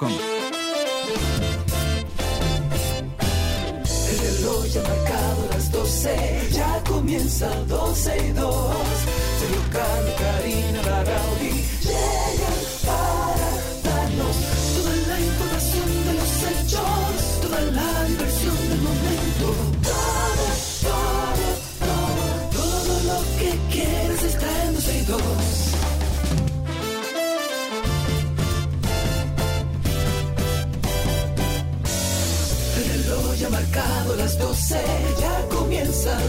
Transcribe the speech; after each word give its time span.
El 0.00 0.08
reloj 4.18 4.66
ya 4.66 4.80
ha 4.80 4.88
marcado 4.88 5.48
las 5.50 5.70
12, 5.70 6.48
ya 6.50 6.82
comienza 6.84 7.48
12 7.68 8.26
y 8.26 8.32
2. 8.32 8.53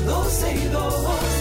Comienza 0.06 0.46
12 0.72 1.35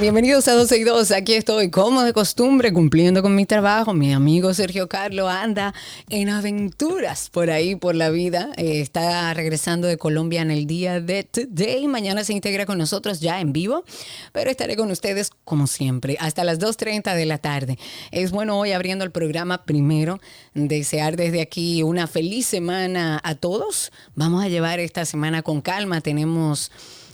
Bienvenidos 0.00 0.48
a 0.48 0.54
12 0.54 0.78
y 0.78 0.84
2. 0.84 1.10
Aquí 1.10 1.34
estoy, 1.34 1.68
como 1.68 2.02
de 2.02 2.14
costumbre, 2.14 2.72
cumpliendo 2.72 3.20
con 3.20 3.34
mi 3.34 3.44
trabajo. 3.44 3.92
Mi 3.92 4.14
amigo 4.14 4.54
Sergio 4.54 4.88
Carlo 4.88 5.28
anda 5.28 5.74
en 6.08 6.30
aventuras 6.30 7.28
por 7.28 7.50
ahí, 7.50 7.76
por 7.76 7.94
la 7.94 8.08
vida. 8.08 8.50
Eh, 8.56 8.80
está 8.80 9.34
regresando 9.34 9.86
de 9.86 9.98
Colombia 9.98 10.40
en 10.40 10.50
el 10.50 10.66
día 10.66 11.02
de 11.02 11.24
today. 11.24 11.86
Mañana 11.86 12.24
se 12.24 12.32
integra 12.32 12.64
con 12.64 12.78
nosotros 12.78 13.20
ya 13.20 13.42
en 13.42 13.52
vivo, 13.52 13.84
pero 14.32 14.50
estaré 14.50 14.74
con 14.74 14.90
ustedes 14.90 15.32
como 15.44 15.66
siempre 15.66 16.16
hasta 16.18 16.44
las 16.44 16.58
2.30 16.60 17.14
de 17.14 17.26
la 17.26 17.36
tarde. 17.36 17.78
Es 18.10 18.30
bueno 18.30 18.58
hoy 18.58 18.72
abriendo 18.72 19.04
el 19.04 19.10
programa 19.10 19.66
primero, 19.66 20.18
desear 20.54 21.16
desde 21.16 21.42
aquí 21.42 21.82
una 21.82 22.06
feliz 22.06 22.46
semana 22.46 23.20
a 23.22 23.34
todos. 23.34 23.92
Vamos 24.14 24.42
a 24.42 24.48
llevar 24.48 24.80
esta 24.80 25.04
semana 25.04 25.42
con 25.42 25.60
calma. 25.60 26.00
Tenemos 26.00 26.72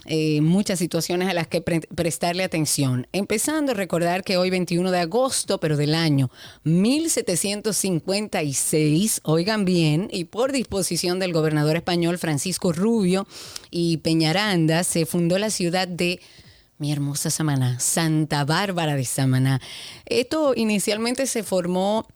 eh, 0.08 0.40
muchas 0.40 0.78
situaciones 0.78 1.28
a 1.28 1.34
las 1.34 1.46
que 1.46 1.60
pre- 1.60 1.80
prestarle 1.80 2.44
atención. 2.44 3.06
Empezando 3.12 3.72
a 3.72 3.74
recordar 3.74 4.24
que 4.24 4.36
hoy 4.36 4.50
21 4.50 4.90
de 4.90 5.00
agosto, 5.00 5.58
pero 5.58 5.76
del 5.76 5.94
año 5.94 6.30
1756, 6.64 9.20
oigan 9.24 9.64
bien, 9.64 10.08
y 10.10 10.24
por 10.24 10.52
disposición 10.52 11.18
del 11.18 11.32
gobernador 11.32 11.76
español 11.76 12.18
Francisco 12.18 12.72
Rubio 12.72 13.26
y 13.70 13.98
Peñaranda, 13.98 14.84
se 14.84 15.06
fundó 15.06 15.38
la 15.38 15.50
ciudad 15.50 15.88
de 15.88 16.20
mi 16.78 16.92
hermosa 16.92 17.30
Samaná, 17.30 17.80
Santa 17.80 18.44
Bárbara 18.44 18.96
de 18.96 19.04
Samaná. 19.04 19.60
Esto 20.04 20.52
inicialmente 20.54 21.26
se 21.26 21.42
formó 21.42 22.06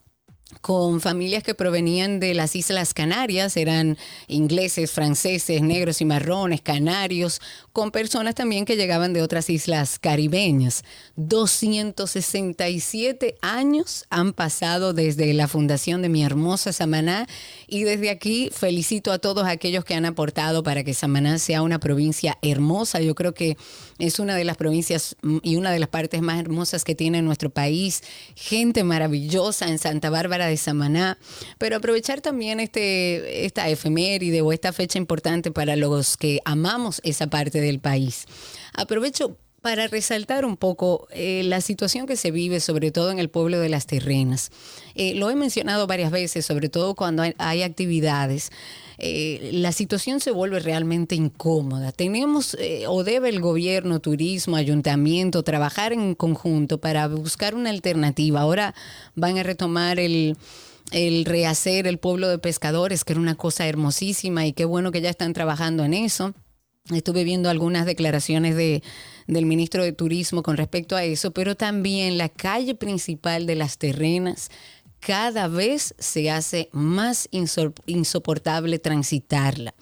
con 0.61 1.01
familias 1.01 1.43
que 1.43 1.55
provenían 1.55 2.21
de 2.21 2.35
las 2.35 2.55
Islas 2.55 2.93
Canarias, 2.93 3.57
eran 3.57 3.97
ingleses, 4.29 4.91
franceses, 4.91 5.63
negros 5.63 6.01
y 6.01 6.05
marrones, 6.05 6.61
canarios, 6.61 7.41
con 7.73 7.91
personas 7.91 8.35
también 8.35 8.65
que 8.65 8.77
llegaban 8.77 9.13
de 9.13 9.23
otras 9.23 9.49
islas 9.49 9.99
caribeñas. 9.99 10.85
267 11.17 13.37
años 13.41 14.07
han 14.11 14.33
pasado 14.33 14.93
desde 14.93 15.33
la 15.35 15.49
fundación 15.49 16.03
de 16.03 16.09
mi 16.09 16.25
hermosa 16.25 16.73
Samaná 16.73 17.27
y 17.67 17.85
desde 17.85 18.11
aquí 18.11 18.51
felicito 18.53 19.13
a 19.13 19.19
todos 19.19 19.47
aquellos 19.47 19.85
que 19.85 19.95
han 19.95 20.05
aportado 20.05 20.63
para 20.63 20.85
que 20.85 20.95
Samaná 20.95 21.39
sea 21.39 21.63
una 21.63 21.79
provincia 21.79 22.39
hermosa. 22.43 23.01
Yo 23.01 23.15
creo 23.15 23.33
que 23.33 23.57
es 24.01 24.19
una 24.19 24.35
de 24.35 24.45
las 24.45 24.57
provincias 24.57 25.17
y 25.43 25.57
una 25.57 25.71
de 25.71 25.79
las 25.79 25.89
partes 25.89 26.23
más 26.23 26.41
hermosas 26.41 26.85
que 26.85 26.95
tiene 26.95 27.23
nuestro 27.23 27.51
país. 27.51 28.03
Gente 28.35 28.83
maravillosa 28.85 29.69
en 29.69 29.79
Santa 29.79 30.11
Bárbara 30.11 30.47
de 30.47 30.57
Samaná. 30.57 31.19
Pero 31.59 31.77
aprovechar 31.77 32.21
también 32.21 32.61
este, 32.61 33.45
esta 33.45 33.69
efeméride 33.69 34.41
o 34.41 34.53
esta 34.53 34.73
fecha 34.73 34.99
importante 34.99 35.51
para 35.51 35.77
los 35.77 36.17
que 36.17 36.41
amamos 36.45 37.01
esa 37.05 37.29
parte 37.29 37.61
del 37.61 37.81
país. 37.81 38.27
Aprovecho 38.73 39.37
para 39.61 39.87
resaltar 39.89 40.45
un 40.45 40.57
poco 40.57 41.07
eh, 41.11 41.43
la 41.45 41.61
situación 41.61 42.07
que 42.07 42.17
se 42.17 42.31
vive, 42.31 42.61
sobre 42.61 42.91
todo 42.91 43.11
en 43.11 43.19
el 43.19 43.29
pueblo 43.29 43.61
de 43.61 43.69
las 43.69 43.87
terrenas. 43.87 44.51
Eh, 44.95 45.15
lo 45.15 45.31
he 45.31 45.37
mencionado 45.37 45.87
varias 45.87 46.11
veces, 46.11 46.47
sobre 46.47 46.69
todo 46.69 46.95
cuando 46.95 47.23
hay 47.37 47.63
actividades. 47.63 48.51
Eh, 49.03 49.51
la 49.55 49.73
situación 49.73 50.21
se 50.21 50.31
vuelve 50.31 50.61
realmente 50.61 51.15
incómoda. 51.15 51.91
Tenemos 51.91 52.55
eh, 52.61 52.85
o 52.87 53.03
debe 53.03 53.31
el 53.31 53.41
gobierno, 53.41 54.01
turismo, 54.01 54.57
ayuntamiento 54.57 55.43
trabajar 55.43 55.95
en 55.95 56.15
conjunto 56.15 56.79
para 56.79 57.09
buscar 57.09 57.55
una 57.55 57.71
alternativa. 57.71 58.43
Ahora 58.43 58.75
van 59.15 59.39
a 59.39 59.43
retomar 59.43 59.99
el, 59.99 60.37
el 60.93 61.25
rehacer 61.25 61.87
el 61.87 61.99
pueblo 61.99 62.29
de 62.29 62.39
pescadores, 62.39 63.05
que 63.05 63.15
era 63.15 63.21
una 63.21 63.37
cosa 63.37 63.67
hermosísima 63.67 64.47
y 64.47 64.53
qué 64.53 64.67
bueno 64.67 64.93
que 64.93 65.01
ya 65.01 65.09
están 65.09 65.33
trabajando 65.33 65.83
en 65.83 65.95
eso. 65.95 66.35
Estuve 66.91 67.25
viendo 67.25 67.49
algunas 67.49 67.87
declaraciones 67.87 68.57
de, 68.57 68.83
del 69.27 69.47
ministro 69.47 69.83
de 69.83 69.93
Turismo 69.93 70.43
con 70.43 70.57
respecto 70.57 70.97
a 70.97 71.05
eso, 71.05 71.31
pero 71.31 71.55
también 71.55 72.19
la 72.19 72.29
calle 72.29 72.75
principal 72.75 73.47
de 73.47 73.55
las 73.55 73.79
terrenas 73.79 74.51
cada 75.01 75.49
vez 75.49 75.95
se 75.99 76.31
hace 76.31 76.69
más 76.73 77.29
insoportable 77.87 78.79
transitarla. 78.79 79.75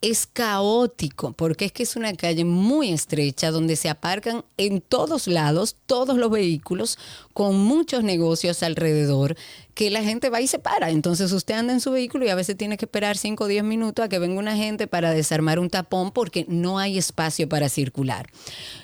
Es 0.00 0.26
caótico 0.26 1.32
porque 1.32 1.66
es 1.66 1.72
que 1.72 1.84
es 1.84 1.94
una 1.94 2.14
calle 2.14 2.44
muy 2.44 2.90
estrecha 2.90 3.52
donde 3.52 3.76
se 3.76 3.88
aparcan 3.88 4.44
en 4.56 4.80
todos 4.80 5.28
lados 5.28 5.76
todos 5.86 6.16
los 6.16 6.30
vehículos 6.30 6.98
con 7.34 7.56
muchos 7.56 8.02
negocios 8.02 8.62
alrededor 8.64 9.36
que 9.74 9.90
la 9.90 10.02
gente 10.02 10.28
va 10.28 10.40
y 10.40 10.46
se 10.46 10.58
para. 10.58 10.90
Entonces 10.90 11.32
usted 11.32 11.54
anda 11.54 11.72
en 11.72 11.80
su 11.80 11.90
vehículo 11.92 12.26
y 12.26 12.28
a 12.28 12.34
veces 12.34 12.56
tiene 12.56 12.76
que 12.76 12.84
esperar 12.84 13.16
5 13.16 13.44
o 13.44 13.46
10 13.46 13.64
minutos 13.64 14.04
a 14.04 14.08
que 14.08 14.18
venga 14.18 14.38
una 14.38 14.56
gente 14.56 14.86
para 14.86 15.12
desarmar 15.12 15.58
un 15.58 15.70
tapón 15.70 16.12
porque 16.12 16.44
no 16.48 16.78
hay 16.78 16.98
espacio 16.98 17.48
para 17.48 17.68
circular. 17.68 18.28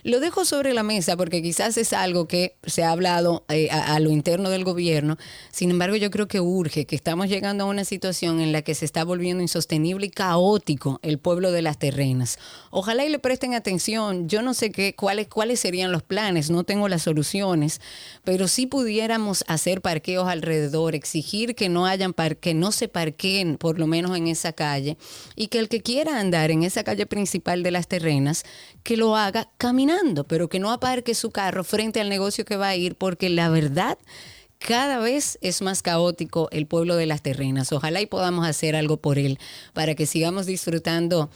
Lo 0.02 0.20
dejo 0.20 0.44
sobre 0.44 0.72
la 0.72 0.82
mesa 0.82 1.16
porque 1.16 1.42
quizás 1.42 1.76
es 1.76 1.92
algo 1.92 2.26
que 2.26 2.56
se 2.64 2.84
ha 2.84 2.90
hablado 2.90 3.44
eh, 3.48 3.68
a, 3.70 3.94
a 3.94 4.00
lo 4.00 4.10
interno 4.10 4.48
del 4.50 4.64
gobierno. 4.64 5.18
Sin 5.50 5.70
embargo, 5.70 5.96
yo 5.96 6.10
creo 6.10 6.26
que 6.26 6.40
urge, 6.40 6.86
que 6.86 6.96
estamos 6.96 7.28
llegando 7.28 7.64
a 7.64 7.66
una 7.66 7.84
situación 7.84 8.40
en 8.40 8.52
la 8.52 8.62
que 8.62 8.74
se 8.74 8.84
está 8.84 9.04
volviendo 9.04 9.42
insostenible 9.42 10.06
y 10.06 10.10
caótico 10.10 11.00
el 11.02 11.18
pueblo 11.18 11.52
de 11.52 11.62
las 11.62 11.78
terrenas. 11.78 12.38
Ojalá 12.70 13.04
y 13.04 13.10
le 13.10 13.18
presten 13.18 13.54
atención. 13.54 14.28
Yo 14.28 14.42
no 14.42 14.54
sé 14.54 14.70
qué, 14.70 14.94
cuáles, 14.94 15.28
cuáles 15.28 15.60
serían 15.60 15.92
los 15.92 16.02
planes, 16.02 16.50
no 16.50 16.64
tengo 16.64 16.88
las 16.88 17.02
soluciones, 17.02 17.80
pero 18.24 18.48
si 18.48 18.66
pudiéramos 18.66 19.44
hacer 19.48 19.82
parqueos 19.82 20.28
alrededor, 20.28 20.77
exigir 20.94 21.54
que 21.54 21.68
no 21.68 21.86
hayan 21.86 22.14
que 22.40 22.54
no 22.54 22.72
se 22.72 22.88
parqueen 22.88 23.56
por 23.58 23.78
lo 23.78 23.86
menos 23.86 24.16
en 24.16 24.28
esa 24.28 24.52
calle 24.52 24.96
y 25.36 25.48
que 25.48 25.58
el 25.58 25.68
que 25.68 25.82
quiera 25.82 26.18
andar 26.18 26.50
en 26.50 26.62
esa 26.62 26.84
calle 26.84 27.06
principal 27.06 27.62
de 27.62 27.70
las 27.70 27.88
terrenas, 27.88 28.44
que 28.82 28.96
lo 28.96 29.16
haga 29.16 29.50
caminando, 29.58 30.24
pero 30.24 30.48
que 30.48 30.58
no 30.58 30.70
aparque 30.70 31.14
su 31.14 31.30
carro 31.30 31.64
frente 31.64 32.00
al 32.00 32.08
negocio 32.08 32.44
que 32.44 32.56
va 32.56 32.68
a 32.68 32.76
ir, 32.76 32.94
porque 32.94 33.28
la 33.28 33.48
verdad 33.48 33.98
cada 34.58 34.98
vez 34.98 35.38
es 35.40 35.62
más 35.62 35.82
caótico 35.82 36.48
el 36.50 36.66
pueblo 36.66 36.96
de 36.96 37.06
las 37.06 37.22
terrenas. 37.22 37.72
Ojalá 37.72 38.00
y 38.00 38.06
podamos 38.06 38.46
hacer 38.46 38.74
algo 38.74 38.96
por 38.96 39.18
él 39.18 39.38
para 39.72 39.94
que 39.94 40.06
sigamos 40.06 40.46
disfrutando 40.46 41.30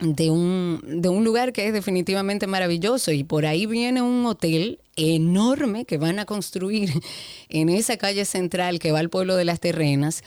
de 0.00 0.30
un, 0.30 0.80
de 0.84 1.08
un 1.08 1.24
lugar 1.24 1.52
que 1.52 1.66
es 1.66 1.72
definitivamente 1.72 2.46
maravilloso 2.46 3.12
y 3.12 3.24
por 3.24 3.46
ahí 3.46 3.66
viene 3.66 4.02
un 4.02 4.24
hotel 4.26 4.80
enorme 4.96 5.84
que 5.84 5.98
van 5.98 6.18
a 6.18 6.24
construir 6.24 6.90
en 7.48 7.68
esa 7.68 7.96
calle 7.96 8.24
central 8.24 8.78
que 8.78 8.92
va 8.92 8.98
al 8.98 9.10
pueblo 9.10 9.36
de 9.36 9.44
las 9.44 9.60
terrenas 9.60 10.22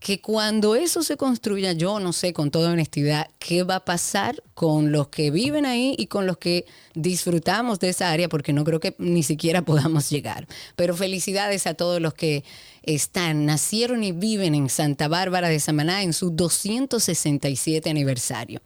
que 0.00 0.20
cuando 0.20 0.76
eso 0.76 1.02
se 1.02 1.16
construya, 1.16 1.72
yo 1.72 1.98
no 1.98 2.12
sé 2.12 2.32
con 2.32 2.50
toda 2.50 2.70
honestidad 2.70 3.28
qué 3.38 3.64
va 3.64 3.76
a 3.76 3.84
pasar 3.84 4.42
con 4.54 4.92
los 4.92 5.08
que 5.08 5.30
viven 5.30 5.66
ahí 5.66 5.94
y 5.98 6.06
con 6.06 6.26
los 6.26 6.38
que 6.38 6.66
disfrutamos 6.94 7.80
de 7.80 7.88
esa 7.88 8.10
área, 8.10 8.28
porque 8.28 8.52
no 8.52 8.64
creo 8.64 8.78
que 8.78 8.94
ni 8.98 9.22
siquiera 9.22 9.62
podamos 9.64 10.08
llegar. 10.08 10.46
Pero 10.76 10.96
felicidades 10.96 11.66
a 11.66 11.74
todos 11.74 12.00
los 12.00 12.14
que 12.14 12.44
están, 12.84 13.44
nacieron 13.44 14.04
y 14.04 14.12
viven 14.12 14.54
en 14.54 14.68
Santa 14.68 15.08
Bárbara 15.08 15.48
de 15.48 15.58
Samaná 15.58 16.02
en 16.02 16.12
su 16.12 16.30
267 16.30 17.90
aniversario. 17.90 18.62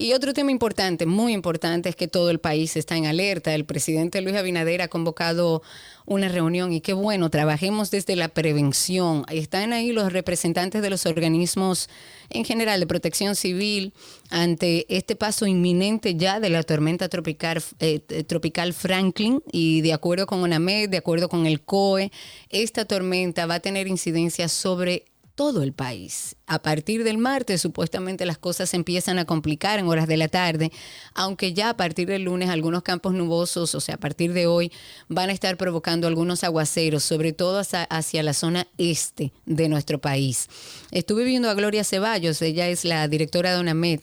Y 0.00 0.14
otro 0.14 0.32
tema 0.32 0.50
importante, 0.50 1.04
muy 1.04 1.34
importante, 1.34 1.90
es 1.90 1.94
que 1.94 2.08
todo 2.08 2.30
el 2.30 2.40
país 2.40 2.74
está 2.74 2.96
en 2.96 3.04
alerta. 3.04 3.54
El 3.54 3.66
presidente 3.66 4.22
Luis 4.22 4.34
Abinader 4.34 4.80
ha 4.80 4.88
convocado 4.88 5.60
una 6.06 6.28
reunión 6.28 6.72
y 6.72 6.80
qué 6.80 6.94
bueno, 6.94 7.28
trabajemos 7.28 7.90
desde 7.90 8.16
la 8.16 8.28
prevención. 8.28 9.26
Están 9.28 9.74
ahí 9.74 9.92
los 9.92 10.10
representantes 10.10 10.80
de 10.80 10.88
los 10.88 11.04
organismos 11.04 11.90
en 12.30 12.46
general 12.46 12.80
de 12.80 12.86
protección 12.86 13.36
civil 13.36 13.92
ante 14.30 14.86
este 14.88 15.16
paso 15.16 15.46
inminente 15.46 16.14
ya 16.14 16.40
de 16.40 16.48
la 16.48 16.62
tormenta 16.62 17.10
tropical, 17.10 17.62
eh, 17.80 18.00
tropical 18.26 18.72
Franklin 18.72 19.42
y 19.52 19.82
de 19.82 19.92
acuerdo 19.92 20.26
con 20.26 20.40
UNAMED, 20.40 20.88
de 20.88 20.96
acuerdo 20.96 21.28
con 21.28 21.44
el 21.44 21.60
COE, 21.60 22.10
esta 22.48 22.86
tormenta 22.86 23.44
va 23.44 23.56
a 23.56 23.60
tener 23.60 23.86
incidencias 23.86 24.50
sobre 24.50 25.09
todo 25.40 25.62
el 25.62 25.72
país. 25.72 26.36
A 26.46 26.60
partir 26.60 27.02
del 27.02 27.16
martes 27.16 27.62
supuestamente 27.62 28.26
las 28.26 28.36
cosas 28.36 28.74
empiezan 28.74 29.18
a 29.18 29.24
complicar 29.24 29.78
en 29.78 29.86
horas 29.86 30.06
de 30.06 30.18
la 30.18 30.28
tarde, 30.28 30.70
aunque 31.14 31.54
ya 31.54 31.70
a 31.70 31.76
partir 31.78 32.08
del 32.08 32.24
lunes 32.24 32.50
algunos 32.50 32.82
campos 32.82 33.14
nubosos, 33.14 33.74
o 33.74 33.80
sea, 33.80 33.94
a 33.94 33.98
partir 33.98 34.34
de 34.34 34.46
hoy, 34.46 34.70
van 35.08 35.30
a 35.30 35.32
estar 35.32 35.56
provocando 35.56 36.06
algunos 36.06 36.44
aguaceros, 36.44 37.04
sobre 37.04 37.32
todo 37.32 37.58
hacia, 37.58 38.22
la 38.22 38.34
zona 38.34 38.66
este 38.76 39.32
de 39.46 39.70
nuestro 39.70 39.98
país. 39.98 40.48
Estuve 40.90 41.24
viendo 41.24 41.48
a 41.48 41.54
Gloria 41.54 41.84
Ceballos, 41.84 42.42
ella 42.42 42.68
es 42.68 42.84
la 42.84 43.08
directora 43.08 43.54
de 43.54 43.60
UNAMED 43.60 44.00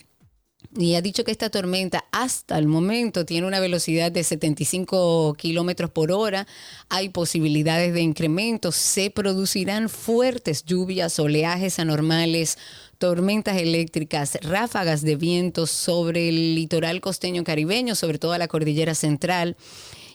y 0.78 0.96
ha 0.96 1.02
dicho 1.02 1.24
que 1.24 1.32
esta 1.32 1.50
tormenta 1.50 2.06
hasta 2.12 2.58
el 2.58 2.68
momento 2.68 3.26
tiene 3.26 3.48
una 3.48 3.60
velocidad 3.60 4.12
de 4.12 4.24
75 4.24 5.34
kilómetros 5.38 5.90
por 5.90 6.12
hora. 6.12 6.46
Hay 6.90 7.10
posibilidades 7.10 7.94
de 7.94 8.02
incremento. 8.02 8.72
Se 8.72 9.10
producirán 9.10 9.90
fuertes 9.90 10.64
lluvias, 10.66 11.18
oleajes 11.20 11.80
anormales, 11.80 12.60
tormentas 13.00 13.58
eléctricas, 13.58 14.38
ráfagas 14.44 15.02
de 15.02 15.16
vientos 15.16 15.72
sobre 15.72 16.30
el 16.30 16.56
litoral 16.56 17.02
costeño 17.02 17.44
caribeño, 17.44 17.96
sobre 17.96 18.20
todo 18.20 18.38
la 18.38 18.48
cordillera 18.48 18.94
central. 18.94 19.58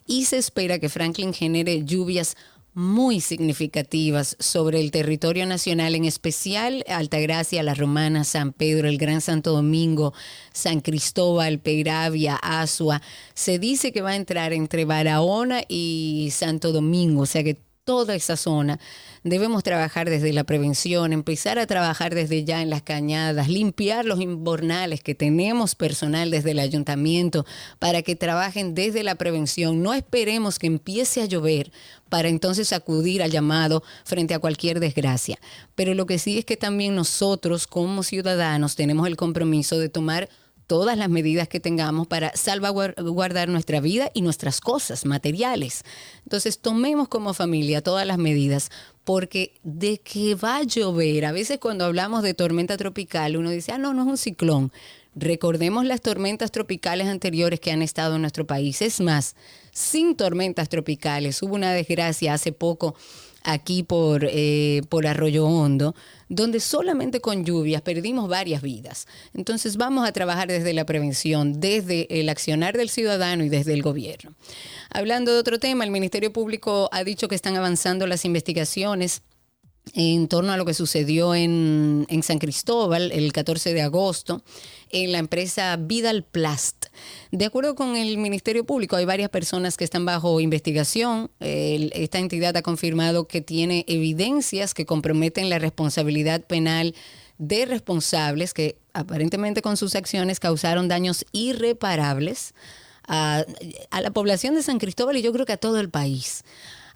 Y 0.07 0.25
se 0.27 0.39
espera 0.39 0.79
que 0.79 0.89
Franklin 0.89 1.33
genere 1.33 1.85
lluvias 1.85 2.37
muy 2.75 3.21
significativas 3.21 4.37
sobre 4.39 4.81
el 4.81 4.91
territorio 4.91 5.47
nacional, 5.47 5.95
en 5.95 6.05
especial 6.05 6.85
Altagracia, 6.89 7.63
La 7.63 7.75
Romana, 7.75 8.25
San 8.25 8.53
Pedro, 8.53 8.89
el 8.89 8.99
Gran 8.99 9.21
Santo 9.21 9.53
Domingo, 9.53 10.15
San 10.53 10.81
Cristóbal, 10.81 11.59
Peiravia, 11.59 12.37
Asua. 12.37 13.03
Se 13.35 13.59
dice 13.59 13.93
que 13.93 14.01
va 14.01 14.11
a 14.11 14.17
entrar 14.17 14.53
entre 14.53 14.85
Barahona 14.85 15.63
y 15.69 16.31
Santo 16.33 16.73
Domingo, 16.73 17.23
o 17.23 17.27
sea 17.27 17.45
que 17.45 17.61
toda 17.85 18.15
esa 18.15 18.37
zona 18.37 18.79
debemos 19.25 19.65
trabajar 19.65 20.09
desde 20.09 20.33
la 20.33 20.45
prevención, 20.45 21.13
empezar 21.13 21.59
a 21.59 21.67
trabajar 21.67 22.15
desde 22.15 22.45
ya 22.45 22.63
en 22.63 22.71
las 22.71 22.83
cañadas, 22.83 23.49
limpiar 23.49 24.05
los 24.05 24.21
inbornales 24.21 25.03
que 25.03 25.17
tenemos 25.17 25.75
personal 25.75 26.31
desde 26.31 26.53
el 26.53 26.61
ayuntamiento 26.61 27.45
para 27.81 28.03
que 28.03 28.15
trabajen 28.15 28.75
desde 28.75 29.03
la 29.03 29.17
prevención. 29.17 29.83
No 29.83 29.95
esperemos 29.95 30.61
que 30.61 30.69
empiece 30.69 31.23
a 31.23 31.27
llover 31.27 31.73
para 32.09 32.29
entonces 32.29 32.73
acudir 32.73 33.23
al 33.23 33.33
llamado 33.33 33.83
frente 34.05 34.35
a 34.35 34.39
cualquier 34.39 34.79
desgracia. 34.79 35.39
Pero 35.75 35.95
lo 35.95 36.07
que 36.07 36.19
sí 36.19 36.39
es 36.39 36.45
que 36.45 36.57
también 36.57 36.95
nosotros 36.95 37.67
como 37.67 38.05
ciudadanos 38.05 38.77
tenemos 38.77 39.09
el 39.09 39.17
compromiso 39.17 39.79
de 39.79 39.89
tomar 39.89 40.29
todas 40.73 40.97
las 40.97 41.11
medidas 41.11 41.49
que 41.49 41.61
tengamos 41.61 42.07
para 42.07 42.35
salvaguardar 42.35 43.51
nuestra 43.51 43.79
vida 43.83 44.11
y 44.15 44.23
nuestras 44.23 44.63
cosas 44.63 45.05
materiales. 45.05 45.85
Entonces, 46.25 46.61
tomemos 46.61 47.09
como 47.09 47.35
familia 47.35 47.83
todas 47.83 48.07
las 48.07 48.17
medidas, 48.17 48.71
porque 49.05 49.53
de 49.63 49.99
que 49.99 50.35
va 50.35 50.57
a 50.57 50.63
llover, 50.63 51.27
a 51.27 51.33
veces 51.33 51.59
cuando 51.59 51.85
hablamos 51.85 52.23
de 52.23 52.33
tormenta 52.33 52.79
tropical, 52.79 53.37
uno 53.37 53.51
dice, 53.51 53.73
ah, 53.73 53.77
no, 53.77 53.93
no 53.93 54.01
es 54.01 54.09
un 54.09 54.17
ciclón. 54.17 54.73
Recordemos 55.15 55.85
las 55.85 56.01
tormentas 56.01 56.51
tropicales 56.51 57.07
anteriores 57.07 57.61
que 57.61 57.71
han 57.71 57.83
estado 57.83 58.15
en 58.15 58.23
nuestro 58.23 58.47
país. 58.47 58.81
Es 58.81 58.99
más, 58.99 59.37
sin 59.73 60.17
tormentas 60.17 60.71
tropicales, 60.71 61.43
hubo 61.43 61.55
una 61.55 61.75
desgracia 61.75 62.33
hace 62.33 62.53
poco 62.53 62.95
aquí 63.45 63.83
por, 63.83 64.25
eh, 64.25 64.83
por 64.89 65.07
Arroyo 65.07 65.47
Hondo, 65.47 65.95
donde 66.29 66.61
solamente 66.61 67.21
con 67.21 67.45
lluvias 67.45 67.83
perdimos 67.83 68.29
varias 68.29 68.63
vidas. 68.63 69.07
Entonces 69.35 69.77
vamos 69.77 70.09
a 70.09 70.13
trabajar 70.13 70.49
desde 70.49 70.73
la 70.73 70.87
prevención, 70.87 71.61
desde 71.61 72.07
el 72.21 72.29
accionar 72.29 72.77
del 72.77 72.89
ciudadano 72.89 73.45
y 73.45 73.49
desde 73.49 73.75
el 73.75 73.83
gobierno. 73.83 74.33
Hablando 74.91 75.33
de 75.33 75.39
otro 75.39 75.59
tema, 75.59 75.85
el 75.85 75.91
Ministerio 75.91 76.33
Público 76.33 76.89
ha 76.93 77.05
dicho 77.05 77.29
que 77.29 77.35
están 77.35 77.57
avanzando 77.57 78.07
las 78.07 78.25
investigaciones 78.25 79.23
en 79.95 80.29
torno 80.29 80.53
a 80.53 80.57
lo 80.57 80.65
que 80.65 80.75
sucedió 80.75 81.35
en, 81.35 82.07
en, 82.09 82.23
San 82.23 82.39
Cristóbal 82.39 83.13
el 83.13 83.33
14 83.33 83.75
de 83.75 83.83
agosto 83.83 84.43
en 84.91 85.13
la 85.13 85.19
empresa 85.19 85.77
Vidal 85.77 86.25
Plast. 86.25 86.87
De 87.31 87.45
acuerdo 87.45 87.75
con 87.75 87.97
el 87.97 88.17
Ministerio 88.19 88.65
Público, 88.65 88.97
hay 88.97 89.05
varias 89.05 89.29
personas 89.29 89.77
que 89.77 89.85
están 89.85 90.05
bajo 90.05 90.41
investigación. 90.41 91.31
esta 91.41 92.19
entidad 92.19 92.57
ha 92.57 92.63
confirmado 92.63 93.27
que 93.27 93.41
tiene 93.41 93.85
evidencias 93.89 94.73
que 94.73 94.87
comprometen 94.87 95.51
la 95.51 95.59
responsabilidad 95.59 96.43
penal 96.43 96.95
de 97.39 97.67
responsables 97.67 98.55
que 98.55 98.77
aparentemente 98.93 99.63
con 99.63 99.77
sus 99.77 99.97
acciones 99.97 100.39
causaron 100.39 100.89
daños 100.89 101.27
irreparables 101.33 102.55
a, 103.09 103.45
a 103.91 104.01
la 104.01 104.11
población 104.11 104.55
de 104.55 104.63
San 104.63 104.79
Cristóbal 104.79 105.17
y 105.17 105.23
yo 105.23 105.33
creo 105.33 105.45
que 105.45 105.55
a 105.55 105.57
todo 105.57 105.81
el 105.81 105.91
país. 105.91 106.45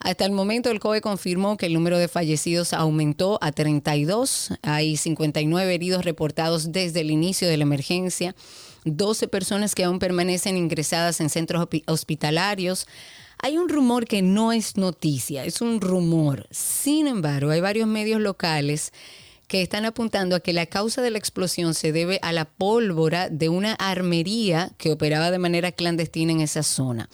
Hasta 0.07 0.25
el 0.25 0.31
momento 0.31 0.71
el 0.71 0.79
COE 0.79 1.01
confirmó 1.01 1.57
que 1.57 1.67
el 1.67 1.75
número 1.75 1.99
de 1.99 2.07
fallecidos 2.07 2.73
aumentó 2.73 3.41
a 3.43 3.51
32. 3.51 4.51
Hay 4.63 4.97
59 4.97 5.75
heridos 5.75 6.05
reportados 6.05 6.71
desde 6.71 7.01
el 7.01 7.11
inicio 7.11 7.49
de 7.49 7.57
la 7.57 7.65
emergencia. 7.65 8.37
12 8.85 9.27
personas 9.27 9.75
que 9.75 9.83
aún 9.83 9.99
permanecen 9.99 10.57
ingresadas 10.57 11.21
en 11.21 11.29
centros 11.29 11.67
hospitalarios. 11.89 12.87
Hay 13.43 13.59
un 13.59 13.69
rumor 13.69 14.05
que 14.05 14.23
no 14.23 14.53
es 14.53 14.77
noticia, 14.77 15.45
es 15.45 15.61
un 15.61 15.81
rumor. 15.81 16.47
Sin 16.53 17.09
embargo, 17.09 17.51
hay 17.51 17.61
varios 17.61 17.89
medios 17.89 18.21
locales 18.21 18.93
que 19.49 19.61
están 19.61 19.87
apuntando 19.87 20.37
a 20.37 20.41
que 20.41 20.53
la 20.53 20.67
causa 20.67 21.03
de 21.03 21.11
la 21.11 21.19
explosión 21.19 21.75
se 21.75 21.91
debe 21.91 22.21
a 22.23 22.31
la 22.31 22.45
pólvora 22.45 23.29
de 23.29 23.49
una 23.49 23.73
armería 23.73 24.71
que 24.79 24.93
operaba 24.93 25.33
de 25.33 25.41
manera 25.41 25.73
clandestina 25.73 26.31
en 26.31 26.43
esa 26.43 26.63
zona. 26.63 27.09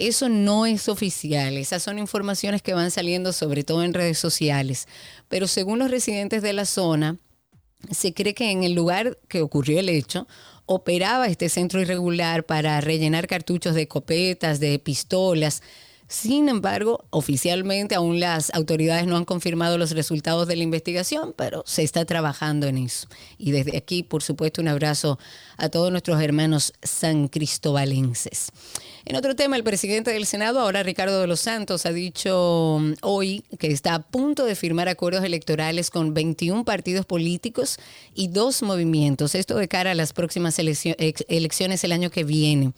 Eso 0.00 0.30
no 0.30 0.64
es 0.64 0.88
oficial, 0.88 1.58
esas 1.58 1.82
son 1.82 1.98
informaciones 1.98 2.62
que 2.62 2.72
van 2.72 2.90
saliendo 2.90 3.34
sobre 3.34 3.64
todo 3.64 3.84
en 3.84 3.92
redes 3.92 4.18
sociales, 4.18 4.88
pero 5.28 5.46
según 5.46 5.78
los 5.78 5.90
residentes 5.90 6.40
de 6.40 6.54
la 6.54 6.64
zona, 6.64 7.18
se 7.90 8.14
cree 8.14 8.32
que 8.32 8.50
en 8.50 8.64
el 8.64 8.72
lugar 8.72 9.18
que 9.28 9.42
ocurrió 9.42 9.78
el 9.78 9.90
hecho, 9.90 10.26
operaba 10.64 11.26
este 11.26 11.50
centro 11.50 11.82
irregular 11.82 12.46
para 12.46 12.80
rellenar 12.80 13.26
cartuchos 13.26 13.74
de 13.74 13.88
copetas, 13.88 14.58
de 14.58 14.78
pistolas. 14.78 15.62
Sin 16.08 16.48
embargo, 16.48 17.04
oficialmente 17.10 17.94
aún 17.94 18.20
las 18.20 18.54
autoridades 18.54 19.06
no 19.06 19.18
han 19.18 19.26
confirmado 19.26 19.76
los 19.76 19.90
resultados 19.90 20.48
de 20.48 20.56
la 20.56 20.62
investigación, 20.62 21.34
pero 21.36 21.62
se 21.66 21.82
está 21.82 22.06
trabajando 22.06 22.66
en 22.68 22.78
eso. 22.78 23.06
Y 23.36 23.50
desde 23.50 23.76
aquí, 23.76 24.02
por 24.02 24.22
supuesto, 24.22 24.62
un 24.62 24.68
abrazo 24.68 25.18
a 25.58 25.68
todos 25.68 25.90
nuestros 25.90 26.22
hermanos 26.22 26.72
san 26.82 27.28
cristobalenses. 27.28 28.50
En 29.06 29.16
otro 29.16 29.34
tema, 29.34 29.56
el 29.56 29.64
presidente 29.64 30.12
del 30.12 30.26
Senado, 30.26 30.60
ahora 30.60 30.82
Ricardo 30.82 31.20
de 31.20 31.26
los 31.26 31.40
Santos, 31.40 31.86
ha 31.86 31.92
dicho 31.92 32.78
mm, 32.80 32.92
hoy 33.00 33.44
que 33.58 33.68
está 33.68 33.94
a 33.94 34.02
punto 34.02 34.44
de 34.44 34.54
firmar 34.54 34.88
acuerdos 34.88 35.24
electorales 35.24 35.90
con 35.90 36.12
21 36.12 36.64
partidos 36.64 37.06
políticos 37.06 37.78
y 38.14 38.28
dos 38.28 38.62
movimientos. 38.62 39.34
Esto 39.34 39.56
de 39.56 39.68
cara 39.68 39.92
a 39.92 39.94
las 39.94 40.12
próximas 40.12 40.58
elecciones 40.58 41.84
el 41.84 41.92
año 41.92 42.10
que 42.10 42.24
viene. 42.24 42.72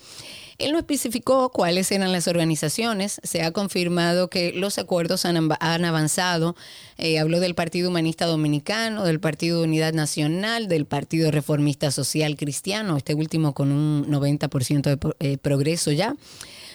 Él 0.62 0.72
no 0.72 0.78
especificó 0.78 1.50
cuáles 1.50 1.90
eran 1.90 2.12
las 2.12 2.28
organizaciones. 2.28 3.20
Se 3.22 3.42
ha 3.42 3.50
confirmado 3.50 4.28
que 4.28 4.52
los 4.52 4.78
acuerdos 4.78 5.24
han, 5.24 5.50
avanzado. 5.84 6.56
Eh, 6.98 7.18
habló 7.18 7.40
del 7.40 7.54
Partido 7.54 7.90
Humanista 7.90 8.26
Dominicano, 8.26 9.04
del 9.04 9.20
Partido 9.20 9.62
Unidad 9.62 9.92
Nacional, 9.92 10.68
del 10.68 10.86
Partido 10.86 11.30
Reformista 11.30 11.90
Social 11.90 12.36
Cristiano, 12.36 12.96
este 12.96 13.14
último 13.14 13.54
con 13.54 13.72
un 13.72 14.06
90% 14.06 14.82
de 14.82 15.14
eh, 15.20 15.38
progreso 15.38 15.90
ya 15.90 16.14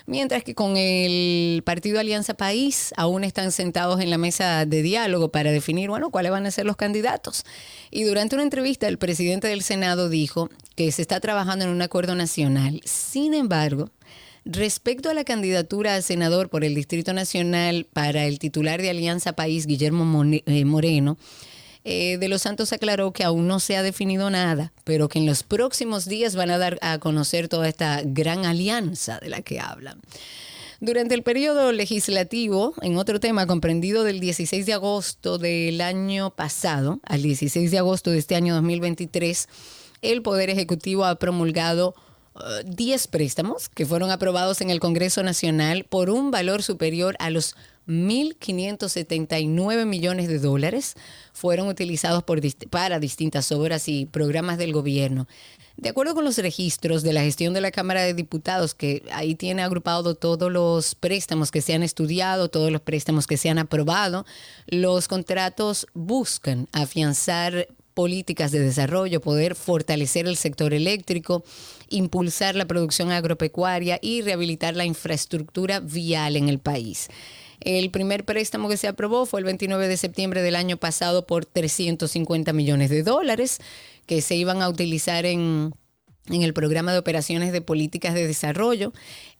mientras 0.08 0.44
que 0.44 0.56
con 0.56 0.78
el 0.78 1.62
partido 1.64 2.00
Alianza 2.00 2.34
País 2.34 2.94
aún 2.98 3.24
están 3.24 3.52
sentados 3.52 4.02
en 4.02 4.10
la 4.10 4.18
mesa 4.18 4.66
de 4.66 4.82
diálogo 4.82 5.30
para 5.30 5.52
definir, 5.52 5.90
bueno, 5.90 6.10
cuáles 6.10 6.32
van 6.32 6.48
a 6.48 6.52
ser 6.52 6.66
los 6.66 6.78
candidatos. 6.78 7.46
Y 7.92 8.04
durante 8.04 8.36
una 8.36 8.44
entrevista, 8.44 8.88
el 8.88 8.98
presidente 8.98 9.48
del 9.48 9.62
Senado 9.62 10.10
dijo 10.10 10.50
que 10.76 10.92
se 10.92 11.04
está 11.04 11.20
trabajando 11.20 11.66
en 11.66 11.72
un 11.72 11.82
acuerdo 11.82 12.16
nacional. 12.16 12.82
Sin 12.86 13.34
embargo, 13.34 13.92
respecto 14.46 15.10
a 15.10 15.14
la 15.14 15.26
candidatura 15.26 15.96
a 15.96 16.02
senador 16.02 16.50
por 16.50 16.64
el 16.64 16.74
Distrito 16.74 17.14
Nacional 17.14 17.86
para 17.92 18.26
el 18.26 18.40
titular 18.40 18.82
de 18.82 18.90
Alianza 18.90 19.34
País, 19.34 19.68
Guillermo 19.68 20.24
eh, 20.26 20.66
Moreno, 20.66 21.18
eh, 21.90 22.18
de 22.18 22.28
los 22.28 22.42
Santos 22.42 22.74
aclaró 22.74 23.14
que 23.14 23.24
aún 23.24 23.48
no 23.48 23.62
se 23.62 23.78
ha 23.78 23.82
definido 23.82 24.30
nada, 24.30 24.74
pero 24.84 25.08
que 25.08 25.20
en 25.20 25.26
los 25.26 25.44
próximos 25.44 26.04
días 26.04 26.36
van 26.36 26.52
a 26.52 26.58
dar 26.58 26.78
a 26.82 26.98
conocer 26.98 27.48
toda 27.48 27.70
esta 27.70 28.02
gran 28.04 28.46
alianza 28.46 29.20
de 29.20 29.30
la 29.30 29.42
que 29.42 29.62
hablan. 29.62 30.02
Durante 30.82 31.16
el 31.16 31.24
periodo 31.24 31.72
legislativo, 31.72 32.74
en 32.82 32.98
otro 32.98 33.22
tema 33.22 33.48
comprendido 33.48 34.04
del 34.04 34.20
16 34.20 34.66
de 34.66 34.74
agosto 34.74 35.38
del 35.38 35.80
año 35.80 36.32
pasado 36.32 37.00
al 37.04 37.22
16 37.22 37.72
de 37.72 37.78
agosto 37.78 38.12
de 38.12 38.18
este 38.18 38.36
año 38.36 38.54
2023, 38.56 39.48
el 40.02 40.22
Poder 40.24 40.50
Ejecutivo 40.50 41.06
ha 41.06 41.16
promulgado 41.16 41.96
10 42.66 43.06
uh, 43.06 43.10
préstamos 43.10 43.70
que 43.70 43.86
fueron 43.86 44.12
aprobados 44.12 44.60
en 44.60 44.72
el 44.72 44.82
Congreso 44.82 45.24
Nacional 45.24 45.86
por 45.86 46.10
un 46.10 46.32
valor 46.32 46.64
superior 46.64 47.16
a 47.20 47.30
los 47.30 47.56
1.579 47.88 49.86
millones 49.86 50.28
de 50.28 50.40
dólares 50.40 50.96
fueron 51.34 51.68
utilizados 51.68 52.24
por, 52.24 52.42
para 52.70 53.00
distintas 53.00 53.52
obras 53.52 53.88
y 53.88 54.06
programas 54.06 54.58
del 54.58 54.74
gobierno. 54.74 55.28
De 55.78 55.90
acuerdo 55.90 56.16
con 56.16 56.26
los 56.26 56.40
registros 56.40 57.04
de 57.04 57.14
la 57.14 57.22
gestión 57.22 57.54
de 57.54 57.62
la 57.62 57.70
Cámara 57.70 58.02
de 58.02 58.16
Diputados, 58.16 58.74
que 58.74 59.04
ahí 59.12 59.36
tiene 59.36 59.62
agrupado 59.62 60.16
todos 60.16 60.52
los 60.52 60.96
préstamos 60.96 61.52
que 61.52 61.62
se 61.62 61.76
han 61.76 61.84
estudiado, 61.84 62.50
todos 62.50 62.72
los 62.72 62.82
préstamos 62.82 63.28
que 63.28 63.38
se 63.38 63.52
han 63.52 63.60
aprobado, 63.60 64.26
los 64.66 65.08
contratos 65.08 65.86
buscan 65.94 66.68
afianzar 66.72 67.68
políticas 67.94 68.52
de 68.52 68.60
desarrollo, 68.60 69.22
poder 69.22 69.54
fortalecer 69.54 70.28
el 70.28 70.38
sector 70.38 70.74
eléctrico, 70.74 71.44
impulsar 71.90 72.56
la 72.56 72.66
producción 72.66 73.12
agropecuaria 73.12 74.00
y 74.02 74.22
rehabilitar 74.22 74.76
la 74.76 74.86
infraestructura 74.86 75.80
vial 75.80 76.36
en 76.36 76.50
el 76.50 76.60
país. 76.60 77.08
El 77.60 77.90
primer 77.92 78.24
préstamo 78.24 78.70
que 78.70 78.78
se 78.78 78.88
aprobó 78.88 79.26
fue 79.26 79.40
el 79.40 79.46
29 79.46 79.88
de 79.88 79.98
septiembre 79.98 80.42
del 80.42 80.56
año 80.56 80.78
pasado 80.78 81.26
por 81.26 81.46
350 81.46 82.54
millones 82.54 82.90
de 82.90 83.04
dólares 83.04 83.60
que 84.06 84.22
se 84.22 84.36
iban 84.36 84.62
a 84.62 84.70
utilizar 84.70 85.26
en, 85.26 85.74
en 86.30 86.42
el 86.44 86.54
programa 86.54 86.94
de 86.94 87.00
operaciones 87.00 87.52
de 87.52 87.62
políticas 87.62 88.14
de 88.14 88.28
desarrollo. 88.28 88.94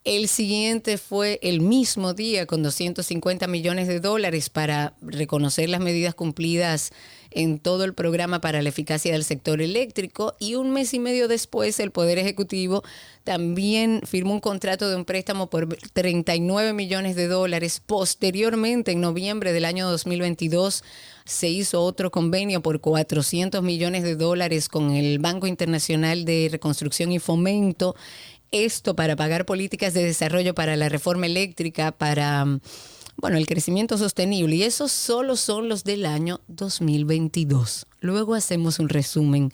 El 0.04 0.28
siguiente 0.28 0.96
fue 0.96 1.38
el 1.42 1.60
mismo 1.60 2.14
día 2.14 2.46
con 2.46 2.62
250 2.62 3.46
millones 3.46 3.88
de 3.88 4.00
dólares 4.00 4.48
para 4.48 4.94
reconocer 5.02 5.68
las 5.68 5.80
medidas 5.80 6.14
cumplidas 6.14 6.92
en 7.30 7.58
todo 7.58 7.84
el 7.84 7.92
programa 7.92 8.40
para 8.40 8.62
la 8.62 8.70
eficacia 8.70 9.12
del 9.12 9.24
sector 9.24 9.60
eléctrico 9.60 10.34
y 10.38 10.54
un 10.54 10.70
mes 10.70 10.94
y 10.94 10.98
medio 10.98 11.28
después 11.28 11.78
el 11.78 11.90
Poder 11.90 12.18
Ejecutivo 12.18 12.82
también 13.24 14.00
firmó 14.06 14.32
un 14.32 14.40
contrato 14.40 14.88
de 14.88 14.96
un 14.96 15.04
préstamo 15.04 15.50
por 15.50 15.68
39 15.92 16.72
millones 16.72 17.14
de 17.14 17.28
dólares. 17.28 17.82
Posteriormente, 17.84 18.92
en 18.92 19.02
noviembre 19.02 19.52
del 19.52 19.66
año 19.66 19.90
2022, 19.90 20.82
se 21.26 21.48
hizo 21.50 21.82
otro 21.82 22.10
convenio 22.10 22.62
por 22.62 22.80
400 22.80 23.62
millones 23.62 24.02
de 24.02 24.16
dólares 24.16 24.70
con 24.70 24.92
el 24.92 25.18
Banco 25.18 25.46
Internacional 25.46 26.24
de 26.24 26.48
Reconstrucción 26.50 27.12
y 27.12 27.18
Fomento. 27.18 27.94
Esto 28.50 28.96
para 28.96 29.16
pagar 29.16 29.44
políticas 29.44 29.94
de 29.94 30.04
desarrollo 30.04 30.54
para 30.54 30.76
la 30.76 30.88
reforma 30.88 31.26
eléctrica, 31.26 31.92
para 31.92 32.46
bueno, 33.20 33.36
el 33.36 33.46
crecimiento 33.46 33.98
sostenible. 33.98 34.56
Y 34.56 34.62
esos 34.62 34.92
solo 34.92 35.36
son 35.36 35.68
los 35.68 35.84
del 35.84 36.06
año 36.06 36.40
2022. 36.48 37.86
Luego 38.00 38.34
hacemos 38.34 38.78
un 38.78 38.88
resumen 38.88 39.52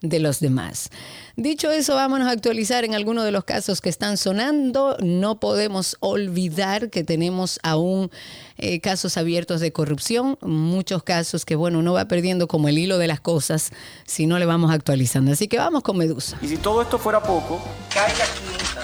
de 0.00 0.18
los 0.20 0.40
demás. 0.40 0.90
Dicho 1.36 1.70
eso, 1.70 1.94
vámonos 1.94 2.28
a 2.28 2.32
actualizar 2.32 2.84
en 2.84 2.94
algunos 2.94 3.24
de 3.24 3.32
los 3.32 3.44
casos 3.44 3.80
que 3.80 3.88
están 3.88 4.16
sonando. 4.16 4.96
No 5.00 5.40
podemos 5.40 5.96
olvidar 6.00 6.90
que 6.90 7.04
tenemos 7.04 7.58
aún 7.62 8.10
eh, 8.58 8.80
casos 8.80 9.16
abiertos 9.16 9.60
de 9.60 9.72
corrupción, 9.72 10.38
muchos 10.42 11.02
casos 11.02 11.44
que, 11.44 11.56
bueno, 11.56 11.78
uno 11.78 11.92
va 11.92 12.06
perdiendo 12.06 12.48
como 12.48 12.68
el 12.68 12.78
hilo 12.78 12.98
de 12.98 13.06
las 13.06 13.20
cosas 13.20 13.70
si 14.06 14.26
no 14.26 14.38
le 14.38 14.46
vamos 14.46 14.70
actualizando. 14.72 15.32
Así 15.32 15.48
que 15.48 15.58
vamos 15.58 15.82
con 15.82 15.96
Medusa. 15.96 16.38
Y 16.42 16.48
si 16.48 16.56
todo 16.56 16.82
esto 16.82 16.98
fuera 16.98 17.22
poco, 17.22 17.60
caiga 17.92 18.24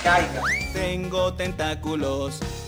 caiga. 0.02 0.42
Tengo 0.72 1.32
tentáculos. 1.34 2.40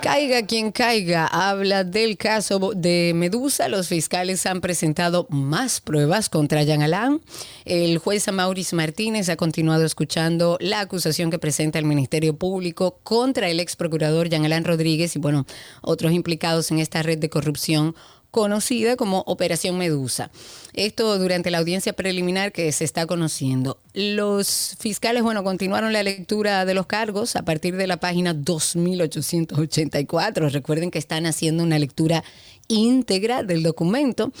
caiga. 0.00 0.46
Quien 0.46 0.72
caiga. 0.72 1.26
Habla 1.26 1.84
del 1.84 2.16
caso 2.16 2.72
de 2.74 3.12
Medusa. 3.14 3.68
Los 3.68 3.88
fiscales 3.88 4.46
han 4.46 4.60
presentado 4.60 5.26
más 5.30 5.80
pruebas 5.80 6.28
contra 6.28 6.62
Jean 6.62 6.82
Alain. 6.82 7.20
El 7.64 7.98
juez 7.98 8.30
Maurice 8.32 8.76
Martínez 8.76 9.28
ha 9.28 9.36
continuado 9.36 9.84
escuchando 9.84 10.56
la 10.60 10.80
acusación 10.80 11.30
que 11.30 11.38
presenta 11.38 11.78
el 11.78 11.84
Ministerio 11.84 12.36
Público 12.36 12.98
contra 13.02 13.48
el 13.48 13.60
ex 13.60 13.76
procurador 13.76 14.28
Jean 14.28 14.44
Alain 14.44 14.64
Rodríguez 14.64 15.16
y, 15.16 15.18
bueno, 15.18 15.46
otros 15.82 16.12
implicados 16.12 16.70
en 16.70 16.78
esta 16.78 17.02
red 17.02 17.18
de 17.18 17.28
corrupción 17.28 17.94
conocida 18.36 18.96
como 18.96 19.24
Operación 19.26 19.78
Medusa. 19.78 20.30
Esto 20.74 21.18
durante 21.18 21.50
la 21.50 21.56
audiencia 21.56 21.94
preliminar 21.94 22.52
que 22.52 22.70
se 22.70 22.84
está 22.84 23.06
conociendo. 23.06 23.78
Los 23.94 24.76
fiscales, 24.78 25.22
bueno, 25.22 25.42
continuaron 25.42 25.94
la 25.94 26.02
lectura 26.02 26.66
de 26.66 26.74
los 26.74 26.84
cargos 26.84 27.34
a 27.34 27.46
partir 27.46 27.76
de 27.76 27.86
la 27.86 27.96
página 27.96 28.34
2884. 28.34 30.50
Recuerden 30.50 30.90
que 30.90 30.98
están 30.98 31.24
haciendo 31.24 31.62
una 31.62 31.78
lectura 31.78 32.24
íntegra 32.68 33.42
del 33.42 33.62
documento. 33.62 34.32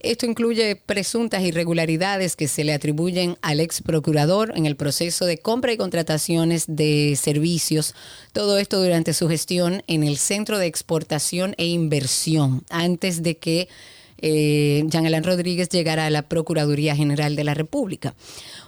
Esto 0.00 0.26
incluye 0.26 0.76
presuntas 0.76 1.42
irregularidades 1.42 2.36
que 2.36 2.48
se 2.48 2.64
le 2.64 2.74
atribuyen 2.74 3.38
al 3.40 3.60
ex 3.60 3.80
procurador 3.80 4.52
en 4.54 4.66
el 4.66 4.76
proceso 4.76 5.24
de 5.24 5.38
compra 5.38 5.72
y 5.72 5.76
contrataciones 5.76 6.64
de 6.68 7.16
servicios. 7.20 7.94
Todo 8.32 8.58
esto 8.58 8.82
durante 8.82 9.14
su 9.14 9.28
gestión 9.28 9.82
en 9.86 10.04
el 10.04 10.18
Centro 10.18 10.58
de 10.58 10.66
Exportación 10.66 11.54
e 11.56 11.66
Inversión, 11.66 12.64
antes 12.68 13.22
de 13.22 13.38
que 13.38 13.68
eh, 14.18 14.84
Jean 14.86 15.06
Alain 15.06 15.24
Rodríguez 15.24 15.68
llegara 15.68 16.06
a 16.06 16.10
la 16.10 16.22
Procuraduría 16.22 16.96
General 16.96 17.36
de 17.36 17.44
la 17.44 17.54
República. 17.54 18.14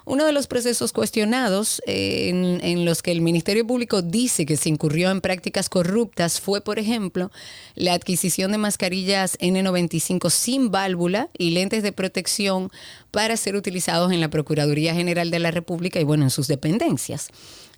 Uno 0.04 0.24
de 0.24 0.32
los 0.32 0.46
procesos 0.46 0.92
cuestionados 0.92 1.82
eh, 1.86 2.28
en, 2.62 2.84
los 2.84 3.02
que 3.02 3.10
el 3.10 3.20
Ministerio 3.20 3.66
Público 3.66 4.02
dice 4.02 4.46
que 4.46 4.56
se 4.56 4.68
incurrió 4.68 5.10
en 5.10 5.20
prácticas 5.20 5.68
corruptas 5.68 6.40
fue, 6.40 6.60
por 6.60 6.78
ejemplo, 6.78 7.30
la 7.74 7.94
adquisición 7.94 8.52
de 8.52 8.58
mascarillas 8.58 9.38
N95 9.40 10.30
sin 10.30 10.70
válvula 10.70 11.28
y 11.36 11.50
lentes 11.50 11.82
de 11.82 11.92
protección 11.92 12.70
para 13.10 13.36
ser 13.36 13.56
utilizados 13.56 14.12
en 14.12 14.20
la 14.20 14.28
Procuraduría 14.28 14.94
General 14.94 15.30
de 15.30 15.38
la 15.38 15.50
República 15.50 15.98
y, 15.98 16.04
bueno, 16.04 16.24
en 16.24 16.30
sus 16.30 16.46
dependencias. 16.46 17.28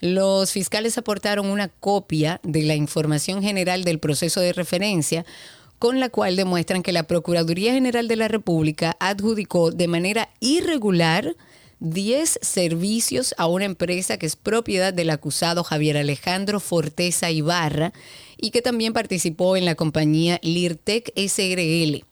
Los 0.00 0.52
fiscales 0.52 0.96
aportaron 0.98 1.46
una 1.46 1.68
copia 1.68 2.40
de 2.42 2.62
la 2.62 2.74
información 2.74 3.42
general 3.42 3.84
del 3.84 3.98
proceso 3.98 4.40
de 4.40 4.52
referencia 4.52 5.24
con 5.78 6.00
la 6.00 6.08
cual 6.08 6.36
demuestran 6.36 6.82
que 6.82 6.92
la 6.92 7.04
Procuraduría 7.04 7.72
General 7.72 8.08
de 8.08 8.16
la 8.16 8.28
República 8.28 8.96
adjudicó 9.00 9.70
de 9.70 9.88
manera 9.88 10.30
irregular 10.40 11.36
10 11.80 12.40
servicios 12.42 13.34
a 13.38 13.46
una 13.46 13.64
empresa 13.64 14.16
que 14.18 14.26
es 14.26 14.34
propiedad 14.34 14.92
del 14.92 15.10
acusado 15.10 15.62
Javier 15.62 15.96
Alejandro 15.96 16.58
Forteza 16.58 17.30
Ibarra 17.30 17.92
y 18.36 18.50
que 18.50 18.62
también 18.62 18.92
participó 18.92 19.56
en 19.56 19.64
la 19.64 19.76
compañía 19.76 20.40
Lirtec 20.42 21.12
SRL, 21.16 22.04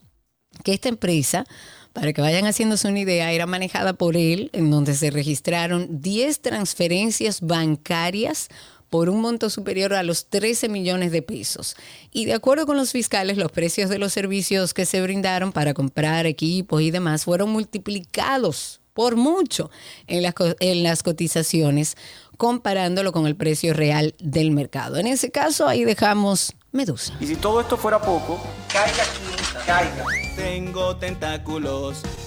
que 0.63 0.73
esta 0.73 0.89
empresa, 0.89 1.45
para 1.93 2.13
que 2.13 2.21
vayan 2.21 2.47
haciéndose 2.47 2.89
una 2.89 3.01
idea, 3.01 3.33
era 3.33 3.47
manejada 3.47 3.95
por 3.95 4.17
él, 4.17 4.51
en 4.53 4.71
donde 4.71 4.95
se 4.95 5.11
registraron 5.11 6.01
10 6.01 6.41
transferencias 6.43 7.41
bancarias 7.41 8.49
por 8.97 9.11
un 9.11 9.21
monto 9.21 9.51
superior 9.51 9.93
a 9.93 10.03
los 10.03 10.31
13 10.31 10.71
millones 10.71 11.13
de 11.13 11.21
pesos. 11.21 11.77
Y 12.13 12.25
de 12.25 12.33
acuerdo 12.33 12.65
con 12.65 12.79
los 12.79 12.93
fiscales, 12.93 13.37
los 13.37 13.53
precios 13.53 13.91
de 13.91 13.99
los 13.99 14.15
servicios 14.15 14.73
que 14.73 14.87
se 14.87 15.03
brindaron 15.03 15.53
para 15.53 15.75
comprar 15.75 16.25
equipos 16.25 16.81
y 16.81 16.91
demás 16.91 17.25
fueron 17.25 17.51
multiplicados 17.51 18.81
por 18.95 19.17
mucho 19.17 19.71
en 20.07 20.23
las, 20.23 20.33
en 20.61 20.83
las 20.83 21.03
cotizaciones, 21.03 21.99
comparándolo 22.39 23.13
con 23.13 23.27
el 23.27 23.37
precio 23.37 23.75
real 23.75 24.15
del 24.19 24.51
mercado. 24.51 24.97
En 24.97 25.07
ese 25.07 25.31
caso, 25.31 25.69
ahí 25.69 25.85
dejamos 25.85 26.55
Medusa. 26.73 27.13
Y 27.21 27.27
si 27.27 27.37
todo 27.37 27.61
esto 27.61 27.77
fuera 27.77 28.01
poco, 28.01 28.41
caiga 28.73 29.05
quien 29.19 29.65
caiga. 29.67 30.05
Tengo 30.37 30.97
tentáculos. 30.97 32.01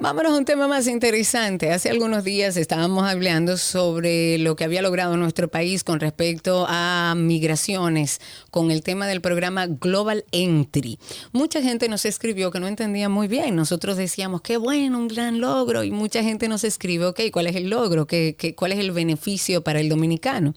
Vámonos 0.00 0.32
a 0.32 0.38
un 0.38 0.44
tema 0.44 0.68
más 0.68 0.86
interesante. 0.86 1.72
Hace 1.72 1.90
algunos 1.90 2.22
días 2.22 2.56
estábamos 2.56 3.04
hablando 3.04 3.56
sobre 3.56 4.38
lo 4.38 4.54
que 4.54 4.64
había 4.64 4.80
logrado 4.80 5.16
nuestro 5.16 5.48
país 5.48 5.82
con 5.82 5.98
respecto 5.98 6.66
a 6.68 7.14
migraciones, 7.16 8.20
con 8.50 8.70
el 8.70 8.82
tema 8.82 9.08
del 9.08 9.20
programa 9.20 9.66
Global 9.66 10.24
Entry. 10.30 10.98
Mucha 11.32 11.62
gente 11.62 11.88
nos 11.88 12.04
escribió 12.04 12.52
que 12.52 12.60
no 12.60 12.68
entendía 12.68 13.08
muy 13.08 13.26
bien. 13.26 13.56
Nosotros 13.56 13.96
decíamos, 13.96 14.40
qué 14.40 14.56
bueno, 14.56 14.98
un 14.98 15.08
gran 15.08 15.40
logro. 15.40 15.82
Y 15.82 15.90
mucha 15.90 16.22
gente 16.22 16.48
nos 16.48 16.62
escribe, 16.62 17.06
ok, 17.06 17.20
¿cuál 17.32 17.48
es 17.48 17.56
el 17.56 17.70
logro? 17.70 18.06
¿Qué, 18.06 18.54
cuál 18.56 18.72
es 18.72 18.78
el 18.78 18.92
beneficio 18.92 19.62
para 19.62 19.80
el 19.80 19.88
dominicano? 19.88 20.54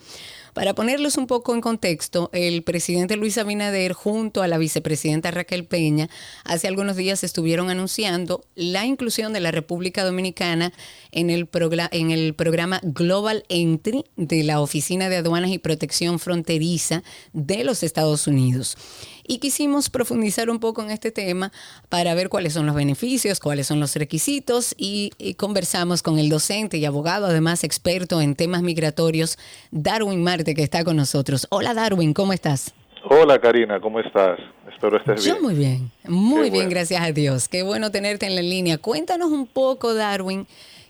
Para 0.53 0.75
ponerlos 0.75 1.17
un 1.17 1.25
poco 1.25 1.55
en 1.55 1.61
contexto, 1.61 2.29
el 2.31 2.61
presidente 2.61 3.17
Luis 3.17 3.39
Abinader 3.39 3.93
junto 3.93 4.43
a 4.43 4.47
la 4.47 4.59
vicepresidenta 4.59 5.31
Raquel 5.31 5.65
Peña 5.65 6.09
hace 6.43 6.67
algunos 6.67 6.95
días 6.95 7.23
estuvieron 7.23 7.71
anunciando 7.71 8.45
la 8.53 8.85
inclusión 8.85 9.33
de 9.33 9.39
la 9.39 9.49
República 9.49 10.03
Dominicana 10.03 10.71
en 11.11 11.31
el, 11.31 11.49
en 11.91 12.11
el 12.11 12.35
programa 12.35 12.81
Global 12.83 13.45
Entry 13.49 14.05
de 14.15 14.43
la 14.43 14.61
Oficina 14.61 15.09
de 15.09 15.17
Aduanas 15.17 15.49
y 15.49 15.57
Protección 15.57 16.19
Fronteriza 16.19 17.01
de 17.33 17.63
los 17.63 17.81
Estados 17.81 18.27
Unidos 18.27 18.77
y 19.25 19.39
quisimos 19.39 19.89
profundizar 19.89 20.49
un 20.49 20.59
poco 20.59 20.81
en 20.83 20.91
este 20.91 21.11
tema 21.11 21.51
para 21.89 22.13
ver 22.13 22.29
cuáles 22.29 22.53
son 22.53 22.65
los 22.65 22.75
beneficios, 22.75 23.39
cuáles 23.39 23.67
son 23.67 23.79
los 23.79 23.95
requisitos 23.95 24.75
y, 24.77 25.11
conversamos 25.37 26.03
con 26.03 26.19
el 26.19 26.29
docente 26.29 26.77
y 26.77 26.85
abogado, 26.85 27.25
además 27.25 27.63
experto 27.63 28.21
en 28.21 28.35
temas 28.35 28.61
migratorios, 28.61 29.37
Darwin 29.71 30.23
Marte, 30.23 30.53
que 30.53 30.63
está 30.63 30.83
con 30.83 30.95
nosotros. 30.95 31.47
Hola 31.49 31.73
Darwin, 31.73 32.13
¿cómo 32.13 32.33
estás? 32.33 32.73
Hola 33.09 33.39
Karina, 33.39 33.79
¿cómo 33.79 33.99
estás? 33.99 34.39
Espero 34.71 34.97
estés 34.97 35.23
bien. 35.23 35.35
Yo 35.35 35.41
muy 35.41 35.55
bien, 35.55 35.91
muy 36.07 36.49
bien, 36.49 36.69
gracias 36.69 37.01
a 37.01 37.11
Dios. 37.11 37.47
Qué 37.47 37.63
bueno 37.63 37.91
tenerte 37.91 38.25
en 38.25 38.35
la 38.35 38.41
línea. 38.41 38.77
Cuéntanos 38.77 39.31
un 39.31 39.47
poco, 39.47 39.93
Darwin. 39.93 40.47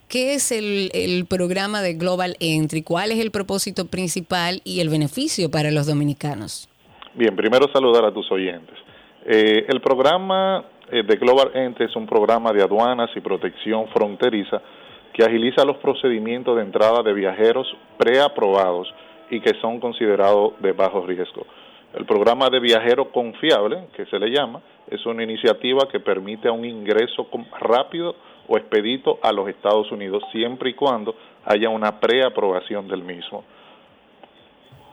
¿Qué 0.07 0.35
es 0.35 0.51
el, 0.51 0.91
el, 0.93 1.25
programa 1.25 1.81
de 1.81 1.95
Global 1.95 2.37
Entry? 2.39 2.83
¿Cuál 2.83 3.11
es 3.11 3.19
el 3.19 3.31
propósito 3.31 3.85
principal 3.85 4.61
y 4.63 4.79
el 4.79 4.89
beneficio 4.89 5.49
para 5.49 5.71
los 5.71 5.87
dominicanos? 5.87 6.69
Bien, 7.15 7.35
primero 7.35 7.69
saludar 7.71 8.05
a 8.05 8.11
tus 8.11 8.31
oyentes. 8.31 8.75
Eh, 9.25 9.67
el 9.69 9.81
programa 9.81 10.65
eh, 10.89 11.03
de 11.03 11.15
Global 11.17 11.51
Entry 11.53 11.85
es 11.85 11.95
un 11.95 12.07
programa 12.07 12.51
de 12.51 12.63
aduanas 12.63 13.11
y 13.15 13.19
protección 13.19 13.87
fronteriza 13.89 14.59
que 15.13 15.23
agiliza 15.23 15.63
los 15.63 15.77
procedimientos 15.77 16.55
de 16.55 16.63
entrada 16.63 17.03
de 17.03 17.13
viajeros 17.13 17.67
preaprobados 17.97 18.91
y 19.29 19.39
que 19.41 19.53
son 19.61 19.79
considerados 19.79 20.53
de 20.59 20.71
bajo 20.71 21.05
riesgo. 21.05 21.45
El 21.93 22.05
programa 22.05 22.49
de 22.49 22.59
viajero 22.59 23.11
confiable, 23.11 23.89
que 23.95 24.07
se 24.07 24.17
le 24.17 24.31
llama, 24.31 24.61
es 24.89 25.05
una 25.05 25.21
iniciativa 25.21 25.87
que 25.91 25.99
permite 25.99 26.49
un 26.49 26.65
ingreso 26.65 27.27
rápido 27.59 28.15
o 28.47 28.57
expedito 28.57 29.19
a 29.21 29.31
los 29.31 29.47
Estados 29.49 29.91
Unidos 29.91 30.23
siempre 30.31 30.71
y 30.71 30.73
cuando 30.73 31.15
haya 31.45 31.69
una 31.69 31.99
preaprobación 31.99 32.87
del 32.87 33.03
mismo. 33.03 33.43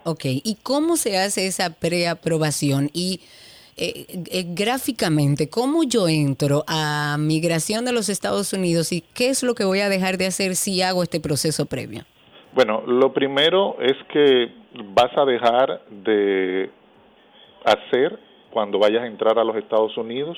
Ok, 0.04 0.24
¿y 0.24 0.56
cómo 0.62 0.96
se 0.96 1.18
hace 1.18 1.46
esa 1.46 1.74
preaprobación? 1.74 2.90
Y 2.92 3.20
eh, 3.76 4.06
eh, 4.30 4.44
gráficamente, 4.48 5.48
¿cómo 5.48 5.84
yo 5.84 6.08
entro 6.08 6.64
a 6.66 7.16
migración 7.18 7.84
de 7.84 7.92
los 7.92 8.08
Estados 8.08 8.52
Unidos 8.52 8.92
y 8.92 9.02
qué 9.14 9.28
es 9.28 9.42
lo 9.42 9.54
que 9.54 9.64
voy 9.64 9.80
a 9.80 9.88
dejar 9.88 10.18
de 10.18 10.26
hacer 10.26 10.54
si 10.56 10.82
hago 10.82 11.02
este 11.02 11.20
proceso 11.20 11.66
previo? 11.66 12.04
Bueno, 12.52 12.82
lo 12.86 13.12
primero 13.12 13.76
es 13.80 13.96
que 14.12 14.52
vas 14.94 15.16
a 15.16 15.24
dejar 15.24 15.82
de 15.90 16.70
hacer 17.64 18.18
cuando 18.50 18.78
vayas 18.78 19.02
a 19.02 19.06
entrar 19.06 19.38
a 19.38 19.44
los 19.44 19.56
Estados 19.56 19.96
Unidos 19.96 20.36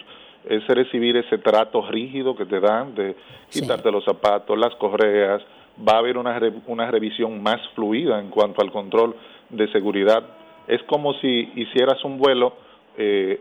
es 0.48 0.66
recibir 0.66 1.16
ese 1.16 1.38
trato 1.38 1.88
rígido 1.88 2.34
que 2.34 2.44
te 2.44 2.60
dan 2.60 2.94
de 2.94 3.16
quitarte 3.50 3.90
los 3.90 4.04
zapatos, 4.04 4.58
las 4.58 4.74
correas, 4.76 5.42
va 5.86 5.94
a 5.94 5.98
haber 5.98 6.18
una, 6.18 6.38
una 6.66 6.90
revisión 6.90 7.42
más 7.42 7.60
fluida 7.74 8.18
en 8.18 8.28
cuanto 8.28 8.60
al 8.60 8.72
control 8.72 9.14
de 9.52 9.70
seguridad. 9.70 10.24
Es 10.66 10.82
como 10.84 11.14
si 11.14 11.52
hicieras 11.54 12.02
un 12.04 12.18
vuelo 12.18 12.54
eh, 12.96 13.40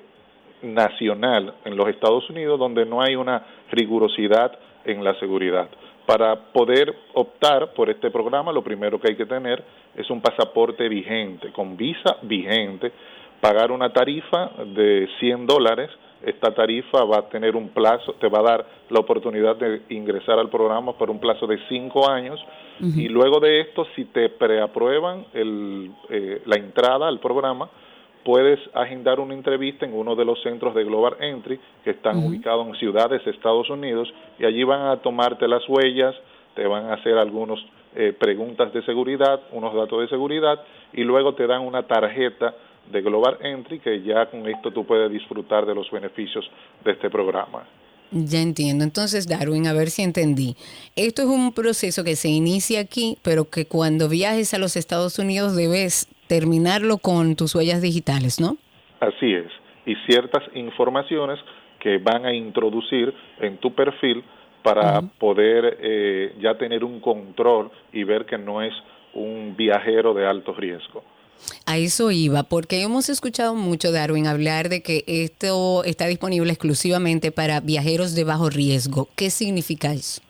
nacional 0.62 1.56
en 1.66 1.76
los 1.76 1.88
Estados 1.88 2.30
Unidos 2.30 2.60
donde 2.60 2.86
no 2.86 3.02
hay 3.02 3.16
una 3.16 3.44
rigurosidad 3.72 4.58
en 4.86 5.04
la 5.04 5.18
seguridad. 5.20 5.70
Para 6.06 6.36
poder 6.52 6.94
optar 7.14 7.74
por 7.74 7.90
este 7.90 8.12
programa, 8.12 8.52
lo 8.52 8.64
primero 8.64 9.00
que 9.00 9.12
hay 9.12 9.16
que 9.16 9.26
tener 9.26 9.64
es 9.96 10.10
un 10.10 10.22
pasaporte 10.22 10.88
vigente, 10.90 11.52
con 11.52 11.78
visa 11.78 12.18
vigente, 12.24 12.92
pagar 13.40 13.72
una 13.72 13.92
tarifa 13.92 14.52
de 14.66 15.08
100 15.20 15.46
dólares. 15.46 15.90
Esta 16.24 16.54
tarifa 16.54 17.04
va 17.04 17.20
a 17.20 17.30
tener 17.30 17.56
un 17.56 17.70
plazo, 17.70 18.14
te 18.14 18.28
va 18.28 18.40
a 18.40 18.44
dar 18.44 18.66
la 18.90 19.00
oportunidad 19.00 19.56
de 19.56 19.82
ingresar 19.90 20.38
al 20.38 20.50
programa 20.50 20.94
por 20.94 21.10
un 21.10 21.20
plazo 21.20 21.48
de 21.48 21.60
5 21.68 22.10
años. 22.10 22.40
Y 22.80 23.10
luego 23.10 23.40
de 23.40 23.62
esto, 23.62 23.86
si 23.96 24.06
te 24.06 24.30
preaprueban 24.30 25.28
el, 25.34 25.92
eh, 26.10 26.42
la 26.46 26.56
entrada 26.56 27.08
al 27.08 27.20
programa, 27.20 27.70
puedes 28.24 28.60
agendar 28.74 29.20
una 29.20 29.34
entrevista 29.34 29.86
en 29.86 29.94
uno 29.94 30.16
de 30.16 30.26
los 30.26 30.42
centros 30.42 30.74
de 30.76 30.84
Global 30.84 31.16
Entry 31.20 31.60
que 31.84 31.92
están 31.92 32.18
ubicados 32.18 32.68
en 32.68 32.76
ciudades 32.76 33.24
de 33.24 33.32
Estados 33.32 33.70
Unidos 33.70 34.12
y 34.40 34.46
allí 34.46 34.64
van 34.64 34.88
a 34.88 34.98
tomarte 34.98 35.48
las 35.48 35.68
huellas, 35.68 36.16
te 36.56 36.66
van 36.68 36.86
a 36.86 36.94
hacer 36.94 37.18
algunas 37.18 37.60
eh, 37.96 38.14
preguntas 38.18 38.72
de 38.74 38.84
seguridad, 38.84 39.42
unos 39.52 39.74
datos 39.74 40.02
de 40.02 40.08
seguridad 40.08 40.60
y 40.94 41.04
luego 41.04 41.34
te 41.34 41.48
dan 41.48 41.62
una 41.62 41.84
tarjeta 41.84 42.56
de 42.92 43.02
Global 43.02 43.38
Entry 43.42 43.80
que 43.80 44.02
ya 44.02 44.30
con 44.30 44.48
esto 44.48 44.72
tú 44.72 44.86
puedes 44.86 45.12
disfrutar 45.12 45.66
de 45.66 45.76
los 45.76 45.90
beneficios 45.92 46.50
de 46.84 46.92
este 46.92 47.10
programa. 47.10 47.66
Ya 48.12 48.42
entiendo. 48.42 48.84
Entonces, 48.84 49.28
Darwin, 49.28 49.68
a 49.68 49.74
ver 49.74 49.90
si 49.90 50.02
entendí. 50.02 50.56
Esto 50.98 51.22
es 51.22 51.30
un 51.30 51.54
proceso 51.54 52.04
que 52.04 52.18
se 52.18 52.28
inicia 52.28 52.82
aquí, 52.82 53.18
pero 53.24 53.50
que 53.50 53.66
cuando 53.66 54.10
viajes 54.10 54.54
a 54.54 54.60
los 54.60 54.76
Estados 54.76 55.18
Unidos 55.18 55.56
debes 55.56 56.10
terminarlo 56.28 56.98
con 56.98 57.38
tus 57.38 57.56
huellas 57.56 57.82
digitales, 57.82 58.42
¿no? 58.42 58.58
Así 59.00 59.34
es. 59.34 59.50
Y 59.86 59.96
ciertas 60.08 60.44
informaciones 60.56 61.40
que 61.80 61.98
van 62.00 62.26
a 62.26 62.34
introducir 62.34 63.14
en 63.40 63.58
tu 63.58 63.74
perfil 63.74 64.24
para 64.62 65.02
poder 65.02 65.78
eh, 65.82 66.36
ya 66.40 66.58
tener 66.58 66.84
un 66.84 67.00
control 67.00 67.72
y 67.94 68.04
ver 68.04 68.26
que 68.26 68.38
no 68.38 68.62
es 68.62 68.74
un 69.14 69.56
viajero 69.58 70.14
de 70.14 70.28
alto 70.28 70.54
riesgo. 70.54 71.04
A 71.66 71.78
eso 71.78 72.12
iba, 72.12 72.44
porque 72.44 72.82
hemos 72.82 73.10
escuchado 73.10 73.56
mucho, 73.56 73.92
Darwin, 73.92 74.28
hablar 74.28 74.70
de 74.70 74.82
que 74.82 75.04
esto 75.08 75.84
está 75.84 76.08
disponible 76.08 76.52
exclusivamente 76.52 77.32
para 77.32 77.60
viajeros 77.60 78.16
de 78.16 78.24
bajo 78.24 78.50
riesgo. 78.50 79.08
¿Qué 79.16 79.30
significa 79.30 79.94
eso? 79.94 80.22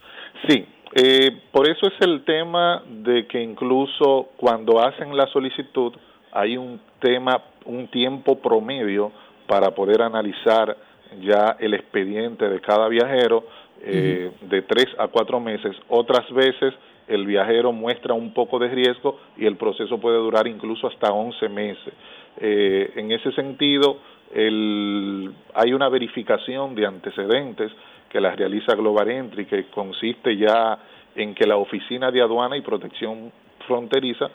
Sí, 0.47 0.65
eh, 0.93 1.31
por 1.51 1.69
eso 1.69 1.87
es 1.87 1.93
el 2.01 2.23
tema 2.25 2.83
de 2.87 3.27
que 3.27 3.41
incluso 3.41 4.29
cuando 4.37 4.79
hacen 4.79 5.15
la 5.15 5.27
solicitud 5.27 5.93
hay 6.31 6.57
un 6.57 6.79
tema, 6.99 7.43
un 7.65 7.87
tiempo 7.87 8.39
promedio 8.39 9.11
para 9.47 9.71
poder 9.71 10.01
analizar 10.01 10.77
ya 11.21 11.57
el 11.59 11.73
expediente 11.73 12.47
de 12.47 12.61
cada 12.61 12.87
viajero 12.87 13.45
eh, 13.83 14.31
de 14.41 14.61
tres 14.61 14.87
a 14.97 15.07
cuatro 15.07 15.39
meses. 15.39 15.75
Otras 15.89 16.29
veces 16.31 16.73
el 17.11 17.25
viajero 17.25 17.71
muestra 17.71 18.13
un 18.13 18.33
poco 18.33 18.57
de 18.59 18.69
riesgo 18.69 19.19
y 19.37 19.45
el 19.45 19.57
proceso 19.57 19.99
puede 19.99 20.17
durar 20.17 20.47
incluso 20.47 20.87
hasta 20.87 21.11
11 21.11 21.49
meses. 21.49 21.93
Eh, 22.37 22.93
en 22.95 23.11
ese 23.11 23.31
sentido, 23.33 23.97
hay 24.33 25.73
una 25.73 25.89
verificación 25.89 26.73
de 26.73 26.85
antecedentes 26.85 27.71
que 28.09 28.21
la 28.21 28.31
realiza 28.31 28.75
Global 28.75 29.09
Entry, 29.09 29.45
que 29.45 29.65
consiste 29.65 30.37
ya 30.37 30.79
en 31.15 31.35
que 31.35 31.45
la 31.45 31.57
Oficina 31.57 32.11
de 32.11 32.21
Aduana 32.21 32.55
y 32.55 32.61
Protección 32.61 33.31
Fronteriza 33.67 34.29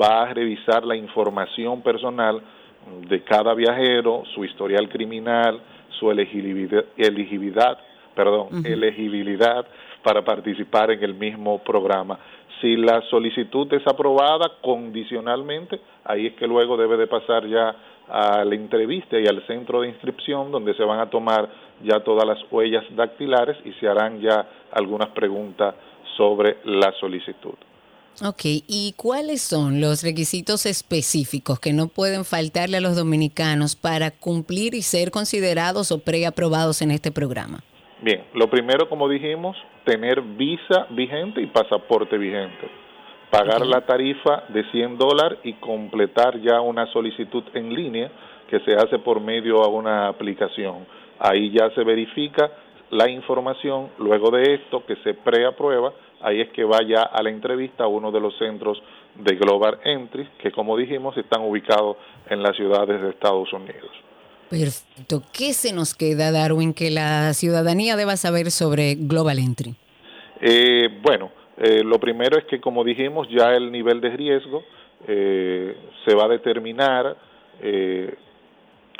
va 0.00 0.22
a 0.22 0.34
revisar 0.34 0.84
la 0.84 0.96
información 0.96 1.82
personal 1.82 2.40
de 3.08 3.22
cada 3.22 3.54
viajero, 3.54 4.22
su 4.34 4.44
historial 4.44 4.88
criminal, 4.88 5.60
su 5.98 6.10
elegibilidad, 6.10 6.84
elegibilidad 6.96 7.78
perdón, 8.14 8.64
elegibilidad 8.64 9.66
para 10.02 10.24
participar 10.24 10.90
en 10.90 11.02
el 11.02 11.14
mismo 11.14 11.58
programa. 11.58 12.18
Si 12.60 12.76
la 12.76 13.02
solicitud 13.10 13.72
es 13.72 13.86
aprobada 13.86 14.52
condicionalmente, 14.60 15.80
ahí 16.04 16.26
es 16.28 16.34
que 16.34 16.46
luego 16.46 16.76
debe 16.76 16.96
de 16.96 17.06
pasar 17.06 17.46
ya 17.46 17.74
a 18.08 18.44
la 18.44 18.54
entrevista 18.54 19.18
y 19.18 19.26
al 19.26 19.44
centro 19.46 19.80
de 19.80 19.88
inscripción 19.88 20.50
donde 20.50 20.74
se 20.74 20.84
van 20.84 21.00
a 21.00 21.10
tomar 21.10 21.48
ya 21.82 22.00
todas 22.00 22.26
las 22.26 22.38
huellas 22.50 22.84
dactilares 22.94 23.56
y 23.64 23.72
se 23.74 23.88
harán 23.88 24.20
ya 24.20 24.46
algunas 24.72 25.08
preguntas 25.10 25.74
sobre 26.16 26.58
la 26.64 26.92
solicitud. 27.00 27.54
Ok, 28.24 28.42
¿y 28.44 28.94
cuáles 28.96 29.40
son 29.40 29.80
los 29.80 30.02
requisitos 30.02 30.66
específicos 30.66 31.58
que 31.58 31.72
no 31.72 31.88
pueden 31.88 32.24
faltarle 32.24 32.76
a 32.76 32.80
los 32.80 32.94
dominicanos 32.94 33.74
para 33.74 34.10
cumplir 34.10 34.74
y 34.74 34.82
ser 34.82 35.10
considerados 35.10 35.90
o 35.90 35.98
preaprobados 35.98 36.82
en 36.82 36.90
este 36.90 37.10
programa? 37.10 37.64
Bien, 38.02 38.24
lo 38.34 38.48
primero, 38.48 38.88
como 38.88 39.08
dijimos, 39.08 39.56
tener 39.84 40.20
visa 40.20 40.86
vigente 40.90 41.40
y 41.40 41.46
pasaporte 41.46 42.18
vigente. 42.18 42.68
Pagar 43.30 43.64
la 43.64 43.82
tarifa 43.82 44.42
de 44.48 44.64
100 44.72 44.98
dólares 44.98 45.38
y 45.44 45.52
completar 45.54 46.40
ya 46.40 46.60
una 46.60 46.86
solicitud 46.86 47.44
en 47.54 47.72
línea 47.72 48.10
que 48.50 48.58
se 48.60 48.74
hace 48.74 48.98
por 48.98 49.20
medio 49.20 49.60
de 49.62 49.68
una 49.68 50.08
aplicación. 50.08 50.84
Ahí 51.20 51.52
ya 51.52 51.70
se 51.76 51.84
verifica 51.84 52.50
la 52.90 53.08
información, 53.08 53.90
luego 53.98 54.30
de 54.32 54.54
esto 54.54 54.84
que 54.84 54.96
se 54.96 55.14
preaprueba, 55.14 55.92
ahí 56.22 56.40
es 56.40 56.50
que 56.50 56.64
vaya 56.64 57.02
a 57.02 57.22
la 57.22 57.30
entrevista 57.30 57.84
a 57.84 57.86
uno 57.86 58.10
de 58.10 58.20
los 58.20 58.36
centros 58.36 58.82
de 59.14 59.36
Global 59.36 59.78
Entry, 59.84 60.28
que 60.38 60.50
como 60.50 60.76
dijimos 60.76 61.16
están 61.16 61.42
ubicados 61.42 61.96
en 62.28 62.42
las 62.42 62.56
ciudades 62.56 63.00
de 63.00 63.10
Estados 63.10 63.52
Unidos. 63.52 64.11
Perfecto. 64.52 65.22
¿Qué 65.32 65.54
se 65.54 65.72
nos 65.72 65.94
queda, 65.94 66.30
Darwin, 66.30 66.74
que 66.74 66.90
la 66.90 67.32
ciudadanía 67.32 67.96
deba 67.96 68.18
saber 68.18 68.50
sobre 68.50 68.96
Global 68.96 69.38
Entry? 69.38 69.74
Eh, 70.42 70.90
bueno, 71.00 71.30
eh, 71.56 71.82
lo 71.82 71.98
primero 71.98 72.36
es 72.36 72.44
que, 72.44 72.60
como 72.60 72.84
dijimos, 72.84 73.26
ya 73.30 73.54
el 73.54 73.72
nivel 73.72 74.02
de 74.02 74.10
riesgo 74.10 74.62
eh, 75.08 75.74
se 76.04 76.14
va 76.14 76.26
a 76.26 76.28
determinar 76.28 77.16
eh, 77.62 78.14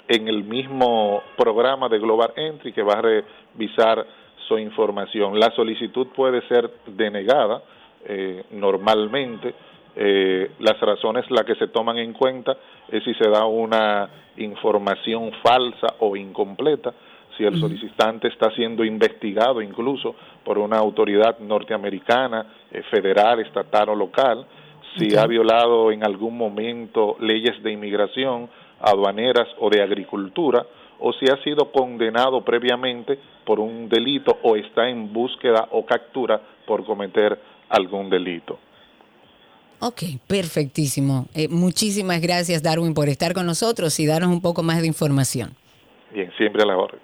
en 0.09 0.27
el 0.27 0.43
mismo 0.43 1.23
programa 1.37 1.91
de 1.91 1.99
Global 1.99 2.33
Entry 2.35 2.73
que 2.73 2.83
va 2.83 2.95
a 2.95 3.03
revisar 3.03 4.07
su 4.49 4.57
información. 4.57 5.39
La 5.39 5.55
solicitud 5.55 6.07
puede 6.17 6.41
ser 6.49 6.71
denegada 6.87 7.63
eh, 9.95 10.53
las 10.59 10.81
razones 10.81 11.31
las 11.31 11.45
que 11.45 11.55
se 11.57 11.69
toman 11.69 11.99
en 11.99 12.13
cuenta 12.13 12.57
es 12.89 13.05
si 13.05 13.15
se 13.15 13.29
da 13.29 13.45
una 13.45 14.09
información 14.37 15.33
falsa 15.43 15.95
o 15.99 16.17
incompleta, 16.17 16.93
si 17.37 17.45
el 17.45 17.59
solicitante 17.59 18.29
está 18.29 18.51
siendo 18.55 18.85
investigado 18.85 19.63
incluso 19.63 20.15
por 20.45 20.59
una 20.59 20.77
autoridad 20.77 21.39
norteamericana, 21.39 22.47
federal, 22.91 23.41
estatal 23.41 23.89
o 23.91 23.95
local, 23.95 24.47
si 24.97 25.17
ha 25.17 25.27
violado 25.27 25.91
en 25.91 26.05
algún 26.05 26.37
momento 26.37 27.17
leyes 27.21 27.63
de 27.63 27.73
inmigración, 27.73 28.51
aduaneras 28.81 29.49
o 29.59 29.71
de 29.71 29.83
agricultura, 29.83 30.67
o 30.99 31.13
si 31.15 31.27
ha 31.29 31.37
sido 31.43 31.73
condenado 31.73 32.43
previamente 32.43 33.19
por 33.45 33.59
un 33.59 33.89
delito 33.89 34.39
o 34.43 34.57
está 34.57 34.89
en 34.89 35.13
búsqueda 35.13 35.69
o 35.71 35.85
captura 35.85 36.41
por 36.67 36.85
cometer 36.85 37.39
algún 37.69 38.09
delito. 38.11 38.59
Ok, 39.85 40.03
perfectísimo. 40.29 41.27
Eh, 41.35 41.49
muchísimas 41.49 42.21
gracias, 42.21 42.63
Darwin, 42.63 42.95
por 42.95 43.09
estar 43.09 43.35
con 43.35 43.47
nosotros 43.47 43.99
y 43.99 44.07
darnos 44.07 44.31
un 44.31 44.41
poco 44.41 44.63
más 44.63 44.81
de 44.81 44.87
información. 44.87 45.57
Bien, 46.15 46.31
siempre 46.39 46.63
a 46.63 46.67
la 46.67 46.77
orden. 46.77 47.01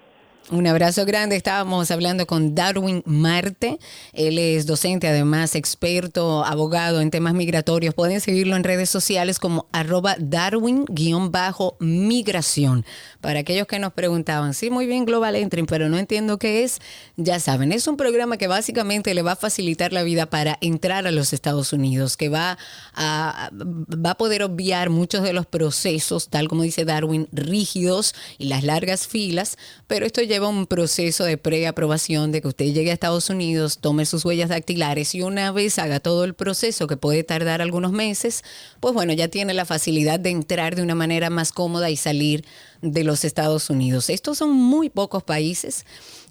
Un 0.51 0.65
abrazo 0.65 1.05
grande. 1.05 1.35
Estábamos 1.35 1.91
hablando 1.91 2.25
con 2.25 2.55
Darwin 2.55 3.03
Marte. 3.05 3.77
Él 4.13 4.39
es 4.39 4.65
docente, 4.65 5.07
además 5.07 5.53
experto, 5.53 6.43
abogado 6.43 7.01
en 7.01 7.11
temas 7.11 7.35
migratorios. 7.35 7.93
Pueden 7.93 8.19
seguirlo 8.19 8.55
en 8.55 8.63
redes 8.63 8.89
sociales 8.89 9.37
como 9.37 9.67
arroba 9.71 10.15
Darwin-migración. 10.17 12.83
Para 13.21 13.41
aquellos 13.41 13.67
que 13.67 13.77
nos 13.77 13.93
preguntaban, 13.93 14.55
sí, 14.55 14.71
muy 14.71 14.87
bien 14.87 15.05
Global 15.05 15.35
Entry, 15.35 15.67
pero 15.67 15.87
no 15.87 15.99
entiendo 15.99 16.39
qué 16.39 16.63
es, 16.63 16.79
ya 17.15 17.39
saben, 17.39 17.71
es 17.71 17.87
un 17.87 17.95
programa 17.95 18.37
que 18.37 18.47
básicamente 18.47 19.13
le 19.13 19.21
va 19.21 19.33
a 19.33 19.35
facilitar 19.35 19.93
la 19.93 20.01
vida 20.01 20.31
para 20.31 20.57
entrar 20.61 21.05
a 21.05 21.11
los 21.11 21.31
Estados 21.31 21.73
Unidos, 21.73 22.17
que 22.17 22.29
va 22.29 22.57
a, 22.95 23.51
va 23.53 24.11
a 24.11 24.17
poder 24.17 24.41
obviar 24.41 24.89
muchos 24.89 25.21
de 25.21 25.33
los 25.33 25.45
procesos, 25.45 26.29
tal 26.29 26.47
como 26.47 26.63
dice 26.63 26.85
Darwin, 26.85 27.27
rígidos 27.31 28.15
y 28.39 28.45
las 28.45 28.63
largas 28.63 29.05
filas, 29.05 29.55
pero 29.85 30.07
esto 30.07 30.21
lleva 30.21 30.38
un 30.47 30.65
proceso 30.65 31.25
de 31.25 31.37
preaprobación 31.37 32.31
de 32.31 32.41
que 32.41 32.47
usted 32.47 32.65
llegue 32.67 32.91
a 32.91 32.93
Estados 32.93 33.29
Unidos, 33.29 33.79
tome 33.79 34.05
sus 34.05 34.23
huellas 34.23 34.49
dactilares 34.49 35.13
y 35.15 35.21
una 35.21 35.51
vez 35.51 35.77
haga 35.79 35.99
todo 35.99 36.23
el 36.23 36.33
proceso 36.33 36.87
que 36.87 36.95
puede 36.95 37.23
tardar 37.23 37.61
algunos 37.61 37.91
meses, 37.91 38.43
pues 38.79 38.93
bueno, 38.93 39.11
ya 39.11 39.27
tiene 39.27 39.53
la 39.53 39.65
facilidad 39.65 40.19
de 40.19 40.29
entrar 40.29 40.75
de 40.75 40.83
una 40.83 40.95
manera 40.95 41.29
más 41.29 41.51
cómoda 41.51 41.89
y 41.89 41.97
salir 41.97 42.45
de 42.81 43.03
los 43.03 43.25
Estados 43.25 43.69
Unidos. 43.69 44.09
Estos 44.09 44.37
son 44.37 44.51
muy 44.53 44.89
pocos 44.89 45.23
países 45.23 45.85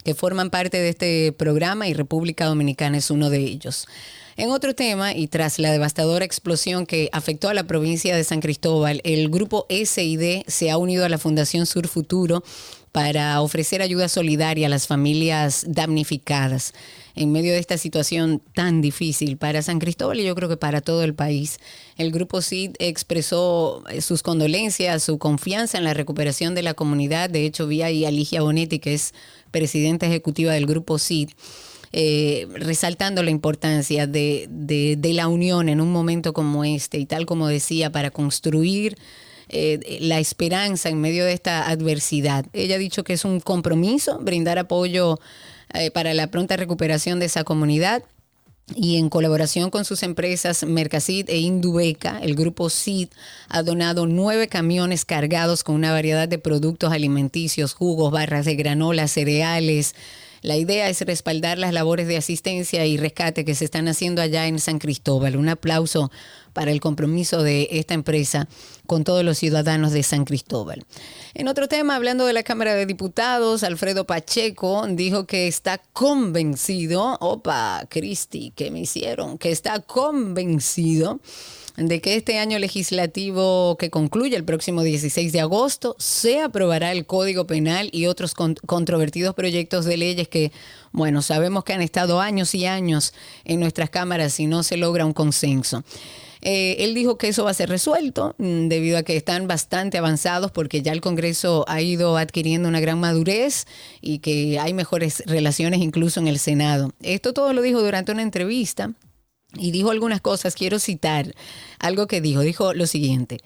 que 0.04 0.14
forman 0.14 0.48
parte 0.48 0.78
de 0.78 0.88
este 0.88 1.32
programa 1.32 1.86
y 1.88 1.92
República 1.92 2.46
Dominicana 2.46 2.96
es 2.96 3.10
uno 3.10 3.28
de 3.28 3.40
ellos. 3.40 3.86
En 4.38 4.50
otro 4.50 4.72
tema, 4.72 5.14
y 5.16 5.26
tras 5.26 5.58
la 5.58 5.72
devastadora 5.72 6.24
explosión 6.24 6.86
que 6.86 7.08
afectó 7.12 7.48
a 7.48 7.54
la 7.54 7.64
provincia 7.64 8.14
de 8.14 8.22
San 8.22 8.38
Cristóbal, 8.38 9.00
el 9.02 9.30
grupo 9.30 9.66
SID 9.68 10.44
se 10.46 10.70
ha 10.70 10.78
unido 10.78 11.04
a 11.04 11.08
la 11.08 11.18
Fundación 11.18 11.66
Sur 11.66 11.88
Futuro 11.88 12.44
para 12.92 13.40
ofrecer 13.40 13.82
ayuda 13.82 14.08
solidaria 14.08 14.66
a 14.66 14.70
las 14.70 14.86
familias 14.86 15.64
damnificadas 15.68 16.72
en 17.18 17.32
medio 17.32 17.52
de 17.52 17.58
esta 17.58 17.78
situación 17.78 18.40
tan 18.54 18.80
difícil 18.80 19.36
para 19.36 19.60
San 19.62 19.80
Cristóbal 19.80 20.20
y 20.20 20.24
yo 20.24 20.34
creo 20.34 20.48
que 20.48 20.56
para 20.56 20.80
todo 20.80 21.02
el 21.02 21.14
país. 21.14 21.58
El 21.96 22.12
grupo 22.12 22.40
CID 22.42 22.76
expresó 22.78 23.82
eh, 23.90 24.00
sus 24.00 24.22
condolencias, 24.22 25.02
su 25.02 25.18
confianza 25.18 25.78
en 25.78 25.84
la 25.84 25.94
recuperación 25.94 26.54
de 26.54 26.62
la 26.62 26.74
comunidad. 26.74 27.28
De 27.28 27.44
hecho, 27.44 27.66
vi 27.66 27.82
ahí 27.82 28.04
a 28.04 28.10
Ligia 28.10 28.42
Bonetti, 28.42 28.78
que 28.78 28.94
es 28.94 29.14
presidenta 29.50 30.06
ejecutiva 30.06 30.52
del 30.52 30.66
grupo 30.66 30.98
CID. 30.98 31.30
Eh, 31.90 32.46
resaltando 32.52 33.22
la 33.22 33.30
importancia 33.30 34.06
de, 34.06 34.46
de 34.48 35.12
la 35.14 35.26
unión 35.26 35.70
en 35.70 35.80
un 35.80 35.90
momento 35.90 36.34
como 36.34 36.62
este 36.62 36.98
y 36.98 37.06
tal 37.06 37.24
como 37.24 37.48
decía, 37.48 37.90
para 37.90 38.10
construir 38.10 38.98
eh, 39.48 39.98
la 40.00 40.18
esperanza 40.18 40.88
en 40.88 41.00
medio 41.00 41.24
de 41.24 41.32
esta 41.32 41.68
adversidad. 41.68 42.46
Ella 42.52 42.76
ha 42.76 42.78
dicho 42.78 43.04
que 43.04 43.14
es 43.14 43.24
un 43.24 43.40
compromiso 43.40 44.18
brindar 44.18 44.58
apoyo 44.58 45.18
eh, 45.74 45.90
para 45.90 46.14
la 46.14 46.30
pronta 46.30 46.56
recuperación 46.56 47.18
de 47.18 47.26
esa 47.26 47.44
comunidad. 47.44 48.02
Y 48.74 48.98
en 48.98 49.08
colaboración 49.08 49.70
con 49.70 49.86
sus 49.86 50.02
empresas 50.02 50.62
Mercasid 50.62 51.30
e 51.30 51.38
Indubeca, 51.38 52.18
el 52.22 52.34
grupo 52.34 52.68
CID 52.68 53.08
ha 53.48 53.62
donado 53.62 54.06
nueve 54.06 54.48
camiones 54.48 55.06
cargados 55.06 55.64
con 55.64 55.74
una 55.74 55.90
variedad 55.90 56.28
de 56.28 56.38
productos 56.38 56.92
alimenticios, 56.92 57.72
jugos, 57.72 58.12
barras 58.12 58.44
de 58.44 58.56
granola, 58.56 59.08
cereales, 59.08 59.94
la 60.42 60.56
idea 60.56 60.88
es 60.88 61.00
respaldar 61.00 61.58
las 61.58 61.72
labores 61.72 62.06
de 62.08 62.16
asistencia 62.16 62.86
y 62.86 62.96
rescate 62.96 63.44
que 63.44 63.54
se 63.54 63.64
están 63.64 63.88
haciendo 63.88 64.22
allá 64.22 64.46
en 64.46 64.58
San 64.58 64.78
Cristóbal. 64.78 65.36
Un 65.36 65.48
aplauso 65.48 66.10
para 66.52 66.70
el 66.70 66.80
compromiso 66.80 67.42
de 67.42 67.68
esta 67.72 67.94
empresa 67.94 68.48
con 68.86 69.04
todos 69.04 69.24
los 69.24 69.38
ciudadanos 69.38 69.92
de 69.92 70.02
San 70.02 70.24
Cristóbal. 70.24 70.84
En 71.34 71.48
otro 71.48 71.68
tema, 71.68 71.94
hablando 71.94 72.26
de 72.26 72.32
la 72.32 72.42
Cámara 72.42 72.74
de 72.74 72.86
Diputados, 72.86 73.62
Alfredo 73.62 74.06
Pacheco 74.06 74.86
dijo 74.88 75.26
que 75.26 75.46
está 75.46 75.78
convencido, 75.92 77.16
opa, 77.20 77.86
Cristi, 77.88 78.52
¿qué 78.56 78.70
me 78.70 78.80
hicieron? 78.80 79.38
Que 79.38 79.50
está 79.50 79.80
convencido 79.80 81.20
de 81.78 82.00
que 82.00 82.16
este 82.16 82.38
año 82.38 82.58
legislativo 82.58 83.76
que 83.78 83.88
concluye 83.88 84.36
el 84.36 84.44
próximo 84.44 84.82
16 84.82 85.32
de 85.32 85.40
agosto 85.40 85.94
se 85.98 86.40
aprobará 86.40 86.90
el 86.90 87.06
Código 87.06 87.46
Penal 87.46 87.88
y 87.92 88.06
otros 88.06 88.34
controvertidos 88.34 89.34
proyectos 89.34 89.84
de 89.84 89.96
leyes 89.96 90.26
que, 90.26 90.50
bueno, 90.90 91.22
sabemos 91.22 91.62
que 91.62 91.74
han 91.74 91.82
estado 91.82 92.20
años 92.20 92.54
y 92.56 92.66
años 92.66 93.14
en 93.44 93.60
nuestras 93.60 93.90
cámaras 93.90 94.40
y 94.40 94.46
no 94.46 94.64
se 94.64 94.76
logra 94.76 95.06
un 95.06 95.12
consenso. 95.12 95.84
Eh, 96.40 96.76
él 96.80 96.94
dijo 96.94 97.16
que 97.16 97.28
eso 97.28 97.44
va 97.44 97.50
a 97.50 97.54
ser 97.54 97.68
resuelto 97.68 98.34
mm, 98.38 98.68
debido 98.68 98.98
a 98.98 99.02
que 99.02 99.16
están 99.16 99.46
bastante 99.46 99.98
avanzados 99.98 100.50
porque 100.50 100.82
ya 100.82 100.92
el 100.92 101.00
Congreso 101.00 101.64
ha 101.68 101.80
ido 101.80 102.16
adquiriendo 102.16 102.68
una 102.68 102.80
gran 102.80 102.98
madurez 102.98 103.66
y 104.00 104.18
que 104.18 104.58
hay 104.58 104.72
mejores 104.72 105.22
relaciones 105.26 105.80
incluso 105.80 106.18
en 106.20 106.28
el 106.28 106.38
Senado. 106.38 106.92
Esto 107.02 107.32
todo 107.32 107.52
lo 107.52 107.62
dijo 107.62 107.80
durante 107.80 108.12
una 108.12 108.22
entrevista 108.22 108.92
y 109.56 109.70
dijo 109.70 109.90
algunas 109.90 110.20
cosas, 110.20 110.54
quiero 110.54 110.78
citar 110.78 111.34
algo 111.78 112.06
que 112.06 112.20
dijo, 112.20 112.40
dijo 112.40 112.74
lo 112.74 112.86
siguiente. 112.86 113.38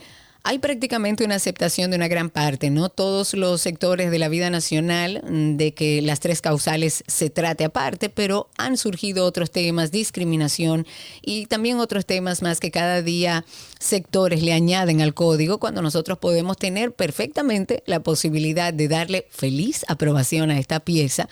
Hay 0.44 0.58
prácticamente 0.58 1.24
una 1.24 1.36
aceptación 1.36 1.92
de 1.92 1.96
una 1.96 2.08
gran 2.08 2.28
parte, 2.28 2.68
no 2.68 2.88
todos 2.88 3.34
los 3.34 3.60
sectores 3.60 4.10
de 4.10 4.18
la 4.18 4.28
vida 4.28 4.50
nacional, 4.50 5.22
mm, 5.24 5.56
de 5.56 5.72
que 5.72 6.02
las 6.02 6.18
tres 6.18 6.40
causales 6.40 7.04
se 7.06 7.30
trate 7.30 7.62
aparte, 7.62 8.08
pero 8.08 8.48
han 8.58 8.76
surgido 8.76 9.24
otros 9.24 9.52
temas, 9.52 9.92
discriminación 9.92 10.84
y 11.20 11.46
también 11.46 11.78
otros 11.78 12.06
temas 12.06 12.42
más 12.42 12.58
que 12.58 12.72
cada 12.72 13.02
día 13.02 13.44
sectores 13.78 14.42
le 14.42 14.52
añaden 14.52 15.00
al 15.00 15.14
código 15.14 15.58
cuando 15.58 15.80
nosotros 15.80 16.18
podemos 16.18 16.56
tener 16.56 16.92
perfectamente 16.92 17.84
la 17.86 18.02
posibilidad 18.02 18.74
de 18.74 18.88
darle 18.88 19.28
feliz 19.30 19.84
aprobación 19.86 20.50
a 20.50 20.58
esta 20.58 20.80
pieza 20.80 21.28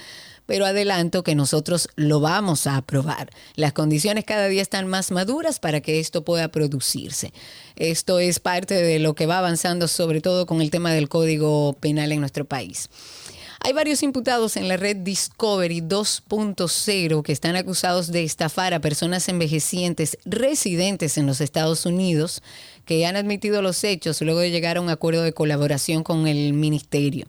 pero 0.47 0.67
adelanto 0.67 1.23
que 1.23 1.35
nosotros 1.35 1.89
lo 1.97 2.21
vamos 2.21 2.67
a 2.67 2.77
aprobar. 2.77 3.31
Las 3.55 3.73
condiciones 3.73 4.25
cada 4.25 4.49
día 4.49 4.63
están 4.63 4.87
más 4.87 5.11
maduras 5.11 5.61
para 5.61 5.81
que 5.81 6.01
esto 6.01 6.25
pueda 6.25 6.49
producirse. 6.49 7.33
Esto 7.77 8.19
es 8.19 8.41
parte 8.41 8.75
de 8.75 8.99
lo 8.99 9.15
que 9.15 9.27
va 9.27 9.39
avanzando, 9.39 9.89
sobre 9.89 10.21
todo 10.21 10.47
con 10.47 10.61
el 10.61 10.71
tema 10.71 10.93
del 10.93 11.09
Código 11.09 11.75
Penal 11.81 12.13
en 12.13 12.21
nuestro 12.21 12.45
país. 12.45 12.89
Hay 13.63 13.75
varios 13.75 14.03
imputados 14.03 14.57
en 14.57 14.69
la 14.69 14.79
red 14.79 14.97
Discovery 14.97 15.83
2.0 15.83 17.23
que 17.23 17.33
están 17.33 17.57
acusados 17.57 18.11
de 18.11 18.25
estafar 18.25 18.73
a 18.73 18.81
personas 18.81 19.29
envejecientes 19.29 20.17
residentes 20.25 21.19
en 21.19 21.27
los 21.27 21.43
Estados 21.43 21.85
Unidos 21.85 22.43
que 22.87 23.05
han 23.05 23.17
admitido 23.17 23.61
los 23.61 23.85
hechos 23.85 24.23
luego 24.23 24.41
de 24.41 24.51
llegar 24.51 24.79
a 24.79 24.81
un 24.81 24.89
acuerdo 24.89 25.23
de 25.23 25.35
colaboración 25.35 26.03
con 26.05 26.27
el 26.27 26.55
ministerio 26.55 27.27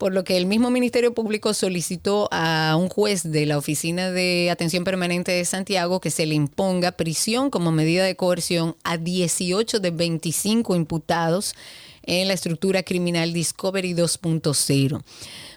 por 0.00 0.14
lo 0.14 0.24
que 0.24 0.38
el 0.38 0.46
mismo 0.46 0.70
Ministerio 0.70 1.12
Público 1.12 1.52
solicitó 1.52 2.26
a 2.32 2.74
un 2.80 2.88
juez 2.88 3.30
de 3.30 3.44
la 3.44 3.58
Oficina 3.58 4.10
de 4.10 4.48
Atención 4.50 4.82
Permanente 4.82 5.30
de 5.30 5.44
Santiago 5.44 6.00
que 6.00 6.10
se 6.10 6.24
le 6.24 6.34
imponga 6.34 6.92
prisión 6.92 7.50
como 7.50 7.70
medida 7.70 8.02
de 8.06 8.16
coerción 8.16 8.76
a 8.82 8.96
18 8.96 9.78
de 9.78 9.90
25 9.90 10.74
imputados 10.74 11.54
en 12.02 12.28
la 12.28 12.34
estructura 12.34 12.82
criminal 12.82 13.34
Discovery 13.34 13.92
2.0. 13.92 15.02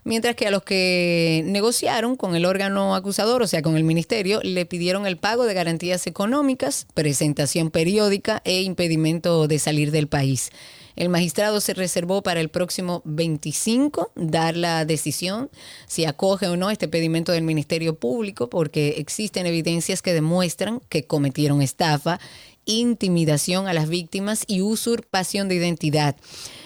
Mientras 0.04 0.36
que 0.36 0.48
a 0.48 0.52
los 0.52 0.64
que 0.64 1.44
negociaron 1.46 2.18
con 2.18 2.36
el 2.36 2.44
órgano 2.44 2.96
acusador, 2.96 3.44
o 3.44 3.48
sea, 3.48 3.62
con 3.62 3.78
el 3.78 3.86
ministerio, 3.86 4.42
le 4.44 4.66
pidieron 4.66 5.08
el 5.08 5.16
pago 5.16 5.46
de 5.46 5.54
garantías 5.54 6.06
económicas, 6.06 6.86
presentación 6.94 7.72
periódica 7.72 8.42
e 8.44 8.62
impedimento 8.64 9.48
de 9.48 9.58
salir 9.58 9.92
del 9.92 10.10
país. 10.10 10.52
El 10.96 11.10
magistrado 11.10 11.60
se 11.60 11.74
reservó 11.74 12.22
para 12.22 12.40
el 12.40 12.50
próximo 12.50 13.02
25 13.06 14.12
dar 14.16 14.56
la 14.56 14.86
decisión 14.86 15.50
si 15.88 16.06
acoge 16.06 16.48
o 16.48 16.58
no 16.58 16.70
este 16.70 16.88
pedimento 16.88 17.32
del 17.32 17.44
Ministerio 17.44 17.96
Público, 17.96 18.50
porque 18.50 18.96
existen 18.98 19.46
evidencias 19.46 20.02
que 20.02 20.14
demuestran 20.14 20.82
que 20.90 21.06
cometieron 21.06 21.62
estafa 21.62 22.20
intimidación 22.66 23.68
a 23.68 23.74
las 23.74 23.90
víctimas 23.90 24.44
y 24.48 24.62
usurpación 24.62 25.50
de 25.50 25.56
identidad. 25.56 26.16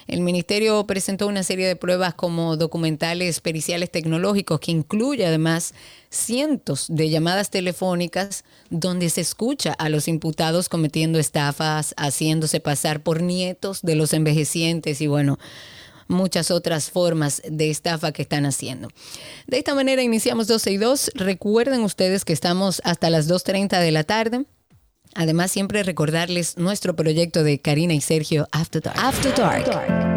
El 0.08 0.22
ministerio 0.22 0.86
presentó 0.88 1.28
una 1.28 1.44
serie 1.44 1.68
de 1.68 1.76
pruebas 1.76 2.14
como 2.14 2.56
documentales 2.56 3.42
periciales 3.42 3.92
tecnológicos 3.92 4.60
que 4.60 4.72
incluye 4.72 5.26
además 5.26 5.74
cientos 6.10 6.86
de 6.90 7.10
llamadas 7.10 7.50
telefónicas 7.52 8.46
donde 8.70 9.10
se 9.10 9.22
escucha 9.22 9.74
a 9.74 9.90
los 9.90 10.08
imputados 10.08 10.70
cometiendo 10.70 11.20
estafas, 11.20 11.94
haciéndose 11.98 12.60
pasar 12.60 13.04
por 13.04 13.22
nietos 13.22 13.82
de 13.82 13.96
los 13.96 14.14
envejecientes 14.14 15.02
y 15.02 15.08
bueno, 15.08 15.38
muchas 16.08 16.52
otras 16.52 16.90
formas 16.90 17.42
de 17.50 17.70
estafa 17.70 18.12
que 18.12 18.22
están 18.22 18.46
haciendo. 18.46 18.90
De 19.46 19.58
esta 19.58 19.76
manera 19.76 20.02
iniciamos 20.02 20.48
12 20.48 20.72
y 20.72 20.78
2. 20.78 21.12
Recuerden 21.16 21.82
ustedes 21.82 22.26
que 22.26 22.34
estamos 22.34 22.82
hasta 22.86 23.10
las 23.10 23.30
2.30 23.30 23.80
de 23.82 23.92
la 23.92 24.04
tarde. 24.04 24.46
Además, 25.16 25.52
siempre 25.52 25.84
recordarles 25.84 26.58
nuestro 26.58 26.96
proyecto 26.96 27.44
de 27.44 27.60
Karina 27.60 27.94
y 27.94 28.02
Sergio 28.02 28.48
After 28.52 28.82
Dark. 28.82 30.17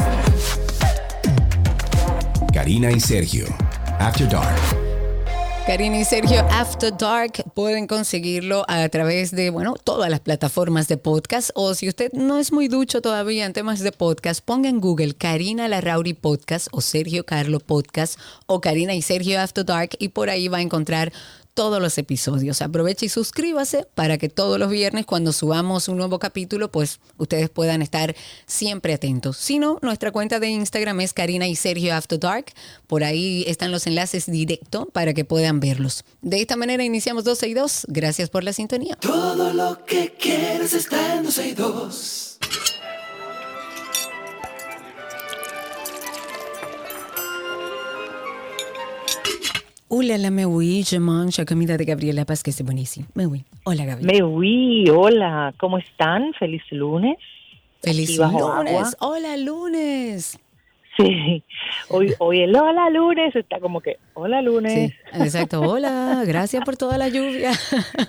Karina 2.53 2.91
y 2.91 2.99
Sergio, 2.99 3.45
After 3.99 4.29
Dark. 4.29 4.81
Karina 5.65 5.99
y 5.99 6.05
Sergio 6.05 6.41
After 6.49 6.91
Dark 6.97 7.43
pueden 7.53 7.85
conseguirlo 7.85 8.65
a 8.67 8.89
través 8.89 9.31
de, 9.31 9.51
bueno, 9.51 9.75
todas 9.75 10.09
las 10.09 10.19
plataformas 10.19 10.87
de 10.87 10.97
podcast 10.97 11.51
o 11.53 11.75
si 11.75 11.87
usted 11.87 12.11
no 12.13 12.39
es 12.39 12.51
muy 12.51 12.67
ducho 12.67 13.01
todavía 13.01 13.45
en 13.45 13.53
temas 13.53 13.79
de 13.79 13.91
podcast, 13.91 14.43
ponga 14.43 14.69
en 14.69 14.81
Google 14.81 15.13
Karina 15.13 15.67
Larrauri 15.67 16.13
Podcast 16.13 16.67
o 16.71 16.81
Sergio 16.81 17.25
Carlo 17.25 17.59
Podcast 17.59 18.19
o 18.47 18.59
Karina 18.59 18.95
y 18.95 19.03
Sergio 19.03 19.39
After 19.39 19.63
Dark 19.63 19.91
y 19.99 20.09
por 20.09 20.29
ahí 20.31 20.47
va 20.47 20.57
a 20.57 20.61
encontrar 20.61 21.13
todos 21.53 21.81
los 21.81 21.97
episodios. 21.97 22.61
Aproveche 22.61 23.05
y 23.05 23.09
suscríbase 23.09 23.87
para 23.95 24.17
que 24.17 24.29
todos 24.29 24.59
los 24.59 24.69
viernes 24.69 25.05
cuando 25.05 25.33
subamos 25.33 25.87
un 25.87 25.97
nuevo 25.97 26.19
capítulo, 26.19 26.71
pues 26.71 26.99
ustedes 27.17 27.49
puedan 27.49 27.81
estar 27.81 28.15
siempre 28.45 28.93
atentos. 28.93 29.37
Si 29.37 29.59
no, 29.59 29.79
nuestra 29.81 30.11
cuenta 30.11 30.39
de 30.39 30.49
Instagram 30.49 31.01
es 31.01 31.13
Karina 31.13 31.47
y 31.47 31.55
Sergio 31.55 31.95
After 31.95 32.19
Dark. 32.19 32.53
Por 32.87 33.03
ahí 33.03 33.43
están 33.47 33.71
los 33.71 33.87
enlaces 33.87 34.25
directo 34.25 34.87
para 34.87 35.13
que 35.13 35.25
puedan 35.25 35.59
verlos. 35.59 36.03
De 36.21 36.41
esta 36.41 36.55
manera 36.55 36.83
iniciamos 36.83 37.23
12 37.23 37.47
y 37.47 37.53
2. 37.53 37.85
Gracias 37.87 38.29
por 38.29 38.43
la 38.43 38.53
sintonía. 38.53 38.95
Todo 38.95 39.53
lo 39.53 39.85
que 39.85 40.11
está 40.61 41.15
en 41.15 41.23
12 41.23 41.47
y 41.47 41.53
2. 41.53 42.37
Hola, 49.93 50.17
la 50.17 50.31
me 50.31 50.45
voy, 50.45 50.85
je 50.85 51.01
mange 51.01 51.45
comida 51.45 51.75
de 51.75 51.83
Gabriela 51.83 52.23
Paz, 52.23 52.43
que 52.43 52.51
es 52.51 52.61
buenísimo. 52.63 53.07
Me 53.13 53.25
voy. 53.25 53.43
Hola, 53.65 53.83
Gabriela. 53.83 54.13
Me 54.13 54.21
voy, 54.21 54.89
hola, 54.89 55.53
¿cómo 55.59 55.77
están? 55.79 56.31
Feliz 56.39 56.61
lunes. 56.71 57.17
Feliz 57.83 58.17
lunes. 58.17 58.95
Hola, 58.99 59.35
lunes. 59.35 60.39
Sí, 60.95 61.43
hoy, 61.89 62.13
hoy 62.19 62.39
el 62.39 62.55
hola 62.55 62.89
lunes 62.89 63.35
está 63.35 63.59
como 63.59 63.81
que 63.81 63.97
hola 64.13 64.41
lunes. 64.41 64.73
Sí, 64.73 64.93
exacto, 65.21 65.59
hola, 65.59 66.23
gracias 66.25 66.63
por 66.63 66.77
toda 66.77 66.97
la 66.97 67.09
lluvia. 67.09 67.51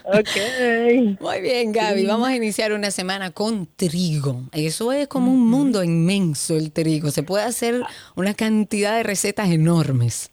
Ok. 0.04 1.20
Muy 1.20 1.40
bien, 1.40 1.72
Gaby, 1.72 2.06
vamos 2.06 2.28
a 2.28 2.36
iniciar 2.36 2.72
una 2.72 2.92
semana 2.92 3.32
con 3.32 3.66
trigo. 3.66 4.42
Eso 4.52 4.92
es 4.92 5.08
como 5.08 5.32
un 5.32 5.50
mundo 5.50 5.82
inmenso 5.82 6.56
el 6.56 6.70
trigo. 6.70 7.10
Se 7.10 7.24
puede 7.24 7.42
hacer 7.42 7.82
una 8.14 8.34
cantidad 8.34 8.96
de 8.96 9.02
recetas 9.02 9.50
enormes. 9.50 10.31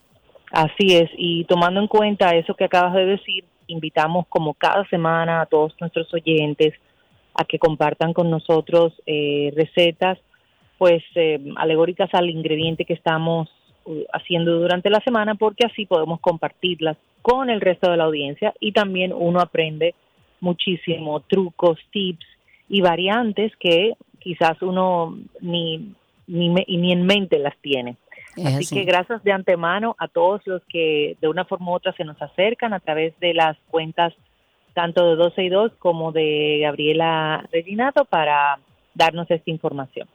Así 0.52 0.96
es, 0.96 1.10
y 1.16 1.44
tomando 1.46 1.80
en 1.80 1.88
cuenta 1.88 2.36
eso 2.36 2.56
que 2.56 2.64
acabas 2.64 2.96
de 2.96 3.06
decir, 3.06 3.46
invitamos 3.68 4.26
como 4.28 4.56
cada 4.56 4.88
semana 4.90 5.42
a 5.42 5.46
todos 5.46 5.76
nuestros 5.80 6.12
oyentes 6.14 6.74
a 7.36 7.46
que 7.46 7.60
compartan 7.60 8.14
con 8.14 8.30
nosotros 8.30 8.94
eh, 9.06 9.54
recetas 9.56 10.18
pues 10.80 11.04
eh, 11.16 11.40
alegóricas 11.58 12.10
al 12.14 12.30
ingrediente 12.30 12.86
que 12.86 12.94
estamos 12.94 13.50
uh, 13.86 14.04
haciendo 14.14 14.60
durante 14.60 14.90
la 14.90 15.02
semana 15.02 15.36
porque 15.36 15.66
así 15.68 15.86
podemos 15.86 16.20
compartirlas 16.20 16.98
con 17.22 17.50
el 17.50 17.62
resto 17.62 17.92
de 17.92 17.98
la 17.98 18.06
audiencia 18.06 18.54
y 18.60 18.72
también 18.72 19.14
uno 19.14 19.42
aprende 19.42 19.94
muchísimo 20.40 21.20
trucos, 21.20 21.78
tips 21.92 22.26
y 22.70 22.82
variantes 22.82 23.56
que 23.58 23.94
quizás 24.20 24.62
uno 24.62 25.18
ni, 25.42 25.94
ni, 26.28 26.50
ni 26.50 26.92
en 26.92 27.06
mente 27.06 27.40
las 27.40 27.58
tiene. 27.58 27.98
Así, 28.38 28.76
que 28.76 28.84
gracias 28.84 29.24
de 29.24 29.32
antemano 29.32 29.96
a 30.00 30.08
todos 30.08 30.42
los 30.46 30.62
que 30.66 31.18
de 31.20 31.28
una 31.28 31.46
forma 31.46 31.72
u 31.72 31.76
otra 31.76 31.94
se 31.94 32.04
nos 32.04 32.22
acercan 32.22 32.74
a 32.74 32.80
través 32.80 33.18
de 33.20 33.34
las 33.34 33.58
cuentas 33.70 34.14
tanto 34.74 35.10
de 35.10 35.16
12 35.16 35.44
y 35.44 35.50
2 35.50 35.72
como 35.80 36.12
de 36.12 36.60
Gabriela 36.62 37.46
Reginato 37.52 38.06
para 38.06 38.60
darnos 38.94 39.30
esta 39.30 39.50
información. 39.50 40.08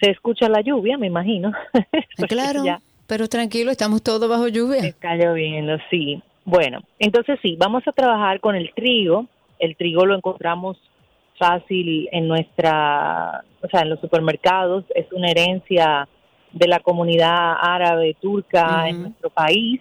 Se 0.00 0.10
escucha 0.10 0.48
la 0.48 0.62
lluvia, 0.62 0.96
me 0.98 1.06
imagino. 1.06 1.52
claro, 2.28 2.62
pero 3.06 3.28
tranquilo, 3.28 3.70
estamos 3.70 4.02
todos 4.02 4.28
bajo 4.28 4.48
lluvia. 4.48 4.80
Está 4.80 5.14
lloviendo, 5.14 5.76
sí. 5.90 6.22
Bueno, 6.44 6.80
entonces 6.98 7.38
sí, 7.42 7.56
vamos 7.58 7.82
a 7.86 7.92
trabajar 7.92 8.40
con 8.40 8.56
el 8.56 8.72
trigo. 8.74 9.26
El 9.58 9.76
trigo 9.76 10.06
lo 10.06 10.16
encontramos 10.16 10.78
fácil 11.38 12.08
en 12.12 12.28
nuestra, 12.28 13.44
o 13.62 13.68
sea, 13.68 13.82
en 13.82 13.90
los 13.90 14.00
supermercados, 14.00 14.84
es 14.94 15.10
una 15.12 15.30
herencia 15.30 16.08
de 16.52 16.68
la 16.68 16.80
comunidad 16.80 17.54
árabe 17.60 18.16
turca 18.20 18.88
en 18.88 19.02
nuestro 19.02 19.30
país, 19.30 19.80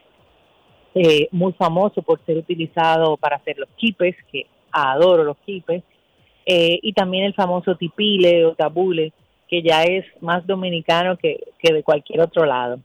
eh, 0.94 1.28
muy 1.32 1.54
famoso 1.54 2.02
por 2.02 2.24
ser 2.26 2.38
utilizado 2.38 3.18
para 3.18 3.38
hacer 3.38 3.58
los 3.58 3.70
kipes, 3.76 4.16
que 4.32 4.48
adoro 4.72 5.24
los 5.24 5.38
kipes, 5.46 5.84
eh, 6.46 6.80
y 6.82 6.94
también 6.94 7.26
el 7.26 7.34
famoso 7.34 7.76
tipile 7.76 8.46
o 8.46 8.56
tabule, 8.56 9.14
que 9.48 9.62
ya 9.62 9.84
es 9.84 10.06
más 10.22 10.46
dominicano 10.46 11.18
que, 11.18 11.40
de 11.62 11.84
cualquier 11.84 12.22
otro 12.22 12.46
lado. 12.46 12.80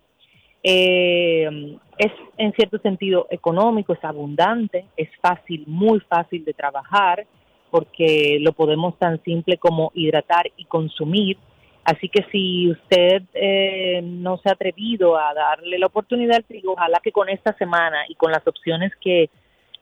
Eh, 0.62 1.76
es 1.98 2.12
en 2.38 2.52
cierto 2.54 2.78
sentido 2.78 3.26
económico, 3.30 3.92
es 3.92 4.02
abundante, 4.02 4.86
es 4.96 5.08
fácil, 5.20 5.64
muy 5.66 6.00
fácil 6.00 6.44
de 6.44 6.54
trabajar, 6.54 7.26
porque 7.70 8.38
lo 8.40 8.52
podemos 8.52 8.98
tan 8.98 9.22
simple 9.24 9.58
como 9.58 9.92
hidratar 9.94 10.50
y 10.56 10.64
consumir 10.64 11.36
Así 11.84 12.08
que 12.08 12.24
si 12.32 12.70
usted 12.70 13.22
eh, 13.34 14.00
no 14.02 14.38
se 14.38 14.48
ha 14.48 14.52
atrevido 14.52 15.18
a 15.18 15.34
darle 15.34 15.78
la 15.78 15.86
oportunidad 15.86 16.36
al 16.36 16.44
trigo, 16.44 16.72
ojalá 16.72 16.98
que 17.00 17.12
con 17.12 17.28
esta 17.28 17.52
semana 17.58 18.04
y 18.08 18.14
con 18.14 18.32
las 18.32 18.46
opciones 18.46 18.92
que 19.02 19.28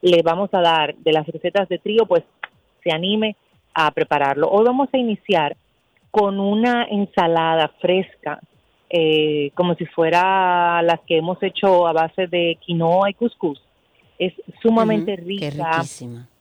le 0.01 0.21
vamos 0.21 0.49
a 0.53 0.59
dar 0.59 0.95
de 0.95 1.13
las 1.13 1.25
recetas 1.25 1.69
de 1.69 1.77
trigo, 1.77 2.05
pues 2.05 2.23
se 2.83 2.91
anime 2.91 3.37
a 3.73 3.89
prepararlo. 3.91 4.49
Hoy 4.49 4.65
vamos 4.65 4.89
a 4.91 4.97
iniciar 4.97 5.55
con 6.11 6.41
una 6.41 6.83
ensalada 6.83 7.69
fresca, 7.79 8.41
eh, 8.89 9.51
como 9.55 9.73
si 9.75 9.85
fuera 9.85 10.81
las 10.81 10.99
que 11.07 11.17
hemos 11.17 11.41
hecho 11.41 11.87
a 11.87 11.93
base 11.93 12.27
de 12.27 12.57
quinoa 12.59 13.09
y 13.11 13.13
cuscús. 13.13 13.61
Es 14.19 14.33
sumamente 14.61 15.15
rica, 15.15 15.81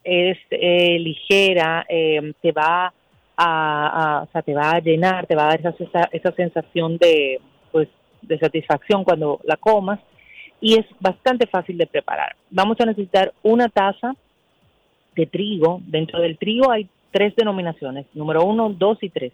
es 0.02 0.38
eh, 0.50 0.98
ligera, 0.98 1.86
te 1.88 2.52
va 2.52 2.92
a, 3.44 4.22
o 4.22 4.32
sea, 4.32 4.42
te 4.42 4.54
va 4.54 4.70
a 4.70 4.80
llenar, 4.80 5.26
te 5.26 5.34
va 5.34 5.44
a 5.44 5.56
dar 5.56 5.60
esa, 5.60 6.08
esa 6.12 6.32
sensación 6.32 6.98
de, 6.98 7.40
pues, 7.70 7.88
de 8.22 8.38
satisfacción 8.38 9.04
cuando 9.04 9.40
la 9.44 9.56
comas 9.56 10.00
y 10.60 10.78
es 10.78 10.86
bastante 11.00 11.46
fácil 11.46 11.76
de 11.76 11.86
preparar. 11.86 12.36
Vamos 12.50 12.80
a 12.80 12.86
necesitar 12.86 13.32
una 13.42 13.68
taza 13.68 14.14
de 15.16 15.26
trigo. 15.26 15.80
Dentro 15.86 16.20
del 16.20 16.38
trigo 16.38 16.70
hay 16.70 16.88
tres 17.10 17.34
denominaciones, 17.36 18.06
número 18.14 18.44
uno, 18.44 18.70
dos 18.70 18.98
y 19.02 19.10
tres. 19.10 19.32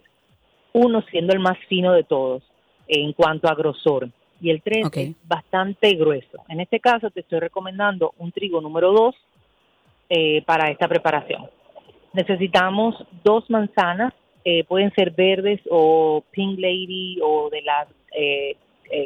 Uno 0.73 1.03
siendo 1.11 1.33
el 1.33 1.39
más 1.39 1.57
fino 1.67 1.93
de 1.93 2.03
todos 2.03 2.43
en 2.87 3.13
cuanto 3.13 3.47
a 3.47 3.55
grosor 3.55 4.09
y 4.41 4.49
el 4.49 4.61
tres 4.61 4.85
es 4.93 5.15
bastante 5.27 5.93
grueso. 5.95 6.43
En 6.47 6.59
este 6.59 6.79
caso 6.79 7.09
te 7.09 7.21
estoy 7.21 7.39
recomendando 7.39 8.13
un 8.17 8.31
trigo 8.31 8.61
número 8.61 8.91
dos 8.91 9.15
eh, 10.09 10.41
para 10.43 10.71
esta 10.71 10.87
preparación. 10.87 11.47
Necesitamos 12.13 12.95
dos 13.23 13.49
manzanas, 13.49 14.13
eh, 14.43 14.63
pueden 14.63 14.91
ser 14.93 15.11
verdes 15.11 15.59
o 15.69 16.23
Pink 16.31 16.59
Lady 16.59 17.19
o 17.21 17.49
de 17.49 17.61
las 17.61 17.87
eh, 18.11 18.55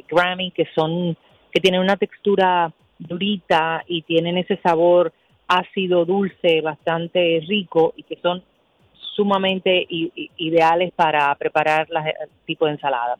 Grammy 0.07 0.51
que 0.51 0.67
son 0.73 1.17
que 1.51 1.59
tienen 1.59 1.81
una 1.81 1.97
textura 1.97 2.71
durita 2.97 3.83
y 3.87 4.01
tienen 4.03 4.37
ese 4.37 4.57
sabor 4.57 5.13
ácido 5.47 6.05
dulce 6.05 6.61
bastante 6.61 7.43
rico 7.47 7.93
y 7.95 8.03
que 8.03 8.17
son 8.21 8.43
sumamente 9.15 9.85
ideales 9.89 10.91
para 10.95 11.33
preparar 11.35 11.87
el 11.89 12.29
tipo 12.45 12.65
de 12.65 12.71
ensalada. 12.71 13.17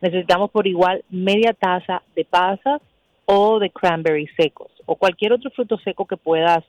Necesitamos 0.00 0.50
por 0.50 0.66
igual 0.66 1.04
media 1.08 1.52
taza 1.52 2.02
de 2.16 2.24
pasas 2.24 2.82
o 3.26 3.58
de 3.58 3.70
cranberry 3.70 4.26
secos 4.36 4.70
o 4.86 4.96
cualquier 4.96 5.32
otro 5.32 5.50
fruto 5.50 5.78
seco 5.78 6.06
que 6.06 6.16
puedas 6.16 6.64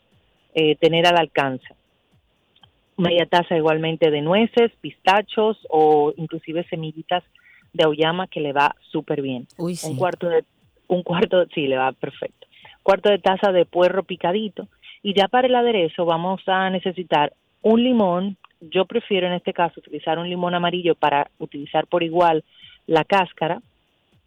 eh, 0.54 0.76
tener 0.76 1.06
al 1.08 1.18
alcance. 1.18 1.68
Media 2.98 3.26
taza 3.26 3.58
igualmente 3.58 4.10
de 4.10 4.22
nueces, 4.22 4.72
pistachos 4.82 5.58
o 5.70 6.14
inclusive 6.16 6.66
semillitas 6.70 7.24
de 7.74 7.84
auyama 7.84 8.28
que 8.28 8.40
le 8.40 8.54
va 8.54 8.76
súper 8.92 9.22
bien. 9.22 9.48
Un 9.58 9.98
cuarto 9.98 10.30
de 10.30 10.46
un 10.88 11.04
cuarto, 11.04 11.46
sí, 11.54 11.68
le 11.68 11.78
va 11.78 11.92
perfecto. 11.92 12.48
Cuarto 12.84 13.10
de 13.10 13.20
taza 13.20 13.52
de 13.52 13.66
puerro 13.66 14.04
picadito 14.04 14.68
y 15.02 15.14
ya 15.14 15.28
para 15.28 15.48
el 15.48 15.56
aderezo 15.56 16.06
vamos 16.06 16.42
a 16.48 16.70
necesitar 16.70 17.34
un 17.62 17.84
limón. 17.84 18.38
Yo 18.62 18.86
prefiero 18.86 19.28
en 19.28 19.34
este 19.34 19.54
caso 19.54 19.80
utilizar 19.80 20.20
un 20.20 20.30
limón 20.30 20.54
amarillo 20.54 20.96
para 20.96 21.30
utilizar 21.40 21.88
por 21.88 22.04
igual 22.04 22.44
la 22.88 23.04
cáscara, 23.04 23.62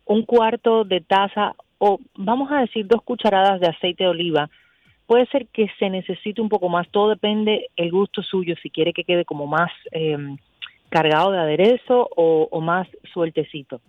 un 0.05 0.25
cuarto 0.25 0.85
de 0.85 1.01
taza 1.01 1.55
o 1.79 2.01
vamos 2.17 2.51
a 2.51 2.61
decir 2.61 2.87
dos 2.87 3.03
cucharadas 3.03 3.61
de 3.61 3.69
aceite 3.69 4.05
de 4.05 4.11
oliva 4.11 4.51
Puede 5.09 5.25
ser 5.29 5.47
que 5.47 5.71
se 5.79 5.89
necesite 5.89 6.43
un 6.43 6.51
poco 6.51 6.69
más, 6.69 6.87
todo 6.91 7.09
depende 7.09 7.71
el 7.77 7.91
gusto 7.91 8.23
suyo, 8.23 8.55
si 8.63 8.69
quiere 8.69 8.93
que 8.93 9.05
quede 9.05 9.25
como 9.25 9.47
más 9.47 9.73
em, 9.91 10.37
cargado 10.91 11.31
de 11.31 11.39
aderezo 11.39 12.11
o, 12.15 12.61
más 12.61 12.87
sueltecito. 13.15 13.81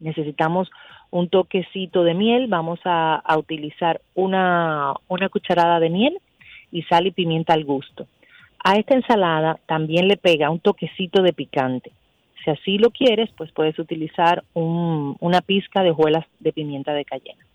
Necesitamos 0.00 0.70
un 1.10 1.30
toquecito 1.30 2.04
de 2.04 2.12
miel, 2.12 2.46
vamos 2.48 2.78
a, 2.84 3.22
utilizar 3.38 4.02
una, 4.14 4.92
una 5.08 5.30
cucharada 5.30 5.80
de 5.80 5.88
miel 5.88 6.18
y 6.70 6.82
sal 6.82 7.06
y 7.06 7.12
pimienta 7.12 7.54
al 7.54 7.64
gusto. 7.64 8.06
A 8.62 8.74
esta 8.74 8.94
ensalada 8.94 9.60
también 9.64 10.08
le 10.08 10.18
pega 10.18 10.50
un 10.50 10.60
toquecito 10.60 11.22
de 11.22 11.32
picante. 11.32 11.90
Si 12.44 12.50
así 12.50 12.76
lo 12.76 12.90
quieres, 12.90 13.30
pues 13.34 13.50
puedes 13.52 13.78
utilizar 13.78 14.44
una 14.52 15.40
pizca 15.40 15.82
de 15.82 15.92
hojuelas 15.92 16.26
de 16.38 16.52
pimienta 16.52 16.92
de 16.92 17.06
cayena. 17.06 17.46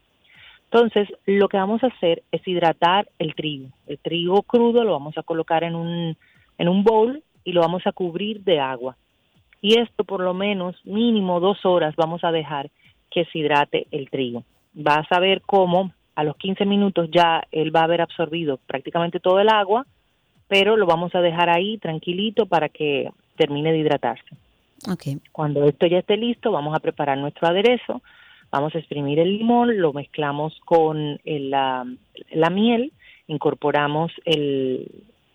Entonces, 0.71 1.07
lo 1.25 1.47
que 1.47 1.57
vamos 1.57 1.83
a 1.83 1.87
hacer 1.87 2.23
es 2.31 2.45
hidratar 2.45 3.07
el 3.19 3.35
trigo. 3.35 3.69
El 3.87 3.99
trigo 3.99 4.43
crudo 4.43 4.83
lo 4.83 4.91
vamos 4.91 5.17
a 5.17 5.23
colocar 5.23 5.63
en 5.63 5.75
un, 5.75 6.17
en 6.57 6.67
un 6.67 6.83
bowl 6.83 7.23
y 7.43 7.53
lo 7.53 7.61
vamos 7.61 7.85
a 7.85 7.93
cubrir 7.93 8.43
de 8.43 8.59
agua. 8.59 8.97
Y 9.61 9.79
esto 9.79 10.03
por 10.03 10.21
lo 10.21 10.33
menos 10.33 10.75
mínimo 10.85 11.39
dos 11.39 11.65
horas 11.65 11.95
vamos 11.95 12.23
a 12.23 12.31
dejar 12.31 12.69
que 13.09 13.25
se 13.25 13.39
hidrate 13.39 13.87
el 13.91 14.09
trigo. 14.09 14.43
Vas 14.73 15.07
a 15.11 15.19
ver 15.19 15.41
cómo 15.41 15.93
a 16.15 16.23
los 16.23 16.35
15 16.35 16.65
minutos 16.65 17.09
ya 17.11 17.43
él 17.51 17.73
va 17.75 17.81
a 17.81 17.85
haber 17.85 18.01
absorbido 18.01 18.57
prácticamente 18.67 19.19
todo 19.19 19.39
el 19.39 19.49
agua, 19.49 19.85
pero 20.47 20.75
lo 20.75 20.85
vamos 20.85 21.15
a 21.15 21.21
dejar 21.21 21.49
ahí 21.49 21.77
tranquilito 21.77 22.45
para 22.45 22.69
que 22.69 23.09
termine 23.37 23.71
de 23.71 23.79
hidratarse. 23.79 24.35
Okay. 24.91 25.19
Cuando 25.31 25.63
esto 25.65 25.87
ya 25.87 25.99
esté 25.99 26.17
listo, 26.17 26.51
vamos 26.51 26.75
a 26.75 26.79
preparar 26.79 27.17
nuestro 27.17 27.47
aderezo. 27.47 28.01
Vamos 28.51 28.73
a 28.75 28.79
exprimir 28.79 29.19
el 29.19 29.37
limón, 29.37 29.77
lo 29.79 29.93
mezclamos 29.93 30.59
con 30.65 31.19
la, 31.25 31.85
miel, 32.51 32.91
incorporamos 33.27 34.11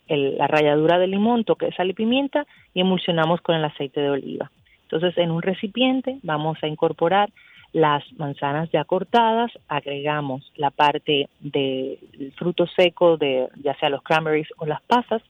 la 0.09 0.46
ralladura 0.46 0.98
del 0.98 1.11
limón, 1.11 1.44
toque 1.44 1.66
de 1.66 1.75
sal 1.75 1.90
y 1.90 1.94
pimienta 1.94 2.46
y 2.75 2.81
emulsionamos 2.81 3.40
con 3.40 3.55
el 3.55 3.64
aceite 3.64 4.01
de 4.01 4.11
oliva. 4.11 4.51
Entonces, 4.85 5.16
en 5.18 5.31
un 5.31 5.42
recipiente 5.42 6.18
vamos 6.22 6.59
a 6.62 6.66
incorporar 6.66 7.31
las 7.72 8.05
manzanas 8.18 8.70
ya 8.70 8.85
cortadas, 8.85 9.51
agregamos 9.68 10.53
la 10.57 10.70
parte 10.70 11.29
del 11.40 11.98
fruto 12.37 12.66
seco, 12.66 13.16
de 13.16 13.48
ya 13.62 13.75
sea 13.77 13.88
los 13.88 14.03
cranberries 14.03 14.48
o 14.59 14.66
las 14.66 14.83
pasas 14.83 15.22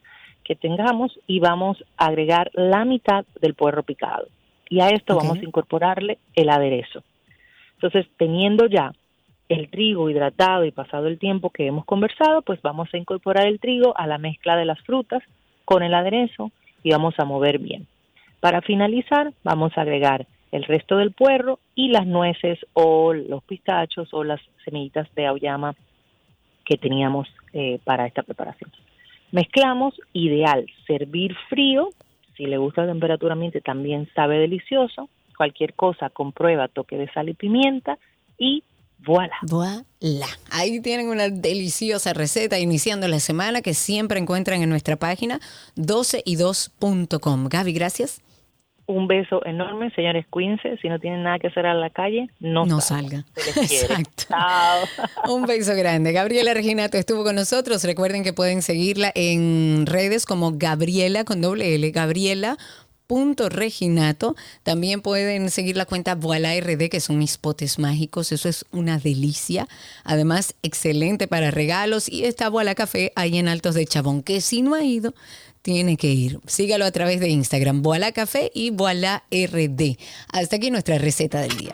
que 0.43 0.55
tengamos, 0.55 1.17
y 1.25 1.39
vamos 1.39 1.81
a 1.95 2.07
agregar 2.07 2.51
la 2.53 2.83
mitad 2.83 3.23
del 3.39 3.53
puerro 3.53 3.83
picado. 3.83 4.27
Y 4.69 4.81
a 4.81 4.89
esto 4.89 5.15
vamos 5.15 5.37
a 5.37 5.43
incorporarle 5.45 6.17
el 6.35 6.49
aderezo. 6.49 7.01
Entonces, 7.83 8.09
teniendo 8.15 8.65
ya 8.67 8.93
el 9.49 9.69
trigo 9.69 10.09
hidratado 10.09 10.63
y 10.63 10.71
pasado 10.71 11.07
el 11.07 11.19
tiempo 11.19 11.49
que 11.49 11.67
hemos 11.67 11.83
conversado, 11.83 12.41
pues 12.41 12.61
vamos 12.61 12.87
a 12.93 12.97
incorporar 12.97 13.45
el 13.45 13.59
trigo 13.59 13.93
a 13.97 14.07
la 14.07 14.17
mezcla 14.17 14.55
de 14.55 14.63
las 14.63 14.79
frutas 14.83 15.21
con 15.65 15.83
el 15.83 15.93
aderezo 15.93 16.49
y 16.81 16.91
vamos 16.91 17.15
a 17.17 17.25
mover 17.25 17.59
bien. 17.59 17.85
Para 18.39 18.61
finalizar, 18.61 19.33
vamos 19.43 19.77
a 19.77 19.81
agregar 19.81 20.27
el 20.53 20.63
resto 20.63 20.95
del 20.95 21.11
puerro 21.11 21.59
y 21.75 21.89
las 21.89 22.07
nueces 22.07 22.57
o 22.71 23.13
los 23.13 23.43
pistachos 23.43 24.13
o 24.13 24.23
las 24.23 24.39
semillitas 24.63 25.13
de 25.15 25.27
auyama 25.27 25.75
que 26.63 26.77
teníamos 26.77 27.27
eh, 27.51 27.79
para 27.83 28.07
esta 28.07 28.23
preparación. 28.23 28.71
Mezclamos, 29.33 29.93
ideal, 30.13 30.67
servir 30.87 31.35
frío, 31.49 31.89
si 32.37 32.45
le 32.45 32.57
gusta 32.57 32.83
la 32.83 32.93
temperatura 32.93 33.33
ambiente 33.33 33.59
también 33.59 34.07
sabe 34.15 34.37
delicioso, 34.39 35.09
cualquier 35.43 35.73
cosa, 35.73 36.09
comprueba 36.09 36.69
toque 36.69 36.95
de 36.95 37.11
sal 37.11 37.27
y 37.27 37.33
pimienta 37.33 37.97
y 38.37 38.63
voilà. 38.99 39.35
Voilà. 39.41 40.27
Ahí 40.49 40.79
tienen 40.79 41.09
una 41.09 41.27
deliciosa 41.27 42.13
receta 42.13 42.59
iniciando 42.59 43.09
la 43.09 43.19
semana 43.19 43.61
que 43.61 43.73
siempre 43.73 44.19
encuentran 44.19 44.61
en 44.61 44.69
nuestra 44.69 44.95
página 44.95 45.41
12y2.com. 45.75 47.49
Gaby, 47.49 47.73
gracias. 47.73 48.21
Un 48.85 49.07
beso 49.07 49.45
enorme, 49.45 49.91
señores 49.91 50.25
Quince. 50.31 50.77
Si 50.81 50.87
no 50.87 50.99
tienen 50.99 51.23
nada 51.23 51.39
que 51.39 51.47
hacer 51.47 51.65
en 51.65 51.81
la 51.81 51.89
calle, 51.89 52.29
no, 52.39 52.65
no 52.65 52.79
salga. 52.79 53.25
Exacto. 53.35 54.25
Un 55.33 55.45
beso 55.45 55.73
grande. 55.75 56.11
Gabriela 56.11 56.53
Reginato 56.53 56.97
estuvo 56.97 57.23
con 57.23 57.35
nosotros. 57.35 57.83
Recuerden 57.85 58.23
que 58.23 58.33
pueden 58.33 58.61
seguirla 58.61 59.11
en 59.15 59.85
redes 59.85 60.25
como 60.25 60.53
Gabriela 60.55 61.23
con 61.23 61.41
doble 61.41 61.75
L, 61.75 61.91
Gabriela 61.91 62.57
Reginato. 63.49 64.35
También 64.63 65.01
pueden 65.01 65.51
seguir 65.51 65.77
la 65.77 65.85
cuenta 65.85 66.15
Voila 66.15 66.59
RD, 66.59 66.89
que 66.89 66.99
son 66.99 67.19
mis 67.19 67.37
potes 67.37 67.77
mágicos. 67.77 68.31
Eso 68.31 68.49
es 68.49 68.65
una 68.71 68.97
delicia. 68.97 69.67
Además, 70.03 70.55
excelente 70.63 71.27
para 71.27 71.51
regalos. 71.51 72.09
Y 72.09 72.25
está 72.25 72.49
Voila 72.49 72.73
Café 72.73 73.11
ahí 73.15 73.37
en 73.37 73.47
Altos 73.47 73.75
de 73.75 73.85
Chabón, 73.85 74.23
que 74.23 74.41
si 74.41 74.63
no 74.63 74.73
ha 74.73 74.83
ido, 74.83 75.13
tiene 75.61 75.95
que 75.95 76.07
ir. 76.07 76.39
Sígalo 76.47 76.85
a 76.85 76.91
través 76.91 77.19
de 77.19 77.29
Instagram, 77.29 77.83
Voila 77.83 78.11
Café 78.11 78.51
y 78.53 78.71
Voila 78.71 79.23
RD. 79.31 79.97
Hasta 80.31 80.55
aquí 80.55 80.71
nuestra 80.71 80.97
receta 80.97 81.41
del 81.41 81.55
día. 81.55 81.73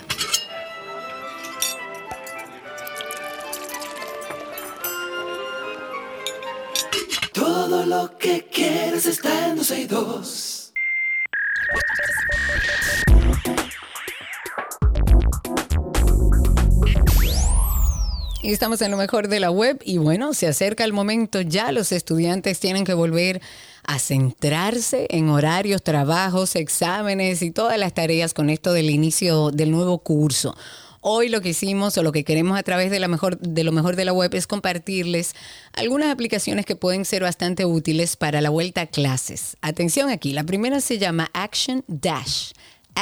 Todo 7.34 7.86
lo 7.86 8.18
que 8.18 8.46
quieres 8.52 9.06
está 9.06 9.48
en 9.48 9.88
dos 9.88 10.59
Estamos 18.42 18.82
en 18.82 18.92
lo 18.92 18.98
mejor 18.98 19.28
de 19.28 19.40
la 19.40 19.52
web 19.52 19.80
y 19.86 20.00
bueno, 20.00 20.34
se 20.34 20.48
acerca 20.48 20.84
el 20.84 20.92
momento 20.92 21.42
ya, 21.42 21.72
los 21.72 21.92
estudiantes 21.92 22.60
tienen 22.60 22.84
que 22.84 22.94
volver 22.94 23.42
a 23.86 24.00
centrarse 24.00 25.08
en 25.12 25.30
horarios, 25.30 25.84
trabajos, 25.84 26.56
exámenes 26.56 27.42
y 27.42 27.52
todas 27.52 27.78
las 27.78 27.94
tareas 27.94 28.34
con 28.34 28.50
esto 28.50 28.74
del 28.74 28.90
inicio 28.90 29.52
del 29.52 29.72
nuevo 29.72 30.00
curso. 30.00 30.56
Hoy 31.02 31.30
lo 31.30 31.42
que 31.42 31.50
hicimos 31.50 31.98
o 31.98 32.04
lo 32.04 32.12
que 32.12 32.24
queremos 32.24 32.60
a 32.60 32.64
través 32.64 32.92
de, 32.92 33.00
lo 33.00 33.08
mejor 33.08 33.38
de 33.40 34.06
la 34.06 34.14
web 34.14 34.36
es 34.36 34.48
compartirles 34.48 35.34
algunas 35.74 36.12
aplicaciones 36.12 36.66
que 36.66 36.76
pueden 36.76 37.06
ser 37.06 37.24
bastante 37.24 37.66
útiles 37.66 38.18
para 38.18 38.42
la 38.42 38.50
vuelta 38.50 38.82
a 38.82 38.88
clases. 38.88 39.56
Atención 39.62 40.10
aquí, 40.10 40.34
la 40.34 40.44
primera 40.44 40.82
se 40.82 40.98
llama 40.98 41.30
Action 41.34 41.86
Dash. 41.88 42.52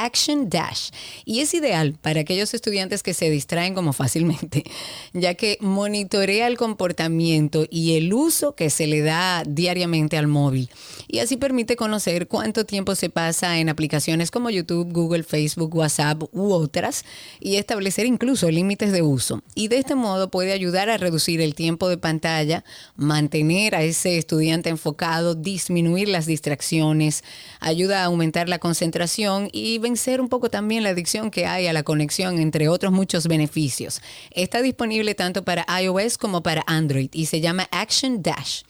Action 0.04 0.48
Dash 0.48 0.90
y 1.24 1.40
es 1.40 1.54
ideal 1.54 1.94
para 2.00 2.20
aquellos 2.20 2.54
estudiantes 2.54 3.02
que 3.02 3.14
se 3.14 3.30
distraen 3.30 3.74
como 3.74 3.92
fácilmente, 3.92 4.64
ya 5.12 5.34
que 5.34 5.58
monitorea 5.60 6.46
el 6.46 6.56
comportamiento 6.56 7.66
y 7.70 7.96
el 7.96 8.12
uso 8.12 8.54
que 8.54 8.70
se 8.70 8.86
le 8.86 9.02
da 9.02 9.42
diariamente 9.46 10.16
al 10.16 10.26
móvil 10.26 10.70
y 11.08 11.20
así 11.20 11.36
permite 11.36 11.76
conocer 11.76 12.28
cuánto 12.28 12.64
tiempo 12.64 12.94
se 12.94 13.08
pasa 13.08 13.58
en 13.58 13.68
aplicaciones 13.68 14.30
como 14.30 14.50
YouTube, 14.50 14.92
Google, 14.92 15.22
Facebook, 15.22 15.74
WhatsApp 15.74 16.22
u 16.32 16.52
otras 16.52 17.04
y 17.40 17.56
establecer 17.56 18.06
incluso 18.06 18.50
límites 18.50 18.92
de 18.92 19.02
uso. 19.02 19.42
Y 19.54 19.68
de 19.68 19.78
este 19.78 19.94
modo 19.94 20.30
puede 20.30 20.52
ayudar 20.52 20.90
a 20.90 20.98
reducir 20.98 21.40
el 21.40 21.54
tiempo 21.54 21.88
de 21.88 21.96
pantalla, 21.96 22.64
mantener 22.96 23.74
a 23.74 23.82
ese 23.82 24.18
estudiante 24.18 24.68
enfocado, 24.68 25.34
disminuir 25.34 26.08
las 26.08 26.26
distracciones, 26.26 27.24
ayuda 27.60 28.02
a 28.02 28.06
aumentar 28.06 28.48
la 28.48 28.58
concentración 28.58 29.48
y 29.52 29.78
vencer 29.88 30.20
un 30.20 30.28
poco 30.28 30.50
también 30.50 30.82
la 30.82 30.90
adicción 30.90 31.30
que 31.30 31.46
hay 31.46 31.66
a 31.66 31.72
la 31.72 31.82
conexión, 31.82 32.38
entre 32.38 32.68
otros 32.68 32.92
muchos 32.92 33.26
beneficios. 33.26 34.02
Está 34.30 34.60
disponible 34.60 35.14
tanto 35.14 35.44
para 35.44 35.64
iOS 35.80 36.18
como 36.18 36.42
para 36.42 36.62
Android 36.66 37.08
y 37.12 37.26
se 37.26 37.40
llama 37.40 37.66
Action 37.70 38.22
Dash. 38.22 38.62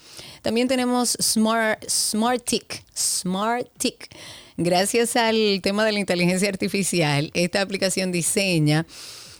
También 0.43 0.69
tenemos 0.69 1.17
Smart, 1.21 1.85
Smart 1.89 2.45
Tick. 2.45 2.85
Smart 2.97 3.67
Tick. 3.79 4.09
Gracias 4.57 5.17
al 5.17 5.61
tema 5.61 5.85
de 5.85 5.93
la 5.93 5.99
inteligencia 5.99 6.49
artificial, 6.49 7.31
esta 7.35 7.63
aplicación 7.63 8.13
diseña 8.13 8.87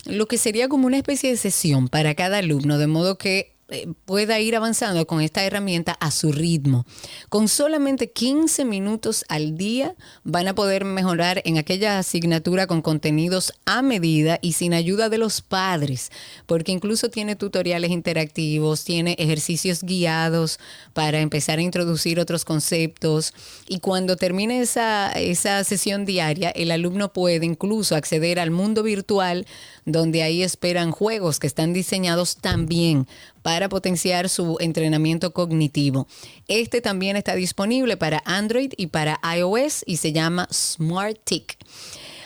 lo 0.05 0.27
que 0.27 0.39
sería 0.39 0.69
como 0.69 0.87
una 0.87 0.97
especie 0.97 1.31
de 1.31 1.37
sesión 1.37 1.89
para 1.89 2.15
cada 2.15 2.39
alumno, 2.39 2.79
de 2.79 2.87
modo 2.87 3.19
que 3.19 3.58
pueda 4.07 4.41
ir 4.41 4.57
avanzando 4.57 5.07
con 5.07 5.21
esta 5.21 5.45
herramienta 5.45 5.93
a 6.01 6.11
su 6.11 6.33
ritmo. 6.33 6.87
Con 7.29 7.49
solamente 7.49 8.11
15 8.11 8.65
minutos 8.65 9.27
al 9.29 9.59
día 9.59 9.95
van 10.25 10.49
a 10.49 10.55
poder 10.55 10.87
mejorar 10.87 11.43
en 11.45 11.59
aquella 11.59 11.99
asignatura 11.99 12.67
con 12.67 12.81
contenidos 12.81 13.53
a 13.67 13.83
medida 13.83 14.39
y 14.41 14.55
sin 14.55 14.73
ayuda 14.73 15.11
de 15.11 15.19
los 15.19 15.43
padres, 15.43 16.11
porque 16.47 16.73
incluso 16.73 17.11
tiene 17.11 17.37
tutoriales 17.37 17.91
interactivos, 17.91 18.85
tiene 18.85 19.15
ejercicios 19.19 19.83
guiados 19.83 20.59
para 20.95 21.21
empezar 21.21 21.59
a 21.59 21.63
introducir 21.63 22.21
otros 22.21 22.47
conceptos 22.47 23.35
y 23.69 23.81
cuando 23.81 24.17
termine 24.17 24.63
esa, 24.63 25.13
esa 25.13 25.63
sesión 25.65 26.07
diaria, 26.07 26.51
el 26.51 26.71
alumno 26.71 27.13
puede 27.13 27.45
incluso 27.45 27.97
acceder 27.97 28.41
al 28.41 28.51
mundo 28.51 28.83
virtual 28.83 29.47
donde 29.89 30.23
ahí 30.23 30.43
esperan 30.43 30.91
juegos 30.91 31.39
que 31.39 31.47
están 31.47 31.73
diseñados 31.73 32.37
también 32.37 33.07
para 33.43 33.69
potenciar 33.69 34.29
su 34.29 34.59
entrenamiento 34.61 35.33
cognitivo. 35.33 36.07
Este 36.47 36.81
también 36.81 37.17
está 37.17 37.35
disponible 37.35 37.97
para 37.97 38.23
Android 38.27 38.73
y 38.77 38.89
para 38.89 39.19
iOS 39.37 39.85
y 39.87 39.97
se 39.97 40.13
llama 40.13 40.47
Smart 40.53 41.19
Tick. 41.25 41.57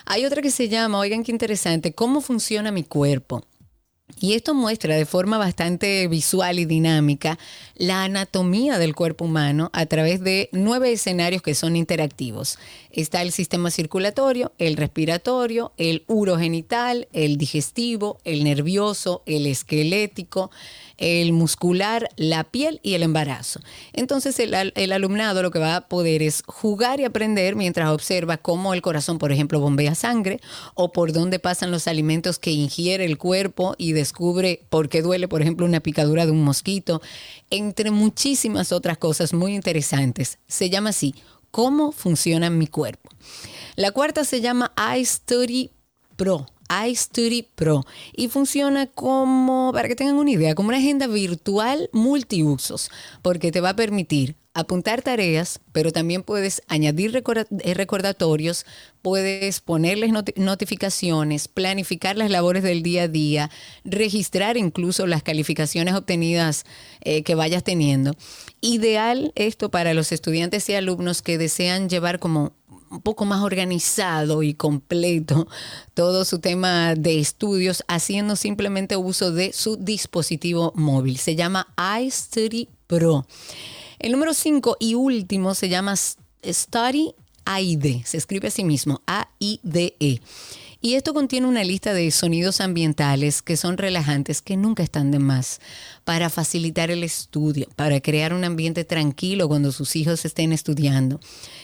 Hay 0.04 0.24
otra 0.24 0.42
que 0.42 0.50
se 0.50 0.68
llama, 0.68 0.98
oigan 0.98 1.22
qué 1.22 1.30
interesante, 1.30 1.94
¿cómo 1.94 2.20
funciona 2.20 2.72
mi 2.72 2.82
cuerpo? 2.82 3.44
Y 4.20 4.34
esto 4.34 4.54
muestra 4.54 4.94
de 4.94 5.06
forma 5.06 5.36
bastante 5.36 6.06
visual 6.06 6.58
y 6.58 6.64
dinámica 6.64 7.38
la 7.74 8.04
anatomía 8.04 8.78
del 8.78 8.94
cuerpo 8.94 9.24
humano 9.24 9.70
a 9.72 9.86
través 9.86 10.22
de 10.22 10.48
nueve 10.52 10.92
escenarios 10.92 11.42
que 11.42 11.54
son 11.54 11.74
interactivos. 11.74 12.58
Está 12.92 13.22
el 13.22 13.32
sistema 13.32 13.70
circulatorio, 13.70 14.52
el 14.58 14.76
respiratorio, 14.76 15.72
el 15.76 16.04
urogenital, 16.06 17.08
el 17.12 17.36
digestivo, 17.36 18.18
el 18.24 18.44
nervioso, 18.44 19.22
el 19.26 19.46
esquelético, 19.46 20.50
el 21.02 21.32
muscular, 21.32 22.08
la 22.16 22.44
piel 22.44 22.78
y 22.84 22.94
el 22.94 23.02
embarazo. 23.02 23.60
Entonces 23.92 24.38
el, 24.38 24.92
alumnado 24.92 25.42
lo 25.42 25.50
que 25.50 25.58
va 25.58 25.74
a 25.74 25.88
poder 25.88 26.22
es 26.22 26.44
jugar 26.46 27.00
y 27.00 27.04
aprender 27.04 27.56
mientras 27.56 27.90
observa 27.90 28.36
cómo 28.36 28.72
el 28.72 28.82
corazón, 28.82 29.18
por 29.18 29.32
ejemplo, 29.32 29.58
bombea 29.58 29.96
sangre 29.96 30.40
o 30.74 30.92
por 30.92 31.12
dónde 31.12 31.40
pasan 31.40 31.72
los 31.72 31.88
alimentos 31.88 32.38
que 32.38 32.52
ingiere 32.52 33.04
el 33.04 33.18
cuerpo 33.18 33.74
y 33.78 33.92
descubre 33.92 34.64
por 34.70 34.88
qué 34.88 35.02
duele, 35.02 35.26
por 35.26 35.42
ejemplo, 35.42 35.66
una 35.66 35.80
picadura 35.80 36.24
de 36.24 36.30
un 36.30 36.44
mosquito, 36.44 37.02
entre 37.50 37.90
muchísimas 37.90 38.70
otras 38.70 38.96
cosas 38.96 39.32
muy 39.32 39.56
interesantes. 39.56 40.38
Se 40.46 40.70
llama 40.70 40.90
así, 40.90 41.16
¿cómo 41.50 41.90
funciona 41.90 42.48
mi 42.48 42.68
cuerpo? 42.68 43.10
La 43.74 43.90
cuarta 43.90 44.24
se 44.24 44.40
llama 44.40 44.72
iStudy 44.96 45.72
Pro 46.14 46.46
iStudy 46.88 47.42
Pro 47.54 47.84
y 48.12 48.28
funciona 48.28 48.86
como, 48.86 49.72
para 49.72 49.88
que 49.88 49.96
tengan 49.96 50.16
una 50.16 50.30
idea, 50.30 50.54
como 50.54 50.68
una 50.68 50.78
agenda 50.78 51.06
virtual 51.06 51.88
multiusos, 51.92 52.90
porque 53.22 53.52
te 53.52 53.60
va 53.60 53.70
a 53.70 53.76
permitir 53.76 54.36
apuntar 54.54 55.00
tareas, 55.00 55.60
pero 55.72 55.92
también 55.92 56.22
puedes 56.22 56.62
añadir 56.68 57.16
eh, 57.16 57.74
recordatorios, 57.74 58.66
puedes 59.00 59.60
ponerles 59.60 60.12
notificaciones, 60.36 61.48
planificar 61.48 62.16
las 62.16 62.30
labores 62.30 62.62
del 62.62 62.82
día 62.82 63.04
a 63.04 63.08
día, 63.08 63.50
registrar 63.84 64.56
incluso 64.56 65.06
las 65.06 65.22
calificaciones 65.22 65.94
obtenidas 65.94 66.64
eh, 67.00 67.22
que 67.22 67.34
vayas 67.34 67.64
teniendo. 67.64 68.14
Ideal 68.60 69.32
esto 69.36 69.70
para 69.70 69.94
los 69.94 70.12
estudiantes 70.12 70.68
y 70.68 70.74
alumnos 70.74 71.22
que 71.22 71.38
desean 71.38 71.88
llevar 71.88 72.18
como 72.18 72.52
un 72.92 73.00
poco 73.00 73.24
más 73.24 73.42
organizado 73.42 74.42
y 74.42 74.54
completo 74.54 75.48
todo 75.94 76.24
su 76.24 76.38
tema 76.38 76.94
de 76.94 77.18
estudios 77.18 77.82
haciendo 77.88 78.36
simplemente 78.36 78.96
uso 78.96 79.32
de 79.32 79.52
su 79.52 79.76
dispositivo 79.76 80.72
móvil. 80.76 81.18
Se 81.18 81.34
llama 81.34 81.66
iStudy 82.00 82.68
Pro. 82.86 83.26
El 83.98 84.12
número 84.12 84.34
5 84.34 84.76
y 84.78 84.94
último 84.94 85.54
se 85.54 85.68
llama 85.68 85.94
Study 85.96 87.14
AID. 87.44 88.04
Se 88.04 88.16
escribe 88.16 88.48
a 88.48 88.50
sí 88.50 88.64
mismo, 88.64 89.00
A-I-D-E. 89.06 90.20
Y 90.84 90.94
esto 90.94 91.14
contiene 91.14 91.46
una 91.46 91.62
lista 91.62 91.94
de 91.94 92.10
sonidos 92.10 92.60
ambientales 92.60 93.40
que 93.40 93.56
son 93.56 93.78
relajantes, 93.78 94.42
que 94.42 94.56
nunca 94.56 94.82
están 94.82 95.12
de 95.12 95.20
más, 95.20 95.60
para 96.02 96.28
facilitar 96.28 96.90
el 96.90 97.04
estudio, 97.04 97.68
para 97.76 98.00
crear 98.00 98.34
un 98.34 98.42
ambiente 98.42 98.84
tranquilo 98.84 99.46
cuando 99.46 99.70
sus 99.70 99.94
hijos 99.94 100.24
estén 100.24 100.52
estudiando. 100.52 101.20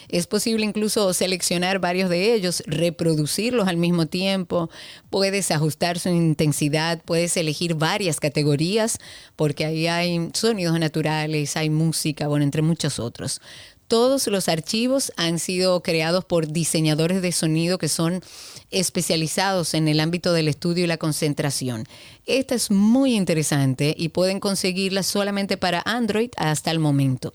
Es 0.08 0.26
posible 0.26 0.64
incluso 0.64 1.12
seleccionar 1.12 1.78
varios 1.78 2.08
de 2.08 2.34
ellos, 2.34 2.62
reproducirlos 2.66 3.68
al 3.68 3.76
mismo 3.76 4.06
tiempo, 4.06 4.70
puedes 5.10 5.50
ajustar 5.50 5.98
su 5.98 6.08
intensidad, 6.08 7.02
puedes 7.04 7.36
elegir 7.36 7.74
varias 7.74 8.20
categorías, 8.20 8.98
porque 9.36 9.66
ahí 9.66 9.86
hay 9.86 10.30
sonidos 10.34 10.78
naturales, 10.78 11.56
hay 11.56 11.70
música, 11.70 12.28
bueno, 12.28 12.44
entre 12.44 12.62
muchos 12.62 12.98
otros. 12.98 13.40
Todos 13.88 14.26
los 14.26 14.50
archivos 14.50 15.12
han 15.16 15.38
sido 15.38 15.82
creados 15.82 16.26
por 16.26 16.48
diseñadores 16.48 17.22
de 17.22 17.32
sonido 17.32 17.78
que 17.78 17.88
son 17.88 18.20
especializados 18.70 19.72
en 19.72 19.88
el 19.88 20.00
ámbito 20.00 20.34
del 20.34 20.48
estudio 20.48 20.84
y 20.84 20.86
la 20.86 20.98
concentración. 20.98 21.86
Esta 22.26 22.54
es 22.54 22.70
muy 22.70 23.14
interesante 23.14 23.94
y 23.96 24.10
pueden 24.10 24.40
conseguirla 24.40 25.02
solamente 25.02 25.56
para 25.56 25.82
Android 25.86 26.30
hasta 26.36 26.70
el 26.70 26.80
momento. 26.80 27.32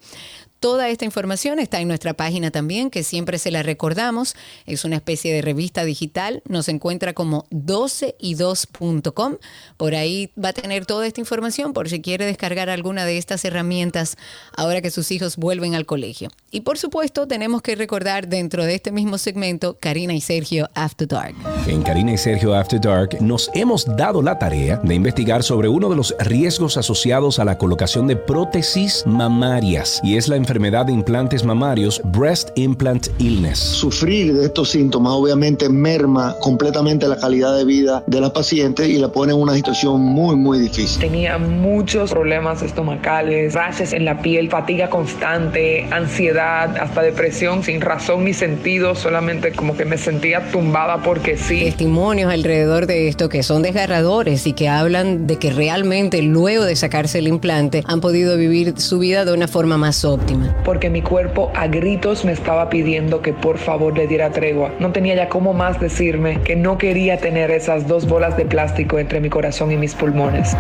Toda 0.64 0.88
esta 0.88 1.04
información 1.04 1.60
está 1.60 1.82
en 1.82 1.90
nuestra 1.90 2.14
página 2.14 2.50
también, 2.50 2.90
que 2.90 3.04
siempre 3.04 3.38
se 3.38 3.52
la 3.52 3.64
recordamos. 3.64 4.34
Es 4.66 4.86
una 4.86 4.96
especie 4.96 5.34
de 5.34 5.42
revista 5.42 5.84
digital. 5.84 6.42
Nos 6.48 6.70
encuentra 6.70 7.12
como 7.12 7.44
12y2.com. 7.50 9.40
Por 9.76 9.94
ahí 9.94 10.32
va 10.42 10.50
a 10.50 10.54
tener 10.54 10.86
toda 10.86 11.06
esta 11.06 11.20
información 11.20 11.74
por 11.74 11.90
si 11.90 12.02
quiere 12.02 12.26
descargar 12.26 12.70
alguna 12.70 13.04
de 13.04 13.18
estas 13.18 13.44
herramientas 13.44 14.16
ahora 14.56 14.82
que 14.82 14.90
sus 14.90 15.12
hijos 15.12 15.36
vuelven 15.36 15.76
al 15.76 15.86
colegio. 15.86 16.30
Y 16.50 16.62
por 16.62 16.78
supuesto, 16.78 17.28
tenemos 17.28 17.62
que 17.62 17.76
recordar 17.76 18.30
dentro 18.30 18.64
de 18.64 18.76
este 18.76 18.94
mismo 18.94 19.18
segmento 19.18 19.78
Karina 19.82 20.14
y 20.14 20.22
Sergio 20.22 20.70
After 20.76 21.10
Dark. 21.10 21.36
En 21.68 21.84
Karina 21.84 22.14
y 22.14 22.18
Sergio 22.18 22.56
After 22.56 22.80
Dark 22.80 23.18
nos 23.20 23.52
hemos 23.54 23.86
dado 23.98 24.22
la 24.22 24.40
tarea 24.40 24.78
de 24.78 24.96
investigar 24.96 25.44
sobre 25.44 25.68
uno 25.68 25.90
de 25.90 25.98
los 25.98 26.16
riesgos 26.20 26.78
asociados 26.78 27.40
a 27.40 27.44
la 27.44 27.58
colocación 27.58 28.08
de 28.08 28.16
prótesis 28.16 29.04
mamarias 29.06 30.00
y 30.06 30.16
es 30.16 30.30
la 30.30 30.38
enfermedad 30.38 30.53
enfermedad 30.54 30.86
de 30.86 30.94
implantes 30.94 31.44
mamarios, 31.44 32.00
Breast 32.04 32.52
Implant 32.54 33.08
Illness. 33.18 33.58
Sufrir 33.58 34.36
de 34.36 34.46
estos 34.46 34.70
síntomas 34.70 35.14
obviamente 35.14 35.68
merma 35.68 36.36
completamente 36.42 37.08
la 37.08 37.18
calidad 37.18 37.58
de 37.58 37.66
vida 37.66 38.04
de 38.06 38.22
la 38.22 38.32
paciente 38.32 38.88
y 38.88 39.00
la 39.00 39.08
pone 39.08 39.34
en 39.34 39.40
una 39.40 39.56
situación 39.56 40.00
muy, 40.00 40.36
muy 40.36 40.60
difícil. 40.60 41.02
Tenía 41.02 41.40
muchos 41.40 42.12
problemas 42.12 42.62
estomacales, 42.62 43.56
rashes 43.56 43.94
en 43.94 44.06
la 44.06 44.22
piel, 44.22 44.52
fatiga 44.52 44.92
constante, 44.92 45.88
ansiedad, 45.90 46.78
hasta 46.78 47.02
depresión 47.02 47.64
sin 47.64 47.82
razón 47.82 48.24
ni 48.26 48.36
sentido, 48.36 48.94
solamente 48.94 49.54
como 49.54 49.76
que 49.76 49.86
me 49.86 49.98
sentía 49.98 50.52
tumbada 50.52 51.02
porque 51.02 51.36
sí. 51.36 51.62
Testimonios 51.62 52.32
alrededor 52.32 52.86
de 52.86 53.08
esto 53.08 53.28
que 53.28 53.42
son 53.42 53.64
desgarradores 53.64 54.46
y 54.46 54.54
que 54.54 54.70
hablan 54.70 55.26
de 55.26 55.38
que 55.38 55.52
realmente 55.52 56.22
luego 56.22 56.64
de 56.64 56.76
sacarse 56.76 57.18
el 57.18 57.28
implante 57.28 57.82
han 57.88 58.02
podido 58.02 58.38
vivir 58.38 58.76
su 58.80 59.00
vida 59.00 59.26
de 59.26 59.34
una 59.34 59.48
forma 59.48 59.80
más 59.80 60.06
óptima 60.06 60.43
porque 60.64 60.90
mi 60.90 61.02
cuerpo 61.02 61.52
a 61.56 61.68
gritos 61.68 62.26
me 62.26 62.32
estaba 62.32 62.70
pidiendo 62.70 63.22
que 63.22 63.34
por 63.34 63.58
favor 63.58 63.98
le 63.98 64.08
diera 64.08 64.32
tregua. 64.32 64.72
No 64.80 64.92
tenía 64.92 65.16
ya 65.16 65.30
cómo 65.30 65.54
más 65.54 65.80
decirme 65.80 66.42
que 66.42 66.56
no 66.56 66.78
quería 66.78 67.18
tener 67.18 67.52
esas 67.52 67.88
dos 67.88 68.08
bolas 68.08 68.38
de 68.38 68.46
plástico 68.46 69.00
entre 69.00 69.20
mi 69.20 69.30
corazón 69.30 69.72
y 69.72 69.78
mis 69.78 69.94
pulmones. 69.96 70.56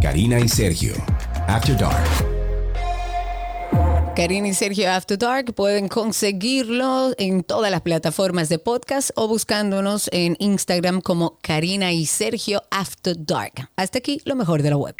Karina 0.00 0.38
y 0.38 0.48
Sergio, 0.48 0.94
After 1.46 1.76
Dark. 1.76 2.28
Karina 4.18 4.48
y 4.48 4.54
Sergio 4.54 4.90
After 4.90 5.16
Dark 5.16 5.54
pueden 5.54 5.86
conseguirlo 5.86 7.12
en 7.18 7.44
todas 7.44 7.70
las 7.70 7.82
plataformas 7.82 8.48
de 8.48 8.58
podcast 8.58 9.10
o 9.14 9.28
buscándonos 9.28 10.10
en 10.12 10.34
Instagram 10.40 11.02
como 11.02 11.38
Karina 11.40 11.92
y 11.92 12.04
Sergio 12.04 12.64
After 12.72 13.14
Dark. 13.16 13.70
Hasta 13.76 13.98
aquí 13.98 14.20
lo 14.24 14.34
mejor 14.34 14.62
de 14.62 14.70
la 14.70 14.76
web. 14.76 14.96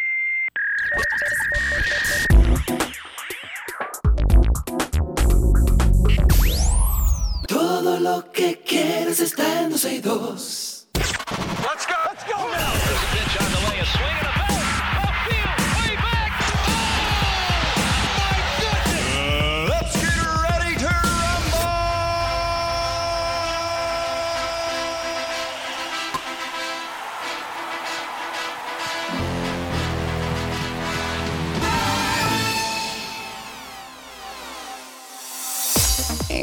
Todo 7.69 8.01
lo 8.01 8.33
que 8.33 8.63
quieres 8.67 9.21
está 9.21 9.61
en 9.61 9.69
12 9.69 9.95
y 9.97 10.01
2. 10.01 10.89
Let's 10.95 11.87
go, 11.87 11.97
let's 12.07 12.25
go 12.25 12.39
now. 12.49 12.73
There's 12.73 13.03
a 13.03 13.11
pitch 13.13 13.37
on 13.43 13.51
the 13.53 13.61
way, 13.69 13.81
a 13.81 13.85
swing 13.85 14.28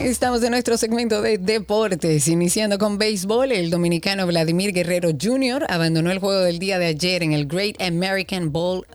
Estamos 0.03 0.43
en 0.43 0.51
nuestro 0.51 0.77
segmento 0.77 1.21
de 1.21 1.37
deportes, 1.37 2.27
iniciando 2.27 2.77
con 2.77 2.97
béisbol. 2.97 3.51
El 3.51 3.69
dominicano 3.69 4.27
Vladimir 4.27 4.73
Guerrero 4.73 5.09
Jr. 5.19 5.65
abandonó 5.69 6.11
el 6.11 6.19
juego 6.19 6.41
del 6.41 6.59
día 6.59 6.77
de 6.77 6.87
ayer 6.87 7.23
en 7.23 7.31
el 7.31 7.47
Great 7.47 7.81
American 7.81 8.51
Bowl 8.51 8.85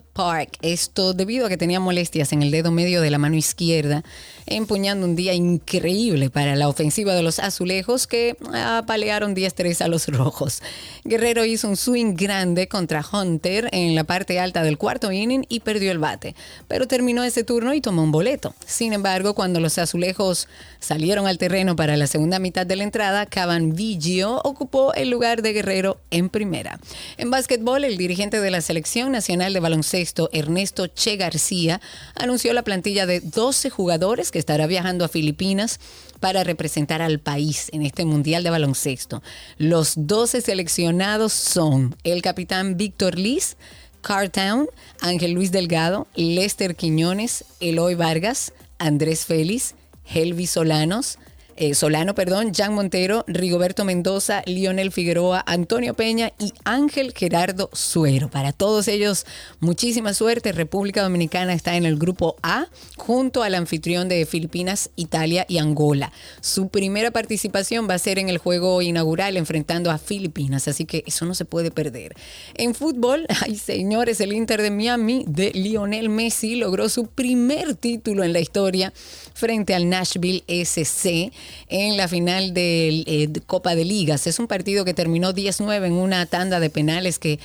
Esto 0.61 1.15
debido 1.15 1.47
a 1.47 1.49
que 1.49 1.57
tenía 1.57 1.81
molestias 1.81 2.33
en 2.33 2.43
el 2.43 2.51
dedo 2.51 2.71
medio 2.71 3.01
de 3.01 3.11
la 3.11 3.17
mano 3.17 3.37
izquierda, 3.37 4.05
empuñando 4.47 5.07
un 5.07 5.17
día 5.17 5.33
increíble 5.33 6.29
para 6.29 6.57
la 6.57 6.69
ofensiva 6.69 7.15
de 7.15 7.23
los 7.23 7.39
azulejos 7.39 8.07
que 8.07 8.37
apalearon 8.53 9.35
10-3 9.35 9.81
a 9.81 9.89
los 9.89 10.09
rojos. 10.09 10.63
Guerrero 11.05 11.47
hizo 11.47 11.69
un 11.69 11.77
swing 11.77 12.17
grande 12.17 12.69
contra 12.69 13.03
Hunter 13.11 13.69
en 13.73 13.95
la 13.95 14.05
parte 14.05 14.39
alta 14.39 14.63
del 14.63 14.77
cuarto 14.77 15.11
inning 15.11 15.47
y 15.49 15.61
perdió 15.61 15.91
el 15.91 15.99
bate, 15.99 16.35
pero 16.69 16.87
terminó 16.87 17.25
ese 17.25 17.43
turno 17.43 17.73
y 17.73 17.81
tomó 17.81 18.03
un 18.03 18.13
boleto. 18.13 18.55
Sin 18.67 18.93
embargo, 18.93 19.35
cuando 19.35 19.59
los 19.59 19.79
azulejos 19.79 20.49
salieron 20.81 21.27
al 21.27 21.39
terreno 21.39 21.77
para 21.77 21.97
la 21.97 22.07
segunda 22.07 22.39
mitad 22.39 22.67
de 22.67 22.77
la 22.77 22.85
entrada, 22.85 23.25
Cavan 23.25 23.75
Vigio 23.75 24.41
ocupó 24.45 24.93
el 24.93 25.09
lugar 25.09 25.41
de 25.41 25.55
Guerrero 25.55 25.99
en 26.11 26.29
primera. 26.29 26.79
En 27.17 27.31
básquetbol, 27.31 27.85
el 27.85 27.97
dirigente 27.97 28.41
de 28.41 28.51
la 28.51 28.61
Selección 28.61 29.13
Nacional 29.13 29.55
de 29.55 29.61
Baloncesto, 29.61 30.10
Ernesto 30.33 30.87
Che 30.89 31.17
García, 31.17 31.81
anunció 32.15 32.53
la 32.53 32.63
plantilla 32.63 33.07
de 33.07 33.21
12 33.21 33.71
jugadores 33.71 34.31
que 34.31 34.39
estará 34.39 34.67
viajando 34.67 35.05
a 35.05 35.09
Filipinas 35.09 35.81
para 36.21 36.45
representar 36.45 37.03
al 37.03 37.19
país 37.19 37.69
en 37.73 37.83
este 37.83 38.05
Mundial 38.05 38.43
de 38.43 38.51
Baloncesto. 38.51 39.23
Los 39.57 39.95
12 39.97 40.41
seleccionados 40.41 41.33
son 41.33 41.97
el 42.05 42.23
capitán 42.23 42.77
Víctor 42.77 43.19
Liz, 43.19 43.57
Cartown, 44.03 44.69
Ángel 45.01 45.33
Luis 45.33 45.53
Delgado, 45.53 46.07
Lester 46.15 46.77
Quiñones, 46.77 47.45
Eloy 47.61 47.95
Vargas, 47.95 48.53
Andrés 48.79 49.27
Félix, 49.27 49.75
Helvi 50.05 50.47
Solanos, 50.47 51.19
eh, 51.61 51.75
Solano, 51.75 52.15
perdón, 52.15 52.55
Jan 52.55 52.73
Montero, 52.73 53.23
Rigoberto 53.27 53.85
Mendoza, 53.85 54.43
Lionel 54.47 54.93
Figueroa, 54.93 55.45
Antonio 55.47 55.93
Peña 55.93 56.33
y 56.39 56.55
Ángel 56.65 57.13
Gerardo 57.15 57.69
Suero. 57.75 58.31
Para 58.31 58.55
todos 58.55 58.89
ellos, 58.89 59.27
muchísima 59.61 60.15
suerte. 60.15 60.53
República 60.53 61.03
Dominicana 61.03 61.53
está 61.53 61.77
en 61.77 61.85
el 61.85 61.99
grupo 61.99 62.37
A 62.43 62.69
junto 62.97 63.43
al 63.43 63.55
anfitrión 63.55 64.09
de 64.09 64.25
Filipinas, 64.25 64.89
Italia 64.97 65.45
y 65.51 65.59
Angola. 65.59 66.13
Su 66.41 66.69
primera 66.69 67.11
participación 67.11 67.87
va 67.87 67.93
a 67.93 67.99
ser 67.99 68.19
en 68.19 68.31
el 68.31 68.39
juego 68.39 68.81
inaugural 68.81 69.37
enfrentando 69.37 69.91
a 69.91 69.99
Filipinas, 69.99 70.67
así 70.67 70.87
que 70.87 71.05
eso 71.07 71.27
no 71.27 71.35
se 71.35 71.45
puede 71.45 71.71
perder. 71.71 72.15
En 72.55 72.75
fútbol, 72.75 73.27
ay 73.43 73.57
señores, 73.57 74.23
el 74.23 74.33
Inter 74.33 74.63
de 74.63 74.71
Miami 74.71 75.27
de 75.29 75.51
Lionel 75.53 76.09
Messi 76.09 76.57
logró 76.57 76.89
su 76.89 77.09
primer 77.09 77.75
título 77.75 78.25
en 78.25 78.33
la 78.33 78.41
historia 78.41 78.95
frente 79.35 79.75
al 79.75 79.91
Nashville 79.91 80.43
SC 80.49 81.31
en 81.69 81.97
la 81.97 82.09
final 82.09 82.55
de 82.55 83.05
eh, 83.07 83.29
Copa 83.47 83.75
de 83.75 83.85
Ligas. 83.85 84.27
Es 84.27 84.39
un 84.39 84.47
partido 84.47 84.85
que 84.85 84.95
terminó 84.95 85.33
10-9 85.33 85.87
en 85.87 85.93
una 85.93 86.27
tanda 86.27 86.61
de 86.61 86.71
penales 86.71 87.19
que... 87.19 87.39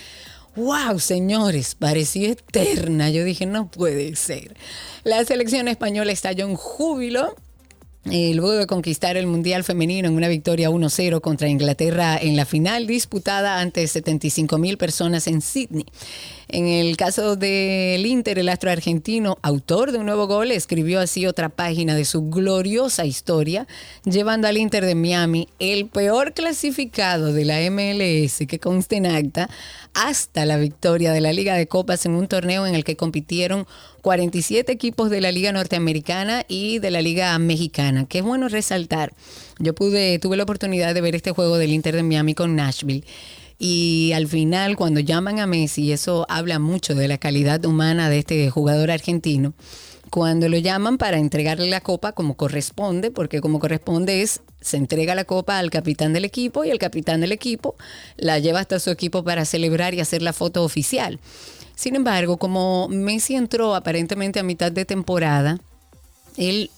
¡Wow, 0.55 0.99
señores! 0.99 1.75
Parecía 1.75 2.29
eterna. 2.29 3.09
Yo 3.09 3.25
dije, 3.25 3.45
no 3.45 3.67
puede 3.69 4.15
ser. 4.15 4.55
La 5.03 5.25
selección 5.25 5.67
española 5.67 6.13
estalló 6.13 6.47
en 6.47 6.55
júbilo 6.55 7.35
eh, 8.11 8.35
luego 8.35 8.51
de 8.51 8.67
conquistar 8.67 9.17
el 9.17 9.25
Mundial 9.25 9.63
Femenino 9.63 10.07
en 10.07 10.13
una 10.13 10.27
victoria 10.27 10.69
1-0 10.69 11.21
contra 11.21 11.47
Inglaterra 11.47 12.15
en 12.21 12.35
la 12.35 12.45
final 12.45 12.85
disputada 12.85 13.59
ante 13.59 13.87
75 13.87 14.59
mil 14.59 14.77
personas 14.77 15.25
en 15.25 15.41
Sydney. 15.41 15.85
En 16.47 16.67
el 16.67 16.95
caso 16.95 17.35
del 17.35 18.05
Inter, 18.05 18.37
el 18.37 18.49
astro 18.49 18.69
argentino, 18.69 19.37
autor 19.41 19.91
de 19.91 19.97
un 19.97 20.05
nuevo 20.05 20.27
gol, 20.27 20.51
escribió 20.51 20.99
así 20.99 21.25
otra 21.25 21.49
página 21.49 21.95
de 21.95 22.05
su 22.05 22.29
gloriosa 22.29 23.05
historia, 23.05 23.67
llevando 24.03 24.47
al 24.47 24.57
Inter 24.57 24.85
de 24.85 24.93
Miami, 24.93 25.47
el 25.59 25.87
peor 25.87 26.33
clasificado 26.33 27.33
de 27.33 27.45
la 27.45 27.59
MLS 27.71 28.45
que 28.47 28.59
conste 28.59 28.97
en 28.97 29.07
acta, 29.07 29.49
hasta 29.95 30.45
la 30.45 30.57
victoria 30.57 31.11
de 31.13 31.21
la 31.21 31.33
Liga 31.33 31.55
de 31.55 31.67
Copas 31.67 32.05
en 32.05 32.13
un 32.13 32.27
torneo 32.27 32.67
en 32.67 32.75
el 32.75 32.83
que 32.83 32.95
compitieron 32.95 33.65
47 34.01 34.71
equipos 34.71 35.09
de 35.09 35.21
la 35.21 35.31
Liga 35.31 35.51
Norteamericana 35.51 36.45
y 36.47 36.77
de 36.77 36.91
la 36.91 37.01
Liga 37.01 37.37
Mexicana, 37.39 38.05
que 38.05 38.19
es 38.19 38.23
bueno 38.23 38.49
resaltar. 38.49 39.13
Yo 39.57 39.73
pude, 39.73 40.19
tuve 40.19 40.37
la 40.37 40.43
oportunidad 40.43 40.93
de 40.93 41.01
ver 41.01 41.15
este 41.15 41.31
juego 41.31 41.57
del 41.57 41.73
Inter 41.73 41.95
de 41.95 42.03
Miami 42.03 42.35
con 42.35 42.55
Nashville. 42.55 43.03
Y 43.57 44.11
al 44.13 44.27
final, 44.27 44.75
cuando 44.75 44.99
llaman 44.99 45.39
a 45.39 45.47
Messi, 45.47 45.91
eso 45.91 46.25
habla 46.29 46.59
mucho 46.59 46.93
de 46.95 47.07
la 47.07 47.17
calidad 47.17 47.63
humana 47.65 48.09
de 48.09 48.19
este 48.19 48.49
jugador 48.49 48.91
argentino. 48.91 49.53
Cuando 50.09 50.49
lo 50.49 50.57
llaman 50.57 50.97
para 50.97 51.17
entregarle 51.17 51.69
la 51.69 51.81
copa 51.81 52.11
como 52.11 52.35
corresponde, 52.35 53.11
porque 53.11 53.41
como 53.41 53.59
corresponde 53.59 54.21
es, 54.21 54.41
se 54.61 54.77
entrega 54.77 55.15
la 55.15 55.25
copa 55.25 55.59
al 55.59 55.69
capitán 55.69 56.13
del 56.13 56.25
equipo 56.25 56.63
y 56.63 56.69
el 56.69 56.79
capitán 56.79 57.21
del 57.21 57.31
equipo 57.31 57.75
la 58.17 58.39
lleva 58.39 58.59
hasta 58.59 58.79
su 58.79 58.91
equipo 58.91 59.23
para 59.23 59.45
celebrar 59.45 59.93
y 59.93 59.99
hacer 59.99 60.21
la 60.21 60.33
foto 60.33 60.63
oficial. 60.63 61.19
Sin 61.75 61.95
embargo, 61.95 62.37
como 62.37 62.87
Messi 62.89 63.35
entró 63.35 63.75
aparentemente 63.75 64.39
a 64.39 64.43
mitad 64.43 64.71
de 64.71 64.85
temporada, 64.85 65.59
él 66.37 66.71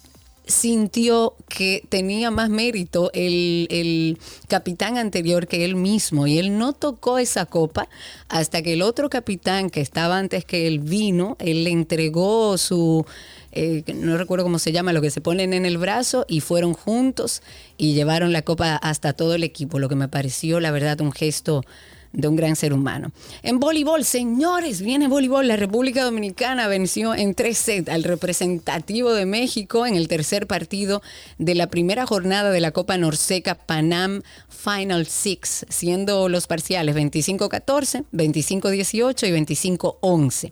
sintió 0.48 1.36
que 1.48 1.84
tenía 1.90 2.32
más 2.32 2.50
mérito 2.50 3.12
el, 3.14 4.18
capitán 4.48 4.98
anterior 4.98 5.48
que 5.48 5.66
él 5.66 5.76
mismo 5.76 6.28
y 6.28 6.40
él 6.40 6.58
no 6.58 6.74
tocó 6.74 7.18
esa 7.20 7.46
copa 7.46 7.90
hasta 8.30 8.62
que 8.62 8.74
el 8.74 8.82
otro 8.82 9.10
capitán 9.10 9.70
que 9.70 9.82
estaba 9.82 10.18
antes 10.18 10.46
que 10.46 10.68
él 10.68 10.80
vino, 10.80 11.36
él 11.40 11.64
le 11.64 11.72
entregó 11.72 12.58
su, 12.58 13.06
eh, 13.52 13.84
no 13.94 14.18
recuerdo 14.18 14.46
cómo 14.46 14.60
se 14.60 14.72
llama, 14.72 14.94
lo 14.94 15.02
que 15.02 15.12
se 15.12 15.22
ponen 15.22 15.54
en 15.54 15.66
el 15.66 15.78
brazo 15.78 16.26
y 16.28 16.42
fueron 16.42 16.74
juntos 16.74 17.42
y 17.78 17.94
llevaron 17.94 18.32
la 18.32 18.42
copa 18.42 18.76
hasta 18.76 19.14
todo 19.14 19.36
el 19.36 19.44
equipo, 19.44 19.80
lo 19.80 19.90
que 19.90 19.96
me 19.96 20.08
pareció 20.08 20.60
la 20.60 20.72
verdad 20.72 21.02
un 21.02 21.12
gesto 21.12 21.64
de 22.14 22.28
un 22.28 22.36
gran 22.36 22.56
ser 22.56 22.74
humano. 22.74 23.12
En 23.44 23.60
voleibol, 23.60 24.04
señores, 24.04 24.82
viene 24.82 25.08
voleibol. 25.08 25.48
La 25.48 25.56
República 25.56 26.04
Dominicana 26.04 26.68
venció 26.68 27.16
en 27.16 27.36
tres 27.36 27.58
sets 27.58 27.90
al 27.90 28.04
representativo 28.04 29.14
de 29.14 29.26
México 29.26 29.86
en 29.86 29.96
el 29.96 30.08
tercer 30.08 30.48
partido 30.48 31.02
de 31.38 31.56
la 31.56 31.68
primera 31.68 32.06
jornada 32.06 32.52
de 32.52 32.60
la 32.60 32.72
Copa 32.72 32.98
Norseca 32.98 33.56
Panam 33.56 34.22
Final 34.50 35.06
Six, 35.06 35.66
siendo 35.70 36.30
los 36.30 36.48
parciales 36.48 36.96
25-14, 36.96 38.06
25-18 38.12 39.28
y 39.28 39.78
25-11. 39.78 40.52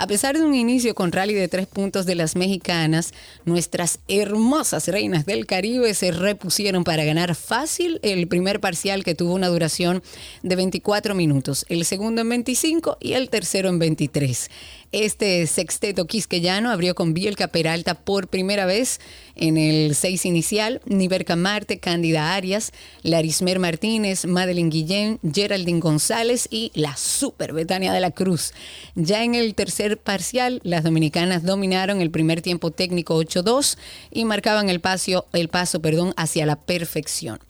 A 0.00 0.06
pesar 0.06 0.38
de 0.38 0.44
un 0.44 0.54
inicio 0.54 0.94
con 0.94 1.10
rally 1.10 1.34
de 1.34 1.48
tres 1.48 1.66
puntos 1.66 2.06
de 2.06 2.14
las 2.14 2.36
mexicanas, 2.36 3.12
nuestras 3.44 3.98
hermosas 4.06 4.86
reinas 4.86 5.26
del 5.26 5.44
Caribe 5.44 5.92
se 5.92 6.12
repusieron 6.12 6.84
para 6.84 7.02
ganar 7.04 7.34
fácil 7.34 7.98
el 8.04 8.28
primer 8.28 8.60
parcial 8.60 9.02
que 9.02 9.16
tuvo 9.16 9.34
una 9.34 9.48
duración 9.48 10.04
de 10.44 10.54
24 10.54 11.16
minutos, 11.16 11.66
el 11.68 11.84
segundo 11.84 12.20
en 12.20 12.28
25 12.28 12.98
y 13.00 13.14
el 13.14 13.28
tercero 13.28 13.68
en 13.70 13.80
23. 13.80 14.50
Este 14.90 15.46
sexteto 15.46 16.06
quisqueyano 16.06 16.70
abrió 16.70 16.94
con 16.94 17.12
Bielka 17.12 17.48
Peralta 17.48 17.92
por 17.94 18.28
primera 18.28 18.64
vez 18.64 19.00
en 19.36 19.58
el 19.58 19.94
seis 19.94 20.24
inicial, 20.24 20.80
Niberca 20.86 21.36
Marte, 21.36 21.78
Cándida 21.78 22.34
Arias, 22.34 22.72
Larismer 23.02 23.58
Martínez, 23.58 24.24
Madeline 24.24 24.70
Guillén, 24.70 25.20
Geraldine 25.30 25.80
González 25.80 26.48
y 26.50 26.72
la 26.74 26.96
super 26.96 27.52
Betania 27.52 27.92
de 27.92 28.00
la 28.00 28.12
Cruz. 28.12 28.54
Ya 28.94 29.24
en 29.24 29.34
el 29.34 29.54
tercer 29.54 29.98
parcial, 29.98 30.60
las 30.64 30.84
dominicanas 30.84 31.42
dominaron 31.42 32.00
el 32.00 32.10
primer 32.10 32.40
tiempo 32.40 32.70
técnico 32.70 33.22
8-2 33.22 33.76
y 34.10 34.24
marcaban 34.24 34.70
el 34.70 34.80
paso, 34.80 35.26
el 35.34 35.50
paso 35.50 35.82
perdón, 35.82 36.14
hacia 36.16 36.46
la 36.46 36.56
perfección. 36.56 37.40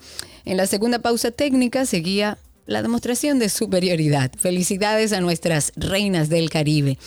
En 0.44 0.56
la 0.56 0.66
segunda 0.66 0.98
pausa 0.98 1.30
técnica 1.30 1.86
seguía 1.86 2.38
la 2.68 2.82
demostración 2.82 3.38
de 3.38 3.48
superioridad. 3.48 4.30
Felicidades 4.36 5.14
a 5.14 5.22
nuestras 5.22 5.72
reinas 5.74 6.28
del 6.28 6.50
Caribe. 6.50 6.98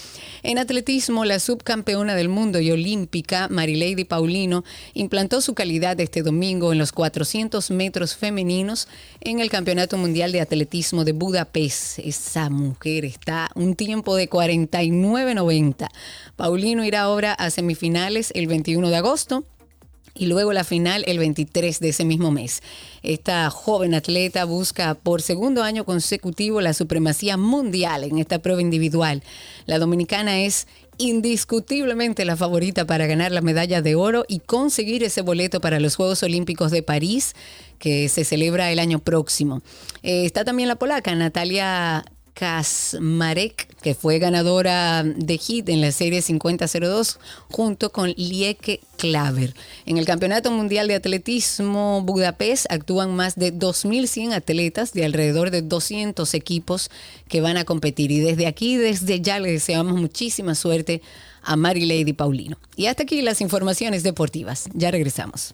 En 0.42 0.58
atletismo, 0.58 1.24
la 1.24 1.38
subcampeona 1.38 2.16
del 2.16 2.30
mundo 2.30 2.60
y 2.60 2.72
olímpica, 2.72 3.48
Marilady 3.48 4.04
Paulino, 4.06 4.64
implantó 4.96 5.40
su 5.40 5.54
calidad 5.54 6.00
este 6.00 6.24
domingo 6.24 6.72
en 6.74 6.80
los 6.80 6.92
400 6.92 7.70
metros 7.70 8.16
femeninos 8.16 8.88
en 9.20 9.40
el 9.40 9.52
Campeonato 9.52 9.98
Mundial 9.98 10.32
de 10.32 10.42
Atletismo 10.42 11.06
de 11.06 11.12
Budapest. 11.12 12.00
Esa 12.00 12.50
mujer 12.50 13.06
está 13.06 13.52
un 13.54 13.76
tiempo 13.76 14.16
de 14.16 14.28
49.90. 14.28 15.90
Paulino 16.38 16.84
irá 16.84 17.02
ahora 17.02 17.34
a 17.34 17.52
semifinales 17.52 18.32
el 18.34 18.48
21 18.48 18.90
de 18.90 18.96
agosto 18.96 19.46
y 20.14 20.28
luego 20.28 20.54
la 20.54 20.64
final 20.64 21.04
el 21.08 21.20
23 21.20 21.80
de 21.80 21.90
ese 21.90 22.06
mismo 22.06 22.32
mes. 22.32 22.62
Esta 23.04 23.50
joven 23.50 23.94
atleta 23.94 24.46
busca 24.46 24.96
por 24.96 25.22
segundo 25.22 25.64
año 25.64 25.86
consecutivo 25.86 26.62
la 26.62 26.74
supremacía 26.74 27.38
mundial 27.38 28.04
en 28.04 28.18
esta 28.18 28.40
prueba 28.40 28.62
individual. 28.62 29.24
La 29.66 29.80
dominicana 29.80 30.42
es 30.42 30.68
indiscutiblemente 30.98 32.26
la 32.26 32.38
favorita 32.38 32.86
para 32.86 33.08
ganar 33.08 33.32
la 33.32 33.42
medalla 33.42 33.82
de 33.82 33.96
oro 33.96 34.26
y 34.28 34.40
conseguir 34.40 35.04
ese 35.04 35.22
boleto 35.22 35.60
para 35.60 35.80
los 35.80 35.96
Juegos 35.96 36.22
Olímpicos 36.24 36.72
de 36.72 36.84
París 36.84 37.34
que 37.80 38.08
se 38.10 38.24
celebra 38.24 38.72
el 38.72 38.80
año 38.80 39.00
próximo. 39.00 39.62
Eh, 40.04 40.26
está 40.26 40.46
también 40.46 40.70
la 40.70 40.76
polaca 40.76 41.14
Natalia 41.16 42.06
Kasmarek, 42.34 43.68
que 43.82 43.96
fue 43.96 44.20
ganadora 44.20 45.04
de 45.04 45.38
hit 45.38 45.70
en 45.70 45.82
la 45.82 45.92
serie 45.92 46.20
50-02, 46.20 47.18
junto 47.50 47.92
con 47.92 48.14
Lieke 48.18 48.80
Klaver. 48.98 49.54
En 49.86 49.98
el 49.98 50.06
Campeonato 50.06 50.52
Mundial 50.52 50.88
de 50.88 50.96
Atletismo 50.96 52.02
Budapest 52.02 52.66
actúan 52.72 53.16
más 53.16 53.36
de 53.36 53.54
2.100 53.54 54.34
atletas 54.34 54.94
de 54.94 55.06
alrededor 55.06 55.52
de 55.52 55.62
200 55.62 56.34
equipos 56.34 56.90
que 57.28 57.42
van 57.42 57.58
a 57.58 57.66
competir. 57.66 58.12
Y 58.12 58.20
desde 58.20 58.48
aquí, 58.48 58.78
desde 58.78 59.22
ya, 59.22 59.40
le 59.40 59.52
deseamos 59.52 60.00
muchísima 60.00 60.56
suerte 60.56 61.02
a 61.44 61.56
Mary 61.56 61.86
Lady 61.86 62.14
Paulino. 62.14 62.58
Y 62.76 62.86
hasta 62.88 63.04
aquí 63.04 63.22
las 63.22 63.42
informaciones 63.42 64.04
deportivas. 64.04 64.70
Ya 64.74 64.92
regresamos. 64.92 65.54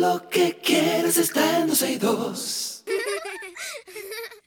Lo 0.00 0.28
que 0.30 0.56
quieres 0.56 1.18
está 1.18 1.58
en 1.58 1.68
12 1.68 1.92
y 1.92 1.96
2. 1.98 2.84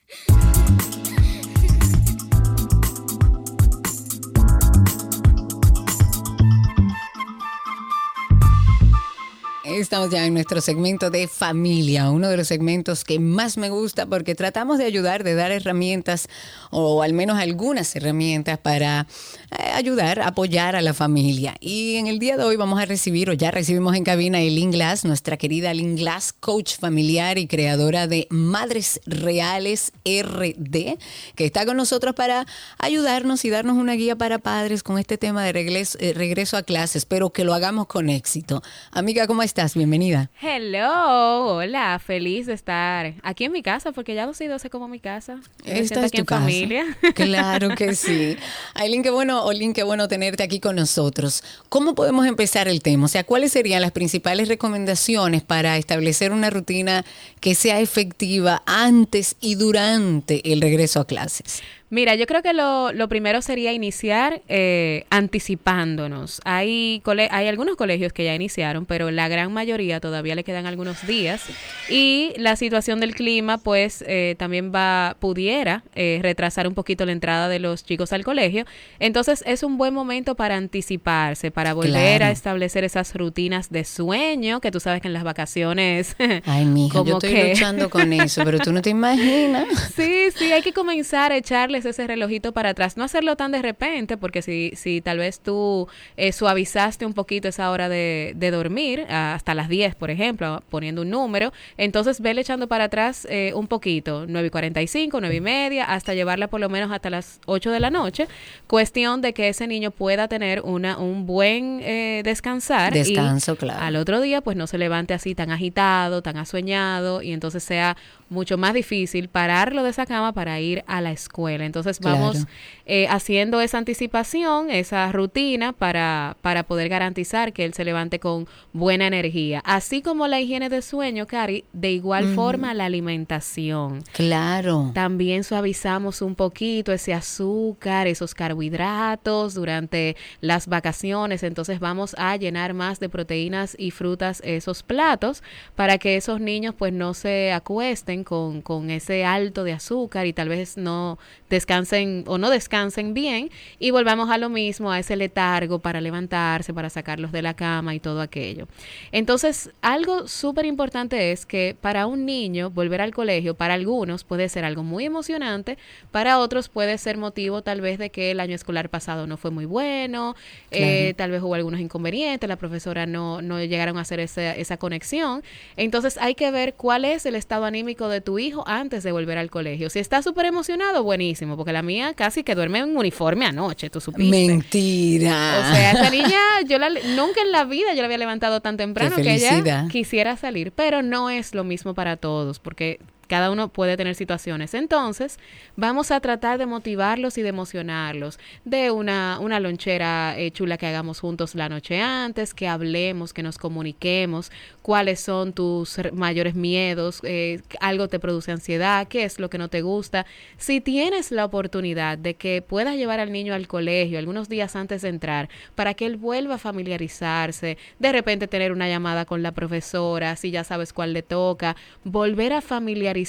Estamos 9.63 10.09
ya 10.09 10.25
en 10.25 10.33
nuestro 10.33 10.59
segmento 10.59 11.09
de 11.09 11.29
familia, 11.29 12.11
uno 12.11 12.27
de 12.27 12.35
los 12.35 12.49
segmentos 12.49 13.05
que 13.05 13.17
más 13.17 13.55
me 13.55 13.69
gusta 13.69 14.05
porque 14.05 14.35
tratamos 14.35 14.77
de 14.77 14.83
ayudar, 14.83 15.23
de 15.23 15.35
dar 15.35 15.53
herramientas 15.53 16.27
o 16.69 17.01
al 17.01 17.13
menos 17.13 17.39
algunas 17.39 17.95
herramientas 17.95 18.59
para 18.59 19.07
eh, 19.51 19.71
ayudar, 19.73 20.19
apoyar 20.19 20.75
a 20.75 20.81
la 20.81 20.93
familia. 20.93 21.55
Y 21.61 21.95
en 21.95 22.07
el 22.07 22.19
día 22.19 22.35
de 22.35 22.43
hoy 22.43 22.57
vamos 22.57 22.77
a 22.77 22.85
recibir, 22.85 23.29
o 23.29 23.33
ya 23.33 23.51
recibimos 23.51 23.95
en 23.95 24.03
cabina 24.03 24.39
a 24.39 24.41
Eileen 24.41 24.71
Glass, 24.71 25.05
nuestra 25.05 25.37
querida 25.37 25.71
Eileen 25.71 25.95
Glass, 25.95 26.33
coach 26.33 26.77
familiar 26.77 27.37
y 27.37 27.47
creadora 27.47 28.07
de 28.07 28.27
Madres 28.29 28.99
Reales 29.05 29.93
RD, 30.03 30.97
que 31.35 31.45
está 31.45 31.65
con 31.65 31.77
nosotros 31.77 32.15
para 32.15 32.45
ayudarnos 32.79 33.45
y 33.45 33.49
darnos 33.49 33.77
una 33.77 33.93
guía 33.93 34.17
para 34.17 34.39
padres 34.39 34.83
con 34.83 34.99
este 34.99 35.17
tema 35.17 35.45
de 35.45 35.53
regreso, 35.53 35.97
eh, 36.01 36.11
regreso 36.13 36.57
a 36.57 36.63
clases. 36.63 36.97
Espero 36.97 37.29
que 37.29 37.45
lo 37.45 37.53
hagamos 37.53 37.87
con 37.87 38.09
éxito. 38.09 38.61
Amiga, 38.91 39.25
¿cómo 39.25 39.41
estás? 39.41 39.52
Bienvenida. 39.53 40.31
Hello, 40.41 41.57
hola, 41.57 42.01
feliz 42.03 42.47
de 42.47 42.53
estar 42.53 43.13
aquí 43.21 43.43
en 43.43 43.51
mi 43.51 43.61
casa, 43.61 43.91
porque 43.91 44.15
ya 44.15 44.25
12 44.25 44.45
y 44.45 44.47
12 44.47 44.69
como 44.71 44.87
mi 44.87 44.99
casa. 44.99 45.41
Esta 45.63 46.05
es 46.05 46.11
tu 46.11 46.25
familia. 46.25 46.85
Claro 47.13 47.75
que 47.75 47.93
sí. 47.93 48.35
Aileen, 48.73 49.03
qué 49.03 49.11
bueno, 49.11 49.43
Olin, 49.45 49.73
qué 49.73 49.83
bueno 49.83 50.07
tenerte 50.07 50.41
aquí 50.41 50.59
con 50.59 50.75
nosotros. 50.75 51.43
¿Cómo 51.69 51.93
podemos 51.93 52.25
empezar 52.25 52.67
el 52.67 52.81
tema? 52.81 53.05
O 53.05 53.07
sea, 53.07 53.23
¿cuáles 53.23 53.51
serían 53.51 53.83
las 53.83 53.91
principales 53.91 54.47
recomendaciones 54.47 55.43
para 55.43 55.77
establecer 55.77 56.31
una 56.31 56.49
rutina 56.49 57.05
que 57.39 57.53
sea 57.53 57.79
efectiva 57.79 58.63
antes 58.65 59.35
y 59.39 59.53
durante 59.55 60.51
el 60.51 60.61
regreso 60.61 60.99
a 60.99 61.05
clases? 61.05 61.61
Mira, 61.93 62.15
yo 62.15 62.25
creo 62.25 62.41
que 62.41 62.53
lo, 62.53 62.91
lo 62.91 63.07
primero 63.07 63.43
sería 63.43 63.71
iniciar 63.71 64.41
eh, 64.47 65.05
anticipándonos. 65.11 66.41
Hay, 66.43 67.03
hay 67.29 67.47
algunos 67.47 67.75
colegios 67.75 68.11
que 68.13 68.23
ya 68.23 68.33
iniciaron, 68.33 68.87
pero 68.87 69.11
la 69.11 69.27
gran 69.27 69.53
mayoría 69.53 69.99
todavía 69.99 70.33
le 70.33 70.43
quedan 70.43 70.65
algunos 70.65 71.05
días. 71.05 71.43
Y 71.89 72.33
la 72.37 72.55
situación 72.55 72.99
del 72.99 73.13
clima, 73.13 73.59
pues, 73.59 74.03
eh, 74.07 74.33
también 74.39 74.71
va, 74.73 75.17
pudiera 75.19 75.83
eh, 75.93 76.17
retrasar 76.23 76.67
un 76.67 76.73
poquito 76.73 77.05
la 77.05 77.11
entrada 77.11 77.47
de 77.47 77.59
los 77.59 77.83
chicos 77.83 78.11
al 78.11 78.23
colegio. 78.23 78.65
Entonces, 78.97 79.43
es 79.45 79.61
un 79.61 79.77
buen 79.77 79.93
momento 79.93 80.33
para 80.33 80.55
anticiparse, 80.55 81.51
para 81.51 81.75
volver 81.75 82.23
a 82.23 82.31
establecer 82.31 82.83
esas 82.83 83.13
rutinas 83.13 83.69
de 83.69 83.83
sueño, 83.83 84.61
que 84.61 84.71
tú 84.71 84.79
sabes 84.79 84.99
que 84.99 85.09
en 85.09 85.13
las 85.13 85.23
vacaciones... 85.23 86.15
Ay, 86.45 86.65
mija, 86.65 87.03
yo 87.03 87.19
estoy 87.19 87.49
luchando 87.49 87.91
con 87.91 88.11
eso, 88.13 88.43
pero 88.43 88.57
tú 88.57 88.73
no 88.73 88.81
te 88.81 88.89
imaginas. 88.89 89.67
Sí, 89.95 90.31
sí, 90.35 90.51
hay 90.51 90.63
que 90.63 90.73
comenzar 90.73 91.31
a 91.31 91.37
echarles 91.37 91.82
ese 91.85 92.07
relojito 92.07 92.51
para 92.51 92.69
atrás. 92.69 92.97
No 92.97 93.03
hacerlo 93.03 93.35
tan 93.35 93.51
de 93.51 93.61
repente, 93.61 94.17
porque 94.17 94.41
si, 94.41 94.71
si 94.75 95.01
tal 95.01 95.17
vez 95.19 95.39
tú 95.39 95.87
eh, 96.17 96.31
suavizaste 96.31 97.05
un 97.05 97.13
poquito 97.13 97.47
esa 97.47 97.69
hora 97.71 97.89
de, 97.89 98.35
dormir, 98.51 99.05
hasta 99.09 99.55
las 99.55 99.69
10, 99.69 99.95
por 99.95 100.11
ejemplo, 100.11 100.61
poniendo 100.69 101.01
un 101.01 101.09
número, 101.09 101.53
entonces 101.77 102.21
vele 102.21 102.41
echando 102.41 102.67
para 102.67 102.85
atrás 102.85 103.25
eh, 103.29 103.51
un 103.55 103.67
poquito, 103.67 104.25
9 104.27 104.47
y 104.47 104.49
45, 104.51 105.19
9 105.19 105.35
y 105.35 105.41
media, 105.41 105.85
hasta 105.85 106.13
llevarla 106.13 106.47
por 106.47 106.59
lo 106.59 106.69
menos 106.69 106.91
hasta 106.91 107.09
las 107.09 107.39
8 107.45 107.71
de 107.71 107.79
la 107.79 107.89
noche. 107.89 108.27
Cuestión 108.67 109.21
de 109.21 109.33
que 109.33 109.49
ese 109.49 109.67
niño 109.67 109.91
pueda 109.91 110.27
tener 110.27 110.61
una, 110.61 110.97
un 110.97 111.25
buen 111.25 111.79
eh, 111.81 112.21
descansar. 112.23 112.93
Descanso, 112.93 113.55
claro. 113.55 113.81
Al 113.81 113.95
otro 113.95 114.21
día, 114.21 114.41
pues 114.41 114.55
no 114.57 114.67
se 114.67 114.77
levante 114.77 115.13
así 115.13 115.35
tan 115.35 115.51
agitado, 115.51 116.21
tan 116.21 116.37
asueñado, 116.37 117.21
y 117.21 117.31
entonces 117.31 117.63
sea 117.63 117.97
mucho 118.29 118.57
más 118.57 118.73
difícil 118.73 119.29
pararlo 119.29 119.83
de 119.83 119.91
esa 119.91 120.05
cama 120.05 120.33
para 120.33 120.59
ir 120.59 120.83
a 120.87 121.01
la 121.01 121.11
escuela. 121.11 121.62
Entonces 121.65 121.99
vamos 121.99 122.45
eh, 122.85 123.07
haciendo 123.09 123.61
esa 123.61 123.77
anticipación, 123.77 124.69
esa 124.69 125.11
rutina 125.11 125.73
para, 125.73 126.37
para 126.41 126.63
poder 126.63 126.89
garantizar 126.89 127.53
que 127.53 127.65
él 127.65 127.73
se 127.73 127.85
levante 127.85 128.19
con 128.19 128.47
buena 128.73 129.07
energía. 129.07 129.61
Así 129.65 130.01
como 130.01 130.27
la 130.27 130.39
higiene 130.39 130.69
de 130.69 130.81
sueño, 130.81 131.27
Cari, 131.27 131.65
de 131.73 131.91
igual 131.91 132.35
forma 132.35 132.73
la 132.73 132.85
alimentación. 132.85 134.03
Claro. 134.13 134.91
También 134.93 135.43
suavizamos 135.43 136.21
un 136.21 136.35
poquito 136.35 136.91
ese 136.91 137.13
azúcar, 137.13 138.07
esos 138.07 138.33
carbohidratos 138.33 139.53
durante 139.53 140.15
las 140.41 140.67
vacaciones. 140.67 141.43
Entonces 141.43 141.79
vamos 141.79 142.15
a 142.17 142.35
llenar 142.37 142.73
más 142.73 142.99
de 142.99 143.09
proteínas 143.09 143.75
y 143.77 143.91
frutas 143.91 144.41
esos 144.43 144.83
platos 144.83 145.43
para 145.75 145.97
que 145.97 146.15
esos 146.15 146.39
niños 146.39 146.75
pues 146.77 146.93
no 146.93 147.13
se 147.13 147.51
acuesten 147.51 148.23
con, 148.23 148.63
ese 148.89 149.25
alto 149.25 149.63
de 149.63 149.73
azúcar 149.73 150.25
y 150.25 150.33
tal 150.33 150.49
vez 150.49 150.77
no 150.77 151.17
descansen 151.53 152.23
o 152.27 152.37
no 152.37 152.49
descansen 152.49 153.13
bien 153.13 153.49
y 153.79 153.91
volvamos 153.91 154.29
a 154.31 154.37
lo 154.37 154.49
mismo, 154.49 154.91
a 154.91 154.99
ese 154.99 155.15
letargo 155.15 155.79
para 155.79 156.01
levantarse, 156.01 156.73
para 156.73 156.89
sacarlos 156.89 157.31
de 157.31 157.43
la 157.43 157.53
cama 157.53 157.93
y 157.93 157.99
todo 157.99 158.21
aquello. 158.21 158.67
Entonces, 159.11 159.69
algo 159.81 160.27
súper 160.27 160.65
importante 160.65 161.31
es 161.31 161.45
que 161.45 161.75
para 161.79 162.07
un 162.07 162.25
niño 162.25 162.71
volver 162.71 163.01
al 163.01 163.13
colegio, 163.13 163.53
para 163.53 163.75
algunos 163.75 164.23
puede 164.23 164.49
ser 164.49 164.65
algo 164.65 164.83
muy 164.83 165.05
emocionante, 165.05 165.77
para 166.11 166.39
otros 166.39 166.69
puede 166.69 166.97
ser 166.97 167.17
motivo 167.17 167.61
tal 167.61 167.81
vez 167.81 167.99
de 167.99 168.09
que 168.09 168.31
el 168.31 168.39
año 168.39 168.55
escolar 168.55 168.89
pasado 168.89 169.27
no 169.27 169.37
fue 169.37 169.51
muy 169.51 169.65
bueno, 169.65 170.35
eh, 170.71 171.13
tal 171.17 171.29
vez 171.29 171.41
hubo 171.43 171.53
algunos 171.53 171.79
inconvenientes, 171.79 172.49
la 172.49 172.57
profesora 172.57 173.05
no, 173.05 173.41
no 173.43 173.63
llegaron 173.63 173.97
a 173.97 174.01
hacer 174.01 174.19
esa, 174.19 174.55
esa 174.55 174.77
conexión. 174.77 175.43
Entonces 175.77 176.17
hay 176.17 176.33
que 176.33 176.49
ver 176.49 176.73
cuál 176.73 177.05
es 177.05 177.27
el 177.27 177.35
estado 177.35 177.65
anímico 177.65 178.07
de 178.09 178.21
tu 178.21 178.39
hijo 178.39 178.63
antes 178.67 179.03
de 179.03 179.11
volver 179.11 179.37
al 179.37 179.51
colegio. 179.51 179.91
Si 179.91 179.99
está 179.99 180.23
súper 180.23 180.47
emocionado, 180.47 181.03
buenísimo, 181.03 181.42
porque 181.55 181.73
la 181.73 181.81
mía 181.81 182.13
casi 182.13 182.43
que 182.43 182.55
duerme 182.55 182.79
en 182.79 182.95
uniforme 182.95 183.45
anoche, 183.45 183.89
tú 183.89 184.01
supiste. 184.01 184.47
Mentira. 184.47 185.59
O 185.59 185.73
sea, 185.73 185.91
esa 185.91 186.09
niña, 186.09 186.39
yo 186.67 186.77
la, 186.79 186.89
nunca 186.89 187.41
en 187.41 187.51
la 187.51 187.65
vida 187.65 187.93
yo 187.93 188.01
la 188.01 188.05
había 188.05 188.17
levantado 188.17 188.61
tan 188.61 188.77
temprano 188.77 189.15
que 189.15 189.35
ella 189.35 189.87
quisiera 189.89 190.37
salir, 190.37 190.71
pero 190.71 191.01
no 191.01 191.29
es 191.29 191.53
lo 191.53 191.63
mismo 191.63 191.93
para 191.93 192.17
todos, 192.17 192.59
porque 192.59 192.99
cada 193.27 193.51
uno 193.51 193.69
puede 193.69 193.97
tener 193.97 194.15
situaciones. 194.15 194.73
Entonces, 194.73 195.39
vamos 195.75 196.11
a 196.11 196.19
tratar 196.19 196.57
de 196.57 196.65
motivarlos 196.65 197.37
y 197.37 197.41
de 197.41 197.49
emocionarlos, 197.49 198.39
de 198.65 198.91
una, 198.91 199.39
una 199.39 199.59
lonchera 199.59 200.37
eh, 200.37 200.51
chula 200.51 200.77
que 200.77 200.87
hagamos 200.87 201.19
juntos 201.19 201.55
la 201.55 201.69
noche 201.69 202.01
antes, 202.01 202.53
que 202.53 202.67
hablemos, 202.67 203.33
que 203.33 203.43
nos 203.43 203.57
comuniquemos, 203.57 204.51
cuáles 204.81 205.19
son 205.19 205.53
tus 205.53 205.97
mayores 206.13 206.55
miedos, 206.55 207.21
eh, 207.23 207.61
algo 207.79 208.07
te 208.07 208.19
produce 208.19 208.51
ansiedad, 208.51 209.07
qué 209.07 209.23
es 209.23 209.39
lo 209.39 209.49
que 209.49 209.57
no 209.57 209.69
te 209.69 209.81
gusta. 209.81 210.25
Si 210.57 210.81
tienes 210.81 211.31
la 211.31 211.45
oportunidad 211.45 212.17
de 212.17 212.35
que 212.35 212.61
puedas 212.61 212.95
llevar 212.95 213.19
al 213.19 213.31
niño 213.31 213.53
al 213.53 213.67
colegio 213.67 214.19
algunos 214.19 214.49
días 214.49 214.75
antes 214.75 215.01
de 215.01 215.09
entrar, 215.09 215.49
para 215.75 215.93
que 215.93 216.05
él 216.05 216.17
vuelva 216.17 216.55
a 216.55 216.57
familiarizarse, 216.59 217.77
de 217.99 218.11
repente 218.11 218.47
tener 218.47 218.71
una 218.71 218.89
llamada 218.89 219.25
con 219.25 219.43
la 219.43 219.51
profesora, 219.53 220.35
si 220.35 220.51
ya 220.51 220.63
sabes 220.63 220.93
cuál 220.93 221.13
le 221.13 221.23
toca, 221.23 221.75
volver 222.03 222.53
a 222.53 222.61
familiarizarse 222.61 223.22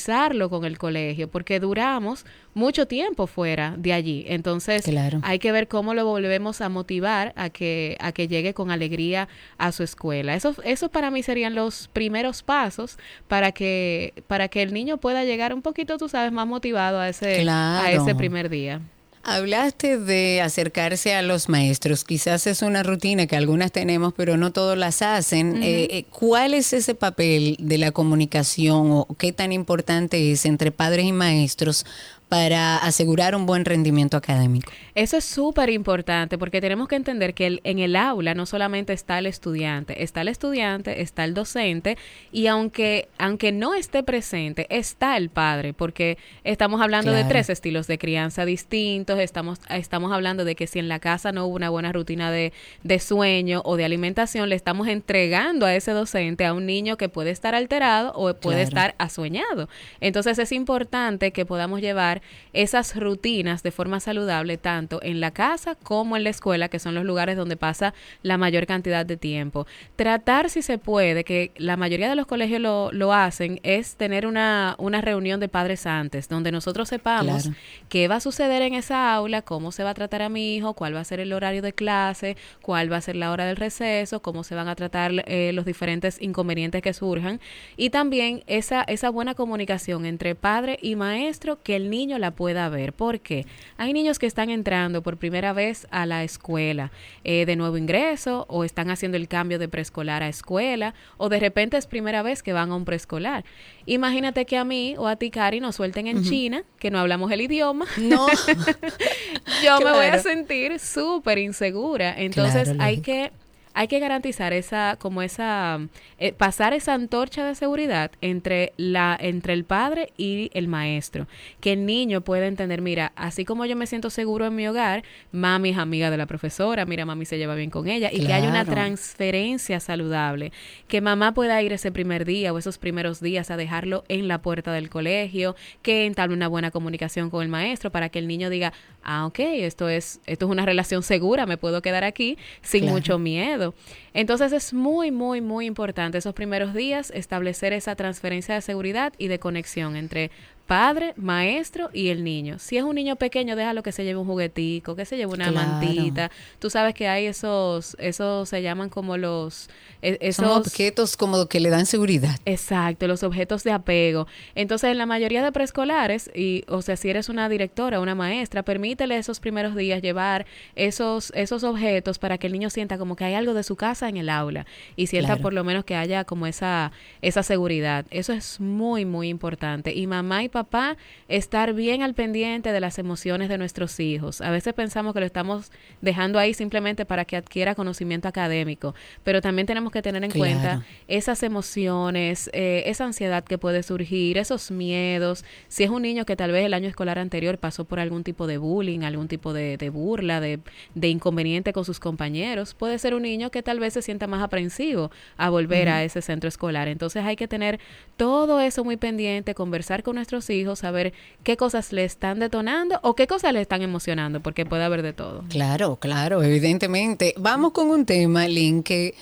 con 0.50 0.64
el 0.64 0.78
colegio, 0.78 1.28
porque 1.28 1.60
duramos 1.60 2.24
mucho 2.54 2.86
tiempo 2.86 3.26
fuera 3.26 3.74
de 3.78 3.92
allí. 3.92 4.24
Entonces, 4.28 4.84
hay 5.22 5.38
que 5.38 5.52
ver 5.52 5.68
cómo 5.68 5.94
lo 5.94 6.04
volvemos 6.04 6.60
a 6.60 6.68
motivar 6.68 7.32
a 7.36 7.50
que, 7.50 7.96
a 8.00 8.12
que 8.12 8.28
llegue 8.28 8.54
con 8.54 8.70
alegría 8.70 9.28
a 9.58 9.72
su 9.72 9.82
escuela. 9.82 10.34
Eso, 10.34 10.54
eso 10.64 10.88
para 10.88 11.10
mí 11.10 11.22
serían 11.22 11.54
los 11.54 11.88
primeros 11.88 12.42
pasos 12.42 12.98
para 13.28 13.52
que, 13.52 14.14
para 14.26 14.48
que 14.48 14.62
el 14.62 14.72
niño 14.72 14.98
pueda 14.98 15.24
llegar 15.24 15.54
un 15.54 15.62
poquito, 15.62 15.98
tú 15.98 16.08
sabes, 16.08 16.32
más 16.32 16.46
motivado 16.46 16.98
a 16.98 17.08
ese, 17.08 17.48
a 17.48 17.92
ese 17.92 18.14
primer 18.14 18.48
día. 18.48 18.80
Hablaste 19.26 19.98
de 19.98 20.42
acercarse 20.42 21.14
a 21.14 21.22
los 21.22 21.48
maestros. 21.48 22.04
Quizás 22.04 22.46
es 22.46 22.60
una 22.62 22.82
rutina 22.82 23.26
que 23.26 23.36
algunas 23.36 23.72
tenemos, 23.72 24.12
pero 24.14 24.36
no 24.36 24.52
todos 24.52 24.76
las 24.76 25.00
hacen. 25.00 25.62
Eh, 25.62 25.88
eh, 25.90 26.04
¿Cuál 26.10 26.52
es 26.52 26.72
ese 26.72 26.94
papel 26.94 27.56
de 27.58 27.78
la 27.78 27.90
comunicación 27.90 28.88
o 28.90 29.06
qué 29.18 29.32
tan 29.32 29.52
importante 29.52 30.30
es 30.30 30.44
entre 30.44 30.72
padres 30.72 31.06
y 31.06 31.12
maestros 31.12 31.86
para 32.34 32.78
asegurar 32.78 33.36
un 33.36 33.46
buen 33.46 33.64
rendimiento 33.64 34.16
académico. 34.16 34.72
Eso 34.96 35.16
es 35.16 35.24
súper 35.24 35.70
importante 35.70 36.36
porque 36.36 36.60
tenemos 36.60 36.88
que 36.88 36.96
entender 36.96 37.32
que 37.32 37.60
en 37.62 37.78
el 37.78 37.94
aula 37.94 38.34
no 38.34 38.44
solamente 38.44 38.92
está 38.92 39.20
el 39.20 39.26
estudiante, 39.26 40.02
está 40.02 40.22
el 40.22 40.26
estudiante, 40.26 41.00
está 41.00 41.22
el 41.22 41.32
docente 41.32 41.96
y 42.32 42.48
aunque, 42.48 43.08
aunque 43.18 43.52
no 43.52 43.74
esté 43.74 44.02
presente, 44.02 44.66
está 44.68 45.16
el 45.16 45.30
padre 45.30 45.74
porque 45.74 46.18
estamos 46.42 46.82
hablando 46.82 47.12
de 47.12 47.22
tres 47.22 47.50
estilos 47.50 47.86
de 47.86 47.98
crianza 47.98 48.44
distintos, 48.44 49.20
estamos, 49.20 49.60
estamos 49.70 50.10
hablando 50.12 50.44
de 50.44 50.56
que 50.56 50.66
si 50.66 50.80
en 50.80 50.88
la 50.88 50.98
casa 50.98 51.30
no 51.30 51.46
hubo 51.46 51.54
una 51.54 51.70
buena 51.70 51.92
rutina 51.92 52.32
de, 52.32 52.52
de 52.82 52.98
sueño 52.98 53.62
o 53.64 53.76
de 53.76 53.84
alimentación, 53.84 54.48
le 54.48 54.56
estamos 54.56 54.88
entregando 54.88 55.66
a 55.66 55.74
ese 55.76 55.92
docente 55.92 56.46
a 56.46 56.52
un 56.52 56.66
niño 56.66 56.96
que 56.96 57.08
puede 57.08 57.30
estar 57.30 57.54
alterado 57.54 58.12
o 58.16 58.34
puede 58.34 58.62
estar 58.62 58.96
asueñado. 58.98 59.68
Entonces 60.00 60.40
es 60.40 60.50
importante 60.50 61.30
que 61.30 61.46
podamos 61.46 61.80
llevar 61.80 62.23
esas 62.52 62.96
rutinas 62.96 63.62
de 63.62 63.70
forma 63.70 64.00
saludable 64.00 64.58
tanto 64.58 65.00
en 65.02 65.20
la 65.20 65.32
casa 65.32 65.74
como 65.74 66.16
en 66.16 66.24
la 66.24 66.30
escuela, 66.30 66.68
que 66.68 66.78
son 66.78 66.94
los 66.94 67.04
lugares 67.04 67.36
donde 67.36 67.56
pasa 67.56 67.94
la 68.22 68.38
mayor 68.38 68.66
cantidad 68.66 69.04
de 69.04 69.16
tiempo. 69.16 69.66
Tratar, 69.96 70.50
si 70.50 70.62
se 70.62 70.78
puede, 70.78 71.24
que 71.24 71.52
la 71.56 71.76
mayoría 71.76 72.08
de 72.08 72.16
los 72.16 72.26
colegios 72.26 72.60
lo, 72.60 72.92
lo 72.92 73.12
hacen, 73.12 73.60
es 73.62 73.96
tener 73.96 74.26
una, 74.26 74.76
una 74.78 75.00
reunión 75.00 75.40
de 75.40 75.48
padres 75.48 75.86
antes, 75.86 76.28
donde 76.28 76.52
nosotros 76.52 76.88
sepamos 76.88 77.50
qué 77.88 78.08
va 78.08 78.16
a 78.16 78.20
suceder 78.20 78.62
en 78.62 78.74
esa 78.74 79.12
aula, 79.14 79.42
cómo 79.42 79.72
se 79.72 79.84
va 79.84 79.90
a 79.90 79.94
tratar 79.94 80.22
a 80.22 80.28
mi 80.28 80.54
hijo, 80.54 80.74
cuál 80.74 80.94
va 80.94 81.00
a 81.00 81.04
ser 81.04 81.20
el 81.20 81.32
horario 81.32 81.62
de 81.62 81.72
clase, 81.72 82.36
cuál 82.62 82.92
va 82.92 82.98
a 82.98 83.00
ser 83.00 83.16
la 83.16 83.30
hora 83.30 83.46
del 83.46 83.56
receso, 83.56 84.22
cómo 84.22 84.44
se 84.44 84.54
van 84.54 84.68
a 84.68 84.74
tratar 84.74 85.12
eh, 85.26 85.52
los 85.52 85.64
diferentes 85.64 86.20
inconvenientes 86.20 86.82
que 86.82 86.92
surjan 86.92 87.40
y 87.76 87.90
también 87.90 88.42
esa, 88.46 88.82
esa 88.82 89.10
buena 89.10 89.34
comunicación 89.34 90.06
entre 90.06 90.34
padre 90.34 90.78
y 90.80 90.96
maestro 90.96 91.62
que 91.62 91.76
el 91.76 91.90
niño 91.90 92.03
la 92.18 92.30
pueda 92.30 92.68
ver. 92.68 92.92
porque 92.92 93.46
Hay 93.76 93.92
niños 93.92 94.18
que 94.18 94.26
están 94.26 94.50
entrando 94.50 95.02
por 95.02 95.16
primera 95.16 95.52
vez 95.52 95.86
a 95.90 96.06
la 96.06 96.24
escuela 96.24 96.92
eh, 97.24 97.46
de 97.46 97.56
nuevo 97.56 97.76
ingreso 97.76 98.46
o 98.48 98.64
están 98.64 98.90
haciendo 98.90 99.16
el 99.16 99.28
cambio 99.28 99.58
de 99.58 99.68
preescolar 99.68 100.22
a 100.22 100.28
escuela 100.28 100.94
o 101.16 101.28
de 101.28 101.40
repente 101.40 101.76
es 101.76 101.86
primera 101.86 102.22
vez 102.22 102.42
que 102.42 102.52
van 102.52 102.70
a 102.70 102.76
un 102.76 102.84
preescolar. 102.84 103.44
Imagínate 103.86 104.44
que 104.46 104.56
a 104.56 104.64
mí 104.64 104.94
o 104.98 105.06
a 105.06 105.16
ti, 105.16 105.30
Cari, 105.30 105.60
nos 105.60 105.76
suelten 105.76 106.06
en 106.06 106.22
China, 106.22 106.64
que 106.78 106.90
no 106.90 106.98
hablamos 106.98 107.30
el 107.32 107.40
idioma. 107.40 107.86
No. 107.98 108.26
Yo 109.64 109.78
me 109.80 109.92
voy 109.92 110.06
a 110.06 110.18
sentir 110.18 110.78
súper 110.78 111.38
insegura. 111.38 112.14
Entonces 112.16 112.72
hay 112.78 113.00
que 113.00 113.32
hay 113.74 113.88
que 113.88 113.98
garantizar 113.98 114.52
esa, 114.52 114.96
como 115.00 115.20
esa, 115.20 115.80
eh, 116.18 116.32
pasar 116.32 116.72
esa 116.72 116.94
antorcha 116.94 117.44
de 117.44 117.56
seguridad 117.56 118.12
entre 118.20 118.72
la, 118.76 119.16
entre 119.20 119.52
el 119.52 119.64
padre 119.64 120.12
y 120.16 120.50
el 120.54 120.68
maestro. 120.68 121.26
Que 121.60 121.72
el 121.72 121.84
niño 121.84 122.20
pueda 122.20 122.46
entender, 122.46 122.80
mira, 122.80 123.12
así 123.16 123.44
como 123.44 123.66
yo 123.66 123.74
me 123.74 123.88
siento 123.88 124.10
seguro 124.10 124.46
en 124.46 124.54
mi 124.54 124.68
hogar, 124.68 125.02
mami 125.32 125.70
es 125.70 125.78
amiga 125.78 126.10
de 126.10 126.16
la 126.16 126.26
profesora, 126.26 126.86
mira, 126.86 127.04
mami 127.04 127.24
se 127.24 127.36
lleva 127.36 127.56
bien 127.56 127.70
con 127.70 127.88
ella, 127.88 128.10
y 128.12 128.24
que 128.24 128.32
haya 128.32 128.48
una 128.48 128.64
transferencia 128.64 129.80
saludable. 129.80 130.52
Que 130.86 131.00
mamá 131.00 131.34
pueda 131.34 131.60
ir 131.60 131.72
ese 131.72 131.90
primer 131.90 132.24
día 132.24 132.52
o 132.52 132.58
esos 132.58 132.78
primeros 132.78 133.20
días 133.20 133.50
a 133.50 133.56
dejarlo 133.56 134.04
en 134.08 134.28
la 134.28 134.40
puerta 134.40 134.72
del 134.72 134.88
colegio, 134.88 135.56
que 135.82 136.06
entable 136.06 136.34
una 136.34 136.46
buena 136.48 136.70
comunicación 136.70 137.28
con 137.28 137.42
el 137.42 137.48
maestro 137.48 137.90
para 137.90 138.08
que 138.08 138.20
el 138.20 138.28
niño 138.28 138.50
diga, 138.50 138.72
ah, 139.02 139.26
ok, 139.26 139.38
esto 139.40 139.88
es, 139.88 140.20
esto 140.26 140.46
es 140.46 140.50
una 140.52 140.64
relación 140.64 141.02
segura, 141.02 141.44
me 141.46 141.56
puedo 141.56 141.82
quedar 141.82 142.04
aquí 142.04 142.38
sin 142.62 142.86
mucho 142.86 143.18
miedo. 143.18 143.63
Entonces 144.12 144.52
es 144.52 144.74
muy, 144.74 145.10
muy, 145.10 145.40
muy 145.40 145.66
importante 145.66 146.18
esos 146.18 146.34
primeros 146.34 146.74
días 146.74 147.10
establecer 147.14 147.72
esa 147.72 147.94
transferencia 147.94 148.54
de 148.54 148.60
seguridad 148.60 149.12
y 149.16 149.28
de 149.28 149.38
conexión 149.38 149.96
entre 149.96 150.30
padre, 150.66 151.12
maestro 151.16 151.90
y 151.92 152.08
el 152.08 152.24
niño. 152.24 152.58
Si 152.58 152.76
es 152.76 152.84
un 152.84 152.94
niño 152.94 153.16
pequeño, 153.16 153.54
déjalo 153.56 153.82
que 153.82 153.92
se 153.92 154.04
lleve 154.04 154.18
un 154.18 154.26
juguetico, 154.26 154.96
que 154.96 155.04
se 155.04 155.16
lleve 155.16 155.32
una 155.32 155.50
mantita. 155.50 156.30
Tú 156.58 156.70
sabes 156.70 156.94
que 156.94 157.06
hay 157.06 157.26
esos, 157.26 157.96
esos 157.98 158.48
se 158.48 158.62
llaman 158.62 158.88
como 158.88 159.16
los... 159.16 159.68
E, 160.00 160.18
esos 160.20 160.46
Son 160.46 160.58
objetos 160.58 161.16
como 161.16 161.46
que 161.46 161.60
le 161.60 161.68
dan 161.68 161.86
seguridad. 161.86 162.38
Exacto, 162.46 163.06
los 163.06 163.22
objetos 163.22 163.62
de 163.62 163.72
apego. 163.72 164.26
Entonces, 164.54 164.90
en 164.90 164.98
la 164.98 165.06
mayoría 165.06 165.42
de 165.42 165.52
preescolares, 165.52 166.30
y 166.34 166.64
o 166.68 166.80
sea, 166.80 166.96
si 166.96 167.10
eres 167.10 167.28
una 167.28 167.48
directora, 167.48 168.00
una 168.00 168.14
maestra, 168.14 168.62
permítele 168.62 169.18
esos 169.18 169.40
primeros 169.40 169.76
días 169.76 170.00
llevar 170.00 170.46
esos, 170.76 171.30
esos 171.34 171.62
objetos 171.64 172.18
para 172.18 172.38
que 172.38 172.46
el 172.46 172.52
niño 172.54 172.70
sienta 172.70 172.96
como 172.96 173.16
que 173.16 173.24
hay 173.24 173.34
algo 173.34 173.52
de 173.52 173.62
su 173.62 173.76
casa 173.76 174.08
en 174.08 174.16
el 174.16 174.30
aula 174.30 174.66
y 174.96 175.08
sienta 175.08 175.36
por 175.36 175.52
lo 175.52 175.64
menos 175.64 175.84
que 175.84 175.94
haya 175.94 176.24
como 176.24 176.46
esa, 176.46 176.92
esa 177.20 177.42
seguridad. 177.42 178.06
Eso 178.10 178.32
es 178.32 178.60
muy, 178.60 179.04
muy 179.04 179.28
importante. 179.28 179.92
Y 179.92 180.06
mamá 180.06 180.42
y 180.44 180.48
papá 180.54 180.96
estar 181.28 181.74
bien 181.74 182.02
al 182.02 182.14
pendiente 182.14 182.72
de 182.72 182.80
las 182.80 182.98
emociones 182.98 183.48
de 183.48 183.58
nuestros 183.58 183.98
hijos. 183.98 184.40
A 184.40 184.50
veces 184.50 184.72
pensamos 184.72 185.12
que 185.12 185.20
lo 185.20 185.26
estamos 185.26 185.72
dejando 186.00 186.38
ahí 186.38 186.54
simplemente 186.54 187.04
para 187.04 187.24
que 187.24 187.36
adquiera 187.36 187.74
conocimiento 187.74 188.28
académico, 188.28 188.94
pero 189.24 189.40
también 189.40 189.66
tenemos 189.66 189.92
que 189.92 190.00
tener 190.00 190.22
en 190.22 190.30
cuenta 190.30 190.84
esas 191.08 191.42
emociones, 191.42 192.48
eh, 192.52 192.84
esa 192.86 193.04
ansiedad 193.04 193.42
que 193.42 193.58
puede 193.58 193.82
surgir, 193.82 194.38
esos 194.38 194.70
miedos. 194.70 195.44
Si 195.66 195.82
es 195.82 195.90
un 195.90 196.02
niño 196.02 196.24
que 196.24 196.36
tal 196.36 196.52
vez 196.52 196.64
el 196.64 196.72
año 196.72 196.88
escolar 196.88 197.18
anterior 197.18 197.58
pasó 197.58 197.84
por 197.84 197.98
algún 197.98 198.22
tipo 198.22 198.46
de 198.46 198.56
bullying, 198.58 199.00
algún 199.00 199.26
tipo 199.26 199.52
de, 199.52 199.76
burla, 199.92 200.40
de, 200.40 200.60
inconveniente 201.02 201.72
con 201.72 201.84
sus 201.84 201.98
compañeros, 201.98 202.74
puede 202.74 202.98
ser 203.00 203.14
un 203.14 203.22
niño 203.22 203.50
que 203.50 203.64
tal 203.64 203.80
vez 203.80 203.94
se 203.94 204.02
sienta 204.02 204.28
más 204.28 204.42
aprensivo 204.42 205.10
a 205.36 205.50
volver 205.50 205.88
a 205.88 206.04
ese 206.04 206.22
centro 206.22 206.48
escolar. 206.48 206.86
Entonces 206.86 207.24
hay 207.24 207.34
que 207.34 207.48
tener 207.48 207.80
todo 208.16 208.60
eso 208.60 208.84
muy 208.84 208.96
pendiente, 208.96 209.56
conversar 209.56 210.04
con 210.04 210.14
nuestros 210.14 210.43
hijos, 210.50 210.80
saber 210.80 211.12
qué 211.42 211.56
cosas 211.56 211.92
le 211.92 212.04
están 212.04 212.38
detonando 212.40 212.98
o 213.02 213.14
qué 213.14 213.26
cosas 213.26 213.52
le 213.52 213.60
están 213.60 213.82
emocionando, 213.82 214.40
porque 214.40 214.64
puede 214.66 214.84
haber 214.84 215.02
de 215.02 215.12
todo. 215.12 215.44
Claro, 215.48 215.96
claro, 215.96 216.42
evidentemente. 216.42 217.34
Vamos 217.36 217.72
con 217.72 217.88
un 217.90 218.06
tema, 218.06 218.46
Lynn, 218.48 218.82
que 218.82 219.14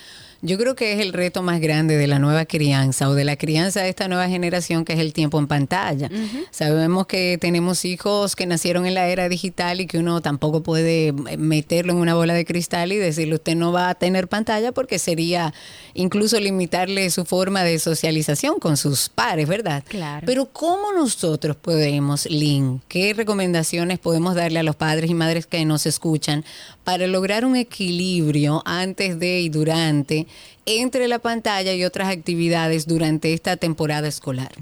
yo 0.42 0.58
creo 0.58 0.74
que 0.74 0.92
es 0.92 0.98
el 0.98 1.12
reto 1.12 1.42
más 1.42 1.60
grande 1.60 1.96
de 1.96 2.08
la 2.08 2.18
nueva 2.18 2.46
crianza 2.46 3.08
o 3.08 3.14
de 3.14 3.24
la 3.24 3.36
crianza 3.36 3.80
de 3.82 3.88
esta 3.88 4.08
nueva 4.08 4.28
generación, 4.28 4.84
que 4.84 4.92
es 4.92 4.98
el 4.98 5.12
tiempo 5.12 5.38
en 5.38 5.46
pantalla. 5.46 6.10
Sabemos 6.50 7.06
que 7.06 7.38
tenemos 7.40 7.84
hijos 7.84 8.34
que 8.34 8.44
nacieron 8.44 8.84
en 8.84 8.94
la 8.94 9.06
era 9.06 9.28
digital 9.28 9.80
y 9.80 9.86
que 9.86 9.98
uno 9.98 10.20
tampoco 10.20 10.64
puede 10.64 11.12
meterlo 11.12 11.92
en 11.92 11.98
una 12.00 12.14
bola 12.14 12.34
de 12.34 12.44
cristal 12.44 12.90
y 12.90 12.96
decirle 12.96 13.36
usted 13.36 13.54
no 13.54 13.70
va 13.70 13.88
a 13.88 13.94
tener 13.94 14.26
pantalla 14.26 14.72
porque 14.72 14.98
sería 14.98 15.54
incluso 15.94 16.40
limitarle 16.40 17.08
su 17.10 17.24
forma 17.24 17.62
de 17.62 17.78
socialización 17.78 18.58
con 18.58 18.76
sus 18.76 19.08
pares, 19.08 19.46
¿verdad? 19.46 19.84
Claro. 19.86 20.26
Pero 20.26 20.46
¿cómo 20.46 20.92
nosotros 20.92 21.54
podemos, 21.54 22.26
Lynn, 22.26 22.82
qué 22.88 23.14
recomendaciones 23.14 24.00
podemos 24.00 24.34
darle 24.34 24.58
a 24.58 24.64
los 24.64 24.74
padres 24.74 25.08
y 25.08 25.14
madres 25.14 25.46
que 25.46 25.64
nos 25.64 25.86
escuchan 25.86 26.44
para 26.82 27.06
lograr 27.06 27.44
un 27.44 27.54
equilibrio 27.54 28.62
antes 28.66 29.20
de 29.20 29.40
y 29.40 29.48
durante 29.48 30.26
entre 30.66 31.08
la 31.08 31.18
pantalla 31.18 31.72
y 31.74 31.84
otras 31.84 32.08
actividades 32.08 32.86
durante 32.86 33.32
esta 33.32 33.56
temporada 33.56 34.08
escolar? 34.08 34.52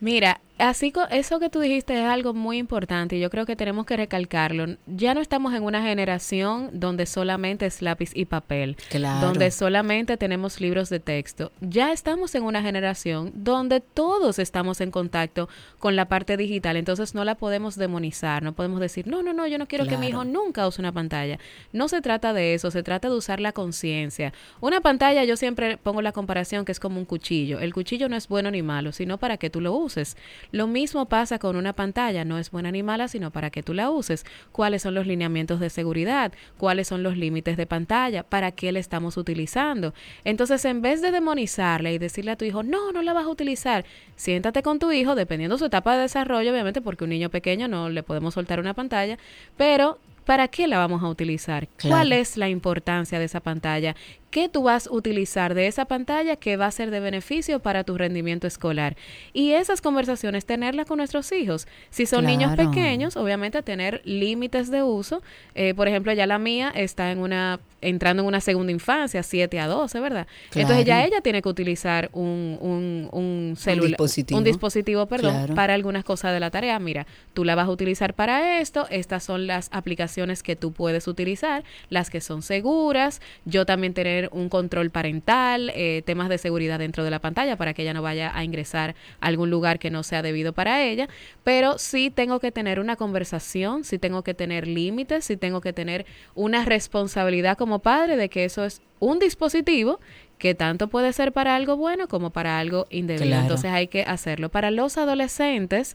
Mira, 0.00 0.40
así 0.58 0.92
eso 1.10 1.40
que 1.40 1.50
tú 1.50 1.60
dijiste 1.60 1.94
es 1.94 2.04
algo 2.04 2.34
muy 2.34 2.58
importante 2.58 3.16
y 3.16 3.20
yo 3.20 3.30
creo 3.30 3.46
que 3.46 3.56
tenemos 3.56 3.86
que 3.86 3.96
recalcarlo. 3.96 4.76
Ya 4.86 5.14
no 5.14 5.20
estamos 5.20 5.54
en 5.54 5.62
una 5.62 5.82
generación 5.82 6.70
donde 6.72 7.06
solamente 7.06 7.66
es 7.66 7.82
lápiz 7.82 8.10
y 8.14 8.26
papel, 8.26 8.76
donde 9.20 9.50
solamente 9.50 10.16
tenemos 10.16 10.60
libros 10.60 10.90
de 10.90 11.00
texto. 11.00 11.52
Ya 11.60 11.92
estamos 11.92 12.34
en 12.34 12.44
una 12.44 12.62
generación 12.62 13.32
donde 13.34 13.80
todos 13.80 14.38
estamos 14.38 14.80
en 14.80 14.90
contacto 14.90 15.48
con 15.78 15.96
la 15.96 16.06
parte 16.06 16.36
digital, 16.36 16.76
entonces 16.76 17.14
no 17.14 17.24
la 17.24 17.34
podemos 17.34 17.76
demonizar, 17.76 18.42
no 18.42 18.52
podemos 18.52 18.80
decir, 18.80 19.06
no, 19.06 19.22
no, 19.22 19.32
no, 19.32 19.46
yo 19.46 19.58
no 19.58 19.66
quiero 19.66 19.86
que 19.86 19.98
mi 19.98 20.08
hijo 20.08 20.24
nunca 20.24 20.66
use 20.66 20.80
una 20.80 20.92
pantalla. 20.92 21.38
No 21.72 21.88
se 21.88 22.00
trata 22.00 22.32
de 22.32 22.54
eso, 22.54 22.70
se 22.70 22.82
trata 22.82 23.08
de 23.08 23.14
usar 23.14 23.40
la 23.40 23.52
conciencia. 23.52 24.32
Una 24.60 24.80
pantalla, 24.80 25.24
yo 25.24 25.36
siempre 25.36 25.76
pongo 25.76 26.02
la 26.02 26.12
comparación 26.12 26.64
que 26.64 26.72
es 26.72 26.80
como 26.80 26.98
un 26.98 27.04
cuchillo. 27.04 27.58
El 27.60 27.74
cuchillo 27.74 28.08
no 28.08 28.16
es 28.16 28.28
bueno 28.28 28.50
ni 28.50 28.62
malo, 28.62 28.92
sino 28.92 29.18
para 29.18 29.36
que 29.36 29.50
tú 29.50 29.60
lo 29.60 29.74
uses. 29.74 30.16
Lo 30.54 30.68
mismo 30.68 31.06
pasa 31.06 31.40
con 31.40 31.56
una 31.56 31.72
pantalla, 31.72 32.24
no 32.24 32.38
es 32.38 32.52
buena 32.52 32.70
ni 32.70 32.84
mala, 32.84 33.08
sino 33.08 33.32
para 33.32 33.50
que 33.50 33.64
tú 33.64 33.74
la 33.74 33.90
uses. 33.90 34.24
¿Cuáles 34.52 34.82
son 34.82 34.94
los 34.94 35.04
lineamientos 35.04 35.58
de 35.58 35.68
seguridad? 35.68 36.32
¿Cuáles 36.58 36.86
son 36.86 37.02
los 37.02 37.16
límites 37.16 37.56
de 37.56 37.66
pantalla? 37.66 38.22
¿Para 38.22 38.52
qué 38.52 38.70
la 38.70 38.78
estamos 38.78 39.16
utilizando? 39.16 39.94
Entonces, 40.22 40.64
en 40.64 40.80
vez 40.80 41.02
de 41.02 41.10
demonizarla 41.10 41.90
y 41.90 41.98
decirle 41.98 42.30
a 42.30 42.36
tu 42.36 42.44
hijo, 42.44 42.62
no, 42.62 42.92
no 42.92 43.02
la 43.02 43.12
vas 43.12 43.24
a 43.24 43.30
utilizar, 43.30 43.84
siéntate 44.14 44.62
con 44.62 44.78
tu 44.78 44.92
hijo, 44.92 45.16
dependiendo 45.16 45.56
de 45.56 45.58
su 45.58 45.64
etapa 45.64 45.96
de 45.96 46.02
desarrollo, 46.02 46.52
obviamente, 46.52 46.80
porque 46.80 47.02
un 47.02 47.10
niño 47.10 47.30
pequeño 47.30 47.66
no 47.66 47.88
le 47.88 48.04
podemos 48.04 48.34
soltar 48.34 48.60
una 48.60 48.74
pantalla, 48.74 49.18
pero 49.56 49.98
¿para 50.24 50.46
qué 50.46 50.68
la 50.68 50.78
vamos 50.78 51.02
a 51.02 51.08
utilizar? 51.08 51.66
¿Cuál 51.82 52.12
es 52.12 52.36
la 52.36 52.48
importancia 52.48 53.18
de 53.18 53.24
esa 53.24 53.40
pantalla? 53.40 53.96
Qué 54.34 54.48
tú 54.48 54.64
vas 54.64 54.88
a 54.88 54.92
utilizar 54.92 55.54
de 55.54 55.68
esa 55.68 55.84
pantalla 55.84 56.34
que 56.34 56.56
va 56.56 56.66
a 56.66 56.70
ser 56.72 56.90
de 56.90 56.98
beneficio 56.98 57.60
para 57.60 57.84
tu 57.84 57.96
rendimiento 57.96 58.48
escolar. 58.48 58.96
Y 59.32 59.52
esas 59.52 59.80
conversaciones, 59.80 60.44
tenerlas 60.44 60.86
con 60.86 60.98
nuestros 60.98 61.30
hijos. 61.30 61.68
Si 61.90 62.04
son 62.04 62.24
niños 62.24 62.56
pequeños, 62.56 63.16
obviamente 63.16 63.62
tener 63.62 64.02
límites 64.04 64.72
de 64.72 64.82
uso. 64.82 65.22
Eh, 65.54 65.72
por 65.74 65.86
ejemplo, 65.86 66.12
ya 66.12 66.26
la 66.26 66.40
mía 66.40 66.72
está 66.74 67.12
en 67.12 67.20
una 67.20 67.60
entrando 67.84 68.22
en 68.22 68.28
una 68.28 68.40
segunda 68.40 68.72
infancia, 68.72 69.22
7 69.22 69.60
a 69.60 69.66
12, 69.66 70.00
¿verdad? 70.00 70.26
Entonces 70.54 70.84
ya 70.84 71.04
ella 71.04 71.20
tiene 71.20 71.42
que 71.42 71.48
utilizar 71.48 72.08
un, 72.12 72.58
un, 72.60 73.08
un 73.12 73.54
celular, 73.56 73.84
un 73.84 73.88
dispositivo, 73.90 74.38
un 74.38 74.44
dispositivo 74.44 75.06
perdón, 75.06 75.54
para 75.54 75.74
algunas 75.74 76.04
cosas 76.04 76.32
de 76.32 76.40
la 76.40 76.50
tarea. 76.50 76.78
Mira, 76.78 77.06
tú 77.34 77.44
la 77.44 77.54
vas 77.54 77.68
a 77.68 77.70
utilizar 77.70 78.14
para 78.14 78.58
esto, 78.60 78.86
estas 78.90 79.22
son 79.22 79.46
las 79.46 79.68
aplicaciones 79.70 80.42
que 80.42 80.56
tú 80.56 80.72
puedes 80.72 81.06
utilizar, 81.06 81.62
las 81.90 82.10
que 82.10 82.20
son 82.20 82.42
seguras, 82.42 83.20
yo 83.44 83.66
también 83.66 83.92
tener 83.92 84.23
un 84.32 84.48
control 84.48 84.90
parental, 84.90 85.70
eh, 85.74 86.02
temas 86.04 86.28
de 86.28 86.38
seguridad 86.38 86.78
dentro 86.78 87.04
de 87.04 87.10
la 87.10 87.20
pantalla 87.20 87.56
para 87.56 87.74
que 87.74 87.82
ella 87.82 87.94
no 87.94 88.02
vaya 88.02 88.30
a 88.34 88.44
ingresar 88.44 88.94
a 89.20 89.26
algún 89.26 89.50
lugar 89.50 89.78
que 89.78 89.90
no 89.90 90.02
sea 90.02 90.22
debido 90.22 90.52
para 90.52 90.82
ella, 90.82 91.08
pero 91.42 91.78
sí 91.78 92.10
tengo 92.10 92.40
que 92.40 92.52
tener 92.52 92.80
una 92.80 92.96
conversación, 92.96 93.84
sí 93.84 93.98
tengo 93.98 94.22
que 94.22 94.34
tener 94.34 94.66
límites, 94.66 95.24
sí 95.24 95.36
tengo 95.36 95.60
que 95.60 95.72
tener 95.72 96.06
una 96.34 96.64
responsabilidad 96.64 97.56
como 97.56 97.80
padre 97.80 98.16
de 98.16 98.28
que 98.28 98.44
eso 98.44 98.64
es 98.64 98.82
un 99.00 99.18
dispositivo 99.18 100.00
que 100.38 100.54
tanto 100.54 100.88
puede 100.88 101.12
ser 101.12 101.32
para 101.32 101.56
algo 101.56 101.76
bueno 101.76 102.08
como 102.08 102.30
para 102.30 102.58
algo 102.58 102.86
indebido. 102.90 103.40
Entonces 103.40 103.70
hay 103.70 103.88
que 103.88 104.02
hacerlo. 104.02 104.48
Para 104.48 104.70
los 104.70 104.98
adolescentes, 104.98 105.94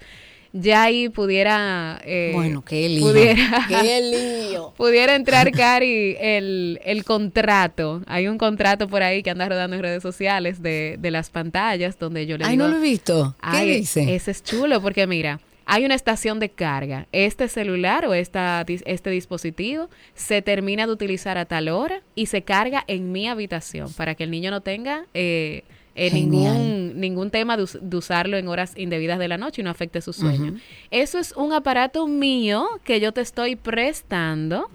ya 0.54 0.84
ahí 0.84 1.10
pudiera... 1.10 2.02
Eh, 2.04 2.32
bueno, 2.34 2.64
qué 2.64 2.90
lío. 2.90 3.08
Pudiera, 3.08 3.66
qué 3.68 4.02
lío. 4.02 4.74
pudiera 4.78 5.16
entrar, 5.16 5.52
Cari, 5.52 6.16
el, 6.20 6.80
el 6.84 7.04
contrato. 7.04 8.02
Hay 8.08 8.28
un 8.28 8.38
contrato 8.38 8.88
por 8.88 9.04
ahí 9.04 9.24
que 9.24 9.30
anda 9.30 9.48
rodando 9.48 9.76
en 9.76 9.82
redes 9.82 10.02
sociales 10.04 10.62
de, 10.62 10.98
de 11.00 11.12
las 11.12 11.30
pantallas 11.30 12.00
donde 12.00 12.26
yo 12.26 12.38
le 12.38 12.46
Ay, 12.46 12.58
no 12.58 12.68
lo 12.68 12.78
he 12.78 12.82
visto. 12.82 13.36
¿Qué 13.52 13.66
dice? 13.66 14.16
Ese 14.16 14.32
es 14.32 14.44
chulo 14.44 14.82
porque 14.82 15.06
mira, 15.08 15.40
hay 15.66 15.86
una 15.86 15.94
estación 15.94 16.40
de 16.40 16.50
carga. 16.50 17.08
Este 17.12 17.48
celular 17.48 18.08
o 18.08 18.16
esta, 18.16 18.66
este 18.68 19.12
dispositivo 19.12 19.88
se 20.16 20.42
termina 20.42 20.88
de 20.88 20.94
utilizar 20.94 21.38
a 21.38 21.46
tal 21.46 21.70
hora 21.70 22.02
y 22.16 22.26
se 22.26 22.42
carga 22.42 22.84
en 22.88 23.12
mi 23.12 23.28
habitación 23.28 23.94
para 23.94 24.16
que 24.16 24.24
el 24.24 24.32
niño 24.32 24.50
no 24.50 24.62
tenga... 24.62 25.06
Eh, 25.14 25.64
eh, 26.02 26.12
ningún, 26.12 26.98
ningún 26.98 27.30
tema 27.30 27.58
de, 27.58 27.64
usarlo 27.98 28.38
en 28.38 28.48
horas 28.48 28.72
indebidas 28.78 29.20
de 29.20 29.28
la 29.28 29.38
noche 29.38 29.62
y 29.62 29.66
no 29.66 29.70
afecte 29.70 30.00
su 30.02 30.14
sueño. 30.14 30.56
Eso 30.92 31.20
es 31.20 31.34
un 31.34 31.52
aparato 31.52 32.08
mío 32.08 32.70
que 32.86 33.02
yo 33.02 33.12
te 33.12 33.20
estoy 33.20 33.58
prestando, 33.58 34.70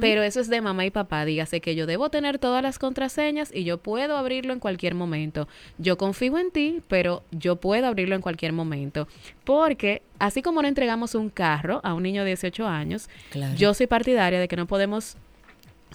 pero 0.00 0.22
eso 0.22 0.40
es 0.40 0.50
de 0.50 0.60
mamá 0.60 0.84
y 0.84 0.90
papá. 0.90 1.24
Dígase 1.24 1.62
que 1.62 1.74
yo 1.74 1.86
debo 1.86 2.10
tener 2.10 2.38
todas 2.38 2.62
las 2.62 2.78
contraseñas 2.78 3.50
y 3.54 3.64
yo 3.64 3.78
puedo 3.78 4.18
abrirlo 4.18 4.52
en 4.52 4.60
cualquier 4.60 4.94
momento. 4.94 5.48
Yo 5.78 5.96
confío 5.96 6.36
en 6.36 6.50
ti, 6.50 6.82
pero 6.88 7.22
yo 7.30 7.56
puedo 7.56 7.86
abrirlo 7.86 8.14
en 8.14 8.20
cualquier 8.20 8.52
momento. 8.52 9.08
Porque 9.44 10.02
así 10.18 10.42
como 10.42 10.60
no 10.60 10.68
entregamos 10.68 11.14
un 11.14 11.30
carro 11.30 11.80
a 11.84 11.94
un 11.94 12.02
niño 12.02 12.22
de 12.22 12.28
18 12.28 12.66
años, 12.66 13.08
yo 13.56 13.72
soy 13.72 13.86
partidaria 13.86 14.38
de 14.38 14.46
que 14.46 14.56
no 14.56 14.66
podemos 14.66 15.16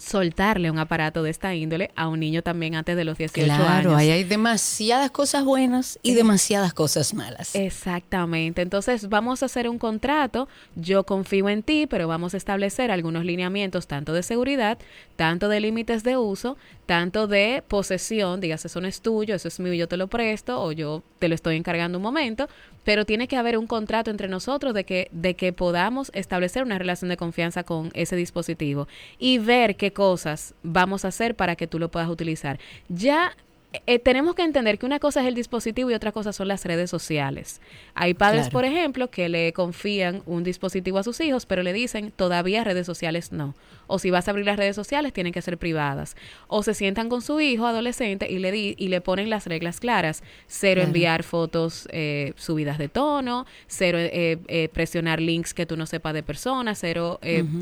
soltarle 0.00 0.70
un 0.70 0.78
aparato 0.78 1.22
de 1.22 1.30
esta 1.30 1.54
índole 1.54 1.90
a 1.94 2.08
un 2.08 2.20
niño 2.20 2.42
también 2.42 2.74
antes 2.74 2.96
de 2.96 3.04
los 3.04 3.18
18 3.18 3.52
años. 3.52 3.66
Claro, 3.66 3.96
ahí 3.96 4.10
hay 4.10 4.24
demasiadas 4.24 5.10
cosas 5.10 5.44
buenas 5.44 5.98
y 6.02 6.14
demasiadas 6.14 6.72
cosas 6.72 7.14
malas. 7.14 7.54
Exactamente. 7.54 8.62
Entonces 8.62 9.08
vamos 9.08 9.42
a 9.42 9.46
hacer 9.46 9.68
un 9.68 9.78
contrato. 9.78 10.48
Yo 10.74 11.04
confío 11.04 11.48
en 11.48 11.62
ti, 11.62 11.86
pero 11.86 12.08
vamos 12.08 12.34
a 12.34 12.36
establecer 12.36 12.90
algunos 12.90 13.24
lineamientos 13.24 13.86
tanto 13.86 14.12
de 14.12 14.22
seguridad, 14.22 14.78
tanto 15.16 15.48
de 15.48 15.60
límites 15.60 16.02
de 16.02 16.16
uso, 16.16 16.56
tanto 16.86 17.26
de 17.26 17.62
posesión, 17.68 18.40
digas, 18.40 18.64
eso 18.64 18.80
no 18.80 18.88
es 18.88 19.00
tuyo, 19.00 19.34
eso 19.34 19.48
es 19.48 19.60
mío, 19.60 19.74
yo 19.74 19.86
te 19.86 19.96
lo 19.96 20.08
presto 20.08 20.60
o 20.60 20.72
yo 20.72 21.02
te 21.18 21.28
lo 21.28 21.34
estoy 21.34 21.56
encargando 21.56 21.98
un 21.98 22.02
momento, 22.02 22.48
pero 22.90 23.04
tiene 23.04 23.28
que 23.28 23.36
haber 23.36 23.56
un 23.56 23.68
contrato 23.68 24.10
entre 24.10 24.26
nosotros 24.26 24.74
de 24.74 24.82
que, 24.82 25.10
de 25.12 25.36
que 25.36 25.52
podamos 25.52 26.10
establecer 26.12 26.64
una 26.64 26.76
relación 26.76 27.08
de 27.08 27.16
confianza 27.16 27.62
con 27.62 27.90
ese 27.94 28.16
dispositivo 28.16 28.88
y 29.16 29.38
ver 29.38 29.76
qué 29.76 29.92
cosas 29.92 30.54
vamos 30.64 31.04
a 31.04 31.08
hacer 31.08 31.36
para 31.36 31.54
que 31.54 31.68
tú 31.68 31.78
lo 31.78 31.92
puedas 31.92 32.08
utilizar. 32.08 32.58
Ya 32.88 33.36
eh, 33.72 34.00
tenemos 34.00 34.34
que 34.34 34.42
entender 34.42 34.78
que 34.78 34.86
una 34.86 34.98
cosa 34.98 35.20
es 35.20 35.28
el 35.28 35.34
dispositivo 35.36 35.90
y 35.90 35.94
otra 35.94 36.10
cosa 36.10 36.32
son 36.32 36.48
las 36.48 36.64
redes 36.64 36.90
sociales. 36.90 37.60
Hay 37.94 38.14
padres, 38.14 38.48
por 38.48 38.64
ejemplo, 38.64 39.10
que 39.10 39.28
le 39.28 39.52
confían 39.52 40.22
un 40.26 40.42
dispositivo 40.42 40.98
a 40.98 41.04
sus 41.04 41.20
hijos, 41.20 41.46
pero 41.46 41.62
le 41.62 41.72
dicen 41.72 42.10
todavía 42.10 42.64
redes 42.64 42.84
sociales 42.84 43.30
no. 43.30 43.54
O 43.86 44.00
si 44.00 44.10
vas 44.10 44.26
a 44.26 44.32
abrir 44.32 44.46
las 44.46 44.56
redes 44.56 44.74
sociales, 44.74 45.12
tienen 45.12 45.32
que 45.32 45.40
ser 45.40 45.56
privadas. 45.56 46.16
O 46.48 46.64
se 46.64 46.74
sientan 46.74 47.08
con 47.08 47.22
su 47.22 47.40
hijo 47.40 47.64
adolescente 47.64 48.26
y 48.28 48.40
le, 48.40 48.50
di, 48.50 48.74
y 48.76 48.88
le 48.88 49.00
ponen 49.00 49.30
las 49.30 49.46
reglas 49.46 49.78
claras. 49.78 50.24
Cero 50.48 50.82
enviar 50.82 51.22
fotos 51.22 51.86
eh, 51.92 52.32
subidas 52.36 52.76
de 52.76 52.88
tono, 52.88 53.46
cero 53.68 53.98
eh, 54.00 54.68
presionar 54.72 55.20
links 55.20 55.54
que 55.54 55.64
tú 55.64 55.76
no 55.76 55.86
sepas 55.86 56.14
de 56.14 56.24
personas, 56.24 56.78
cero 56.80 57.20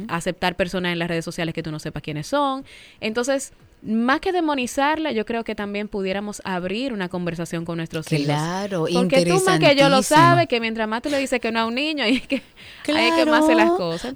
aceptar 0.08 0.56
personas 0.56 0.92
en 0.92 1.00
las 1.00 1.08
redes 1.08 1.24
sociales 1.24 1.54
que 1.54 1.62
tú 1.62 1.70
no 1.70 1.78
sepas 1.78 2.02
quiénes 2.02 2.28
son. 2.28 2.64
Entonces, 3.00 3.52
más 3.82 4.20
que 4.20 4.32
demonizarla, 4.32 5.12
yo 5.12 5.24
creo 5.24 5.44
que 5.44 5.54
también 5.54 5.86
pudiéramos 5.86 6.42
abrir 6.44 6.92
una 6.92 7.08
conversación 7.08 7.64
con 7.64 7.76
nuestros 7.76 8.10
hijos. 8.12 8.24
Claro, 8.24 8.86
Porque 8.92 9.24
tú 9.24 9.40
más 9.44 9.60
que 9.60 9.76
yo 9.76 9.88
lo 9.88 10.02
sabes, 10.02 10.48
que 10.48 10.60
mientras 10.60 10.88
más 10.88 11.02
tú 11.02 11.10
le 11.10 11.18
dices 11.18 11.40
que 11.40 11.52
no 11.52 11.60
a 11.60 11.66
un 11.66 11.76
niño, 11.76 12.02
ahí 12.02 12.16
es 12.16 12.26
que, 12.26 12.42
claro. 12.82 13.16
que 13.16 13.26
más 13.26 13.44
hace 13.44 13.54
las 13.54 13.70
cosas. 13.70 14.14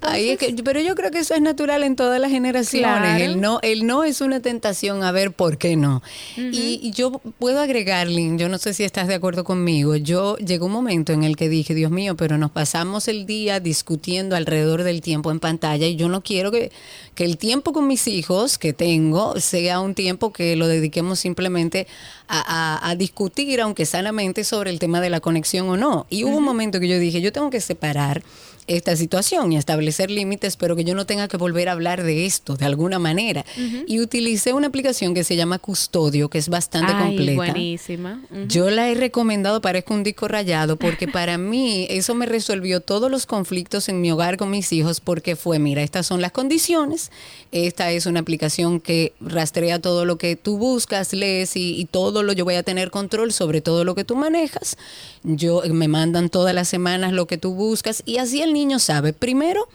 pero 0.63 0.81
yo 0.81 0.95
creo 0.95 1.11
que 1.11 1.19
eso 1.19 1.33
es 1.33 1.41
natural 1.41 1.83
en 1.83 1.95
todas 1.95 2.19
las 2.19 2.29
generaciones. 2.29 3.21
El, 3.21 3.39
no, 3.39 3.59
el 3.61 3.87
no 3.87 4.03
es 4.03 4.19
una 4.19 4.41
tentación 4.41 5.03
a 5.03 5.11
ver 5.11 5.31
por 5.31 5.57
qué 5.57 5.75
no. 5.75 6.03
y, 6.35 6.91
yo 6.91 7.21
puedo 7.39 7.59
agregar, 7.59 8.07
Lynn, 8.07 8.37
yo 8.37 8.49
no 8.49 8.57
sé 8.57 8.73
si 8.73 8.83
estás 8.83 9.07
de 9.07 9.15
acuerdo 9.15 9.43
conmigo, 9.43 9.95
yo 9.95 10.35
llegó 10.37 10.65
un 10.65 10.73
momento 10.73 11.13
en 11.13 11.23
el 11.23 11.35
que 11.35 11.49
dije, 11.49 11.73
Dios 11.73 11.89
mío, 11.89 12.15
pero 12.15 12.37
nos 12.37 12.51
pasamos 12.51 13.07
el 13.07 13.25
día 13.25 13.59
discutiendo 13.59 14.35
alrededor 14.35 14.83
del 14.83 15.01
tiempo 15.01 15.31
en 15.31 15.39
pantalla 15.39 15.87
y 15.87 15.95
yo 15.95 16.09
no 16.09 16.21
quiero 16.21 16.51
que, 16.51 16.71
que 17.15 17.23
el 17.23 17.37
tiempo 17.37 17.73
con 17.73 17.87
mis 17.87 18.07
hijos 18.07 18.57
que 18.57 18.73
tengo 18.73 19.39
sea 19.53 19.81
un 19.81 19.93
tiempo 19.93 20.33
que 20.33 20.55
lo 20.55 20.67
dediquemos 20.67 21.19
simplemente 21.19 21.85
a, 22.27 22.95
discutir, 22.97 23.61
aunque 23.61 23.85
sanamente, 23.85 24.43
sobre 24.43 24.71
el 24.71 24.79
tema 24.79 24.99
de 24.99 25.11
la 25.11 25.19
conexión 25.19 25.69
o 25.69 25.77
no. 25.77 26.07
Y 26.09 26.23
hubo 26.23 26.37
un 26.37 26.43
momento 26.43 26.79
que 26.79 26.87
yo 26.87 26.97
dije, 26.97 27.21
yo 27.21 27.31
tengo 27.31 27.51
que 27.51 27.61
separar 27.61 28.23
esta 28.67 28.95
situación 28.95 29.51
y 29.53 29.57
establecer 29.57 30.09
límites, 30.09 30.57
pero 30.57 30.75
que 30.75 30.83
yo 30.83 30.95
no 30.95 31.05
tenga 31.05 31.27
que 31.27 31.37
volver 31.37 31.69
a 31.69 31.73
hablar 31.73 32.03
de 32.03 32.25
esto 32.25 32.55
de 32.55 32.65
alguna 32.65 32.97
manera. 32.99 33.45
Y 33.87 33.99
utilicé 33.99 34.53
una 34.53 34.67
aplicación 34.67 35.13
que 35.13 35.23
se 35.23 35.35
llama 35.35 35.59
Custodio, 35.59 36.29
que 36.29 36.39
es 36.39 36.49
bastante 36.49 36.93
completa. 36.93 37.35
Buenísima. 37.35 38.21
Yo 38.47 38.69
la 38.69 38.89
he 38.89 38.95
recomendado, 38.95 39.61
parezco 39.61 39.93
un 39.93 40.03
disco 40.03 40.27
rayado, 40.27 40.77
porque 40.77 41.07
para 41.07 41.37
mí 41.37 41.85
eso 41.89 42.15
me 42.15 42.25
resolvió 42.25 42.81
todos 42.81 43.11
los 43.11 43.25
conflictos 43.25 43.89
en 43.89 44.01
mi 44.01 44.11
hogar 44.11 44.37
con 44.37 44.49
mis 44.49 44.73
hijos, 44.73 44.99
porque 44.99 45.35
fue, 45.35 45.59
mira, 45.59 45.83
estas 45.83 46.07
son 46.07 46.21
las 46.21 46.31
condiciones, 46.31 47.11
esta 47.51 47.91
es 47.91 48.07
una 48.07 48.21
aplicación 48.21 48.79
que 48.79 49.13
rastrea 49.21 49.79
todo 49.79 50.05
lo 50.05 50.17
que 50.17 50.35
tú 50.35 50.57
buscas, 50.57 51.13
lees 51.13 51.55
y, 51.55 51.79
y 51.79 51.85
todo 51.85 52.23
solo, 52.23 52.33
yo 52.33 52.45
voy 52.45 52.55
a 52.55 52.63
tener 52.63 52.89
control 52.89 53.33
sobre 53.33 53.59
todo 53.59 53.83
lo 53.83 53.95
que 53.95 54.05
tú 54.05 54.15
manejas, 54.15 54.77
yo 55.23 55.61
me 55.69 55.89
mandan 55.89 56.29
todas 56.29 56.55
las 56.55 56.69
semanas 56.69 57.11
lo 57.11 57.25
que 57.25 57.37
tú 57.37 57.53
buscas 57.53 58.01
y 58.05 58.17
así 58.17 58.41
el 58.41 58.52
niño 58.53 58.79
sabe, 58.79 59.13
primero, 59.13 59.67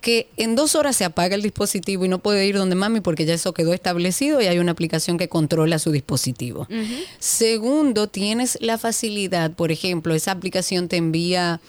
que 0.00 0.28
en 0.36 0.56
dos 0.56 0.74
horas 0.74 0.96
se 0.96 1.04
apaga 1.04 1.36
el 1.36 1.42
dispositivo 1.42 2.04
y 2.04 2.08
no 2.08 2.18
puede 2.18 2.44
ir 2.46 2.56
donde 2.56 2.74
mami 2.74 3.00
porque 3.00 3.24
ya 3.24 3.34
eso 3.34 3.54
quedó 3.54 3.72
establecido 3.72 4.42
y 4.42 4.46
hay 4.46 4.58
una 4.58 4.72
aplicación 4.72 5.16
que 5.16 5.28
controla 5.28 5.78
su 5.78 5.92
dispositivo. 5.92 6.66
Segundo, 7.20 8.08
tienes 8.08 8.58
la 8.60 8.78
facilidad, 8.78 9.52
por 9.52 9.70
ejemplo, 9.70 10.14
esa 10.14 10.32
aplicación 10.32 10.88
te 10.88 10.96
envía, 10.96 11.60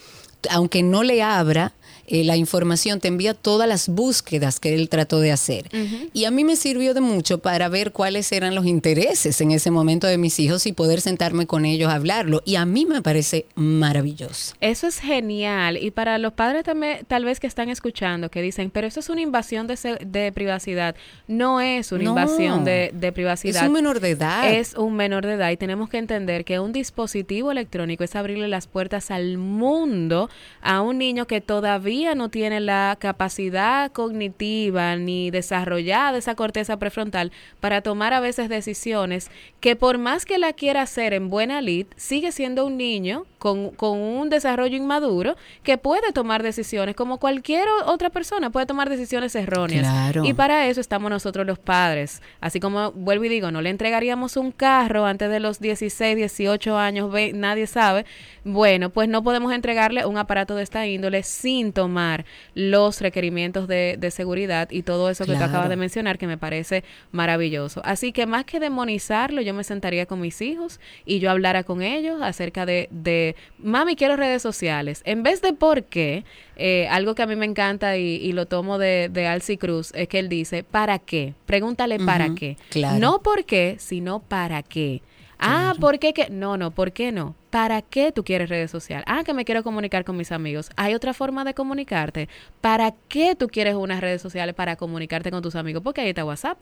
aunque 0.49 0.81
no 0.81 1.03
le 1.03 1.21
abra, 1.21 1.73
eh, 2.05 2.23
la 2.25 2.35
información, 2.35 2.99
te 2.99 3.07
envía 3.07 3.33
todas 3.33 3.67
las 3.67 3.87
búsquedas 3.87 4.59
que 4.59 4.73
él 4.73 4.89
trató 4.89 5.19
de 5.19 5.31
hacer. 5.31 5.69
Y 6.11 6.25
a 6.25 6.31
mí 6.31 6.43
me 6.43 6.55
sirvió 6.55 6.93
de 6.93 6.99
mucho 6.99 7.37
para 7.37 7.69
ver 7.69 7.93
cuáles 7.93 8.31
eran 8.31 8.55
los 8.55 8.65
intereses 8.65 9.39
en 9.39 9.51
ese 9.51 9.71
momento 9.71 10.07
de 10.07 10.17
mis 10.17 10.37
hijos 10.39 10.65
y 10.65 10.73
poder 10.73 10.99
sentarme 10.99 11.47
con 11.47 11.65
ellos 11.65 11.89
a 11.89 11.95
hablarlo. 11.95 12.41
Y 12.43 12.55
a 12.55 12.65
mí 12.65 12.85
me 12.85 13.01
parece 13.01 13.45
maravilloso. 13.55 14.55
Eso 14.59 14.87
es 14.87 14.99
genial. 14.99 15.77
Y 15.77 15.91
para 15.91 16.17
los 16.17 16.33
padres 16.33 16.63
también, 16.65 17.05
tal 17.07 17.23
vez 17.23 17.39
que 17.39 17.47
están 17.47 17.69
escuchando, 17.69 18.29
que 18.29 18.41
dicen, 18.41 18.69
pero 18.69 18.87
eso 18.87 18.99
es 18.99 19.09
una 19.09 19.21
invasión 19.21 19.65
de, 19.67 20.31
privacidad. 20.33 20.95
No 21.27 21.61
es 21.61 21.91
una 21.91 22.03
invasión 22.03 22.65
de, 22.65 22.91
de 22.93 23.11
privacidad. 23.13 23.61
Es 23.61 23.67
un 23.67 23.73
menor 23.73 24.01
de 24.01 24.09
edad. 24.09 24.51
Es 24.51 24.73
un 24.73 24.95
menor 24.95 25.25
de 25.25 25.33
edad 25.33 25.51
y 25.51 25.57
tenemos 25.57 25.89
que 25.89 25.99
entender 25.99 26.43
que 26.43 26.59
un 26.59 26.73
dispositivo 26.73 27.51
electrónico 27.51 28.03
es 28.03 28.15
abrirle 28.15 28.49
las 28.49 28.67
puertas 28.67 29.09
al 29.09 29.37
mundo 29.37 30.29
a 30.61 30.81
un 30.81 30.97
niño 30.97 31.27
que 31.27 31.39
todavía 31.39 31.92
no 31.93 32.29
tiene 32.29 32.59
la 32.59 32.97
capacidad 32.99 33.91
cognitiva 33.91 34.95
ni 34.95 35.29
desarrollada 35.29 36.17
esa 36.17 36.35
corteza 36.35 36.77
prefrontal 36.77 37.31
para 37.59 37.81
tomar 37.81 38.13
a 38.13 38.19
veces 38.19 38.49
decisiones 38.49 39.29
que 39.59 39.75
por 39.75 39.99
más 39.99 40.25
que 40.25 40.39
la 40.39 40.53
quiera 40.53 40.81
hacer 40.81 41.13
en 41.13 41.29
buena 41.29 41.61
lid, 41.61 41.85
sigue 41.95 42.31
siendo 42.31 42.65
un 42.65 42.77
niño 42.77 43.25
con, 43.43 43.71
con 43.71 43.99
un 43.99 44.29
desarrollo 44.29 44.77
inmaduro 44.77 45.35
que 45.63 45.77
puede 45.77 46.13
tomar 46.13 46.43
decisiones 46.43 46.95
como 46.95 47.17
cualquier 47.17 47.67
otra 47.87 48.09
persona, 48.09 48.51
puede 48.51 48.65
tomar 48.65 48.89
decisiones 48.89 49.35
erróneas. 49.35 50.15
Y 50.23 50.33
para 50.33 50.67
eso 50.67 50.79
estamos 50.79 51.09
nosotros 51.09 51.45
los 51.45 51.59
padres. 51.59 52.21
Así 52.39 52.61
como 52.61 52.93
vuelvo 52.93 53.25
y 53.25 53.29
digo, 53.29 53.51
no 53.51 53.61
le 53.61 53.69
entregaríamos 53.69 54.37
un 54.37 54.53
carro 54.53 55.05
antes 55.05 55.29
de 55.29 55.41
los 55.41 55.59
16, 55.59 56.15
18 56.15 56.77
años, 56.77 57.11
nadie 57.33 57.67
sabe. 57.67 58.05
Bueno, 58.45 58.91
pues 58.91 59.09
no 59.09 59.23
podemos 59.23 59.51
entregarle 59.51 60.05
un 60.05 60.17
aparato 60.17 60.55
de 60.55 60.63
esta 60.63 60.87
índole 60.87 61.23
sin 61.23 61.73
tomar 61.73 62.23
los 62.55 63.01
requerimientos 63.01 63.67
de, 63.67 63.97
seguridad 64.09 64.69
y 64.71 64.83
todo 64.83 65.09
eso 65.09 65.25
que 65.25 65.35
tú 65.35 65.43
acabas 65.43 65.67
de 65.67 65.75
mencionar, 65.75 66.17
que 66.17 66.27
me 66.27 66.37
parece 66.37 66.85
maravilloso. 67.11 67.81
Así 67.83 68.13
que 68.13 68.25
más 68.25 68.45
que 68.45 68.61
demonizarlo, 68.61 69.41
yo 69.41 69.53
me 69.53 69.65
sentaría 69.65 70.05
con 70.05 70.21
mis 70.21 70.41
hijos 70.41 70.79
y 71.03 71.19
yo 71.19 71.29
hablara 71.29 71.63
con 71.63 71.81
ellos 71.81 72.21
acerca 72.21 72.65
de, 72.65 72.87
de 72.91 73.32
mami, 73.57 73.95
quiero 73.95 74.15
redes 74.15 74.41
sociales. 74.41 75.01
En 75.05 75.23
vez 75.23 75.41
de 75.41 75.53
por 75.53 75.83
qué, 75.83 76.25
eh, 76.55 76.87
algo 76.89 77.15
que 77.15 77.23
a 77.23 77.27
mí 77.27 77.35
me 77.35 77.45
encanta 77.45 77.97
y, 77.97 78.31
lo 78.33 78.45
tomo 78.45 78.77
de, 78.77 79.09
de 79.11 79.27
Alci 79.27 79.57
Cruz 79.57 79.91
es 79.93 80.07
que 80.07 80.19
él 80.19 80.29
dice, 80.29 80.63
¿para 80.63 80.99
qué? 80.99 81.33
Pregúntale 81.45 81.99
para 81.99 82.33
qué. 82.35 82.57
No 82.99 83.21
por 83.21 83.45
qué, 83.45 83.75
sino 83.79 84.19
para 84.19 84.63
qué. 84.63 85.01
Ah, 85.39 85.73
¿por 85.79 85.99
qué? 85.99 86.13
Que? 86.13 86.29
No, 86.29 86.57
no, 86.57 86.71
¿por 86.71 86.93
qué 86.93 87.11
no? 87.11 87.35
¿Para 87.49 87.81
qué 87.81 88.11
tú 88.11 88.23
quieres 88.23 88.49
redes 88.49 88.71
sociales? 88.71 89.05
Ah, 89.07 89.23
que 89.23 89.33
me 89.33 89.45
quiero 89.45 89.63
comunicar 89.63 90.05
con 90.05 90.15
mis 90.15 90.31
amigos. 90.31 90.69
¿Hay 90.77 90.95
otra 90.95 91.13
forma 91.13 91.43
de 91.43 91.53
comunicarte? 91.53 92.29
¿Para 92.61 92.93
qué 93.09 93.35
tú 93.35 93.47
quieres 93.47 93.75
unas 93.75 93.99
redes 93.99 94.21
sociales 94.21 94.55
para 94.55 94.75
comunicarte 94.75 95.31
con 95.31 95.41
tus 95.41 95.55
amigos? 95.55 95.83
Porque 95.83 96.01
ahí 96.01 96.09
está 96.09 96.23
WhatsApp 96.23 96.57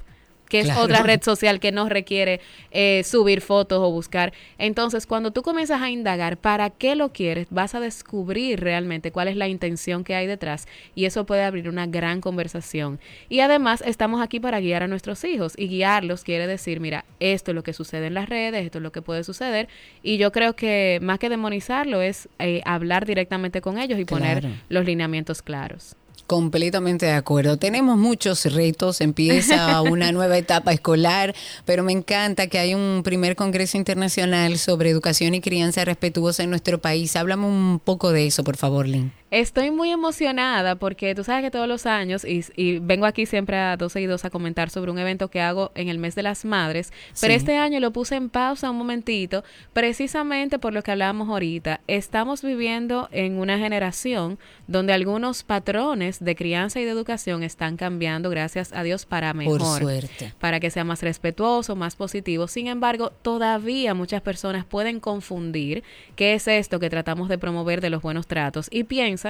que 0.51 0.59
es 0.59 0.69
otra 0.77 1.01
red 1.03 1.23
social 1.23 1.61
que 1.61 1.71
no 1.71 1.87
requiere 1.87 2.41
eh, 2.71 3.03
subir 3.05 3.39
fotos 3.39 3.79
o 3.79 3.89
buscar. 3.89 4.33
Entonces, 4.57 5.07
cuando 5.07 5.31
tú 5.31 5.43
comienzas 5.43 5.81
a 5.81 5.89
indagar 5.89 6.35
para 6.35 6.69
qué 6.69 6.95
lo 6.95 7.13
quieres, 7.13 7.47
vas 7.49 7.73
a 7.73 7.79
descubrir 7.79 8.59
realmente 8.59 9.13
cuál 9.13 9.29
es 9.29 9.37
la 9.37 9.47
intención 9.47 10.03
que 10.03 10.13
hay 10.13 10.27
detrás 10.27 10.67
y 10.93 11.05
eso 11.05 11.25
puede 11.25 11.43
abrir 11.43 11.69
una 11.69 11.87
gran 11.87 12.19
conversación. 12.19 12.99
Y 13.29 13.39
además, 13.39 13.81
estamos 13.85 14.21
aquí 14.21 14.41
para 14.41 14.59
guiar 14.59 14.83
a 14.83 14.89
nuestros 14.89 15.23
hijos 15.23 15.53
y 15.57 15.69
guiarlos 15.69 16.25
quiere 16.25 16.47
decir, 16.47 16.81
mira, 16.81 17.05
esto 17.21 17.51
es 17.51 17.55
lo 17.55 17.63
que 17.63 17.71
sucede 17.71 18.07
en 18.07 18.13
las 18.13 18.27
redes, 18.27 18.65
esto 18.65 18.79
es 18.79 18.83
lo 18.83 18.91
que 18.91 19.01
puede 19.01 19.23
suceder 19.23 19.69
y 20.03 20.17
yo 20.17 20.33
creo 20.33 20.57
que 20.57 20.99
más 21.01 21.17
que 21.17 21.29
demonizarlo 21.29 22.01
es 22.01 22.27
eh, 22.39 22.61
hablar 22.65 23.05
directamente 23.05 23.61
con 23.61 23.77
ellos 23.77 23.97
y 23.97 24.03
poner 24.03 24.45
los 24.67 24.83
lineamientos 24.83 25.41
claros. 25.41 25.95
Completamente 26.31 27.07
de 27.07 27.11
acuerdo. 27.11 27.57
Tenemos 27.57 27.97
muchos 27.97 28.45
retos, 28.45 29.01
empieza 29.01 29.81
una 29.81 30.13
nueva 30.13 30.37
etapa 30.37 30.71
escolar, 30.71 31.35
pero 31.65 31.83
me 31.83 31.91
encanta 31.91 32.47
que 32.47 32.57
hay 32.57 32.73
un 32.73 33.01
primer 33.03 33.35
Congreso 33.35 33.75
Internacional 33.75 34.57
sobre 34.57 34.89
Educación 34.89 35.33
y 35.33 35.41
Crianza 35.41 35.83
Respetuosa 35.83 36.43
en 36.43 36.49
nuestro 36.49 36.79
país. 36.79 37.17
Háblame 37.17 37.47
un 37.47 37.81
poco 37.83 38.13
de 38.13 38.27
eso, 38.27 38.45
por 38.45 38.55
favor, 38.55 38.87
Lynn. 38.87 39.20
Estoy 39.31 39.71
muy 39.71 39.91
emocionada 39.91 40.75
porque 40.75 41.15
tú 41.15 41.23
sabes 41.23 41.41
que 41.41 41.51
todos 41.51 41.65
los 41.65 41.85
años, 41.85 42.25
y, 42.25 42.79
vengo 42.79 43.05
aquí 43.05 43.25
siempre 43.25 43.55
a 43.57 43.77
12 43.77 44.01
y 44.01 44.05
2 44.05 44.25
a 44.25 44.29
comentar 44.29 44.69
sobre 44.69 44.91
un 44.91 44.99
evento 44.99 45.29
que 45.29 45.39
hago 45.39 45.71
en 45.73 45.87
el 45.87 45.99
mes 45.99 46.15
de 46.15 46.21
las 46.21 46.43
madres, 46.43 46.91
pero 47.21 47.33
este 47.33 47.55
año 47.55 47.79
lo 47.79 47.91
puse 47.91 48.17
en 48.17 48.27
pausa 48.27 48.69
un 48.69 48.77
momentito, 48.77 49.45
precisamente 49.71 50.59
por 50.59 50.73
lo 50.73 50.83
que 50.83 50.91
hablábamos 50.91 51.29
ahorita. 51.29 51.79
Estamos 51.87 52.41
viviendo 52.41 53.07
en 53.13 53.37
una 53.37 53.57
generación 53.57 54.37
donde 54.67 54.91
algunos 54.91 55.43
patrones 55.43 56.19
de 56.19 56.35
crianza 56.35 56.81
y 56.81 56.83
de 56.83 56.91
educación 56.91 57.41
están 57.43 57.77
cambiando, 57.77 58.29
gracias 58.29 58.73
a 58.73 58.83
Dios, 58.83 59.05
para 59.05 59.33
mejor. 59.33 59.59
Por 59.59 59.79
suerte. 59.79 60.33
Para 60.41 60.59
que 60.59 60.71
sea 60.71 60.83
más 60.83 61.01
respetuoso, 61.03 61.77
más 61.77 61.95
positivo. 61.95 62.49
Sin 62.49 62.67
embargo, 62.67 63.13
todavía 63.21 63.93
muchas 63.93 64.21
personas 64.21 64.65
pueden 64.65 64.99
confundir 64.99 65.85
qué 66.17 66.33
es 66.33 66.49
esto 66.49 66.81
que 66.81 66.89
tratamos 66.89 67.29
de 67.29 67.37
promover 67.37 67.79
de 67.79 67.89
los 67.89 68.01
buenos 68.01 68.27
tratos 68.27 68.67
y 68.69 68.83
piensan 68.83 69.20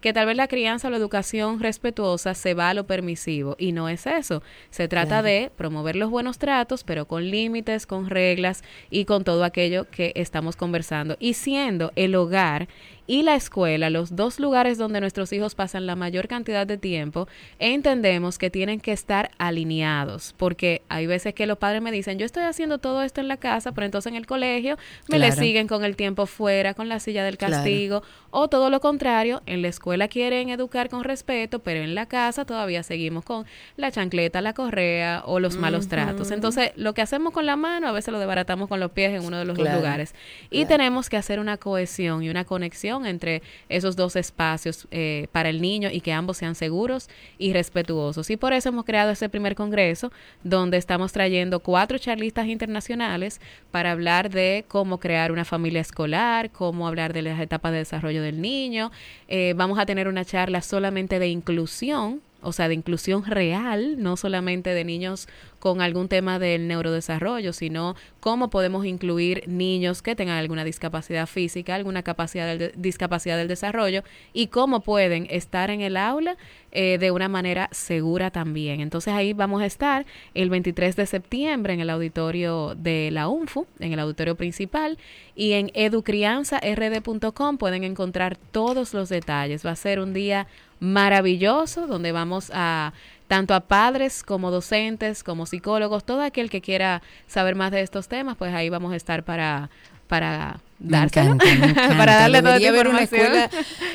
que 0.00 0.12
tal 0.12 0.26
vez 0.26 0.36
la 0.36 0.48
crianza 0.48 0.88
o 0.88 0.90
la 0.90 0.96
educación 0.96 1.60
respetuosa 1.60 2.34
se 2.34 2.54
va 2.54 2.70
a 2.70 2.74
lo 2.74 2.86
permisivo 2.86 3.56
y 3.58 3.72
no 3.72 3.88
es 3.88 4.06
eso. 4.06 4.42
Se 4.70 4.88
trata 4.88 5.22
de 5.22 5.50
promover 5.56 5.96
los 5.96 6.10
buenos 6.10 6.38
tratos, 6.38 6.84
pero 6.84 7.06
con 7.06 7.30
límites, 7.30 7.86
con 7.86 8.08
reglas 8.08 8.62
y 8.90 9.04
con 9.04 9.24
todo 9.24 9.44
aquello 9.44 9.88
que 9.90 10.12
estamos 10.14 10.56
conversando. 10.56 11.16
Y 11.20 11.34
siendo 11.34 11.92
el 11.96 12.14
hogar 12.14 12.68
y 13.06 13.22
la 13.22 13.34
escuela, 13.34 13.90
los 13.90 14.16
dos 14.16 14.40
lugares 14.40 14.78
donde 14.78 15.00
nuestros 15.00 15.32
hijos 15.32 15.54
pasan 15.54 15.86
la 15.86 15.96
mayor 15.96 16.28
cantidad 16.28 16.66
de 16.66 16.78
tiempo, 16.78 17.28
entendemos 17.58 18.38
que 18.38 18.50
tienen 18.50 18.80
que 18.80 18.92
estar 18.92 19.30
alineados, 19.38 20.34
porque 20.36 20.82
hay 20.88 21.06
veces 21.06 21.34
que 21.34 21.46
los 21.46 21.58
padres 21.58 21.82
me 21.82 21.92
dicen, 21.92 22.18
yo 22.18 22.26
estoy 22.26 22.44
haciendo 22.44 22.78
todo 22.78 23.02
esto 23.02 23.20
en 23.20 23.28
la 23.28 23.36
casa, 23.36 23.72
pero 23.72 23.84
entonces 23.84 24.10
en 24.10 24.16
el 24.16 24.26
colegio 24.26 24.76
me 25.08 25.18
le 25.18 25.32
siguen 25.32 25.68
con 25.68 25.84
el 25.84 25.96
tiempo 25.96 26.26
fuera, 26.26 26.74
con 26.74 26.88
la 26.88 27.00
silla 27.00 27.24
del 27.24 27.38
castigo, 27.38 28.02
o 28.30 28.48
todo 28.48 28.70
lo 28.70 28.80
contrario, 28.80 29.42
en 29.46 29.62
la 29.62 29.68
escuela 29.68 30.08
quieren 30.08 30.50
educar 30.50 30.88
con 30.88 31.04
respeto, 31.04 31.60
pero 31.60 31.80
en 31.80 31.94
la 31.94 32.06
casa 32.06 32.44
todavía 32.44 32.82
seguimos 32.82 33.24
con 33.24 33.46
la 33.76 33.90
chancleta, 33.90 34.40
la 34.40 34.52
correa 34.52 35.22
o 35.24 35.40
los 35.40 35.56
malos 35.56 35.88
tratos. 35.88 36.30
Entonces, 36.30 36.72
lo 36.76 36.92
que 36.92 37.02
hacemos 37.02 37.32
con 37.32 37.46
la 37.46 37.56
mano, 37.56 37.88
a 37.88 37.92
veces 37.92 38.12
lo 38.12 38.18
desbaratamos 38.18 38.68
con 38.68 38.80
los 38.80 38.90
pies 38.90 39.12
en 39.12 39.24
uno 39.24 39.38
de 39.38 39.44
los 39.44 39.56
lugares. 39.56 40.14
Y 40.50 40.66
tenemos 40.66 41.08
que 41.08 41.16
hacer 41.16 41.40
una 41.40 41.56
cohesión 41.56 42.22
y 42.22 42.28
una 42.28 42.44
conexión 42.44 42.95
entre 43.04 43.42
esos 43.68 43.96
dos 43.96 44.16
espacios 44.16 44.86
eh, 44.90 45.26
para 45.32 45.50
el 45.50 45.60
niño 45.60 45.90
y 45.92 46.00
que 46.00 46.12
ambos 46.12 46.38
sean 46.38 46.54
seguros 46.54 47.08
y 47.36 47.52
respetuosos. 47.52 48.30
Y 48.30 48.36
por 48.36 48.52
eso 48.52 48.68
hemos 48.68 48.84
creado 48.84 49.10
ese 49.10 49.28
primer 49.28 49.54
congreso 49.54 50.12
donde 50.44 50.78
estamos 50.78 51.12
trayendo 51.12 51.60
cuatro 51.60 51.98
charlistas 51.98 52.46
internacionales 52.46 53.40
para 53.70 53.92
hablar 53.92 54.30
de 54.30 54.64
cómo 54.68 54.98
crear 54.98 55.32
una 55.32 55.44
familia 55.44 55.80
escolar, 55.80 56.50
cómo 56.50 56.86
hablar 56.86 57.12
de 57.12 57.22
las 57.22 57.40
etapas 57.40 57.72
de 57.72 57.78
desarrollo 57.78 58.22
del 58.22 58.40
niño. 58.40 58.92
Eh, 59.28 59.54
vamos 59.56 59.78
a 59.78 59.86
tener 59.86 60.08
una 60.08 60.24
charla 60.24 60.62
solamente 60.62 61.18
de 61.18 61.28
inclusión 61.28 62.22
o 62.46 62.52
sea, 62.52 62.68
de 62.68 62.74
inclusión 62.74 63.24
real, 63.24 64.00
no 64.00 64.16
solamente 64.16 64.72
de 64.72 64.84
niños 64.84 65.28
con 65.58 65.80
algún 65.80 66.08
tema 66.08 66.38
del 66.38 66.68
neurodesarrollo, 66.68 67.52
sino 67.52 67.96
cómo 68.20 68.50
podemos 68.50 68.86
incluir 68.86 69.42
niños 69.48 70.00
que 70.00 70.14
tengan 70.14 70.38
alguna 70.38 70.62
discapacidad 70.62 71.26
física, 71.26 71.74
alguna 71.74 72.04
capacidad 72.04 72.56
de, 72.56 72.72
discapacidad 72.76 73.36
del 73.36 73.48
desarrollo 73.48 74.04
y 74.32 74.46
cómo 74.46 74.80
pueden 74.80 75.26
estar 75.28 75.70
en 75.70 75.80
el 75.80 75.96
aula 75.96 76.36
eh, 76.70 76.98
de 76.98 77.10
una 77.10 77.28
manera 77.28 77.68
segura 77.72 78.30
también. 78.30 78.80
Entonces 78.80 79.12
ahí 79.12 79.32
vamos 79.32 79.60
a 79.60 79.66
estar 79.66 80.06
el 80.34 80.48
23 80.48 80.94
de 80.94 81.06
septiembre 81.06 81.72
en 81.72 81.80
el 81.80 81.90
auditorio 81.90 82.76
de 82.76 83.10
la 83.10 83.26
UNFU, 83.26 83.66
en 83.80 83.92
el 83.92 83.98
auditorio 83.98 84.36
principal, 84.36 84.98
y 85.34 85.54
en 85.54 85.72
educrianzard.com 85.74 87.58
pueden 87.58 87.82
encontrar 87.82 88.36
todos 88.36 88.94
los 88.94 89.08
detalles. 89.08 89.66
Va 89.66 89.72
a 89.72 89.76
ser 89.76 89.98
un 89.98 90.12
día 90.12 90.46
maravilloso 90.80 91.86
donde 91.86 92.12
vamos 92.12 92.50
a 92.52 92.92
tanto 93.28 93.54
a 93.54 93.60
padres 93.60 94.22
como 94.22 94.50
docentes, 94.50 95.24
como 95.24 95.46
psicólogos, 95.46 96.04
todo 96.04 96.22
aquel 96.22 96.48
que 96.48 96.60
quiera 96.60 97.02
saber 97.26 97.56
más 97.56 97.72
de 97.72 97.80
estos 97.80 98.06
temas, 98.08 98.36
pues 98.36 98.54
ahí 98.54 98.68
vamos 98.68 98.92
a 98.92 98.96
estar 98.96 99.24
para 99.24 99.68
para 100.06 100.60
dárselo, 100.78 101.36
para 101.96 102.16
darle 102.16 102.42
toda 102.42 102.58
ver 102.58 102.88
una 102.88 103.02
escuela. 103.02 103.50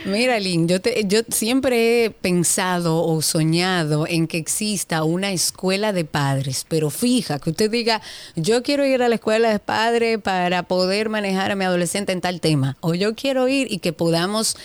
Mira, 0.05 0.39
Lynn, 0.39 0.67
yo, 0.67 0.81
te, 0.81 1.03
yo 1.05 1.21
siempre 1.29 2.05
he 2.05 2.09
pensado 2.09 3.03
o 3.03 3.21
soñado 3.21 4.07
en 4.07 4.27
que 4.27 4.37
exista 4.37 5.03
una 5.03 5.31
escuela 5.31 5.93
de 5.93 6.05
padres, 6.05 6.65
pero 6.67 6.89
fija, 6.89 7.39
que 7.39 7.51
usted 7.51 7.69
diga, 7.69 8.01
yo 8.35 8.63
quiero 8.63 8.85
ir 8.85 9.03
a 9.03 9.09
la 9.09 9.15
escuela 9.15 9.51
de 9.51 9.59
padres 9.59 10.19
para 10.19 10.63
poder 10.63 11.09
manejar 11.09 11.51
a 11.51 11.55
mi 11.55 11.65
adolescente 11.65 12.11
en 12.11 12.21
tal 12.21 12.41
tema, 12.41 12.77
o 12.81 12.93
yo 12.93 13.15
quiero 13.15 13.47
ir 13.47 13.71
y 13.71 13.79
que 13.79 13.93
podamos 13.93 14.57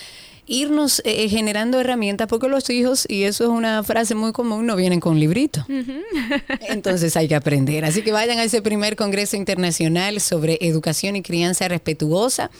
irnos 0.46 1.02
eh, 1.04 1.28
generando 1.28 1.80
herramientas 1.80 2.28
porque 2.28 2.48
los 2.48 2.70
hijos, 2.70 3.04
y 3.08 3.24
eso 3.24 3.44
es 3.44 3.50
una 3.50 3.82
frase 3.82 4.14
muy 4.14 4.32
común, 4.32 4.64
no 4.66 4.76
vienen 4.76 5.00
con 5.00 5.18
librito. 5.18 5.66
Entonces 6.68 7.16
hay 7.16 7.26
que 7.28 7.34
aprender. 7.34 7.84
Así 7.84 8.02
que 8.02 8.12
vayan 8.12 8.38
a 8.38 8.44
ese 8.44 8.62
primer 8.62 8.94
Congreso 8.96 9.36
Internacional 9.36 10.20
sobre 10.20 10.58
Educación 10.60 11.16
y 11.16 11.22
Crianza 11.22 11.66
Respetuosa. 11.68 12.50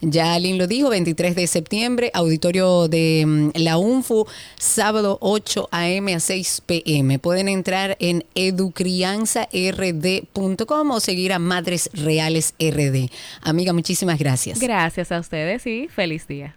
Ya 0.00 0.38
Lynn 0.38 0.56
lo 0.58 0.66
dijo, 0.66 0.88
23 0.88 1.34
de 1.34 1.46
septiembre, 1.46 2.10
auditorio 2.14 2.88
de 2.88 3.24
mm, 3.26 3.50
la 3.56 3.76
UNFU, 3.78 4.26
sábado 4.58 5.18
8 5.20 5.68
a.m. 5.70 6.14
a 6.14 6.20
6 6.20 6.62
p.m. 6.66 7.18
Pueden 7.18 7.48
entrar 7.48 7.96
en 8.00 8.24
educrianzard.com 8.34 10.90
o 10.90 11.00
seguir 11.00 11.32
a 11.32 11.38
Madres 11.38 11.88
Reales 11.92 12.54
RD. 12.58 13.10
Amiga, 13.42 13.72
muchísimas 13.72 14.18
gracias. 14.18 14.60
Gracias 14.60 15.12
a 15.12 15.20
ustedes 15.20 15.66
y 15.66 15.88
feliz 15.88 16.26
día. 16.26 16.54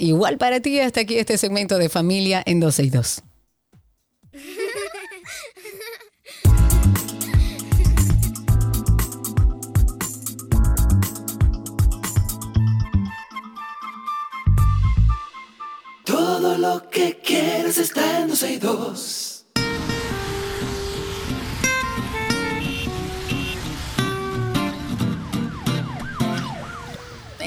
Igual 0.00 0.38
para 0.38 0.60
ti, 0.60 0.80
hasta 0.80 1.02
aquí 1.02 1.18
este 1.18 1.36
segmento 1.36 1.76
de 1.76 1.90
familia 1.90 2.42
en 2.46 2.58
12 2.58 2.84
y 2.84 2.88
2. 2.88 3.22
Todo 16.06 16.56
lo 16.56 16.88
que 16.88 17.18
quieres 17.22 17.76
está 17.76 18.20
en 18.20 18.28
12 18.28 19.29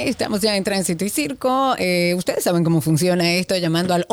Estamos 0.06 0.42
ya 0.42 0.58
en 0.58 0.66
Tránsito 0.66 1.06
y 1.06 1.10
Circo. 1.10 1.76
Eh, 1.78 2.14
ustedes 2.18 2.44
saben 2.44 2.66
cómo 2.66 2.82
funciona 2.82 3.36
esto, 3.36 3.56
llamando 3.56 3.94
al 3.94 4.06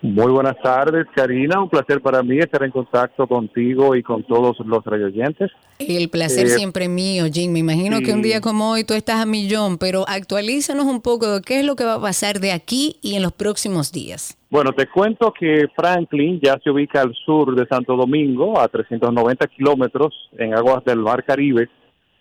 Muy 0.01 0.31
buenas 0.31 0.57
tardes, 0.63 1.07
Karina. 1.13 1.61
Un 1.61 1.69
placer 1.69 2.01
para 2.01 2.23
mí 2.23 2.39
estar 2.39 2.63
en 2.63 2.71
contacto 2.71 3.27
contigo 3.27 3.97
y 3.97 4.03
con 4.03 4.23
todos 4.23 4.57
los 4.61 4.85
radioyentes. 4.85 5.51
El 5.81 6.09
placer 6.09 6.47
eh, 6.47 6.51
siempre 6.51 6.89
mío, 6.89 7.25
Jim. 7.33 7.53
Me 7.53 7.59
imagino 7.59 7.99
que 8.01 8.13
un 8.13 8.23
día 8.23 8.41
como 8.41 8.71
hoy 8.71 8.85
tú 8.85 8.95
estás 8.95 9.17
a 9.17 9.27
millón, 9.27 9.77
pero 9.77 10.05
actualízanos 10.07 10.87
un 10.87 11.03
poco 11.03 11.35
de 11.35 11.43
qué 11.43 11.61
es 11.61 11.67
lo 11.67 11.75
que 11.75 11.85
va 11.85 11.95
a 11.95 12.01
pasar 12.01 12.39
de 12.39 12.53
aquí 12.53 12.97
y 13.03 13.17
en 13.17 13.23
los 13.23 13.33
próximos 13.33 13.91
días. 13.91 14.39
Bueno, 14.51 14.73
te 14.73 14.87
cuento 14.87 15.33
que 15.33 15.67
Franklin 15.75 16.41
ya 16.41 16.59
se 16.63 16.71
ubica 16.71 17.03
al 17.03 17.13
sur 17.27 17.57
de 17.57 17.67
Santo 17.67 17.97
Domingo, 17.97 18.59
a 18.61 18.69
390 18.69 19.49
kilómetros 19.49 20.15
en 20.39 20.55
aguas 20.55 20.85
del 20.85 21.01
Mar 21.01 21.25
Caribe, 21.25 21.69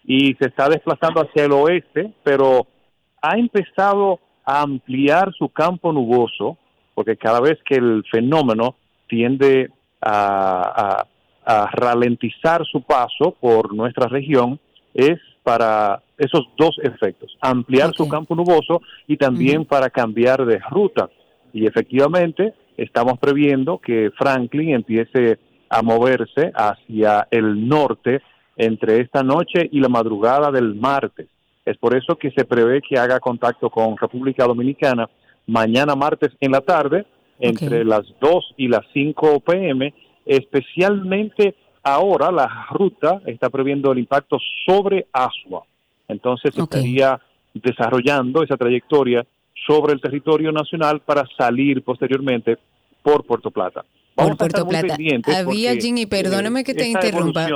y 0.04 0.34
se 0.36 0.48
está 0.48 0.68
desplazando 0.68 1.22
hacia 1.22 1.46
el 1.46 1.52
oeste, 1.52 2.12
pero 2.24 2.66
ha 3.22 3.38
empezado 3.38 4.20
a 4.44 4.62
ampliar 4.62 5.32
su 5.38 5.50
campo 5.50 5.94
nuboso 5.94 6.58
porque 6.98 7.16
cada 7.16 7.40
vez 7.40 7.60
que 7.64 7.76
el 7.76 8.04
fenómeno 8.10 8.76
tiende 9.08 9.70
a, 10.02 11.06
ralentizar 11.46 12.66
su 12.66 12.82
paso 12.82 13.36
por 13.40 13.74
nuestra 13.74 14.08
región, 14.08 14.60
es 14.96 15.20
para 15.44 16.02
esos 16.18 16.50
dos 16.58 16.76
efectos, 16.82 17.38
ampliar 17.40 17.94
su 17.94 18.10
campo 18.10 18.36
nuboso 18.36 18.82
y 19.08 19.16
también 19.16 19.64
para 19.64 19.92
cambiar 19.92 20.44
de 20.44 20.60
ruta. 20.72 21.08
Y 21.54 21.68
efectivamente 21.68 22.54
estamos 22.76 23.20
previendo 23.20 23.78
que 23.78 24.10
Franklin 24.18 24.72
empiece 24.72 25.38
a 25.70 25.84
moverse 25.84 26.52
hacia 26.56 27.28
el 27.30 27.68
norte 27.68 28.24
entre 28.58 29.02
esta 29.02 29.22
noche 29.22 29.70
y 29.72 29.80
la 29.80 29.88
madrugada 29.88 30.52
del 30.52 30.74
martes. 30.74 31.28
Es 31.64 31.78
por 31.78 31.96
eso 31.96 32.16
que 32.16 32.32
se 32.32 32.44
prevé 32.44 32.82
que 32.82 32.98
haga 32.98 33.20
contacto 33.20 33.70
con 33.70 33.96
República 33.98 34.46
Dominicana 34.46 35.08
mañana 35.48 35.96
martes 35.96 36.32
en 36.40 36.52
la 36.52 36.62
tarde, 36.62 37.06
entre 37.40 37.84
las 37.84 38.04
2 38.20 38.54
y 38.58 38.68
las 38.68 38.86
5 38.94 39.40
pm, 39.40 39.94
especialmente 40.26 41.56
ahora 41.84 42.32
la 42.32 42.68
ruta 42.72 43.22
está 43.26 43.50
previendo 43.50 43.92
el 43.92 44.00
impacto 44.00 44.38
sobre 44.66 45.08
Asua. 45.12 45.64
Entonces 46.08 46.58
estaría 46.58 47.20
desarrollando 47.54 48.44
esa 48.44 48.58
trayectoria 48.58 49.26
sobre 49.66 49.94
el 49.94 50.02
territorio 50.02 50.52
nacional 50.52 51.02
para 51.02 51.24
salir 51.38 51.84
posteriormente 51.84 52.58
por 53.02 53.26
Puerto 53.26 53.52
Plata. 53.52 53.86
Vamos 54.16 54.38
por 54.38 54.50
Puerto 54.50 54.68
Plata. 54.68 54.96
Había, 55.38 55.76
Ginny, 55.76 56.06
perdóname 56.06 56.64
que 56.64 56.74
te 56.74 56.88
interrumpa. 56.88 57.48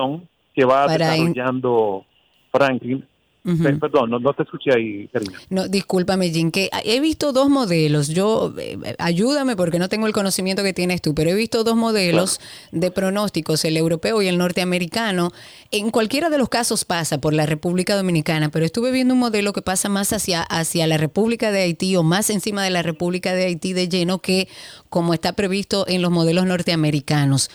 que 0.54 0.66
va 0.66 0.88
desarrollando 0.88 2.06
Franklin 2.52 3.06
Perdón, 3.44 4.12
no, 4.12 4.34
te 4.34 4.44
escuché 4.44 4.72
ahí, 4.72 5.08
Karina. 5.08 5.40
No, 5.50 5.68
discúlpame, 5.68 6.30
Jim, 6.30 6.52
que 6.52 6.70
he 6.86 7.00
visto 7.00 7.34
dos 7.34 7.50
modelos. 7.50 8.10
Yo, 8.10 8.54
eh, 8.60 8.78
ayúdame 9.00 9.56
porque 9.56 9.80
no 9.80 9.90
tengo 9.90 10.06
el 10.06 10.14
conocimiento 10.14 10.62
que 10.62 10.74
tienes 10.74 11.02
tú, 11.02 11.16
pero 11.16 11.32
he 11.32 11.34
visto 11.34 11.64
dos 11.64 11.76
modelos 11.76 12.40
de 12.72 12.92
pronósticos, 12.92 13.66
el 13.66 13.78
europeo 13.78 14.22
y 14.22 14.28
el 14.28 14.38
norteamericano. 14.38 15.32
En 15.72 15.90
cualquiera 15.90 16.30
de 16.30 16.38
los 16.38 16.50
casos 16.50 16.86
pasa 16.86 17.20
por 17.20 17.34
la 17.34 17.48
República 17.48 17.96
Dominicana, 17.96 18.50
pero 18.50 18.64
estuve 18.64 18.92
viendo 18.92 19.16
un 19.16 19.20
modelo 19.20 19.54
que 19.54 19.64
pasa 19.64 19.90
más 19.90 20.14
hacia, 20.14 20.44
hacia 20.44 20.86
la 20.86 20.98
República 20.98 21.52
de 21.52 21.62
Haití 21.64 21.96
o 21.96 22.04
más 22.04 22.30
encima 22.30 22.64
de 22.64 22.70
la 22.70 22.84
República 22.84 23.34
de 23.34 23.46
Haití 23.46 23.74
de 23.74 23.90
lleno 23.90 24.20
que 24.20 24.50
como 24.90 25.16
está 25.16 25.34
previsto 25.34 25.86
en 25.88 26.04
los 26.04 26.12
modelos 26.12 26.46
norteamericanos. 26.46 27.50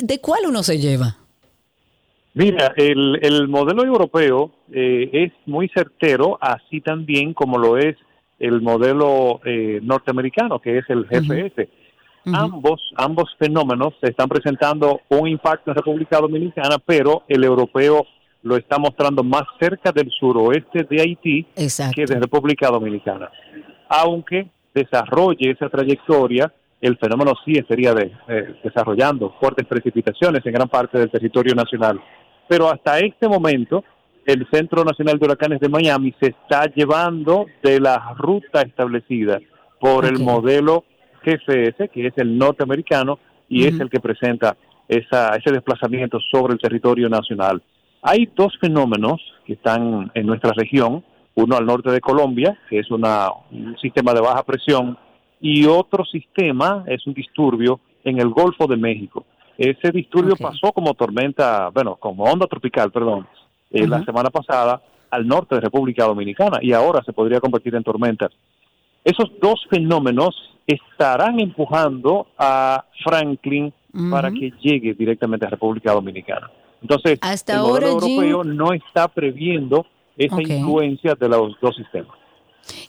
¿De 0.00 0.18
cuál 0.20 0.46
uno 0.46 0.62
se 0.62 0.78
lleva? 0.78 1.18
Mira, 2.34 2.72
el, 2.76 3.18
el 3.22 3.48
modelo 3.48 3.84
europeo 3.84 4.52
eh, 4.72 5.10
es 5.12 5.32
muy 5.46 5.68
certero, 5.68 6.38
así 6.40 6.80
también 6.80 7.34
como 7.34 7.58
lo 7.58 7.76
es 7.76 7.96
el 8.38 8.60
modelo 8.62 9.40
eh, 9.44 9.80
norteamericano, 9.82 10.60
que 10.60 10.78
es 10.78 10.84
el 10.88 11.06
GPS. 11.06 11.68
Ambos, 12.32 12.80
ambos 12.96 13.34
fenómenos 13.38 13.94
se 14.00 14.10
están 14.10 14.28
presentando 14.28 15.00
un 15.08 15.26
impacto 15.26 15.70
en 15.70 15.76
República 15.76 16.18
Dominicana, 16.18 16.76
pero 16.84 17.24
el 17.28 17.44
europeo 17.44 18.06
lo 18.42 18.56
está 18.56 18.78
mostrando 18.78 19.22
más 19.22 19.44
cerca 19.58 19.90
del 19.92 20.10
suroeste 20.10 20.84
de 20.88 21.00
Haití 21.00 21.46
que 21.94 22.04
de 22.06 22.20
República 22.20 22.68
Dominicana. 22.68 23.30
Aunque 23.88 24.48
desarrolle 24.74 25.50
esa 25.50 25.68
trayectoria, 25.68 26.52
el 26.80 26.96
fenómeno 26.96 27.32
sí 27.44 27.52
estaría 27.52 27.92
de, 27.92 28.12
eh, 28.28 28.54
desarrollando 28.62 29.34
fuertes 29.40 29.66
precipitaciones 29.66 30.44
en 30.44 30.52
gran 30.52 30.68
parte 30.68 30.98
del 30.98 31.10
territorio 31.10 31.54
nacional. 31.54 32.00
Pero 32.50 32.68
hasta 32.68 32.98
este 32.98 33.28
momento, 33.28 33.84
el 34.26 34.44
Centro 34.50 34.82
Nacional 34.82 35.20
de 35.20 35.24
Huracanes 35.24 35.60
de 35.60 35.68
Miami 35.68 36.12
se 36.20 36.30
está 36.30 36.64
llevando 36.74 37.46
de 37.62 37.78
la 37.78 38.12
ruta 38.18 38.62
establecida 38.62 39.38
por 39.78 40.04
el 40.04 40.18
modelo 40.18 40.82
GFS, 41.24 41.88
que 41.90 42.08
es 42.08 42.12
el 42.16 42.36
norteamericano, 42.36 43.20
y 43.48 43.68
es 43.68 43.78
el 43.78 43.88
que 43.88 44.00
presenta 44.00 44.56
esa, 44.88 45.36
ese 45.36 45.52
desplazamiento 45.52 46.18
sobre 46.28 46.54
el 46.54 46.58
territorio 46.58 47.08
nacional. 47.08 47.62
Hay 48.02 48.28
dos 48.34 48.58
fenómenos 48.60 49.20
que 49.46 49.52
están 49.52 50.10
en 50.12 50.26
nuestra 50.26 50.50
región, 50.50 51.04
uno 51.36 51.56
al 51.56 51.64
norte 51.64 51.92
de 51.92 52.00
Colombia, 52.00 52.58
que 52.68 52.80
es 52.80 52.90
una, 52.90 53.28
un 53.52 53.78
sistema 53.78 54.12
de 54.12 54.22
baja 54.22 54.42
presión, 54.42 54.98
y 55.40 55.66
otro 55.66 56.04
sistema 56.04 56.82
es 56.88 57.06
un 57.06 57.14
disturbio 57.14 57.78
en 58.02 58.18
el 58.18 58.30
Golfo 58.30 58.66
de 58.66 58.76
México. 58.76 59.24
Ese 59.60 59.90
disturbio 59.92 60.36
pasó 60.36 60.72
como 60.72 60.94
tormenta, 60.94 61.68
bueno, 61.68 61.96
como 61.96 62.24
onda 62.24 62.46
tropical, 62.46 62.90
perdón, 62.90 63.28
eh, 63.70 63.86
la 63.86 64.02
semana 64.06 64.30
pasada 64.30 64.80
al 65.10 65.28
norte 65.28 65.54
de 65.54 65.60
República 65.60 66.06
Dominicana 66.06 66.60
y 66.62 66.72
ahora 66.72 67.02
se 67.04 67.12
podría 67.12 67.40
convertir 67.40 67.74
en 67.74 67.82
tormenta. 67.82 68.30
Esos 69.04 69.30
dos 69.38 69.60
fenómenos 69.68 70.34
estarán 70.66 71.40
empujando 71.40 72.28
a 72.38 72.86
Franklin 73.04 73.70
para 74.10 74.30
que 74.30 74.50
llegue 74.62 74.94
directamente 74.94 75.44
a 75.44 75.50
República 75.50 75.92
Dominicana. 75.92 76.50
Entonces, 76.80 77.18
Hasta 77.20 77.52
el 77.52 77.58
ahora, 77.58 77.88
modelo 77.88 78.14
europeo 78.14 78.44
no 78.44 78.72
está 78.72 79.08
previendo 79.08 79.84
esa 80.16 80.40
influencia 80.40 81.14
de 81.14 81.28
los 81.28 81.60
dos 81.60 81.76
sistemas. 81.76 82.16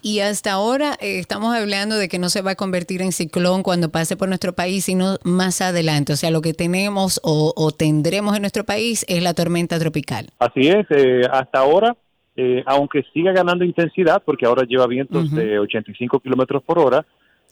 Y 0.02 0.20
hasta 0.20 0.54
ahora 0.54 0.96
eh, 1.00 1.20
estamos 1.20 1.56
hablando 1.56 1.96
de 1.96 2.08
que 2.08 2.20
no 2.20 2.30
se 2.30 2.42
va 2.42 2.52
a 2.52 2.56
convertir 2.56 3.02
en 3.02 3.12
ciclón 3.12 3.64
cuando 3.64 3.90
pase 3.90 4.18
por 4.18 4.28
nuestro 4.28 4.54
país, 4.54 4.86
sino 4.86 5.18
más 5.24 5.62
adelante. 5.62 6.14
O 6.14 6.16
sea, 6.16 6.32
lo 6.32 6.42
que 6.42 6.54
tenemos 6.54 7.20
o, 7.24 7.54
o 7.56 7.72
tendremos 7.72 8.36
en 8.36 8.42
nuestro 8.42 8.64
país 8.64 9.06
es 9.08 9.22
la 9.24 9.34
tormenta 9.34 9.80
tropical. 9.80 10.28
Así 10.40 10.68
es, 10.68 10.86
eh, 10.90 11.22
hasta 11.32 11.60
ahora, 11.60 11.96
eh, 12.36 12.64
aunque 12.66 13.04
siga 13.14 13.32
ganando 13.32 13.66
intensidad, 13.66 14.22
porque 14.26 14.46
ahora 14.46 14.64
lleva 14.64 14.88
vientos 14.88 15.32
de 15.32 15.60
85 15.60 16.20
kilómetros 16.20 16.64
por 16.64 16.80
hora, 16.80 17.06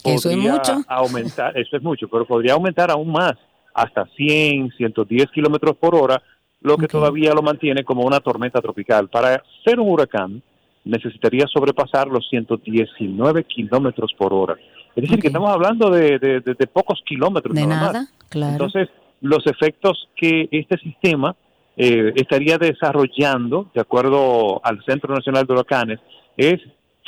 eso 0.04 0.30
es 0.30 0.38
mucho. 0.38 0.82
aumentar, 0.88 1.58
eso 1.58 1.76
es 1.76 1.84
mucho, 1.84 2.08
pero 2.08 2.26
podría 2.26 2.54
aumentar 2.54 2.90
aún 2.90 3.12
más, 3.12 3.34
hasta 3.74 4.06
100, 4.16 4.72
110 4.78 5.32
kilómetros 5.32 5.76
por 5.78 5.96
hora, 5.96 6.22
lo 6.62 6.78
que 6.78 6.88
todavía 6.88 7.34
lo 7.34 7.42
mantiene 7.42 7.84
como 7.84 8.04
una 8.04 8.20
tormenta 8.20 8.62
tropical. 8.62 9.08
Para 9.10 9.42
ser 9.64 9.80
un 9.80 9.90
huracán, 9.90 10.42
necesitaría 10.86 11.46
sobrepasar 11.48 12.08
los 12.08 12.28
119 12.30 13.44
kilómetros 13.46 14.14
por 14.18 14.34
hora. 14.34 14.56
Es 14.96 15.04
decir, 15.04 15.20
que 15.20 15.28
estamos 15.28 15.50
hablando 15.52 15.90
de, 15.90 16.20
de- 16.20 16.40
de- 16.42 16.56
de 16.58 16.68
pocos 16.68 17.02
kilómetros. 17.06 17.54
De 17.56 17.66
nada 17.66 17.82
más. 17.82 17.94
nada, 17.94 18.08
claro. 18.30 18.52
Entonces, 18.54 18.90
los 19.22 19.46
efectos 19.48 20.08
que 20.16 20.48
este 20.52 20.78
sistema 20.78 21.36
eh, 21.78 22.12
estaría 22.16 22.58
desarrollando, 22.58 23.70
de 23.74 23.82
acuerdo 23.82 24.60
al 24.66 24.84
Centro 24.86 25.14
Nacional 25.14 25.46
de 25.46 25.54
Huracanes, 25.54 26.00
es 26.36 26.60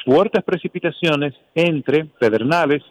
fuertes 0.06 0.44
precipitaciones 0.44 1.34
entre 1.56 2.06
Pedernales 2.06 2.84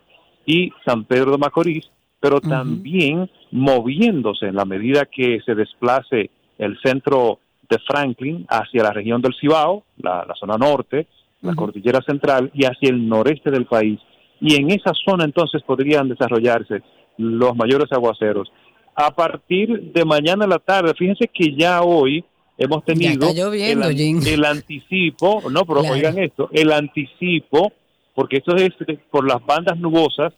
y 0.47 0.71
San 0.85 1.05
Pedro 1.05 1.33
de 1.33 1.39
Macorís, 1.39 1.91
pero 2.19 2.41
también 2.41 3.31
moviéndose 3.51 4.47
en 4.47 4.57
la 4.57 4.65
medida 4.65 5.07
que 5.07 5.41
se 5.45 5.55
desplace 5.55 6.31
el 6.59 6.79
centro 6.83 7.39
de 7.71 7.79
Franklin 7.87 8.45
hacia 8.49 8.83
la 8.83 8.93
región 8.93 9.23
del 9.23 9.35
Cibao, 9.41 9.85
la, 9.99 10.25
la 10.27 10.35
zona 10.35 10.57
norte, 10.57 11.07
la 11.43 11.55
cordillera 11.55 12.01
central 12.03 12.51
y 12.53 12.65
hacia 12.67 12.91
el 12.91 13.09
noreste 13.09 13.51
del 13.51 13.65
país. 13.67 13.99
Y 14.41 14.57
en 14.57 14.71
esa 14.71 14.93
zona 15.05 15.25
entonces 15.25 15.63
podrían 15.63 16.09
desarrollarse 16.09 16.83
los 17.17 17.55
mayores 17.57 17.91
aguaceros. 17.93 18.51
A 18.95 19.11
partir 19.15 19.93
de 19.93 20.05
mañana 20.05 20.45
a 20.45 20.49
la 20.49 20.59
tarde, 20.59 20.93
fíjense 20.95 21.29
que 21.33 21.55
ya 21.57 21.81
hoy 21.83 22.25
hemos 22.59 22.85
tenido 22.85 23.33
lloviendo, 23.33 23.89
el, 23.89 24.27
el 24.27 24.45
anticipo, 24.45 25.43
no, 25.51 25.65
pero 25.65 25.81
Claro. 25.81 25.95
oigan 25.95 26.19
esto, 26.19 26.51
el 26.53 26.73
anticipo, 26.73 27.73
porque 28.15 28.39
esto 28.39 28.55
es 28.57 28.73
por 29.11 29.27
las 29.27 29.45
bandas 29.47 29.79
nubosas 29.79 30.35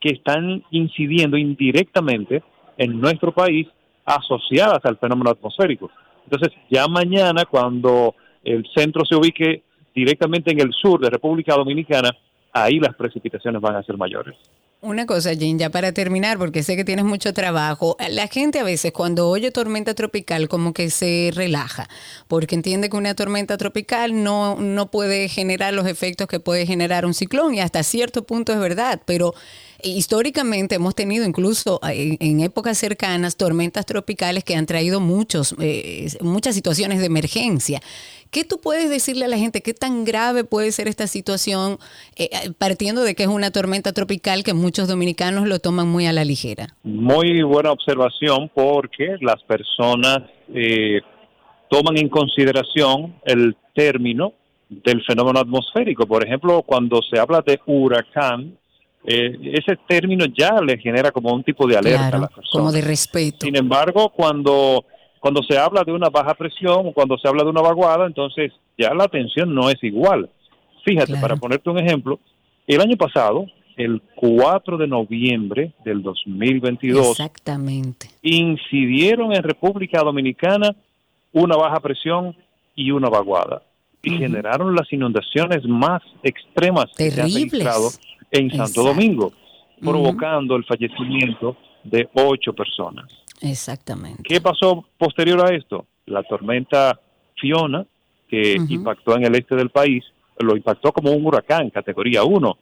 que 0.00 0.10
están 0.10 0.62
incidiendo 0.70 1.36
indirectamente 1.36 2.42
en 2.78 3.00
nuestro 3.00 3.32
país 3.32 3.66
asociadas 4.04 4.84
al 4.84 4.98
fenómeno 4.98 5.30
atmosférico. 5.30 5.90
Entonces, 6.30 6.56
ya 6.70 6.86
mañana, 6.88 7.44
cuando 7.44 8.14
el 8.44 8.64
centro 8.74 9.04
se 9.04 9.16
ubique 9.16 9.62
directamente 9.94 10.52
en 10.52 10.60
el 10.60 10.72
sur 10.72 11.00
de 11.00 11.10
República 11.10 11.54
Dominicana, 11.54 12.10
ahí 12.52 12.78
las 12.78 12.94
precipitaciones 12.94 13.60
van 13.60 13.76
a 13.76 13.82
ser 13.82 13.96
mayores. 13.96 14.36
Una 14.82 15.06
cosa, 15.06 15.34
Jin, 15.34 15.58
ya 15.58 15.70
para 15.70 15.92
terminar, 15.92 16.36
porque 16.36 16.62
sé 16.62 16.76
que 16.76 16.84
tienes 16.84 17.06
mucho 17.06 17.32
trabajo. 17.32 17.96
La 18.10 18.28
gente 18.28 18.60
a 18.60 18.62
veces 18.62 18.92
cuando 18.92 19.28
oye 19.28 19.50
tormenta 19.50 19.94
tropical 19.94 20.48
como 20.48 20.74
que 20.74 20.90
se 20.90 21.32
relaja, 21.34 21.88
porque 22.28 22.54
entiende 22.54 22.90
que 22.90 22.96
una 22.96 23.14
tormenta 23.14 23.56
tropical 23.56 24.22
no, 24.22 24.56
no 24.60 24.90
puede 24.90 25.30
generar 25.30 25.72
los 25.72 25.86
efectos 25.86 26.28
que 26.28 26.40
puede 26.40 26.66
generar 26.66 27.06
un 27.06 27.14
ciclón 27.14 27.54
y 27.54 27.60
hasta 27.60 27.82
cierto 27.82 28.26
punto 28.26 28.52
es 28.52 28.60
verdad, 28.60 29.00
pero 29.06 29.32
históricamente 29.88 30.76
hemos 30.76 30.94
tenido 30.94 31.24
incluso 31.24 31.80
en, 31.82 32.16
en 32.20 32.40
épocas 32.40 32.78
cercanas 32.78 33.36
tormentas 33.36 33.86
tropicales 33.86 34.44
que 34.44 34.54
han 34.54 34.66
traído 34.66 35.00
muchos, 35.00 35.54
eh, 35.60 36.08
muchas 36.20 36.54
situaciones 36.54 37.00
de 37.00 37.06
emergencia. 37.06 37.80
¿Qué 38.30 38.44
tú 38.44 38.60
puedes 38.60 38.90
decirle 38.90 39.24
a 39.24 39.28
la 39.28 39.38
gente? 39.38 39.62
¿Qué 39.62 39.72
tan 39.72 40.04
grave 40.04 40.44
puede 40.44 40.72
ser 40.72 40.88
esta 40.88 41.06
situación 41.06 41.78
eh, 42.16 42.28
partiendo 42.58 43.02
de 43.02 43.14
que 43.14 43.22
es 43.22 43.28
una 43.28 43.50
tormenta 43.50 43.92
tropical 43.92 44.42
que 44.42 44.52
muchos 44.52 44.88
dominicanos 44.88 45.48
lo 45.48 45.58
toman 45.58 45.88
muy 45.88 46.06
a 46.06 46.12
la 46.12 46.24
ligera? 46.24 46.74
Muy 46.82 47.42
buena 47.42 47.72
observación 47.72 48.50
porque 48.54 49.16
las 49.20 49.42
personas 49.44 50.18
eh, 50.54 51.00
toman 51.70 51.96
en 51.98 52.08
consideración 52.08 53.14
el 53.24 53.56
término 53.74 54.32
del 54.68 55.04
fenómeno 55.04 55.38
atmosférico. 55.38 56.06
Por 56.06 56.26
ejemplo, 56.26 56.62
cuando 56.62 57.00
se 57.02 57.18
habla 57.18 57.42
de 57.46 57.60
huracán, 57.66 58.58
eh, 59.06 59.36
ese 59.54 59.76
término 59.86 60.24
ya 60.26 60.60
le 60.60 60.78
genera 60.78 61.10
como 61.12 61.32
un 61.32 61.42
tipo 61.44 61.66
de 61.66 61.76
alerta 61.76 62.06
a 62.06 62.08
Claro, 62.10 62.18
las 62.22 62.30
personas. 62.32 62.50
como 62.52 62.72
de 62.72 62.80
respeto. 62.82 63.46
Sin 63.46 63.56
embargo, 63.56 64.08
cuando, 64.10 64.84
cuando 65.20 65.42
se 65.44 65.56
habla 65.56 65.84
de 65.84 65.92
una 65.92 66.08
baja 66.10 66.34
presión 66.34 66.88
o 66.88 66.92
cuando 66.92 67.16
se 67.18 67.28
habla 67.28 67.44
de 67.44 67.50
una 67.50 67.62
vaguada, 67.62 68.06
entonces 68.06 68.52
ya 68.76 68.92
la 68.94 69.04
atención 69.04 69.54
no 69.54 69.70
es 69.70 69.82
igual. 69.82 70.28
Fíjate, 70.84 71.16
para 71.20 71.36
ponerte 71.36 71.68
un 71.70 71.78
ejemplo, 71.78 72.18
el 72.66 72.80
año 72.80 72.96
pasado, 72.96 73.46
el 73.76 74.00
4 74.16 74.76
de 74.78 74.86
noviembre 74.88 75.72
del 75.84 76.02
2022, 76.02 77.10
Exactamente. 77.10 78.08
incidieron 78.22 79.32
en 79.34 79.42
República 79.42 80.00
Dominicana 80.02 80.74
una 81.32 81.56
baja 81.56 81.80
presión 81.80 82.34
y 82.74 82.90
una 82.90 83.08
vaguada 83.08 83.62
y 84.02 84.10
generaron 84.16 84.74
las 84.76 84.92
inundaciones 84.92 85.64
más 85.64 86.00
extremas 86.22 86.86
que 86.96 87.10
se 87.10 87.20
han 87.20 87.28
Terribles. 87.28 87.52
registrado 87.52 87.88
en 88.30 88.50
Santo 88.50 88.64
Exacto. 88.64 88.84
Domingo, 88.84 89.32
provocando 89.80 90.56
el 90.56 90.64
fallecimiento 90.64 91.56
de 91.84 92.08
ocho 92.14 92.52
personas. 92.52 93.06
Exactamente. 93.40 94.22
¿Qué 94.22 94.40
pasó 94.40 94.84
posterior 94.98 95.46
a 95.46 95.54
esto? 95.54 95.86
La 96.06 96.22
tormenta 96.22 96.98
Fiona, 97.38 97.84
que 98.28 98.56
impactó 98.68 99.16
en 99.16 99.24
el 99.24 99.34
este 99.34 99.54
del 99.54 99.70
país, 99.70 100.04
lo 100.38 100.56
impactó 100.56 100.92
como 100.92 101.12
un 101.12 101.24
huracán, 101.26 101.70
categoría 101.70 102.24
1. 102.24 102.58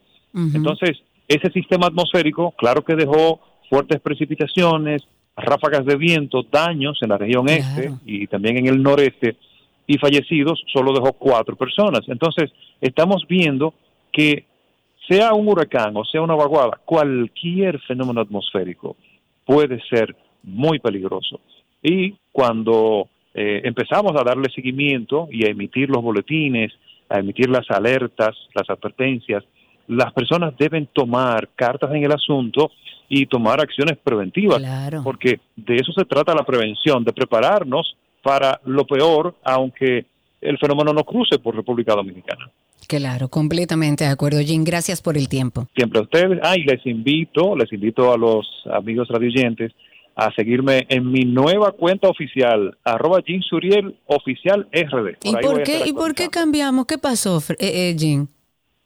Entonces, 0.55 0.99
ese 1.28 1.51
sistema 1.53 1.86
atmosférico, 1.86 2.53
claro 2.53 2.85
que 2.85 2.97
dejó 2.97 3.41
fuertes 3.70 4.01
precipitaciones, 4.01 5.03
ráfagas 5.36 5.85
de 5.85 5.97
viento, 5.97 6.45
daños 6.51 6.99
en 7.03 7.09
la 7.09 7.19
región 7.19 7.49
este 7.49 7.93
y 8.05 8.27
también 8.27 8.59
en 8.59 8.66
el 8.66 8.82
noreste, 8.82 9.36
y 9.86 9.99
fallecidos 9.99 10.62
solo 10.73 10.93
dejó 10.93 11.12
cuatro 11.12 11.57
personas. 11.57 12.01
Entonces, 12.09 12.51
estamos 12.81 13.24
viendo 13.28 13.74
que 14.12 14.47
sea 15.09 15.35
un 15.35 15.48
huracán 15.48 15.97
o 15.97 16.05
sea 16.05 16.22
una 16.22 16.35
vaguada, 16.35 16.81
cualquier 16.85 17.81
fenómeno 17.81 18.20
atmosférico 18.20 18.97
puede 19.44 19.81
ser 19.89 20.14
muy 20.43 20.78
peligroso. 20.78 21.40
Y 21.82 22.14
cuando 22.32 23.09
eh, 23.35 23.60
empezamos 23.64 24.12
a 24.18 24.24
darle 24.24 24.48
seguimiento 24.55 25.28
y 25.31 25.47
a 25.47 25.51
emitir 25.51 25.89
los 25.90 26.02
boletines, 26.02 26.72
a 27.09 27.18
emitir 27.18 27.48
las 27.51 27.70
alertas, 27.70 28.35
las 28.55 28.68
advertencias, 28.70 29.44
las 29.89 30.12
personas 30.12 30.55
deben 30.59 30.89
tomar 30.93 31.48
cartas 31.55 31.90
en 31.93 32.05
el 32.05 32.12
asunto 32.12 32.70
y 33.09 33.26
tomar 33.26 33.60
acciones 33.60 33.98
preventivas, 34.02 34.62
porque 35.02 35.40
de 35.56 35.76
eso 35.76 35.93
se 35.93 36.06
trata 36.06 36.35
la 36.35 36.44
prevención, 36.44 37.05
de 37.05 37.12
prepararnos 37.12 37.97
para 38.22 38.60
lo 38.64 38.86
peor, 38.86 39.35
aunque 39.44 40.06
el 40.45 40.59
fenómeno 40.59 40.93
no 40.93 41.05
cruce 41.05 41.39
por 41.39 41.57
República 41.57 41.95
Dominicana. 41.95 42.51
Claro, 42.87 43.29
completamente 43.29 44.05
de 44.05 44.11
acuerdo, 44.11 44.39
Jim. 44.41 44.62
Gracias 44.65 45.01
por 45.03 45.16
el 45.16 45.29
tiempo. 45.29 45.66
Siempre 45.75 46.01
a 46.01 46.03
ustedes. 46.03 46.39
Ah, 46.43 46.57
y 46.57 46.65
les 46.65 46.85
invito, 46.87 47.57
les 47.57 47.73
invito 47.73 48.12
a 48.12 48.19
los 48.19 48.47
amigos 48.73 49.09
radioyentes 49.09 49.73
a 50.16 50.31
seguirme 50.33 50.87
en 50.91 51.11
mi 51.11 51.23
nueva 51.25 51.73
cuenta 51.73 52.09
oficial, 52.09 52.77
arroba 52.85 53.21
Jim 53.27 53.41
Suriel 53.43 53.97
Oficial 54.07 54.69
RD. 54.71 55.16
¿Y 55.25 55.33
por, 55.43 55.62
qué, 55.65 55.83
¿Y 55.87 55.93
por 55.93 56.15
qué 56.15 56.29
cambiamos? 56.29 56.87
¿Qué 56.87 56.99
pasó, 56.99 57.39
eh, 57.59 57.91
eh, 57.91 57.97
Jim? 57.99 58.29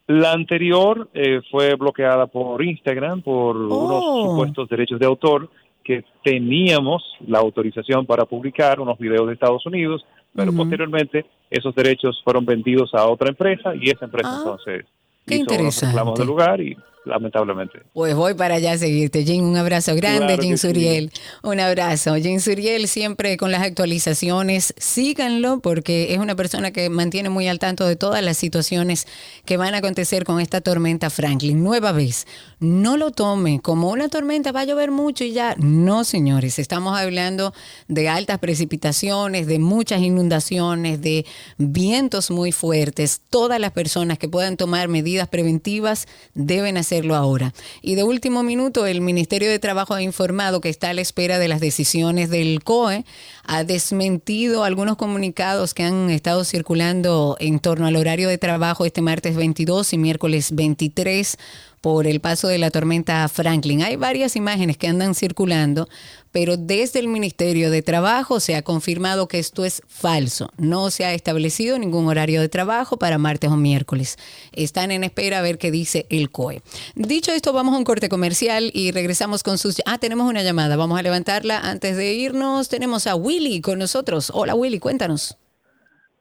La 0.06 0.32
anterior 0.32 1.10
eh, 1.12 1.40
fue 1.50 1.74
bloqueada 1.74 2.28
por 2.28 2.64
Instagram 2.64 3.20
por 3.20 3.56
unos 3.56 3.70
Oh. 3.70 4.30
supuestos 4.30 4.68
derechos 4.70 4.98
de 4.98 5.04
autor 5.04 5.50
que 5.84 6.02
teníamos 6.24 7.02
la 7.26 7.40
autorización 7.40 8.06
para 8.06 8.24
publicar 8.24 8.80
unos 8.80 8.98
videos 8.98 9.26
de 9.26 9.34
Estados 9.34 9.66
Unidos, 9.66 10.04
pero 10.34 10.52
posteriormente 10.52 11.26
esos 11.50 11.74
derechos 11.74 12.20
fueron 12.22 12.44
vendidos 12.44 12.94
a 12.94 13.06
otra 13.06 13.28
empresa 13.28 13.74
y 13.74 13.90
esa 13.90 14.04
empresa 14.04 14.30
Ah, 14.30 14.38
entonces 14.38 14.86
hizo 15.26 15.60
unos 15.60 15.82
reclamos 15.82 16.18
del 16.18 16.26
lugar 16.26 16.60
y 16.60 16.76
lamentablemente. 17.08 17.80
Pues 17.92 18.14
voy 18.14 18.34
para 18.34 18.56
allá 18.56 18.72
a 18.72 18.78
seguirte, 18.78 19.24
Jim. 19.24 19.44
Un 19.44 19.56
abrazo 19.56 19.94
grande, 19.94 20.26
Claro 20.26 20.42
Jim 20.42 20.56
sí. 20.56 20.68
Suriel. 20.68 21.12
Un 21.42 21.60
abrazo. 21.60 22.14
Jim 22.16 22.40
Suriel 22.40 22.86
siempre 22.88 23.36
con 23.36 23.50
las 23.50 23.62
actualizaciones. 23.62 24.74
Síganlo 24.76 25.60
porque 25.60 26.12
es 26.12 26.18
una 26.18 26.36
persona 26.36 26.70
que 26.70 26.88
mantiene 26.90 27.30
muy 27.30 27.48
al 27.48 27.58
tanto 27.58 27.86
de 27.86 27.96
todas 27.96 28.22
las 28.22 28.36
situaciones 28.36 29.06
que 29.44 29.56
van 29.56 29.74
a 29.74 29.78
acontecer 29.78 30.24
con 30.24 30.40
esta 30.40 30.60
tormenta 30.60 31.10
Franklin. 31.10 31.62
Nueva 31.62 31.92
vez, 31.92 32.26
no 32.60 32.96
lo 32.96 33.10
tome 33.10 33.60
como 33.60 33.90
una 33.90 34.08
tormenta, 34.08 34.52
va 34.52 34.60
a 34.60 34.64
llover 34.64 34.90
mucho 34.90 35.24
y 35.24 35.32
ya. 35.32 35.54
No, 35.58 36.04
señores, 36.04 36.58
estamos 36.58 36.98
hablando 36.98 37.52
de 37.88 38.08
altas 38.08 38.38
precipitaciones, 38.38 39.46
de 39.46 39.58
muchas 39.58 40.00
inundaciones, 40.02 41.00
de 41.00 41.24
vientos 41.56 42.30
muy 42.30 42.52
fuertes. 42.52 43.22
Todas 43.30 43.60
las 43.60 43.72
personas 43.72 44.18
que 44.18 44.28
puedan 44.28 44.56
tomar 44.56 44.88
medidas 44.88 45.28
preventivas 45.28 46.06
deben 46.34 46.76
ahora. 47.14 47.54
Y 47.82 47.94
de 47.94 48.02
último 48.02 48.42
minuto, 48.42 48.86
el 48.86 49.00
Ministerio 49.00 49.50
de 49.50 49.58
Trabajo 49.58 49.94
ha 49.94 50.02
informado 50.02 50.60
que 50.60 50.68
está 50.68 50.90
a 50.90 50.94
la 50.94 51.00
espera 51.00 51.38
de 51.38 51.48
las 51.48 51.60
decisiones 51.60 52.30
del 52.30 52.62
COE. 52.62 53.04
Ha 53.44 53.64
desmentido 53.64 54.64
algunos 54.64 54.96
comunicados 54.96 55.74
que 55.74 55.84
han 55.84 56.10
estado 56.10 56.44
circulando 56.44 57.36
en 57.40 57.60
torno 57.60 57.86
al 57.86 57.96
horario 57.96 58.28
de 58.28 58.38
trabajo 58.38 58.84
este 58.84 59.02
martes 59.02 59.36
22 59.36 59.92
y 59.92 59.98
miércoles 59.98 60.54
23 60.54 61.38
por 61.80 62.06
el 62.06 62.20
paso 62.20 62.48
de 62.48 62.58
la 62.58 62.70
tormenta 62.70 63.26
Franklin. 63.28 63.82
Hay 63.82 63.96
varias 63.96 64.36
imágenes 64.36 64.76
que 64.76 64.88
andan 64.88 65.14
circulando, 65.14 65.88
pero 66.32 66.56
desde 66.56 66.98
el 66.98 67.08
Ministerio 67.08 67.70
de 67.70 67.82
Trabajo 67.82 68.40
se 68.40 68.56
ha 68.56 68.62
confirmado 68.62 69.28
que 69.28 69.38
esto 69.38 69.64
es 69.64 69.82
falso. 69.86 70.50
No 70.56 70.90
se 70.90 71.04
ha 71.04 71.12
establecido 71.12 71.78
ningún 71.78 72.08
horario 72.08 72.40
de 72.40 72.48
trabajo 72.48 72.98
para 72.98 73.18
martes 73.18 73.50
o 73.50 73.56
miércoles. 73.56 74.16
Están 74.52 74.90
en 74.90 75.04
espera 75.04 75.38
a 75.38 75.42
ver 75.42 75.58
qué 75.58 75.70
dice 75.70 76.06
el 76.10 76.30
COE. 76.30 76.62
Dicho 76.94 77.32
esto, 77.32 77.52
vamos 77.52 77.74
a 77.74 77.78
un 77.78 77.84
corte 77.84 78.08
comercial 78.08 78.70
y 78.74 78.92
regresamos 78.92 79.42
con 79.42 79.58
sus... 79.58 79.80
Ah, 79.86 79.98
tenemos 79.98 80.28
una 80.28 80.42
llamada. 80.42 80.76
Vamos 80.76 80.98
a 80.98 81.02
levantarla 81.02 81.60
antes 81.60 81.96
de 81.96 82.12
irnos. 82.14 82.68
Tenemos 82.68 83.06
a 83.06 83.14
Willy 83.14 83.60
con 83.60 83.78
nosotros. 83.78 84.30
Hola 84.34 84.54
Willy, 84.54 84.78
cuéntanos. 84.78 85.38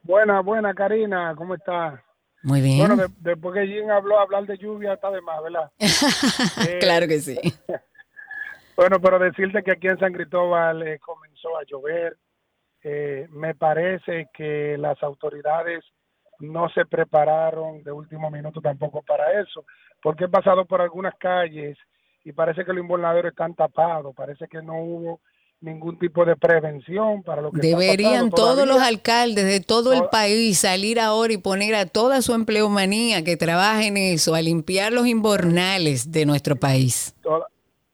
Buena, 0.04 0.40
buena, 0.40 0.74
Karina, 0.74 1.34
¿cómo 1.36 1.56
estás? 1.56 2.00
Muy 2.44 2.62
bien. 2.62 2.80
Bueno, 2.80 2.96
de- 2.98 3.14
después 3.20 3.54
que 3.56 3.68
Jim 3.68 3.90
habló, 3.90 4.20
hablar 4.20 4.46
de 4.46 4.58
lluvia 4.58 4.94
está 4.94 5.10
de 5.12 5.22
más, 5.22 5.42
¿verdad? 5.44 5.72
Eh, 6.68 6.80
claro 6.80 7.08
que 7.08 7.20
sí. 7.20 7.38
Bueno, 8.76 9.00
pero 9.02 9.18
decirte 9.18 9.64
que 9.64 9.72
aquí 9.72 9.88
en 9.88 9.98
San 9.98 10.14
Cristóbal 10.14 10.88
eh, 10.88 11.00
comenzó 11.00 11.58
a 11.58 11.64
llover. 11.64 12.16
Eh, 12.84 13.28
me 13.32 13.56
parece 13.56 14.28
que 14.32 14.78
las 14.78 15.02
autoridades 15.02 15.84
no 16.40 16.70
se 16.70 16.86
prepararon 16.86 17.82
de 17.84 17.92
último 17.92 18.30
minuto 18.30 18.62
tampoco 18.62 19.02
para 19.02 19.42
eso, 19.42 19.66
porque 20.04 20.26
he 20.26 20.30
pasado 20.30 20.64
por 20.66 20.80
algunas 20.82 21.16
calles 21.16 21.76
y 22.24 22.32
parece 22.34 22.64
que 22.64 22.72
los 22.72 22.84
invernaderos 22.84 23.32
están 23.32 23.56
tapados, 23.56 24.14
parece 24.16 24.48
que 24.48 24.62
no 24.62 24.76
hubo 24.76 25.22
ningún 25.60 25.98
tipo 25.98 26.24
de 26.24 26.36
prevención 26.36 27.24
para 27.24 27.42
lo 27.42 27.52
que 27.52 27.62
Deberían 27.62 28.30
todos 28.30 28.68
los 28.68 28.80
alcaldes 28.80 29.46
de 29.46 29.60
todo 29.60 29.94
el 29.94 30.04
país 30.12 30.60
salir 30.60 31.00
ahora 31.00 31.34
y 31.34 31.38
poner 31.38 31.74
a 31.76 31.86
toda 31.88 32.22
su 32.22 32.34
empleomanía 32.34 33.24
que 33.24 33.38
trabaje 33.38 33.88
en 33.88 33.98
eso, 33.98 34.36
a 34.36 34.42
limpiar 34.42 34.94
los 34.94 35.08
inbornales 35.08 36.12
de 36.12 36.26
nuestro 36.26 36.56
país. 36.56 37.16
Toda- 37.24 37.48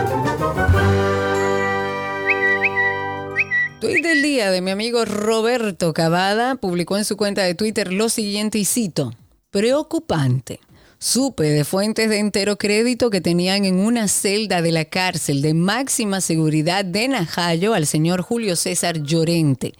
Tuit 3.84 4.02
del 4.02 4.22
día 4.22 4.50
de 4.50 4.62
mi 4.62 4.72
amigo 4.72 5.04
Roberto 5.04 5.94
Cavada 5.94 6.56
publicó 6.56 6.96
en 6.96 7.04
su 7.04 7.18
cuenta 7.18 7.44
de 7.44 7.54
Twitter 7.54 7.92
lo 7.92 8.08
siguiente 8.08 8.58
y 8.58 8.64
cito, 8.64 9.14
preocupante. 9.52 10.62
Supe 11.00 11.44
de 11.44 11.66
fuentes 11.66 12.10
de 12.10 12.20
entero 12.20 12.58
crédito 12.58 13.10
que 13.10 13.20
tenían 13.20 13.66
en 13.66 13.80
una 13.80 14.08
celda 14.08 14.62
de 14.62 14.72
la 14.72 14.86
cárcel 14.86 15.42
de 15.42 15.54
máxima 15.54 16.22
seguridad 16.22 16.86
de 16.86 17.10
Najayo 17.10 17.74
al 17.74 17.86
señor 17.86 18.22
Julio 18.22 18.56
César 18.56 19.04
Llorente, 19.04 19.74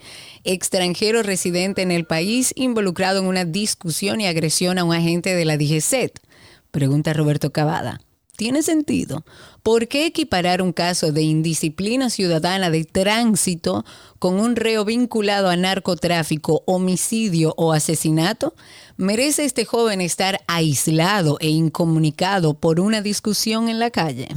extranjero 0.44 1.24
residente 1.24 1.82
en 1.82 1.92
el 1.92 2.04
país 2.04 2.52
involucrado 2.58 3.20
en 3.20 3.28
una 3.28 3.46
discusión 3.46 4.20
y 4.20 4.28
agresión 4.28 4.80
a 4.80 4.84
un 4.84 4.94
agente 4.94 5.34
de 5.34 5.46
la 5.46 5.56
DGCET. 5.56 6.20
Pregunta 6.72 7.14
Roberto 7.14 7.54
Cavada. 7.54 8.02
¿Tiene 8.36 8.64
sentido? 8.64 9.24
¿Por 9.62 9.88
qué 9.88 10.08
equiparar 10.08 10.64
un 10.64 10.74
caso 10.74 11.12
de 11.12 11.22
indisciplina 11.22 12.10
ciudadana 12.10 12.72
de 12.72 12.84
tránsito 12.84 13.86
con 14.18 14.40
un 14.40 14.56
reo 14.56 14.86
vinculado 14.86 15.50
a 15.50 15.56
narcotráfico, 15.56 16.64
homicidio 16.66 17.54
o 17.58 17.74
asesinato? 17.74 18.56
¿Merece 18.98 19.46
este 19.46 19.66
joven 19.66 20.02
estar 20.02 20.42
aislado 20.48 21.38
e 21.42 21.50
incomunicado 21.50 22.56
por 22.56 22.80
una 22.80 23.04
discusión 23.04 23.70
en 23.70 23.78
la 23.78 23.92
calle? 23.92 24.30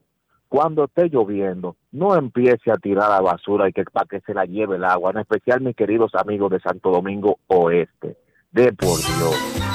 cuando 0.50 0.84
esté 0.84 1.08
lloviendo, 1.08 1.78
no 1.94 2.18
empiece 2.18 2.72
a 2.72 2.76
tirar 2.76 3.10
la 3.10 3.22
basura 3.22 3.70
y 3.70 3.72
que 3.72 3.86
para 3.86 4.06
que 4.06 4.20
se 4.20 4.34
la 4.34 4.44
lleve 4.44 4.76
el 4.76 4.84
agua, 4.84 5.12
en 5.12 5.20
especial 5.20 5.62
mis 5.62 5.78
queridos 5.78 6.14
amigos 6.16 6.52
de 6.52 6.60
Santo 6.60 6.92
Domingo 6.92 7.40
Oeste. 7.48 8.18
De 8.52 8.74
por 8.74 8.98
Dios. 8.98 9.71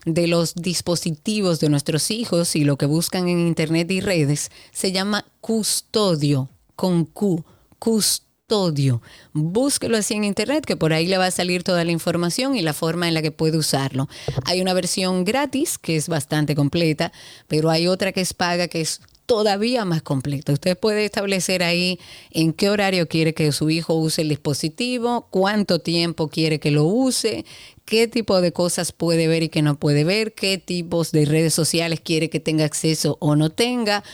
de 0.05 0.27
los 0.27 0.55
dispositivos 0.55 1.61
de 1.61 1.69
nuestros 1.69 2.11
hijos 2.11 2.57
y 2.57 2.65
lo 2.65 2.77
que 2.77 2.87
buscan 2.87 3.29
en 3.29 3.47
Internet 3.47 3.91
y 3.91 4.01
redes 4.01 4.51
se 4.73 4.93
llama 4.93 5.25
custodio, 5.41 6.49
con 6.77 7.05
Q, 7.05 7.45
custodio. 7.79 9.03
Búsquelo 9.33 9.97
así 9.97 10.15
en 10.15 10.25
Internet, 10.25 10.65
que 10.65 10.77
por 10.77 10.93
ahí 10.93 11.07
le 11.07 11.19
va 11.19 11.27
a 11.27 11.31
salir 11.31 11.63
toda 11.63 11.85
la 11.85 11.93
información 11.93 12.57
y 12.57 12.63
la 12.63 12.73
forma 12.73 13.09
en 13.09 13.15
la 13.15 13.23
que 13.23 13.31
puede 13.31 13.59
usarlo. 13.59 14.09
Hay 14.45 14.61
una 14.61 14.73
versión 14.73 15.25
gratis 15.25 15.77
que 15.79 15.97
es 15.97 16.09
bastante 16.09 16.55
completa, 16.55 17.13
pero 17.47 17.71
hay 17.71 17.89
otra 17.89 18.13
que 18.13 18.21
es 18.21 18.33
paga 18.33 18.69
que 18.69 18.81
es 18.81 19.01
todavía 19.29 19.85
más 19.85 20.01
completa. 20.01 20.55
Usted 20.55 20.79
puede 20.79 21.05
establecer 21.05 21.63
ahí 21.63 22.01
en 22.31 22.55
qué 22.55 22.71
horario 22.71 23.07
quiere 23.09 23.35
que 23.35 23.53
su 23.53 23.69
hijo 23.69 23.93
use 23.93 24.23
el 24.23 24.31
dispositivo, 24.31 25.29
cuánto 25.31 25.81
tiempo 25.81 26.29
quiere 26.29 26.59
que 26.59 26.71
lo 26.71 26.85
use, 26.85 27.45
qué 27.89 28.07
tipo 28.07 28.41
de 28.43 28.53
cosas 28.53 28.93
puede 28.93 29.27
ver 29.29 29.43
y 29.43 29.49
que 29.49 29.63
no 29.63 29.79
puede 29.79 30.05
ver, 30.05 30.35
qué 30.35 30.59
tipos 30.59 31.11
de 31.11 31.25
redes 31.25 31.55
sociales 31.55 32.01
quiere 32.01 32.29
que 32.29 32.39
tenga 32.39 32.67
acceso 32.67 33.17
o 33.21 33.35
no 33.35 33.49
tenga. 33.49 34.05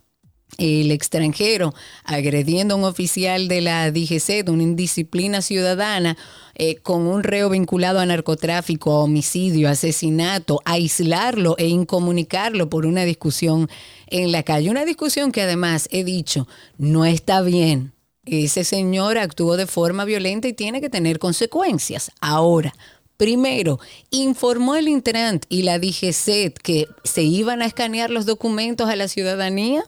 el 0.59 0.91
extranjero 0.91 1.75
agrediendo 2.05 2.75
a 2.75 2.77
un 2.77 2.85
oficial 2.85 3.49
de 3.49 3.61
la 3.61 3.91
DGC, 3.91 4.45
de 4.45 4.51
una 4.51 4.63
indisciplina 4.63 5.43
ciudadana, 5.43 6.17
eh, 6.55 6.77
con 6.77 7.07
un 7.07 7.23
reo 7.23 7.49
vinculado 7.49 8.01
a 8.01 8.07
narcotráfico, 8.07 8.93
a 8.93 9.01
homicidio, 9.01 9.69
asesinato, 9.69 10.61
aislarlo 10.65 11.57
e 11.59 11.69
incomunicarlo 11.69 12.69
por 12.69 12.85
una 12.87 13.05
discusión 13.05 13.69
en 14.09 14.33
la 14.33 14.43
calle. 14.43 14.71
Una 14.71 14.85
discusión 14.85 15.33
que 15.33 15.43
además 15.43 15.89
he 15.91 16.05
dicho 16.05 16.47
no 16.77 17.05
está 17.05 17.41
bien. 17.41 17.93
Ese 18.25 18.63
señor 18.65 19.19
actuó 19.19 19.57
de 19.57 19.67
forma 19.67 20.05
violenta 20.05 20.47
y 20.47 20.53
tiene 20.53 20.81
que 20.81 20.91
tener 20.91 21.19
consecuencias. 21.19 22.13
Ahora, 22.21 22.73
Primero, 23.19 23.79
informó 24.11 24.75
el 24.75 24.89
Intrant 24.89 25.45
y 25.49 25.63
la 25.63 25.79
DGC 25.79 26.55
que 26.61 26.89
se 27.05 27.23
iban 27.23 27.63
a 27.63 27.67
escanear 27.67 28.11
los 28.11 28.27
documentos 28.27 28.89
a 28.89 28.97
la 28.97 29.07
ciudadanía 29.07 29.85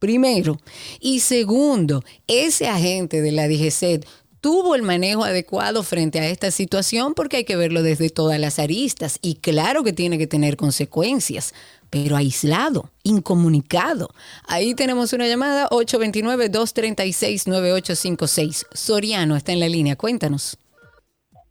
primero. 0.00 0.58
Y 0.98 1.20
segundo, 1.20 2.02
ese 2.26 2.66
agente 2.66 3.22
de 3.22 3.30
la 3.30 3.46
DGCET 3.46 4.04
tuvo 4.40 4.74
el 4.74 4.82
manejo 4.82 5.22
adecuado 5.22 5.84
frente 5.84 6.18
a 6.18 6.28
esta 6.28 6.50
situación 6.50 7.14
porque 7.14 7.36
hay 7.36 7.44
que 7.44 7.54
verlo 7.56 7.82
desde 7.82 8.10
todas 8.10 8.40
las 8.40 8.58
aristas 8.58 9.20
y 9.22 9.36
claro 9.36 9.84
que 9.84 9.92
tiene 9.92 10.18
que 10.18 10.26
tener 10.26 10.56
consecuencias, 10.56 11.54
pero 11.90 12.16
aislado, 12.16 12.90
incomunicado. 13.04 14.08
Ahí 14.48 14.74
tenemos 14.74 15.12
una 15.12 15.28
llamada 15.28 15.68
829-236-9856. 15.68 18.66
Soriano 18.72 19.36
está 19.36 19.52
en 19.52 19.60
la 19.60 19.68
línea, 19.68 19.94
cuéntanos. 19.96 20.58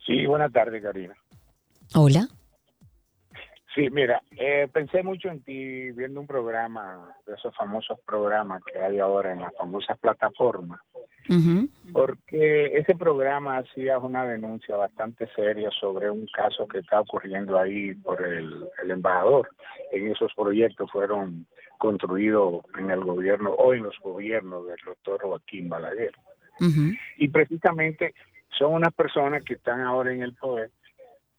Sí, 0.06 0.26
buenas 0.26 0.52
tardes, 0.52 0.82
Karina. 0.82 1.16
Hola. 1.94 2.28
Sí, 3.76 3.88
mira, 3.92 4.22
eh, 4.32 4.68
pensé 4.72 5.04
mucho 5.04 5.30
en 5.30 5.42
ti 5.42 5.92
viendo 5.92 6.20
un 6.20 6.28
programa, 6.28 7.16
de 7.28 7.36
esos 7.36 7.56
famosos 7.56 8.00
programas 8.06 8.64
que 8.64 8.80
hay 8.80 8.98
ahora 8.98 9.32
en 9.32 9.42
las 9.42 9.56
famosas 9.56 9.98
plataformas, 10.00 10.80
porque 11.94 12.78
ese 12.78 12.96
programa 12.96 13.60
hacía 13.60 14.00
una 14.00 14.26
denuncia 14.26 14.76
bastante 14.76 15.28
seria 15.36 15.70
sobre 15.70 16.10
un 16.10 16.26
caso 16.34 16.68
que 16.68 16.80
está 16.80 17.02
ocurriendo 17.02 17.60
ahí 17.60 17.94
por 17.94 18.26
el, 18.26 18.68
embajador. 18.90 19.50
En 19.92 20.08
esos 20.08 20.34
proyectos 20.34 20.90
fueron 20.92 21.46
construidos 21.78 22.64
en 22.80 22.90
el 22.90 23.04
gobierno 23.04 23.52
o 23.52 23.76
en 23.76 23.84
los 23.84 24.00
gobiernos 24.00 24.66
del 24.66 24.80
doctor 24.84 25.22
Joaquín 25.22 25.70
Balaguer. 25.70 26.14
Y 27.18 27.28
precisamente 27.28 28.16
son 28.58 28.74
unas 28.74 28.94
personas 28.94 29.44
que 29.44 29.54
están 29.54 29.82
ahora 29.82 30.12
en 30.12 30.24
el 30.24 30.34
poder 30.34 30.72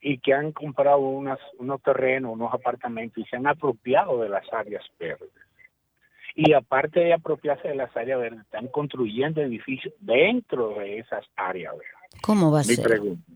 y 0.01 0.19
que 0.19 0.33
han 0.33 0.53
comprado 0.53 0.99
unas, 1.01 1.39
unos 1.59 1.83
terrenos, 1.83 2.33
unos 2.33 2.53
apartamentos 2.55 3.19
y 3.19 3.29
se 3.29 3.37
han 3.37 3.47
apropiado 3.47 4.21
de 4.21 4.29
las 4.29 4.51
áreas 4.53 4.85
verdes. 4.99 5.31
Y 6.35 6.53
aparte 6.53 7.01
de 7.01 7.13
apropiarse 7.13 7.69
de 7.69 7.75
las 7.75 7.95
áreas 7.97 8.21
verdes, 8.21 8.41
están 8.41 8.69
construyendo 8.69 9.43
edificios 9.43 9.93
dentro 10.01 10.71
de 10.79 10.99
esas 11.01 11.25
áreas 11.37 11.73
verdes. 11.73 12.21
¿Cómo 12.23 12.51
va 12.51 12.61
a 12.61 12.65
Mi 12.65 12.75
ser? 12.75 12.85
pregunta. 12.85 13.33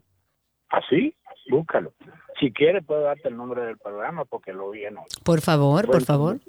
¿Así? 0.70 1.15
Búscalo. 1.51 1.93
Si 2.41 2.51
quieres, 2.53 2.85
puedo 2.85 3.03
darte 3.03 3.28
el 3.28 3.36
nombre 3.36 3.62
del 3.65 3.78
programa 3.78 4.24
porque 4.24 4.53
lo 4.53 4.70
vi 4.70 4.85
en 4.85 4.97
otro. 4.99 5.20
Por 5.23 5.41
favor, 5.41 5.86
por 5.86 6.03
favor. 6.03 6.41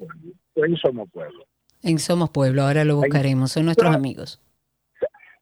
En 0.54 0.76
Somos 0.76 1.10
Pueblo. 1.10 1.44
En 1.82 1.98
Somos 1.98 2.30
Pueblo, 2.30 2.62
ahora 2.62 2.84
lo 2.84 2.96
buscaremos, 2.96 3.52
son 3.52 3.66
nuestros 3.66 3.94
amigos. 3.94 4.40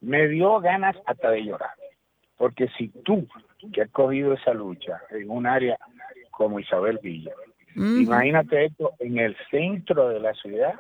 Me 0.01 0.29
dio 0.29 0.61
ganas 0.61 0.97
hasta 1.07 1.31
de 1.31 1.45
llorar. 1.45 1.71
Porque 2.37 2.69
si 2.77 2.89
tú, 2.89 3.27
que 3.73 3.83
has 3.83 3.91
cogido 3.91 4.33
esa 4.33 4.55
lucha 4.55 5.01
en 5.11 5.31
un 5.31 5.47
área 5.47 5.79
como 6.31 6.61
Isabel 6.61 6.99
Villa, 7.03 7.33
imagínate 7.75 8.67
esto 8.67 8.93
en 8.99 9.19
el 9.19 9.37
centro 9.51 10.09
de 10.09 10.21
la 10.21 10.35
ciudad 10.35 10.75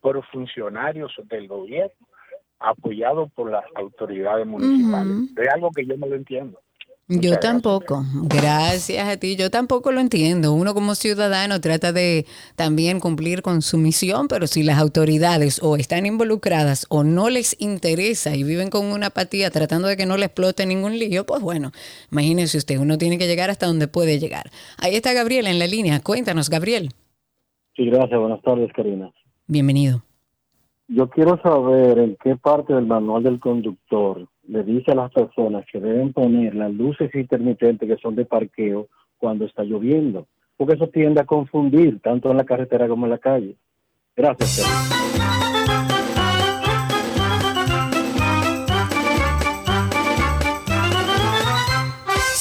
por 0.00 0.22
funcionarios 0.26 1.12
del 1.24 1.48
gobierno 1.48 1.94
apoyados 2.58 3.30
por 3.32 3.50
las 3.50 3.64
autoridades 3.74 4.46
municipales. 4.46 5.30
Es 5.36 5.48
algo 5.52 5.70
que 5.70 5.84
yo 5.84 5.96
no 5.96 6.06
lo 6.06 6.16
entiendo. 6.16 6.60
Yo 7.06 7.38
tampoco, 7.38 8.02
gracias 8.22 9.06
a 9.06 9.18
ti, 9.18 9.36
yo 9.36 9.50
tampoco 9.50 9.92
lo 9.92 10.00
entiendo. 10.00 10.54
Uno 10.54 10.72
como 10.72 10.94
ciudadano 10.94 11.60
trata 11.60 11.92
de 11.92 12.24
también 12.56 12.98
cumplir 12.98 13.42
con 13.42 13.60
su 13.60 13.76
misión, 13.76 14.26
pero 14.26 14.46
si 14.46 14.62
las 14.62 14.78
autoridades 14.78 15.62
o 15.62 15.76
están 15.76 16.06
involucradas 16.06 16.86
o 16.88 17.04
no 17.04 17.28
les 17.28 17.60
interesa 17.60 18.34
y 18.34 18.42
viven 18.42 18.70
con 18.70 18.86
una 18.86 19.08
apatía 19.08 19.50
tratando 19.50 19.86
de 19.86 19.98
que 19.98 20.06
no 20.06 20.16
le 20.16 20.24
explote 20.24 20.64
ningún 20.64 20.98
lío, 20.98 21.26
pues 21.26 21.42
bueno, 21.42 21.72
imagínese 22.10 22.56
usted, 22.56 22.78
uno 22.78 22.96
tiene 22.96 23.18
que 23.18 23.26
llegar 23.26 23.50
hasta 23.50 23.66
donde 23.66 23.86
puede 23.86 24.18
llegar. 24.18 24.46
Ahí 24.78 24.94
está 24.94 25.12
Gabriel 25.12 25.46
en 25.46 25.58
la 25.58 25.66
línea, 25.66 26.00
cuéntanos 26.00 26.48
Gabriel. 26.48 26.88
Sí, 27.76 27.84
gracias, 27.84 28.18
buenas 28.18 28.40
tardes 28.40 28.72
Karina. 28.72 29.12
Bienvenido. 29.46 30.02
Yo 30.88 31.10
quiero 31.10 31.38
saber 31.42 31.98
en 31.98 32.16
qué 32.22 32.36
parte 32.36 32.72
del 32.72 32.86
manual 32.86 33.22
del 33.24 33.40
conductor 33.40 34.26
le 34.48 34.62
dice 34.62 34.92
a 34.92 34.94
las 34.94 35.12
personas 35.12 35.64
que 35.70 35.80
deben 35.80 36.12
poner 36.12 36.54
las 36.54 36.72
luces 36.72 37.14
intermitentes 37.14 37.88
que 37.88 37.96
son 37.96 38.14
de 38.14 38.24
parqueo 38.24 38.88
cuando 39.18 39.44
está 39.46 39.62
lloviendo, 39.64 40.26
porque 40.56 40.74
eso 40.74 40.88
tiende 40.88 41.20
a 41.20 41.26
confundir 41.26 42.00
tanto 42.00 42.30
en 42.30 42.36
la 42.36 42.44
carretera 42.44 42.88
como 42.88 43.06
en 43.06 43.10
la 43.10 43.18
calle. 43.18 43.56
Gracias. 44.16 44.64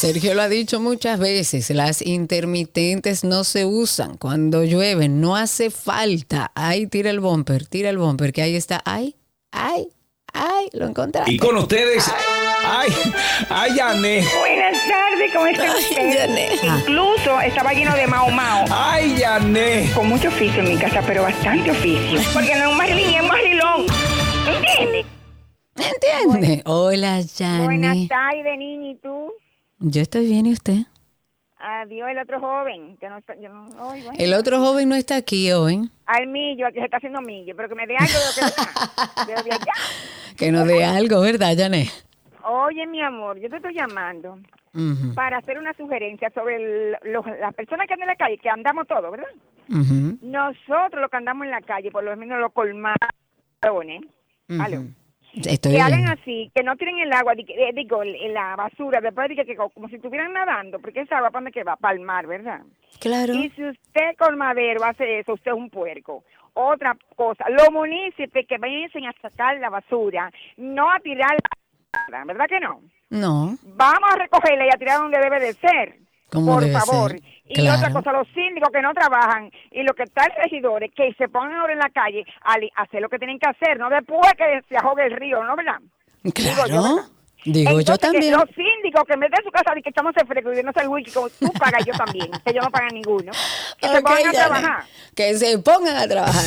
Sergio 0.03 0.33
lo 0.33 0.41
ha 0.41 0.49
dicho 0.49 0.81
muchas 0.81 1.17
veces, 1.17 1.69
las 1.69 2.05
intermitentes 2.05 3.23
no 3.23 3.45
se 3.45 3.63
usan 3.63 4.17
cuando 4.17 4.65
llueve, 4.65 5.07
no 5.07 5.37
hace 5.37 5.69
falta. 5.69 6.51
Ay, 6.55 6.87
tira 6.87 7.09
el 7.09 7.21
bumper, 7.21 7.67
tira 7.67 7.89
el 7.89 7.97
bumper, 7.97 8.33
que 8.33 8.41
ahí 8.41 8.55
está. 8.57 8.81
Ay, 8.83 9.15
ay, 9.51 9.87
Ay, 10.33 10.67
lo 10.73 10.87
encontraste. 10.87 11.31
Y 11.31 11.37
con 11.37 11.55
ustedes, 11.57 12.11
ay, 12.65 12.89
ay, 13.49 13.75
Yané. 13.75 14.23
Buenas 14.39 14.77
tardes, 14.87 15.31
¿cómo 15.31 15.45
está 15.45 15.71
usted? 15.77 16.59
Incluso 16.63 17.39
estaba 17.39 17.71
lleno 17.73 17.95
de 17.95 18.07
mao 18.07 18.31
mao. 18.31 18.65
Ay, 18.71 19.15
Yané. 19.15 19.91
Con 19.93 20.09
mucho 20.09 20.29
oficio 20.29 20.63
en 20.63 20.69
mi 20.69 20.77
casa, 20.77 21.03
pero 21.05 21.21
bastante 21.21 21.69
oficio. 21.69 22.19
Porque 22.33 22.55
no 22.55 22.65
es 22.65 22.71
un 22.71 22.77
marilín, 22.77 23.09
es 23.15 23.21
un 23.21 23.27
marilón. 23.27 23.85
¿Entiendes? 24.47 25.05
¿Entiende? 25.75 26.63
Hola, 26.65 27.21
Yané. 27.21 27.63
Buenas 27.65 28.07
tardes, 28.07 28.57
niña, 28.57 28.89
¿y 28.89 28.95
tú? 28.95 29.31
Yo 29.79 30.01
estoy 30.01 30.25
bien, 30.27 30.47
¿y 30.47 30.53
usted? 30.53 30.77
Adiós, 31.57 32.09
el 32.09 32.17
otro 32.17 32.39
joven. 32.39 32.97
Que 32.97 33.07
no 33.07 33.19
está, 33.19 33.35
yo 33.39 33.49
no, 33.49 33.67
ay, 33.89 34.01
bueno. 34.01 34.17
El 34.17 34.33
otro 34.33 34.59
joven 34.59 34.89
no 34.89 34.95
está 34.95 35.15
aquí 35.15 35.51
hoy. 35.51 35.89
Al 36.05 36.27
millo, 36.27 36.67
que 36.73 36.79
se 36.79 36.85
está 36.85 36.97
haciendo 36.97 37.21
millo, 37.21 37.55
pero 37.55 37.69
que 37.69 37.75
me 37.75 37.87
dé 37.87 37.95
algo 37.95 38.11
de 38.13 39.33
lo 39.35 39.43
que 39.43 39.51
allá. 39.55 39.73
Que 40.37 40.51
nos 40.51 40.67
dé 40.67 40.83
algo, 40.83 41.21
¿verdad, 41.21 41.55
Yané? 41.55 41.89
Oye, 42.45 42.85
mi 42.87 43.01
amor, 43.01 43.39
yo 43.39 43.49
te 43.49 43.55
estoy 43.57 43.73
llamando 43.73 44.37
para 45.13 45.37
hacer 45.37 45.57
una 45.59 45.73
sugerencia 45.75 46.29
sobre 46.31 46.55
el- 46.57 46.97
los- 47.13 47.25
las 47.39 47.53
personas 47.53 47.87
que 47.87 47.93
andan 47.93 48.09
en 48.09 48.13
la 48.13 48.15
calle, 48.17 48.37
que 48.37 48.49
andamos 48.49 48.87
todos, 48.87 49.09
¿verdad? 49.11 49.27
Nosotros 50.21 50.99
los 51.01 51.09
que 51.09 51.17
andamos 51.17 51.45
en 51.45 51.51
la 51.51 51.61
calle, 51.61 51.89
por 51.91 52.03
lo 52.03 52.15
menos 52.17 52.39
los 52.39 52.51
colmadones, 52.51 54.01
aló, 54.61 54.79
ujú. 54.81 54.89
Estoy 55.35 55.73
que 55.73 55.81
hagan 55.81 56.07
así, 56.07 56.51
que 56.53 56.61
no 56.63 56.75
tiren 56.75 56.99
el 56.99 57.11
agua, 57.11 57.33
eh, 57.35 57.71
digo, 57.73 58.03
la 58.03 58.55
basura, 58.55 59.01
después 59.01 59.29
de 59.29 59.35
que, 59.35 59.45
que 59.45 59.55
co- 59.55 59.69
como 59.69 59.89
si 59.89 59.95
estuvieran 59.95 60.31
nadando, 60.33 60.79
porque 60.79 61.01
esa 61.01 61.17
agua 61.17 61.31
para 61.31 61.49
que 61.49 61.63
va, 61.63 61.75
para 61.75 61.95
el 61.95 62.01
mar, 62.01 62.27
¿verdad? 62.27 62.61
Claro. 62.99 63.33
Y 63.33 63.49
si 63.51 63.63
usted 63.65 64.15
colmadero 64.17 64.83
hace 64.83 65.19
eso, 65.19 65.33
usted 65.33 65.51
es 65.51 65.57
un 65.57 65.69
puerco. 65.69 66.23
Otra 66.53 66.95
cosa, 67.15 67.49
los 67.49 67.71
municipios 67.71 68.45
que 68.47 68.57
vencen 68.59 69.05
a 69.07 69.13
sacar 69.21 69.57
la 69.59 69.69
basura, 69.69 70.31
no 70.57 70.91
a 70.91 70.99
tirar 70.99 71.35
la 72.09 72.25
¿verdad 72.25 72.45
que 72.47 72.59
no? 72.59 72.81
No. 73.09 73.57
Vamos 73.63 74.09
a 74.13 74.17
recogerla 74.17 74.65
y 74.65 74.69
a 74.69 74.77
tirar 74.77 74.99
donde 74.99 75.19
debe 75.19 75.39
de 75.39 75.53
ser. 75.53 75.95
Por 76.39 76.71
favor. 76.71 77.11
ser. 77.11 77.21
Y 77.45 77.55
Claro. 77.55 77.77
otra 77.77 77.91
cosa, 77.93 78.11
los 78.13 78.27
síndicos 78.33 78.69
que 78.71 78.81
no 78.81 78.93
trabajan 78.93 79.51
y 79.71 79.83
los 79.83 79.95
que 79.95 80.03
están 80.03 80.27
regidores 80.41 80.91
que 80.95 81.13
se 81.17 81.27
pongan 81.27 81.53
ahora 81.55 81.73
en 81.73 81.79
la 81.79 81.89
calle 81.89 82.25
a 82.43 82.55
hacer 82.81 83.01
lo 83.01 83.09
que 83.09 83.17
tienen 83.19 83.37
que 83.37 83.49
hacer, 83.49 83.77
no 83.77 83.89
después 83.89 84.31
que 84.37 84.61
se 84.69 84.77
ahogue 84.77 85.05
el 85.05 85.11
río, 85.15 85.43
¿no 85.43 85.55
verdad? 85.55 85.79
Claro. 86.33 87.03
Digo 87.45 87.71
yo 87.71 87.79
Entonces, 87.79 87.99
también. 87.99 88.31
los 88.31 88.45
síndicos 88.55 89.03
que 89.05 89.13
en 89.15 89.19
vez 89.19 89.31
de 89.31 89.43
su 89.43 89.51
casa 89.51 89.77
y 89.77 89.81
que 89.81 89.89
echamos 89.89 90.13
el 90.15 90.25
fresco 90.25 90.53
y 90.53 90.63
no 90.63 90.71
el 90.73 90.87
wiki, 90.87 91.11
como 91.11 91.29
tú 91.29 91.51
pagas, 91.59 91.85
yo 91.85 91.91
también, 91.93 92.31
que 92.45 92.53
yo 92.53 92.61
no 92.61 92.69
paga 92.71 92.87
ninguno, 92.87 93.31
que 93.77 93.87
se 93.89 94.01
pongan 94.01 94.27
a 94.27 94.31
trabajar. 94.31 94.83
Que 95.13 95.37
se 95.37 95.57
pongan 95.59 95.97
a 95.97 96.07
trabajar. 96.07 96.43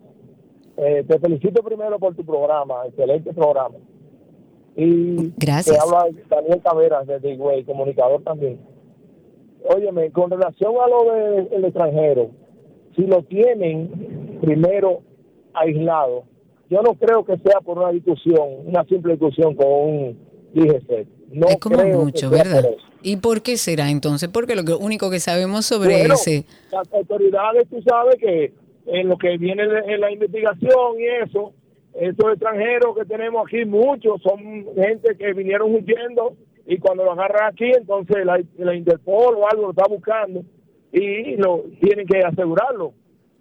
Eh, 0.76 1.04
te 1.08 1.18
felicito 1.18 1.60
primero 1.62 1.98
por 1.98 2.14
tu 2.14 2.24
programa, 2.24 2.86
excelente 2.86 3.34
programa. 3.34 3.74
Y 4.76 5.32
Gracias. 5.38 5.76
te 5.76 5.82
habla 5.82 6.06
Daniel 6.28 6.62
Taveras 6.62 7.04
desde 7.06 7.32
Higüey, 7.32 7.64
comunicador 7.64 8.22
también. 8.22 8.60
Óyeme, 9.74 10.12
con 10.12 10.30
relación 10.30 10.74
a 10.80 10.86
lo 10.86 11.02
del 11.50 11.64
extranjero, 11.64 12.30
si 12.94 13.02
lo 13.06 13.24
tienen 13.24 14.38
primero 14.40 15.02
aislado, 15.54 16.22
yo 16.68 16.82
no 16.82 16.94
creo 16.94 17.24
que 17.24 17.36
sea 17.38 17.60
por 17.60 17.78
una 17.78 17.90
discusión, 17.90 18.48
una 18.64 18.84
simple 18.84 19.12
discusión 19.12 19.54
con 19.54 19.66
un 19.66 20.18
DGC. 20.54 21.06
No 21.32 21.48
es 21.48 21.56
como 21.56 21.76
creo 21.76 22.00
mucho, 22.00 22.30
que 22.30 22.36
¿verdad? 22.36 22.62
por 22.62 22.72
eso. 22.72 22.86
¿Y 23.02 23.16
por 23.16 23.42
qué 23.42 23.56
será 23.56 23.90
entonces? 23.90 24.28
Porque 24.28 24.56
lo 24.56 24.78
único 24.78 25.10
que 25.10 25.20
sabemos 25.20 25.66
sobre 25.66 25.98
Bueno, 25.98 26.14
ese... 26.14 26.44
Las 26.72 26.92
autoridades, 26.92 27.68
tú 27.68 27.80
sabes 27.82 28.16
que 28.16 28.52
en 28.86 29.08
lo 29.08 29.16
que 29.16 29.36
viene 29.36 29.62
en 29.64 29.90
en 29.90 30.00
la 30.00 30.10
investigación 30.10 30.98
y 30.98 31.24
eso, 31.24 31.52
estos 31.94 32.32
extranjeros 32.32 32.96
que 32.96 33.04
tenemos 33.04 33.46
aquí, 33.46 33.64
muchos 33.64 34.20
son 34.22 34.66
gente 34.74 35.16
que 35.16 35.32
vinieron 35.32 35.74
huyendo 35.74 36.36
y 36.66 36.78
cuando 36.78 37.04
lo 37.04 37.12
agarran 37.12 37.52
aquí, 37.52 37.70
entonces 37.76 38.24
la, 38.24 38.42
la 38.58 38.74
Interpol 38.74 39.36
o 39.36 39.48
algo 39.48 39.62
lo 39.62 39.70
está 39.70 39.84
buscando 39.88 40.42
y 40.92 41.36
lo 41.36 41.64
tienen 41.80 42.06
que 42.06 42.20
asegurarlo, 42.20 42.92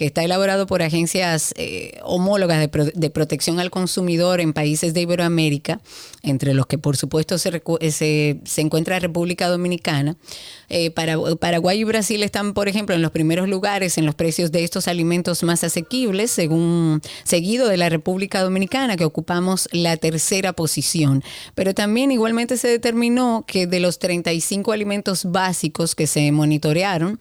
que 0.01 0.07
está 0.07 0.23
elaborado 0.23 0.65
por 0.65 0.81
agencias 0.81 1.53
eh, 1.57 1.99
homólogas 2.01 2.67
de, 2.95 3.09
protección 3.11 3.59
al 3.59 3.69
consumidor 3.69 4.41
en 4.41 4.51
países 4.51 4.95
de 4.95 5.01
Iberoamérica, 5.01 5.79
entre 6.23 6.55
los 6.55 6.65
que 6.65 6.79
por 6.79 6.97
supuesto 6.97 7.37
se, 7.37 7.61
se, 7.91 8.61
encuentra 8.61 8.97
República 8.97 9.47
Dominicana. 9.47 10.17
Eh, 10.69 10.89
para, 10.89 11.19
Paraguay 11.39 11.81
y 11.81 11.83
Brasil 11.83 12.23
están, 12.23 12.55
por 12.55 12.67
ejemplo, 12.67 12.95
en 12.95 13.03
los 13.03 13.11
primeros 13.11 13.47
lugares 13.47 13.99
en 13.99 14.07
los 14.07 14.15
precios 14.15 14.51
de 14.51 14.63
estos 14.63 14.87
alimentos 14.87 15.43
más 15.43 15.63
asequibles, 15.63 16.31
según 16.31 16.99
seguido 17.23 17.67
de 17.67 17.77
la 17.77 17.89
República 17.89 18.41
Dominicana, 18.41 18.97
que 18.97 19.05
ocupamos 19.05 19.69
la 19.71 19.97
tercera 19.97 20.53
posición. 20.53 21.23
Pero 21.53 21.75
también 21.75 22.11
igualmente 22.11 22.57
se 22.57 22.69
determinó 22.69 23.45
que 23.45 23.67
de 23.67 23.79
los 23.79 23.99
35 23.99 24.71
alimentos 24.71 25.25
básicos 25.25 25.93
que 25.93 26.07
se 26.07 26.31
monitorearon, 26.31 27.19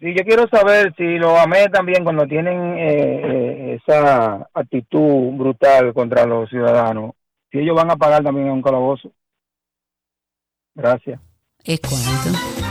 Sí, 0.00 0.14
yo 0.16 0.24
quiero 0.24 0.48
saber 0.48 0.94
si 0.96 1.16
lo 1.18 1.38
amé 1.38 1.68
también 1.68 2.04
cuando 2.04 2.26
tienen 2.26 2.76
eh, 2.76 3.20
eh, 3.24 3.80
esa 3.80 4.48
actitud 4.52 5.32
brutal 5.32 5.94
contra 5.94 6.26
los 6.26 6.50
ciudadanos, 6.50 7.12
si 7.50 7.58
ellos 7.58 7.76
van 7.76 7.90
a 7.90 7.96
pagar 7.96 8.22
también 8.22 8.48
a 8.48 8.52
un 8.52 8.62
calabozo. 8.62 9.12
Gracias. 10.74 11.20
Es 11.64 11.80
cuánto. 11.80 12.63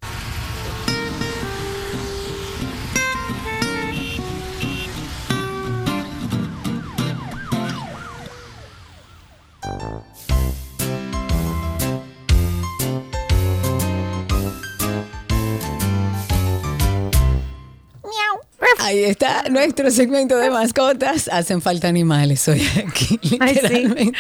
Ahí 18.84 19.02
está 19.02 19.44
nuestro 19.48 19.90
segmento 19.90 20.36
de 20.36 20.50
mascotas. 20.50 21.28
Hacen 21.28 21.62
falta 21.62 21.88
animales 21.88 22.46
hoy 22.48 22.60
aquí, 22.86 23.18
literalmente. 23.22 24.12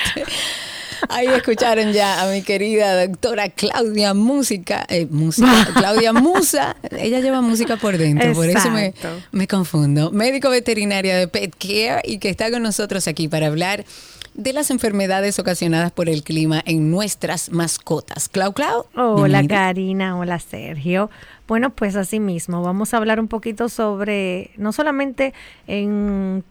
Ahí 1.10 1.26
escucharon 1.26 1.92
ya 1.92 2.22
a 2.22 2.32
mi 2.32 2.40
querida 2.40 3.06
doctora 3.06 3.50
Claudia 3.50 4.14
Música, 4.14 4.86
eh, 4.88 5.06
música 5.10 5.68
Claudia 5.74 6.14
Musa. 6.14 6.76
Ella 6.98 7.20
lleva 7.20 7.42
música 7.42 7.76
por 7.76 7.98
dentro, 7.98 8.32
por 8.32 8.48
eso 8.48 8.70
me, 8.70 8.94
me 9.32 9.46
confundo. 9.46 10.10
Médico 10.12 10.48
veterinaria 10.48 11.18
de 11.18 11.28
Pet 11.28 11.54
Care 11.58 12.00
y 12.02 12.16
que 12.16 12.30
está 12.30 12.50
con 12.50 12.62
nosotros 12.62 13.06
aquí 13.06 13.28
para 13.28 13.48
hablar 13.48 13.84
de 14.34 14.52
las 14.52 14.70
enfermedades 14.70 15.38
ocasionadas 15.38 15.92
por 15.92 16.08
el 16.08 16.24
clima 16.24 16.60
en 16.66 16.90
nuestras 16.90 17.50
mascotas. 17.50 18.28
Clau 18.28 18.52
Clau. 18.52 18.86
Hola 18.94 19.46
Karina, 19.46 20.18
hola 20.18 20.38
Sergio. 20.40 21.08
Bueno, 21.46 21.70
pues 21.70 21.94
así 21.94 22.20
mismo, 22.20 22.62
vamos 22.62 22.94
a 22.94 22.96
hablar 22.96 23.20
un 23.20 23.28
poquito 23.28 23.68
sobre, 23.68 24.50
no 24.56 24.72
solamente 24.72 25.34
en, 25.66 26.42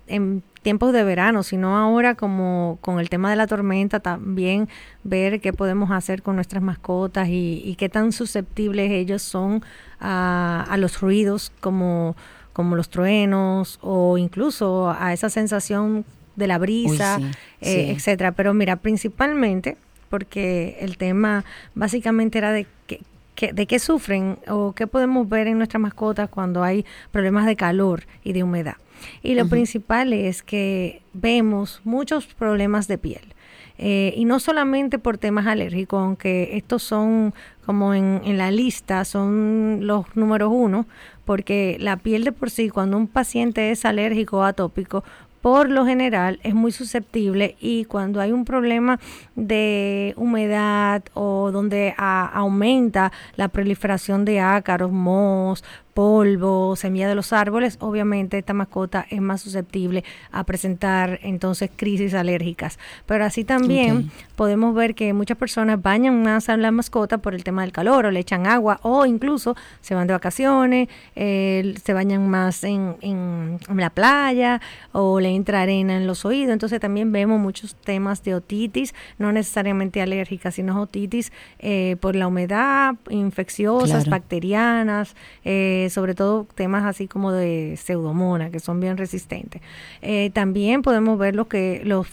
tiempos 0.62 0.94
de 0.94 1.04
verano, 1.04 1.44
sino 1.44 1.78
ahora 1.78 2.16
como 2.16 2.78
con 2.80 3.00
el 3.00 3.10
tema 3.10 3.30
de 3.30 3.36
la 3.36 3.48
tormenta, 3.48 4.00
también 4.00 4.70
ver 5.04 5.42
qué 5.42 5.52
podemos 5.52 5.92
hacer 5.92 6.22
con 6.22 6.36
nuestras 6.36 6.64
mascotas 6.64 7.28
y, 7.30 7.76
qué 7.78 7.90
tan 7.90 8.14
susceptibles 8.14 8.92
ellos 8.92 9.22
son 9.24 9.62
a, 10.00 10.74
los 10.78 11.02
ruidos 11.02 11.52
como, 11.60 12.16
como 12.54 12.78
los 12.78 12.90
truenos 12.90 13.80
o 13.82 14.18
incluso 14.18 14.96
a 14.98 15.12
esa 15.12 15.30
sensación 15.30 16.06
de 16.36 16.48
la 16.48 16.58
brisa, 16.58 17.20
eh, 17.62 17.94
etcétera. 17.96 18.32
Pero 18.32 18.54
mira, 18.54 18.78
principalmente 18.78 19.78
porque 20.10 20.78
el 20.80 20.98
tema 20.98 21.44
básicamente 21.74 22.38
era 22.38 22.52
de 22.52 22.68
que, 22.86 23.52
de 23.52 23.66
qué 23.66 23.80
sufren 23.80 24.38
o 24.48 24.74
qué 24.74 24.86
podemos 24.86 25.28
ver 25.28 25.48
en 25.48 25.58
nuestras 25.58 25.82
mascotas 25.82 26.30
cuando 26.30 26.64
hay 26.64 26.86
problemas 27.12 27.48
de 27.48 27.56
calor 27.56 28.04
y 28.24 28.34
de 28.34 28.44
humedad. 28.44 28.76
Y 29.22 29.36
lo 29.36 29.48
principal 29.48 30.14
es 30.14 30.44
que 30.44 31.02
vemos 31.14 31.82
muchos 31.84 32.28
problemas 32.28 32.88
de 32.88 32.98
piel. 32.98 33.34
Eh, 33.80 34.14
y 34.16 34.26
no 34.26 34.40
solamente 34.40 35.00
por 35.00 35.18
temas 35.18 35.48
alérgicos, 35.48 36.00
aunque 36.00 36.56
estos 36.58 36.84
son 36.84 37.34
como 37.66 37.94
en, 37.96 38.22
en, 38.24 38.38
la 38.38 38.52
lista, 38.52 39.04
son 39.04 39.80
los 39.82 40.16
números 40.16 40.52
uno, 40.54 40.86
porque 41.26 41.78
la 41.80 41.98
piel 41.98 42.24
de 42.24 42.32
por 42.32 42.50
sí, 42.50 42.70
cuando 42.70 42.98
un 42.98 43.08
paciente 43.08 43.72
es 43.72 43.84
alérgico 43.86 44.38
o 44.38 44.44
atópico, 44.44 45.04
por 45.44 45.70
lo 45.70 45.86
general 45.86 46.40
es 46.44 46.54
muy 46.54 46.72
susceptible 46.72 47.58
y 47.60 47.84
cuando 47.84 48.22
hay 48.22 48.32
un 48.32 48.46
problema 48.46 48.98
de 49.36 50.14
humedad 50.16 51.04
o 51.14 51.52
donde 51.52 51.94
aumenta 51.98 53.12
la 53.36 53.50
proliferación 53.50 54.24
de 54.24 54.40
ácaros, 54.40 54.94
mohos, 54.94 55.66
polvo, 55.94 56.76
semilla 56.76 57.08
de 57.08 57.16
los 57.16 57.34
árboles, 57.34 57.78
obviamente 57.80 58.38
esta 58.38 58.54
mascota 58.54 59.06
es 59.10 59.22
más 59.22 59.42
susceptible 59.42 60.04
a 60.32 60.44
presentar 60.44 61.20
entonces 61.24 61.70
crisis 61.76 62.14
alérgicas. 62.14 62.80
Pero 63.06 63.26
así 63.26 63.44
también 63.44 64.12
podemos 64.36 64.74
ver 64.74 64.96
que 64.96 65.14
muchas 65.14 65.38
personas 65.38 65.82
bañan 65.82 66.24
más 66.24 66.50
a 66.50 66.58
la 66.58 66.72
mascota 66.72 67.20
por 67.20 67.36
el 67.36 67.44
tema 67.44 67.62
del 67.62 67.72
calor 67.72 68.06
o 68.06 68.12
le 68.12 68.20
echan 68.20 68.48
agua 68.48 68.80
o 68.82 69.06
incluso 69.06 69.56
se 69.82 69.96
van 69.96 70.08
de 70.08 70.14
vacaciones, 70.14 70.90
eh, 71.16 71.76
se 71.84 71.94
bañan 71.94 72.30
más 72.30 72.64
en, 72.64 72.96
en, 73.02 73.60
la 73.76 73.90
playa 73.90 74.62
o 74.92 75.20
le 75.20 75.30
entra 75.30 75.62
arena 75.62 75.98
en 75.98 76.08
los 76.08 76.26
oídos. 76.26 76.54
Entonces 76.54 76.80
también 76.80 77.12
vemos 77.12 77.40
muchos 77.40 77.76
temas 77.76 78.24
de 78.24 78.36
otitis, 78.36 78.94
no 79.18 79.32
necesariamente 79.32 80.02
alérgicas, 80.02 80.56
sino 80.56 80.82
otitis 80.82 81.32
eh, 81.60 81.98
por 82.00 82.16
la 82.16 82.28
humedad, 82.28 82.96
infecciosas, 83.10 84.08
bacterianas. 84.08 85.16
Eh, 85.44 85.83
sobre 85.90 86.16
todo 86.16 86.48
temas 86.56 86.84
así 86.86 87.08
como 87.08 87.32
de 87.32 87.78
pseudomona, 87.78 88.50
que 88.50 88.60
son 88.60 88.80
bien 88.80 88.98
resistentes. 88.98 89.62
Eh, 90.02 90.32
también 90.34 90.82
podemos 90.82 91.18
ver 91.18 91.36
lo 91.36 91.48
que 91.48 91.82
los 91.84 92.08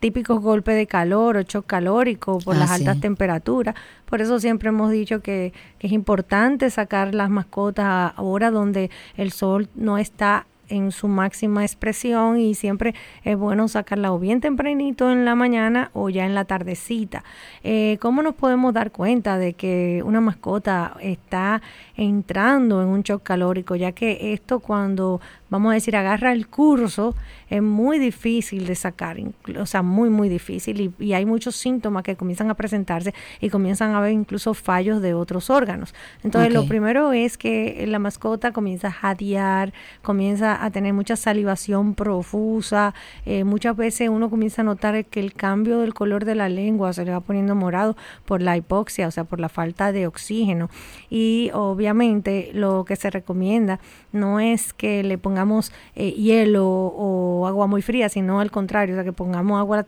típicos 0.00 0.40
golpes 0.40 0.76
de 0.76 0.86
calor 0.86 1.36
o 1.36 1.42
shock 1.42 1.66
calórico 1.66 2.38
por 2.38 2.56
las 2.56 2.70
ah, 2.70 2.74
altas 2.74 3.00
temperaturas. 3.00 3.74
Por 4.04 4.20
eso 4.20 4.38
siempre 4.38 4.68
hemos 4.68 4.90
dicho 4.90 5.20
que, 5.20 5.52
que, 5.78 5.86
es 5.86 5.92
importante 5.92 6.70
sacar 6.70 7.14
las 7.14 7.30
mascotas 7.30 8.12
ahora 8.16 8.50
donde 8.50 8.90
el 9.16 9.32
sol 9.32 9.68
no 9.74 9.98
está 9.98 10.46
en 10.68 10.92
su 10.92 11.08
máxima 11.08 11.64
expresión 11.64 12.38
y 12.38 12.54
siempre 12.54 12.94
es 13.24 13.36
bueno 13.36 13.68
sacarla 13.68 14.12
o 14.12 14.18
bien 14.18 14.40
tempranito 14.40 15.10
en 15.10 15.24
la 15.24 15.34
mañana 15.34 15.90
o 15.92 16.08
ya 16.08 16.26
en 16.26 16.34
la 16.34 16.44
tardecita. 16.44 17.24
Eh, 17.62 17.98
¿Cómo 18.00 18.22
nos 18.22 18.34
podemos 18.34 18.74
dar 18.74 18.90
cuenta 18.90 19.38
de 19.38 19.52
que 19.54 20.02
una 20.04 20.20
mascota 20.20 20.96
está 21.00 21.62
entrando 21.96 22.82
en 22.82 22.88
un 22.88 23.02
shock 23.02 23.22
calórico? 23.22 23.74
Ya 23.76 23.92
que 23.92 24.32
esto 24.32 24.60
cuando, 24.60 25.20
vamos 25.50 25.70
a 25.70 25.74
decir, 25.74 25.96
agarra 25.96 26.32
el 26.32 26.48
curso, 26.48 27.14
es 27.48 27.62
muy 27.62 27.98
difícil 27.98 28.66
de 28.66 28.74
sacar, 28.74 29.16
o 29.58 29.66
sea, 29.66 29.82
muy, 29.82 30.10
muy 30.10 30.28
difícil 30.28 30.92
y, 30.98 31.14
hay 31.14 31.24
muchos 31.24 31.56
síntomas 31.56 32.02
que 32.02 32.14
comienzan 32.16 32.50
a 32.50 32.54
presentarse 32.54 33.14
y 33.40 33.48
comienzan 33.48 33.92
a 33.92 33.98
haber 33.98 34.12
incluso 34.12 34.52
fallos 34.52 35.00
de 35.00 35.14
otros 35.14 35.48
órganos. 35.48 35.94
Entonces, 36.22 36.52
lo 36.52 36.66
primero 36.66 37.12
es 37.12 37.38
que 37.38 37.84
la 37.88 37.98
mascota 37.98 38.52
comienza 38.52 38.88
a 38.88 38.92
jadear, 38.92 39.72
comienza 40.02 40.62
a 40.62 40.70
tener 40.70 40.92
mucha 40.92 41.16
salivación 41.16 41.94
profusa. 41.94 42.94
Eh, 43.24 43.44
muchas 43.44 43.76
veces 43.76 44.10
uno 44.10 44.28
comienza 44.28 44.62
a 44.62 44.64
notar 44.64 45.04
que 45.06 45.20
el 45.20 45.32
cambio 45.32 45.80
del 45.80 45.94
color 45.94 46.24
de 46.24 46.34
la 46.34 46.48
lengua 46.48 46.92
se 46.92 47.04
le 47.04 47.12
va 47.12 47.20
poniendo 47.20 47.54
morado 47.54 47.96
por 48.26 48.42
la 48.42 48.56
hipoxia, 48.56 49.08
o 49.08 49.10
sea, 49.10 49.24
por 49.24 49.40
la 49.40 49.48
falta 49.48 49.92
de 49.92 50.06
oxígeno. 50.06 50.68
Y 51.08 51.50
obviamente 51.54 51.85
lo 52.52 52.84
que 52.84 52.96
se 52.96 53.10
recomienda 53.10 53.80
no 54.12 54.40
es 54.40 54.72
que 54.72 55.02
le 55.02 55.18
pongamos 55.18 55.72
eh, 55.94 56.10
hielo 56.12 56.66
o 56.66 57.46
agua 57.46 57.66
muy 57.66 57.82
fría, 57.82 58.08
sino 58.08 58.40
al 58.40 58.50
contrario, 58.50 58.94
o 58.94 58.96
sea, 58.96 59.04
que 59.04 59.12
pongamos 59.12 59.58
agua 59.58 59.84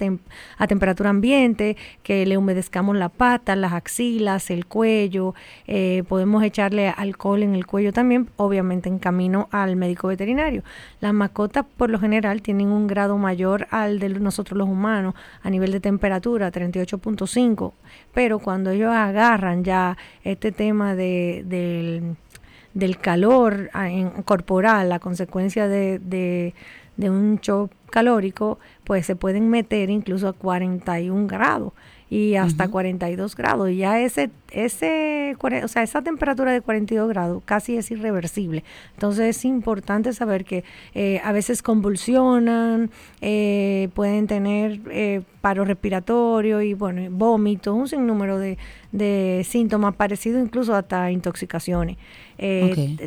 a, 0.59 0.67
temperatura 0.67 1.11
ambiente, 1.11 1.77
que 2.03 2.27
le 2.27 2.37
humedezcamos 2.37 2.97
la 2.97 3.09
pata, 3.09 3.57
las 3.57 3.73
axilas, 3.73 4.51
el 4.51 4.67
cuello, 4.67 5.35
eh, 5.67 6.05
podemos 6.09 6.43
echarle 6.43 6.89
alcohol 6.89 7.43
en 7.43 7.55
el 7.55 7.67
cuello 7.67 7.93
también, 7.93 8.29
obviamente 8.37 8.89
en 8.89 8.99
camino 8.99 9.49
al 9.51 9.77
médico 9.77 10.09
veterinario. 10.09 10.63
Las 11.01 11.15
mascotas 11.15 11.65
por 11.77 11.91
lo 11.91 11.99
general 11.99 12.43
tienen 12.43 12.69
un 12.69 12.87
grado 12.87 13.19
mayor 13.19 13.67
al 13.71 13.99
de 13.99 14.09
nosotros 14.09 14.59
los 14.59 14.69
humanos 14.69 15.15
a 15.43 15.51
nivel 15.51 15.73
de 15.73 15.81
temperatura, 15.81 16.51
38.5, 16.53 17.73
pero 18.13 18.39
cuando 18.39 18.71
ellos 18.71 18.93
agarran 18.93 19.65
ya 19.65 19.97
este 20.25 20.53
tema 20.53 20.95
de, 20.95 21.45
del, 22.75 22.99
calor 22.99 23.71
ah, 23.73 23.89
corporal, 24.25 24.89
la 24.89 24.99
consecuencia 24.99 25.69
de, 25.69 25.99
de 26.97 27.11
un 27.11 27.39
shock 27.39 27.73
calórico, 27.91 28.59
pues 28.85 29.07
se 29.07 29.17
pueden 29.17 29.49
meter 29.49 29.91
incluso 29.91 30.29
a 30.29 30.33
41 30.33 31.27
grados 31.27 31.73
y 32.11 32.37
hasta 32.37 32.69
42 32.69 33.37
grados. 33.37 33.71
Y 33.71 33.77
ya 33.79 34.01
ese, 34.01 34.31
ese, 34.51 35.37
o 35.41 35.69
sea, 35.69 35.83
esa 35.83 36.03
temperatura 36.03 36.53
de 36.53 36.61
42 36.61 37.09
grados 37.09 37.43
casi 37.45 37.77
es 37.77 37.91
irreversible. 37.91 38.65
Entonces 38.95 39.37
es 39.37 39.45
importante 39.45 40.13
saber 40.13 40.45
que 40.45 40.65
eh, 40.95 41.21
a 41.25 41.33
veces 41.33 41.63
convulsionan, 41.63 42.91
eh, 43.21 43.89
pueden 43.95 44.27
tener 44.27 44.81
eh, 44.91 45.23
paro 45.41 45.65
respiratorio 45.65 46.63
y 46.63 46.75
bueno, 46.75 47.03
vómitos, 47.11 47.75
un 47.75 47.89
sinnúmero 47.89 48.39
de, 48.39 48.59
de 48.93 49.45
síntomas 49.49 49.95
parecidos 49.95 50.43
incluso 50.43 50.75
hasta 50.75 51.11
intoxicaciones. 51.11 51.97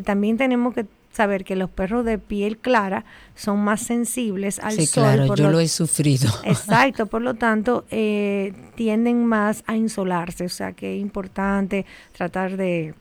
También 0.04 0.36
tenemos 0.36 0.74
que 0.74 0.86
saber 1.12 1.44
que 1.44 1.56
los 1.56 1.70
perros 1.70 2.04
de 2.04 2.18
piel 2.18 2.58
clara 2.58 3.04
son 3.34 3.60
más 3.60 3.82
sensibles 3.82 4.58
al 4.58 4.72
sí, 4.72 4.86
sol. 4.86 5.04
Claro, 5.04 5.34
yo 5.34 5.50
lo, 5.50 5.60
he 5.60 5.68
sufrido. 5.68 6.30
Exacto, 6.44 7.06
por 7.06 7.22
lo 7.22 7.34
tanto, 7.34 7.84
eh, 7.90 8.52
tienden 8.74 9.26
más 9.26 9.62
a 9.66 9.76
insolarse, 9.76 10.46
o 10.46 10.48
sea 10.48 10.72
que 10.72 10.96
es 10.96 11.00
importante 11.00 11.86
tratar 12.12 12.56
de, 12.56 12.94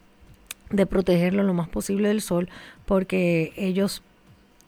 de 0.69 0.85
protegerlo 0.85 1.43
lo 1.43 1.53
más 1.53 1.69
posible 1.69 2.09
del 2.09 2.21
sol 2.21 2.49
porque 2.85 3.53
ellos 3.55 4.03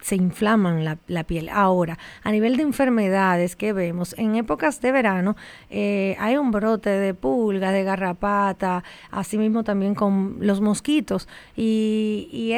se 0.03 0.15
inflaman 0.15 0.83
la, 0.83 0.97
la, 1.07 1.23
piel. 1.23 1.47
Ahora, 1.49 1.97
a 2.23 2.31
nivel 2.31 2.57
de 2.57 2.63
enfermedades 2.63 3.55
que 3.55 3.71
vemos, 3.71 4.13
en 4.17 4.35
épocas 4.35 4.81
de 4.81 4.91
verano 4.91 5.37
eh, 5.69 6.17
hay 6.19 6.35
un 6.35 6.51
brote 6.51 6.89
de 6.89 7.13
pulga, 7.13 7.71
de 7.71 7.83
garrapata, 7.83 8.83
asimismo 9.11 9.63
también 9.63 9.95
con 9.95 10.37
los 10.41 10.59
mosquitos, 10.59 11.29
y, 11.55 12.27
y 12.31 12.51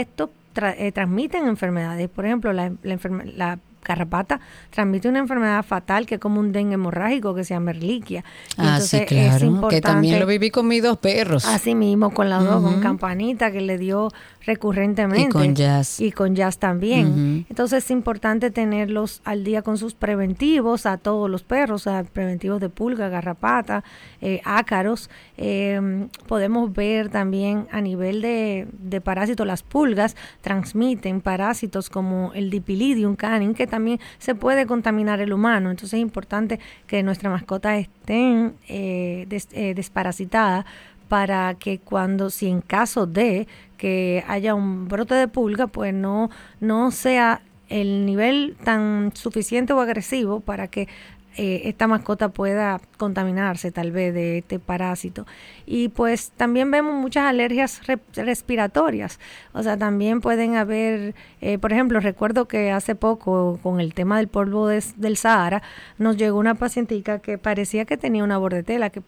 esto 0.55 0.83
eh, 0.83 0.91
transmiten 0.91 1.47
enfermedades. 1.47 2.09
Por 2.09 2.25
ejemplo, 2.25 2.53
la, 2.53 2.71
la, 2.83 3.59
garrapata 3.87 4.39
transmite 4.71 5.07
una 5.07 5.19
enfermedad 5.19 5.63
fatal 5.63 6.07
que 6.07 6.15
es 6.15 6.19
como 6.19 6.39
un 6.39 6.51
dengue 6.51 6.73
hemorrágico 6.73 7.35
que 7.35 7.43
se 7.43 7.53
llama 7.53 7.69
erliquia. 7.69 8.23
ah, 8.57 8.81
sí, 8.81 9.01
claro, 9.05 9.67
que 9.67 9.79
también 9.79 10.19
lo 10.19 10.25
viví 10.25 10.49
con 10.49 10.67
mis 10.67 10.81
dos 10.81 10.97
perros. 10.97 11.45
Así 11.45 11.75
mismo, 11.75 12.11
con 12.11 12.27
las 12.27 12.43
dos, 12.43 12.63
con 12.63 12.81
Campanita, 12.81 13.51
que 13.51 13.61
le 13.61 13.77
dio 13.77 14.09
recurrentemente. 14.45 15.27
Y 15.27 15.29
con 15.29 15.55
Jazz. 15.55 15.99
Y 15.99 16.11
con 16.11 16.35
Jazz 16.35 16.57
también. 16.57 17.45
Entonces 17.49 17.85
es 17.85 17.91
importante 17.91 18.51
tenerlos 18.51 19.21
al 19.25 19.43
día 19.43 19.61
con 19.61 19.77
sus 19.77 19.93
preventivos 19.93 20.85
a 20.85 20.97
todos 20.97 21.29
los 21.29 21.43
perros, 21.43 21.87
o 21.87 22.03
preventivos 22.13 22.59
de 22.59 22.69
pulga, 22.69 23.09
garrapata, 23.09 23.83
eh, 24.21 24.41
ácaros. 24.43 25.09
Em, 25.37 26.09
podemos 26.27 26.73
ver 26.73 27.09
también 27.09 27.67
a 27.71 27.81
nivel 27.81 28.21
de, 28.21 28.67
de 28.71 29.01
parásitos, 29.01 29.45
las 29.45 29.63
pulgas 29.63 30.15
transmiten 30.41 31.21
parásitos 31.21 31.89
como 31.89 32.31
el 32.33 32.49
Dipilidium 32.49 33.15
canin, 33.15 33.53
que 33.53 33.67
también 33.67 33.99
se 34.19 34.35
puede 34.35 34.65
contaminar 34.65 35.19
el 35.19 35.33
humano. 35.33 35.71
Entonces 35.71 35.93
es 35.93 36.01
importante 36.01 36.59
que 36.87 37.03
nuestra 37.03 37.29
mascota 37.29 37.77
estén 37.77 38.55
eh, 38.67 39.27
eh, 39.29 39.73
desparasitada 39.73 40.65
para 41.07 41.53
que 41.55 41.79
cuando, 41.79 42.29
si 42.29 42.47
en 42.47 42.61
caso 42.61 43.05
de 43.05 43.47
que 43.77 44.23
haya 44.27 44.55
un 44.55 44.87
brote 44.87 45.15
de 45.15 45.27
pulga, 45.27 45.67
pues 45.67 45.93
no, 45.93 46.29
no 46.59 46.91
sea 46.91 47.41
el 47.69 48.05
nivel 48.05 48.55
tan 48.63 49.11
suficiente 49.15 49.73
o 49.73 49.79
agresivo 49.79 50.39
para 50.39 50.67
que 50.67 50.87
eh, 51.37 51.63
esta 51.65 51.87
mascota 51.87 52.29
pueda 52.29 52.79
contaminarse 52.97 53.71
tal 53.71 53.91
vez 53.91 54.13
de 54.13 54.37
este 54.37 54.57
parásito. 54.57 55.25
Y 55.65 55.89
pues 55.89 56.31
también 56.31 56.71
vemos 56.71 56.95
muchas 56.95 57.25
alergias 57.25 57.81
respiratorias. 58.15 59.19
O 59.53 59.61
sea, 59.61 59.75
también 59.77 60.21
pueden 60.21 60.55
haber, 60.55 61.13
eh, 61.41 61.57
por 61.57 61.73
ejemplo, 61.73 61.99
recuerdo 61.99 62.47
que 62.47 62.71
hace 62.71 62.95
poco 62.95 63.59
con 63.61 63.81
el 63.81 63.93
tema 63.93 64.17
del 64.17 64.29
polvo 64.29 64.67
del 64.67 65.17
Sahara, 65.17 65.61
nos 65.97 66.15
llegó 66.15 66.39
una 66.39 66.55
pacientica 66.55 67.19
que 67.19 67.37
parecía 67.37 67.85
que 67.85 67.97
tenía 67.97 68.23
una 68.23 68.37
bordetela, 68.37 68.89
que 68.89 69.01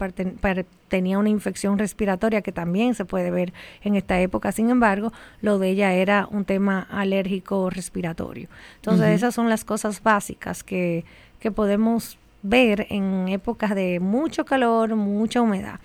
tenía 0.89 1.19
una 1.19 1.29
infección 1.29 1.77
respiratoria 1.77 2.41
que 2.41 2.51
también 2.51 2.93
se 2.93 3.05
puede 3.05 3.31
ver 3.31 3.53
en 3.83 3.95
esta 3.95 4.19
época. 4.19 4.51
Sin 4.51 4.69
embargo, 4.69 5.13
lo 5.41 5.59
de 5.59 5.69
ella 5.69 5.93
era 5.93 6.27
un 6.29 6.43
tema 6.43 6.87
alérgico 6.89 7.69
respiratorio. 7.69 8.49
Entonces, 8.75 9.15
esas 9.15 9.33
son 9.33 9.49
las 9.49 9.63
cosas 9.63 10.03
básicas 10.03 10.63
que 10.63 11.05
que 11.39 11.51
podemos 11.51 12.17
ver 12.43 12.87
en 12.89 13.27
épocas 13.27 13.75
de 13.75 13.99
mucho 13.99 14.45
calor, 14.45 14.95
mucha 14.95 15.41
humedad. 15.41 15.79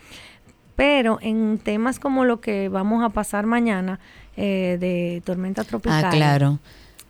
Pero 0.76 1.18
en 1.20 1.58
temas 1.58 1.98
como 1.98 2.24
lo 2.24 2.40
que 2.40 2.68
vamos 2.68 3.04
a 3.04 3.10
pasar 3.10 3.46
mañana 3.46 4.00
eh, 4.36 4.78
de 4.80 5.22
tormenta 5.24 5.64
tropical. 5.64 6.04
Ah, 6.04 6.10
claro. 6.10 6.58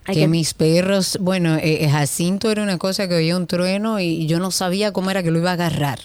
Que, 0.05 0.27
mis 0.27 0.52
perros, 0.52 1.16
bueno, 1.20 1.56
eh, 1.62 1.89
Jacinto 1.89 2.51
era 2.51 2.64
una 2.64 2.77
cosa 2.77 3.06
que 3.06 3.14
oía 3.14 3.36
un 3.36 3.47
trueno 3.47 4.01
y 4.01 4.27
yo 4.27 4.40
no 4.40 4.51
sabía 4.51 4.93
cómo 4.93 5.12
era 5.12 5.23
que 5.23 5.31
lo 5.31 5.39
iba 5.39 5.51
a 5.51 5.55
agarrar. 5.55 6.01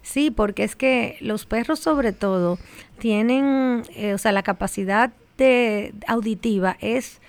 Sí, 0.00 0.30
porque 0.30 0.64
es 0.64 0.74
que 0.74 1.18
los 1.20 1.44
perros 1.44 1.80
sobre 1.80 2.12
todo 2.12 2.58
tienen, 2.98 3.82
eh, 3.94 4.14
o 4.14 4.18
sea, 4.18 4.32
la 4.32 4.42
capacidad 4.42 5.12
de 5.36 5.92
auditiva 6.06 6.78
es, 6.80 7.20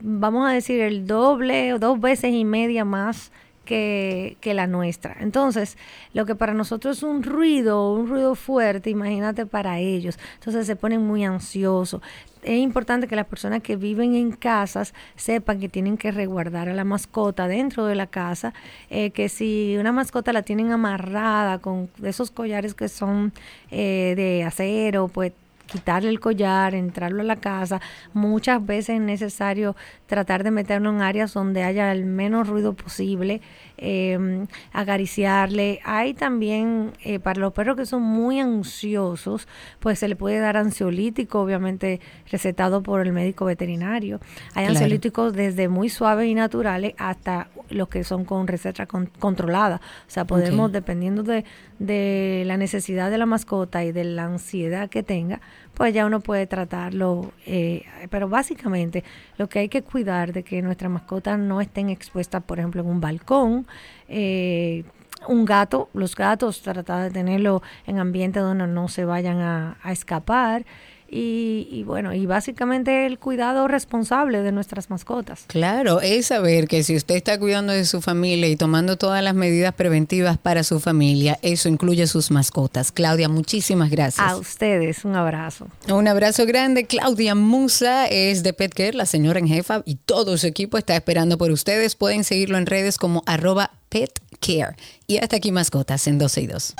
vamos 0.00 0.48
a 0.48 0.52
decir, 0.52 0.80
el 0.80 1.06
doble 1.06 1.74
o 1.74 1.78
dos 1.78 2.00
veces 2.00 2.32
y 2.32 2.44
media 2.44 2.86
más 2.86 3.30
que, 3.64 4.52
la 4.54 4.66
nuestra. 4.66 5.16
Entonces, 5.20 5.76
lo 6.12 6.26
que 6.26 6.34
para 6.34 6.54
nosotros 6.54 6.98
es 6.98 7.02
un 7.02 7.22
ruido, 7.22 7.92
un 7.92 8.08
ruido 8.08 8.34
fuerte, 8.34 8.90
imagínate 8.90 9.46
para 9.46 9.78
ellos. 9.78 10.18
Entonces 10.34 10.66
se 10.66 10.76
ponen 10.76 11.06
muy 11.06 11.24
ansiosos. 11.24 12.02
Es 12.42 12.58
importante 12.58 13.06
que 13.06 13.16
las 13.16 13.26
personas 13.26 13.62
que 13.62 13.76
viven 13.76 14.14
en 14.14 14.32
casas 14.32 14.94
sepan 15.14 15.60
que 15.60 15.68
tienen 15.68 15.98
que 15.98 16.10
resguardar 16.10 16.68
a 16.70 16.74
la 16.74 16.84
mascota 16.84 17.46
dentro 17.48 17.84
de 17.84 17.94
la 17.94 18.06
casa, 18.06 18.54
eh, 18.88 19.10
que 19.10 19.28
si 19.28 19.76
una 19.78 19.92
mascota 19.92 20.32
la 20.32 20.42
tienen 20.42 20.72
amarrada 20.72 21.58
con 21.58 21.90
esos 22.02 22.30
collares 22.30 22.74
que 22.74 22.88
son 22.88 23.32
eh, 23.70 24.14
de 24.16 24.42
acero, 24.44 25.08
pues 25.08 25.32
quitarle 25.70 26.10
el 26.10 26.20
collar, 26.20 26.74
entrarlo 26.74 27.22
a 27.22 27.24
la 27.24 27.36
casa. 27.36 27.80
Muchas 28.12 28.64
veces 28.64 28.96
es 28.96 29.00
necesario 29.00 29.76
tratar 30.06 30.42
de 30.42 30.50
meterlo 30.50 30.90
en 30.90 31.00
áreas 31.00 31.32
donde 31.32 31.62
haya 31.62 31.92
el 31.92 32.04
menos 32.04 32.48
ruido 32.48 32.74
posible, 32.74 33.40
eh, 33.78 34.46
acariciarle. 34.72 35.80
Hay 35.84 36.14
también 36.14 36.92
eh, 37.04 37.20
para 37.20 37.40
los 37.40 37.52
perros 37.52 37.76
que 37.76 37.86
son 37.86 38.02
muy 38.02 38.40
ansiosos, 38.40 39.46
pues 39.78 39.98
se 39.98 40.08
le 40.08 40.16
puede 40.16 40.38
dar 40.40 40.56
ansiolítico, 40.56 41.40
obviamente 41.40 42.00
recetado 42.30 42.82
por 42.82 43.00
el 43.00 43.12
médico 43.12 43.44
veterinario. 43.44 44.20
Hay 44.54 44.66
ansiolíticos 44.66 45.32
desde 45.32 45.68
muy 45.68 45.88
suaves 45.88 46.26
y 46.26 46.34
naturales 46.34 46.94
hasta 46.98 47.48
los 47.68 47.88
que 47.88 48.04
son 48.04 48.24
con 48.24 48.46
receta 48.46 48.86
controlada. 48.86 49.80
O 50.08 50.10
sea, 50.10 50.24
podemos, 50.24 50.72
dependiendo 50.72 51.22
de, 51.22 51.44
de 51.78 52.42
la 52.46 52.56
necesidad 52.56 53.10
de 53.10 53.18
la 53.18 53.26
mascota 53.26 53.84
y 53.84 53.92
de 53.92 54.04
la 54.04 54.24
ansiedad 54.24 54.88
que 54.88 55.02
tenga, 55.02 55.40
pues 55.74 55.94
ya 55.94 56.06
uno 56.06 56.20
puede 56.20 56.46
tratarlo. 56.46 57.32
Eh, 57.46 57.84
pero 58.10 58.28
básicamente 58.28 59.04
lo 59.38 59.48
que 59.48 59.60
hay 59.60 59.68
que 59.68 59.82
cuidar 59.82 60.32
de 60.32 60.42
que 60.42 60.62
nuestras 60.62 60.90
mascotas 60.90 61.38
no 61.38 61.60
estén 61.60 61.88
expuestas, 61.90 62.42
por 62.42 62.58
ejemplo, 62.58 62.82
en 62.82 62.88
un 62.88 63.00
balcón. 63.00 63.66
Eh, 64.08 64.84
un 65.28 65.44
gato, 65.44 65.90
los 65.92 66.16
gatos, 66.16 66.62
tratar 66.62 67.02
de 67.02 67.10
tenerlo 67.10 67.62
en 67.86 67.98
ambientes 67.98 68.42
donde 68.42 68.66
no 68.66 68.88
se 68.88 69.04
vayan 69.04 69.38
a 69.38 69.92
escapar. 69.92 70.64
Y, 71.12 71.82
bueno, 71.86 72.14
y 72.14 72.24
básicamente 72.24 73.04
el 73.04 73.18
cuidado 73.18 73.66
responsable 73.66 74.42
de 74.42 74.52
nuestras 74.52 74.90
mascotas. 74.90 75.42
Claro, 75.48 76.00
es 76.00 76.26
saber 76.26 76.68
que 76.68 76.84
si 76.84 76.94
usted 76.94 77.16
está 77.16 77.36
cuidando 77.36 77.72
de 77.72 77.84
su 77.84 78.00
familia 78.00 78.48
y 78.48 78.54
tomando 78.54 78.96
todas 78.96 79.20
las 79.20 79.34
medidas 79.34 79.74
preventivas 79.74 80.38
para 80.38 80.62
su 80.62 80.78
familia, 80.78 81.36
eso 81.42 81.68
incluye 81.68 82.06
sus 82.06 82.30
mascotas. 82.30 82.92
Claudia, 82.92 83.28
muchísimas 83.28 83.90
gracias. 83.90 84.24
A 84.24 84.36
ustedes, 84.36 85.04
un 85.04 85.16
abrazo. 85.16 85.66
Un 85.88 86.06
abrazo 86.06 86.46
grande. 86.46 86.86
Claudia 86.86 87.34
Musa 87.34 88.06
es 88.06 88.44
de 88.44 88.52
PetCare, 88.52 88.94
la 88.94 89.06
señora 89.06 89.40
en 89.40 89.48
jefa, 89.48 89.82
y 89.84 89.96
todo 89.96 90.38
su 90.38 90.46
equipo 90.46 90.78
está 90.78 90.94
esperando 90.94 91.38
por 91.38 91.50
ustedes. 91.50 91.96
Pueden 91.96 92.22
seguirlo 92.22 92.56
en 92.56 92.66
redes 92.66 92.98
como 92.98 93.24
arroba 93.26 93.72
PetCare. 93.88 94.76
Y 95.08 95.18
hasta 95.18 95.36
aquí 95.36 95.50
mascotas 95.50 96.06
en 96.06 96.18
12 96.18 96.40
y 96.42 96.46
2. 96.46 96.74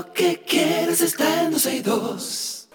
Lo 0.00 0.12
que 0.14 0.42
quieres 0.46 1.02
está 1.02 1.42
en 1.42 1.50
12 1.50 1.76
y 1.76 1.80
2. 1.80 2.68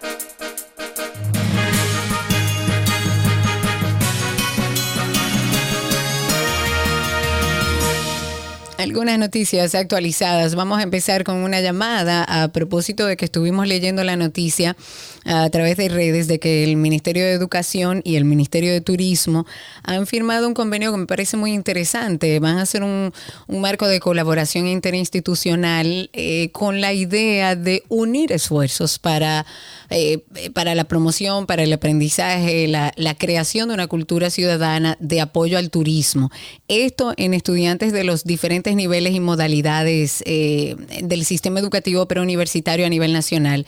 Algunas 8.86 9.18
noticias 9.18 9.74
actualizadas. 9.74 10.54
Vamos 10.54 10.78
a 10.78 10.84
empezar 10.84 11.24
con 11.24 11.38
una 11.38 11.60
llamada 11.60 12.24
a 12.24 12.50
propósito 12.50 13.08
de 13.08 13.18
que 13.18 13.26
estuvimos 13.26 13.68
leyendo 13.68 14.04
la 14.04 14.16
noticia 14.16 14.78
a 15.26 15.50
través 15.50 15.76
de 15.78 15.90
redes 15.90 16.28
de 16.28 16.38
que 16.38 16.64
el 16.64 16.78
Ministerio 16.78 17.24
de 17.24 17.32
Educación 17.32 18.02
y 18.04 18.16
el 18.16 18.26
Ministerio 18.26 18.72
de 18.72 18.82
Turismo 18.82 19.48
han 19.82 20.06
firmado 20.06 20.48
un 20.48 20.54
convenio 20.54 20.92
que 20.92 21.00
me 21.00 21.08
parece 21.08 21.36
muy 21.36 21.52
interesante. 21.52 22.40
Van 22.40 22.60
a 22.60 22.62
hacer 22.62 22.84
un, 22.84 23.12
marco 23.48 23.88
de 23.88 24.00
colaboración 24.00 24.68
interinstitucional 24.68 26.12
eh, 26.14 26.52
con 26.52 26.80
la 26.80 26.94
idea 26.94 27.56
de 27.56 27.82
unir 27.90 28.32
esfuerzos 28.32 29.00
para, 29.00 29.48
eh, 29.90 30.20
para 30.54 30.76
la 30.76 30.84
promoción, 30.84 31.48
para 31.48 31.64
el 31.64 31.74
aprendizaje, 31.74 32.68
la 32.68 33.16
creación 33.18 33.70
de 33.70 33.74
una 33.74 33.88
cultura 33.88 34.30
ciudadana 34.30 34.96
de 35.00 35.22
apoyo 35.22 35.58
al 35.58 35.72
turismo. 35.72 36.30
Esto 36.68 37.16
en 37.18 37.34
estudiantes 37.34 37.92
de 37.92 38.04
los 38.04 38.26
diferentes 38.26 38.75
niveles 38.76 39.14
y 39.14 39.20
modalidades 39.20 40.24
eh, 40.26 40.76
del 41.02 41.26
sistema 41.26 41.60
educativo 41.60 42.06
preuniversitario 42.08 42.86
a 42.86 42.90
nivel 42.90 43.14
nacional 43.14 43.66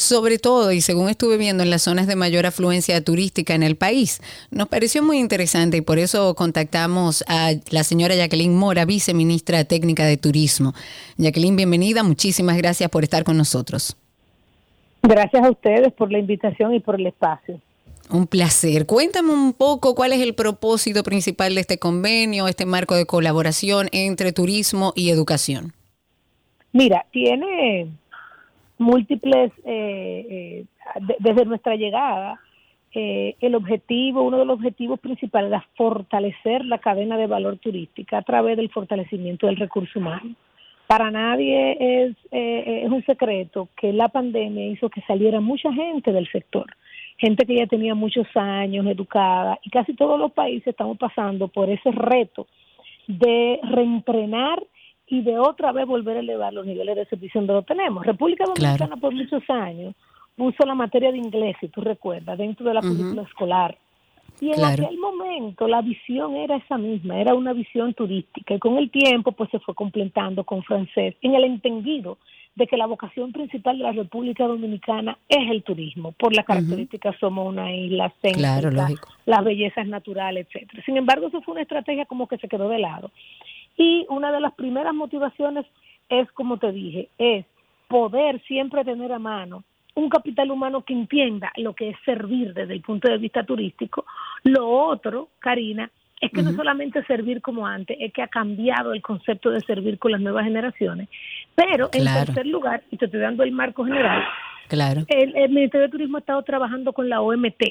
sobre 0.00 0.38
todo 0.38 0.72
y 0.72 0.80
según 0.80 1.10
estuve 1.10 1.36
viendo 1.36 1.62
en 1.62 1.68
las 1.68 1.82
zonas 1.82 2.06
de 2.06 2.16
mayor 2.16 2.46
afluencia 2.46 3.04
turística 3.04 3.54
en 3.54 3.62
el 3.62 3.76
país. 3.76 4.20
Nos 4.50 4.68
pareció 4.68 5.02
muy 5.02 5.18
interesante 5.18 5.76
y 5.76 5.80
por 5.82 5.98
eso 5.98 6.34
contactamos 6.34 7.22
a 7.28 7.50
la 7.70 7.84
señora 7.84 8.14
Jacqueline 8.14 8.56
Mora, 8.56 8.86
viceministra 8.86 9.64
técnica 9.64 10.06
de 10.06 10.16
Turismo. 10.16 10.72
Jacqueline, 11.18 11.56
bienvenida, 11.56 12.02
muchísimas 12.02 12.56
gracias 12.56 12.88
por 12.90 13.04
estar 13.04 13.24
con 13.24 13.36
nosotros. 13.36 13.96
Gracias 15.02 15.44
a 15.44 15.50
ustedes 15.50 15.92
por 15.92 16.10
la 16.10 16.18
invitación 16.18 16.74
y 16.74 16.80
por 16.80 16.98
el 16.98 17.06
espacio. 17.06 17.60
Un 18.12 18.26
placer. 18.26 18.86
Cuéntame 18.86 19.32
un 19.32 19.52
poco 19.52 19.94
cuál 19.94 20.12
es 20.12 20.20
el 20.20 20.34
propósito 20.34 21.02
principal 21.02 21.54
de 21.54 21.60
este 21.60 21.78
convenio, 21.78 22.48
este 22.48 22.66
marco 22.66 22.94
de 22.94 23.06
colaboración 23.06 23.88
entre 23.92 24.32
turismo 24.32 24.92
y 24.96 25.10
educación. 25.10 25.72
Mira, 26.72 27.06
tiene 27.12 27.88
múltiples, 28.78 29.52
eh, 29.64 30.26
eh, 30.28 30.64
desde 31.20 31.44
nuestra 31.44 31.76
llegada, 31.76 32.40
eh, 32.92 33.36
el 33.40 33.54
objetivo, 33.54 34.22
uno 34.22 34.38
de 34.38 34.44
los 34.44 34.56
objetivos 34.56 34.98
principales 34.98 35.50
era 35.50 35.66
fortalecer 35.76 36.64
la 36.64 36.78
cadena 36.78 37.16
de 37.16 37.28
valor 37.28 37.58
turística 37.58 38.18
a 38.18 38.22
través 38.22 38.56
del 38.56 38.70
fortalecimiento 38.70 39.46
del 39.46 39.56
recurso 39.56 40.00
humano. 40.00 40.34
Para 40.88 41.12
nadie 41.12 41.76
es, 41.78 42.16
eh, 42.32 42.82
es 42.84 42.90
un 42.90 43.04
secreto 43.04 43.68
que 43.80 43.92
la 43.92 44.08
pandemia 44.08 44.66
hizo 44.66 44.90
que 44.90 45.02
saliera 45.02 45.40
mucha 45.40 45.72
gente 45.72 46.10
del 46.10 46.28
sector, 46.32 46.66
gente 47.20 47.44
que 47.44 47.56
ya 47.56 47.66
tenía 47.66 47.94
muchos 47.94 48.26
años 48.34 48.86
educada 48.86 49.58
y 49.62 49.70
casi 49.70 49.94
todos 49.94 50.18
los 50.18 50.32
países 50.32 50.68
estamos 50.68 50.96
pasando 50.96 51.48
por 51.48 51.68
ese 51.68 51.90
reto 51.92 52.46
de 53.06 53.60
reentrenar 53.62 54.62
y 55.06 55.22
de 55.22 55.38
otra 55.38 55.72
vez 55.72 55.86
volver 55.86 56.16
a 56.16 56.20
elevar 56.20 56.52
los 56.52 56.64
niveles 56.64 56.96
de 56.96 57.04
servicio 57.06 57.40
donde 57.40 57.52
lo 57.52 57.62
tenemos. 57.62 58.06
República 58.06 58.44
Dominicana 58.44 58.96
por 58.96 59.12
muchos 59.12 59.42
años 59.50 59.94
puso 60.36 60.64
la 60.64 60.74
materia 60.74 61.12
de 61.12 61.18
inglés, 61.18 61.56
si 61.60 61.68
tú 61.68 61.82
recuerdas, 61.82 62.38
dentro 62.38 62.64
de 62.66 62.74
la 62.74 62.80
currícula 62.80 63.22
escolar. 63.22 63.76
Y 64.40 64.52
en 64.52 64.64
aquel 64.64 64.96
momento 64.96 65.68
la 65.68 65.82
visión 65.82 66.36
era 66.36 66.56
esa 66.56 66.78
misma, 66.78 67.20
era 67.20 67.34
una 67.34 67.52
visión 67.52 67.92
turística 67.92 68.54
y 68.54 68.58
con 68.58 68.78
el 68.78 68.90
tiempo 68.90 69.32
pues 69.32 69.50
se 69.50 69.58
fue 69.58 69.74
completando 69.74 70.44
con 70.44 70.62
francés 70.62 71.16
en 71.20 71.34
el 71.34 71.44
entendido 71.44 72.16
de 72.54 72.66
que 72.66 72.76
la 72.76 72.86
vocación 72.86 73.32
principal 73.32 73.78
de 73.78 73.84
la 73.84 73.92
República 73.92 74.46
Dominicana 74.46 75.16
es 75.28 75.50
el 75.50 75.62
turismo, 75.62 76.12
por 76.12 76.34
las 76.34 76.44
características 76.44 77.16
somos 77.18 77.46
una 77.48 77.74
isla 77.74 78.12
Claro, 78.34 78.70
lógico. 78.70 79.08
las 79.26 79.44
bellezas 79.44 79.86
naturales, 79.86 80.46
etcétera. 80.50 80.82
Sin 80.84 80.96
embargo, 80.96 81.28
eso 81.28 81.40
fue 81.42 81.52
una 81.52 81.62
estrategia 81.62 82.06
como 82.06 82.26
que 82.26 82.38
se 82.38 82.48
quedó 82.48 82.68
de 82.68 82.78
lado. 82.78 83.10
Y 83.76 84.04
una 84.10 84.32
de 84.32 84.40
las 84.40 84.52
primeras 84.54 84.94
motivaciones 84.94 85.64
es, 86.08 86.30
como 86.32 86.58
te 86.58 86.72
dije, 86.72 87.08
es 87.18 87.46
poder 87.88 88.42
siempre 88.42 88.84
tener 88.84 89.12
a 89.12 89.18
mano 89.18 89.64
un 89.94 90.08
capital 90.08 90.50
humano 90.50 90.82
que 90.84 90.92
entienda 90.92 91.52
lo 91.56 91.74
que 91.74 91.90
es 91.90 91.96
servir 92.04 92.52
desde 92.54 92.74
el 92.74 92.80
punto 92.82 93.08
de 93.08 93.18
vista 93.18 93.44
turístico. 93.44 94.04
Lo 94.44 94.68
otro, 94.68 95.28
Karina, 95.38 95.90
es 96.20 96.30
que 96.30 96.42
no 96.42 96.52
solamente 96.52 97.02
servir 97.04 97.40
como 97.40 97.66
antes, 97.66 97.96
es 97.98 98.12
que 98.12 98.22
ha 98.22 98.28
cambiado 98.28 98.92
el 98.92 99.00
concepto 99.00 99.50
de 99.50 99.60
servir 99.60 99.98
con 99.98 100.12
las 100.12 100.20
nuevas 100.20 100.44
generaciones. 100.44 101.08
Pero 101.54 101.88
en 101.92 102.04
tercer 102.04 102.46
lugar, 102.46 102.82
y 102.90 102.98
te 102.98 103.06
estoy 103.06 103.20
dando 103.20 103.42
el 103.42 103.52
marco 103.52 103.84
general, 103.84 104.22
claro. 104.68 105.04
el, 105.08 105.34
el 105.34 105.50
Ministerio 105.50 105.86
de 105.86 105.90
Turismo 105.90 106.18
ha 106.18 106.20
estado 106.20 106.42
trabajando 106.42 106.92
con 106.92 107.08
la 107.08 107.22
OMT. 107.22 107.62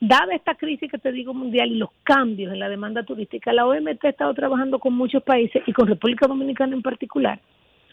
Dada 0.00 0.34
esta 0.34 0.54
crisis 0.54 0.90
que 0.90 0.96
te 0.96 1.12
digo 1.12 1.34
mundial 1.34 1.72
y 1.72 1.76
los 1.76 1.90
cambios 2.02 2.54
en 2.54 2.58
la 2.58 2.70
demanda 2.70 3.02
turística, 3.02 3.52
la 3.52 3.66
OMT 3.66 4.02
ha 4.04 4.08
estado 4.08 4.32
trabajando 4.32 4.78
con 4.78 4.94
muchos 4.94 5.22
países 5.22 5.62
y 5.66 5.72
con 5.74 5.86
República 5.86 6.26
Dominicana 6.26 6.74
en 6.74 6.82
particular 6.82 7.38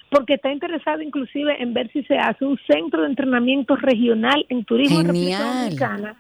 porque 0.10 0.36
está 0.36 0.52
interesado 0.52 1.02
inclusive 1.02 1.62
en 1.62 1.74
ver 1.74 1.92
si 1.92 2.02
se 2.04 2.16
hace 2.18 2.46
un 2.46 2.58
centro 2.66 3.02
de 3.02 3.10
entrenamiento 3.10 3.76
regional 3.76 4.46
en 4.48 4.64
turismo 4.64 5.02
en 5.02 5.08
República 5.08 5.40
Dominicana 5.40 6.16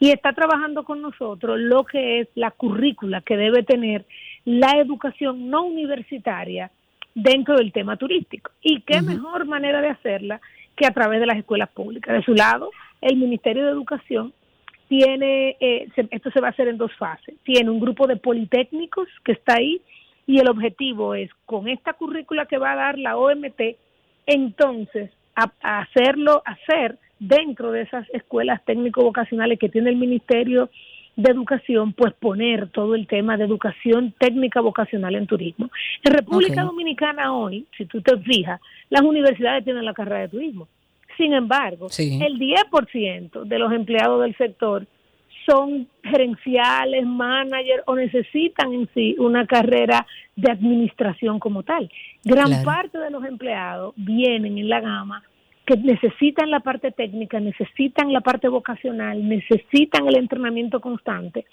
y 0.00 0.10
está 0.10 0.32
trabajando 0.32 0.84
con 0.84 1.02
nosotros 1.02 1.58
lo 1.58 1.84
que 1.84 2.20
es 2.20 2.28
la 2.34 2.50
currícula 2.50 3.20
que 3.20 3.36
debe 3.36 3.62
tener 3.62 4.04
la 4.44 4.78
educación 4.78 5.50
no 5.50 5.64
universitaria 5.64 6.70
dentro 7.14 7.56
del 7.56 7.72
tema 7.72 7.96
turístico. 7.96 8.52
¿Y 8.62 8.80
qué 8.82 9.02
mejor 9.02 9.46
manera 9.46 9.80
de 9.80 9.88
hacerla 9.88 10.40
que 10.76 10.86
a 10.86 10.92
través 10.92 11.20
de 11.20 11.26
las 11.26 11.38
escuelas 11.38 11.68
públicas? 11.70 12.14
De 12.14 12.22
su 12.22 12.34
lado, 12.34 12.70
el 13.00 13.16
Ministerio 13.16 13.64
de 13.64 13.72
Educación 13.72 14.32
tiene, 14.88 15.56
eh, 15.60 15.88
esto 16.10 16.30
se 16.30 16.40
va 16.40 16.48
a 16.48 16.50
hacer 16.50 16.68
en 16.68 16.78
dos 16.78 16.92
fases, 16.96 17.34
tiene 17.42 17.70
un 17.70 17.80
grupo 17.80 18.06
de 18.06 18.16
politécnicos 18.16 19.08
que 19.24 19.32
está 19.32 19.56
ahí 19.56 19.82
y 20.26 20.38
el 20.38 20.48
objetivo 20.48 21.14
es 21.14 21.30
con 21.44 21.68
esta 21.68 21.92
currícula 21.92 22.46
que 22.46 22.58
va 22.58 22.72
a 22.72 22.76
dar 22.76 22.98
la 22.98 23.16
OMT, 23.16 23.60
entonces 24.26 25.10
a, 25.34 25.50
hacerlo, 25.80 26.42
hacer 26.44 26.98
dentro 27.18 27.72
de 27.72 27.82
esas 27.82 28.08
escuelas 28.10 28.64
técnico-vocacionales 28.64 29.58
que 29.58 29.68
tiene 29.68 29.90
el 29.90 29.96
Ministerio 29.96 30.70
de 31.16 31.32
Educación, 31.32 31.92
pues 31.94 32.14
poner 32.14 32.68
todo 32.68 32.94
el 32.94 33.08
tema 33.08 33.36
de 33.36 33.44
educación 33.44 34.14
técnica 34.18 34.60
vocacional 34.60 35.16
en 35.16 35.26
turismo. 35.26 35.68
En 36.04 36.12
República 36.12 36.62
Dominicana 36.62 37.34
hoy, 37.34 37.66
si 37.76 37.86
tú 37.86 38.00
te 38.00 38.16
fijas, 38.18 38.60
las 38.88 39.02
universidades 39.02 39.64
tienen 39.64 39.84
la 39.84 39.94
carrera 39.94 40.20
de 40.20 40.28
turismo. 40.28 40.68
Sin 41.16 41.34
embargo, 41.34 41.88
el 41.98 42.38
10% 42.38 43.42
de 43.42 43.58
los 43.58 43.72
empleados 43.72 44.22
del 44.22 44.36
sector 44.36 44.86
son 45.44 45.88
gerenciales, 46.04 47.04
managers 47.04 47.82
o 47.86 47.96
necesitan 47.96 48.72
en 48.72 48.88
sí 48.94 49.16
una 49.18 49.44
carrera 49.44 50.06
de 50.36 50.52
administración 50.52 51.40
como 51.40 51.64
tal. 51.64 51.90
Gran 52.22 52.62
parte 52.62 52.98
de 52.98 53.10
los 53.10 53.24
empleados 53.24 53.92
vienen 53.96 54.56
en 54.56 54.68
la 54.68 54.80
gama 54.80 55.24
que 55.68 55.76
necesitan 55.76 56.50
la 56.50 56.60
parte 56.60 56.90
técnica, 56.92 57.38
necesitan 57.40 58.10
la 58.10 58.22
parte 58.22 58.48
vocacional, 58.48 59.28
necesitan 59.28 60.08
el 60.08 60.16
entrenamiento 60.16 60.80
constante. 60.80 61.44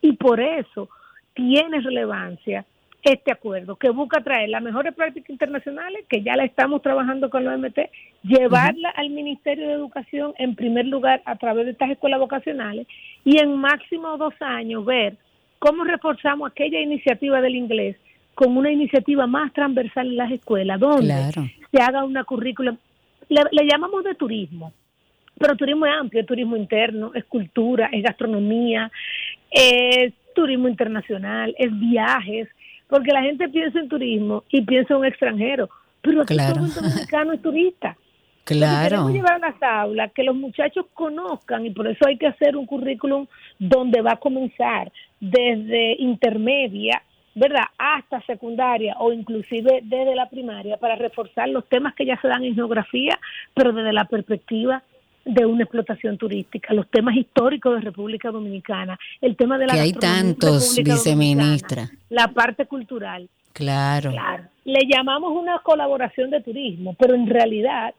Y 0.00 0.12
por 0.12 0.40
eso 0.40 0.88
tiene 1.34 1.80
relevancia 1.80 2.64
este 3.02 3.32
acuerdo 3.32 3.74
que 3.74 3.90
busca 3.90 4.22
traer 4.22 4.50
las 4.50 4.62
mejores 4.62 4.94
prácticas 4.94 5.28
internacionales, 5.28 6.04
que 6.08 6.22
ya 6.22 6.36
la 6.36 6.44
estamos 6.44 6.82
trabajando 6.82 7.28
con 7.30 7.44
la 7.44 7.54
OMT, 7.54 7.78
llevarla 8.22 8.90
al 8.90 9.10
Ministerio 9.10 9.66
de 9.66 9.74
Educación 9.74 10.34
en 10.38 10.54
primer 10.54 10.86
lugar 10.86 11.20
a 11.24 11.34
través 11.34 11.64
de 11.64 11.72
estas 11.72 11.90
escuelas 11.90 12.20
vocacionales 12.20 12.86
y 13.24 13.38
en 13.38 13.56
máximo 13.56 14.16
dos 14.18 14.34
años 14.38 14.84
ver 14.84 15.16
cómo 15.58 15.82
reforzamos 15.82 16.48
aquella 16.48 16.80
iniciativa 16.80 17.40
del 17.40 17.56
inglés 17.56 17.96
con 18.36 18.56
una 18.56 18.70
iniciativa 18.70 19.26
más 19.26 19.52
transversal 19.52 20.06
en 20.06 20.16
las 20.16 20.30
escuelas, 20.30 20.78
donde 20.78 21.32
se 21.72 21.82
haga 21.82 22.04
una 22.04 22.22
currícula, 22.22 22.76
le, 23.28 23.42
le 23.50 23.68
llamamos 23.68 24.04
de 24.04 24.14
turismo, 24.14 24.72
pero 25.38 25.56
turismo 25.56 25.86
es 25.86 25.92
amplio, 25.92 26.20
es 26.20 26.26
turismo 26.26 26.56
interno, 26.56 27.12
es 27.14 27.24
cultura, 27.24 27.88
es 27.92 28.02
gastronomía, 28.02 28.90
es 29.50 30.12
turismo 30.34 30.68
internacional, 30.68 31.54
es 31.58 31.70
viajes, 31.78 32.48
porque 32.88 33.12
la 33.12 33.22
gente 33.22 33.48
piensa 33.48 33.80
en 33.80 33.88
turismo 33.88 34.44
y 34.50 34.62
piensa 34.62 34.94
en 34.94 35.00
un 35.00 35.06
extranjero, 35.06 35.68
pero 36.02 36.22
aquí 36.22 36.36
todo 36.36 36.64
el 36.64 36.74
dominicano 36.74 37.32
es 37.32 37.42
turista. 37.42 37.96
Claro. 38.44 38.90
Queremos 38.90 39.12
llevar 39.12 39.32
a 39.32 39.38
las 39.38 39.62
aulas 39.62 40.12
que 40.12 40.22
los 40.22 40.36
muchachos 40.36 40.84
conozcan 40.92 41.64
y 41.64 41.70
por 41.70 41.86
eso 41.86 42.06
hay 42.06 42.18
que 42.18 42.26
hacer 42.26 42.58
un 42.58 42.66
currículum 42.66 43.26
donde 43.58 44.02
va 44.02 44.12
a 44.12 44.16
comenzar 44.16 44.92
desde 45.18 45.96
intermedia, 45.98 47.02
¿verdad? 47.34 47.64
Hasta 47.78 48.20
secundaria 48.22 48.96
o 48.98 49.12
inclusive 49.12 49.80
desde 49.82 50.14
la 50.14 50.28
primaria 50.28 50.76
para 50.76 50.96
reforzar 50.96 51.48
los 51.48 51.68
temas 51.68 51.94
que 51.94 52.06
ya 52.06 52.20
se 52.20 52.28
dan 52.28 52.44
en 52.44 52.54
geografía, 52.54 53.18
pero 53.54 53.72
desde 53.72 53.92
la 53.92 54.04
perspectiva 54.04 54.82
de 55.24 55.46
una 55.46 55.62
explotación 55.62 56.18
turística, 56.18 56.74
los 56.74 56.88
temas 56.90 57.16
históricos 57.16 57.74
de 57.74 57.80
República 57.80 58.30
Dominicana, 58.30 58.98
el 59.20 59.36
tema 59.36 59.58
de 59.58 59.66
la 59.66 59.74
que 59.74 59.80
hay 59.80 59.92
tantos, 59.92 60.76
viceministra. 60.76 61.90
La 62.10 62.28
parte 62.28 62.66
cultural. 62.66 63.28
Claro. 63.52 64.10
Claro. 64.10 64.44
Le 64.64 64.80
llamamos 64.86 65.32
una 65.32 65.60
colaboración 65.60 66.30
de 66.30 66.42
turismo, 66.42 66.94
pero 66.98 67.14
en 67.14 67.26
realidad 67.26 67.94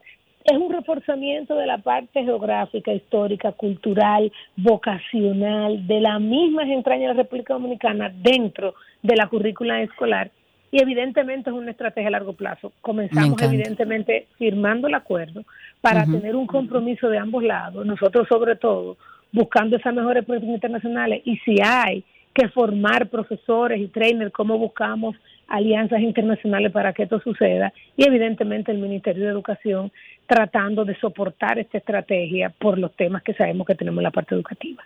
es 0.46 0.56
un 0.56 0.72
reforzamiento 0.72 1.56
de 1.56 1.66
la 1.66 1.78
parte 1.78 2.22
geográfica, 2.22 2.92
histórica, 2.92 3.52
cultural, 3.52 4.30
vocacional, 4.56 5.86
de 5.86 6.00
la 6.00 6.18
misma 6.18 6.62
entrañas 6.62 7.08
de 7.08 7.14
la 7.14 7.22
República 7.22 7.54
Dominicana 7.54 8.12
dentro 8.14 8.74
de 9.02 9.16
la 9.16 9.26
currícula 9.26 9.82
escolar 9.82 10.30
y 10.70 10.80
evidentemente 10.80 11.50
es 11.50 11.56
una 11.56 11.70
estrategia 11.70 12.08
a 12.08 12.12
largo 12.12 12.34
plazo. 12.34 12.72
Comenzamos 12.80 13.40
evidentemente 13.40 14.26
firmando 14.36 14.88
el 14.88 14.94
acuerdo 14.94 15.42
para 15.80 16.04
tener 16.04 16.36
un 16.36 16.46
compromiso 16.46 17.08
de 17.08 17.18
ambos 17.18 17.42
lados, 17.42 17.86
nosotros 17.86 18.26
sobre 18.28 18.56
todo 18.56 18.96
buscando 19.32 19.76
esas 19.76 19.94
mejores 19.94 20.24
prácticas 20.24 20.54
internacionales 20.54 21.22
y 21.24 21.36
si 21.38 21.56
hay 21.62 22.04
que 22.32 22.48
formar 22.48 23.08
profesores 23.08 23.80
y 23.80 23.88
trainers, 23.88 24.32
cómo 24.32 24.58
buscamos 24.58 25.16
alianzas 25.48 26.00
internacionales 26.00 26.72
para 26.72 26.92
que 26.92 27.04
esto 27.04 27.20
suceda 27.20 27.72
y 27.96 28.06
evidentemente 28.06 28.72
el 28.72 28.78
Ministerio 28.78 29.24
de 29.24 29.30
Educación 29.30 29.92
tratando 30.26 30.84
de 30.84 30.98
soportar 30.98 31.58
esta 31.58 31.78
estrategia 31.78 32.50
por 32.50 32.78
los 32.78 32.94
temas 32.94 33.22
que 33.22 33.34
sabemos 33.34 33.66
que 33.66 33.74
tenemos 33.74 33.98
en 33.98 34.04
la 34.04 34.10
parte 34.10 34.34
educativa. 34.34 34.82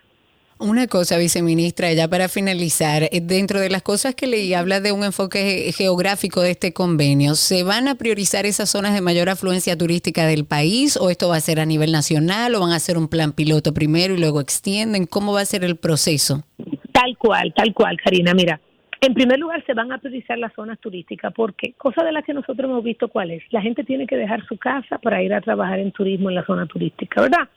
Una 0.61 0.85
cosa, 0.85 1.17
viceministra, 1.17 1.91
ya 1.91 2.07
para 2.07 2.29
finalizar, 2.29 3.09
eh, 3.11 3.19
dentro 3.19 3.59
de 3.59 3.71
las 3.71 3.81
cosas 3.81 4.13
que 4.13 4.27
leí, 4.27 4.53
habla 4.53 4.79
de 4.79 4.91
un 4.91 5.03
enfoque 5.03 5.71
geográfico 5.75 6.41
de 6.41 6.51
este 6.51 6.71
convenio. 6.71 7.33
¿Se 7.33 7.63
van 7.63 7.87
a 7.87 7.95
priorizar 7.95 8.45
esas 8.45 8.69
zonas 8.69 8.93
de 8.93 9.01
mayor 9.01 9.29
afluencia 9.29 9.75
turística 9.75 10.27
del 10.27 10.45
país 10.45 10.97
o 10.97 11.09
esto 11.09 11.29
va 11.29 11.37
a 11.37 11.41
ser 11.41 11.59
a 11.59 11.65
nivel 11.65 11.91
nacional 11.91 12.53
o 12.53 12.59
van 12.59 12.73
a 12.73 12.75
hacer 12.75 12.99
un 12.99 13.07
plan 13.07 13.31
piloto 13.31 13.73
primero 13.73 14.13
y 14.13 14.19
luego 14.19 14.39
extienden? 14.39 15.07
¿Cómo 15.07 15.33
va 15.33 15.41
a 15.41 15.45
ser 15.45 15.63
el 15.63 15.77
proceso? 15.77 16.43
Tal 16.91 17.17
cual, 17.17 17.51
tal 17.55 17.73
cual, 17.73 17.97
Karina. 17.97 18.35
Mira, 18.35 18.61
en 19.01 19.15
primer 19.15 19.39
lugar 19.39 19.63
se 19.65 19.73
van 19.73 19.91
a 19.91 19.97
priorizar 19.97 20.37
las 20.37 20.53
zonas 20.53 20.79
turísticas 20.79 21.33
porque 21.33 21.73
cosa 21.73 22.03
de 22.03 22.11
las 22.11 22.23
que 22.23 22.35
nosotros 22.35 22.69
hemos 22.69 22.83
visto 22.83 23.07
cuál 23.07 23.31
es. 23.31 23.43
La 23.49 23.61
gente 23.61 23.83
tiene 23.83 24.05
que 24.05 24.15
dejar 24.15 24.45
su 24.45 24.57
casa 24.57 24.99
para 24.99 25.23
ir 25.23 25.33
a 25.33 25.41
trabajar 25.41 25.79
en 25.79 25.91
turismo 25.91 26.29
en 26.29 26.35
la 26.35 26.45
zona 26.45 26.67
turística, 26.67 27.21
¿verdad? 27.21 27.49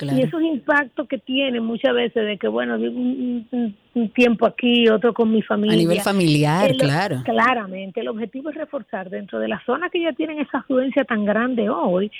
Y 0.00 0.22
esos 0.22 0.40
impactos 0.42 1.08
que 1.08 1.18
tiene 1.18 1.60
muchas 1.60 1.92
veces 1.92 2.24
de 2.24 2.38
que, 2.38 2.46
bueno, 2.46 2.76
un, 2.76 3.74
un, 3.94 4.08
tiempo 4.10 4.46
aquí, 4.46 4.88
otro 4.88 5.12
con 5.12 5.32
mi 5.32 5.42
familia. 5.42 5.74
A 5.74 5.76
nivel 5.76 6.00
familiar, 6.00 6.72
claro. 6.76 7.22
Claramente, 7.24 8.00
el 8.00 8.08
objetivo 8.08 8.50
es 8.50 8.56
reforzar 8.56 9.10
dentro 9.10 9.40
de 9.40 9.48
las 9.48 9.64
zonas 9.64 9.90
que 9.90 10.00
ya 10.00 10.12
tienen 10.12 10.38
esa 10.38 10.58
afluencia 10.58 11.02
tan 11.02 11.24
grande 11.24 11.68
hoy, 11.68 12.12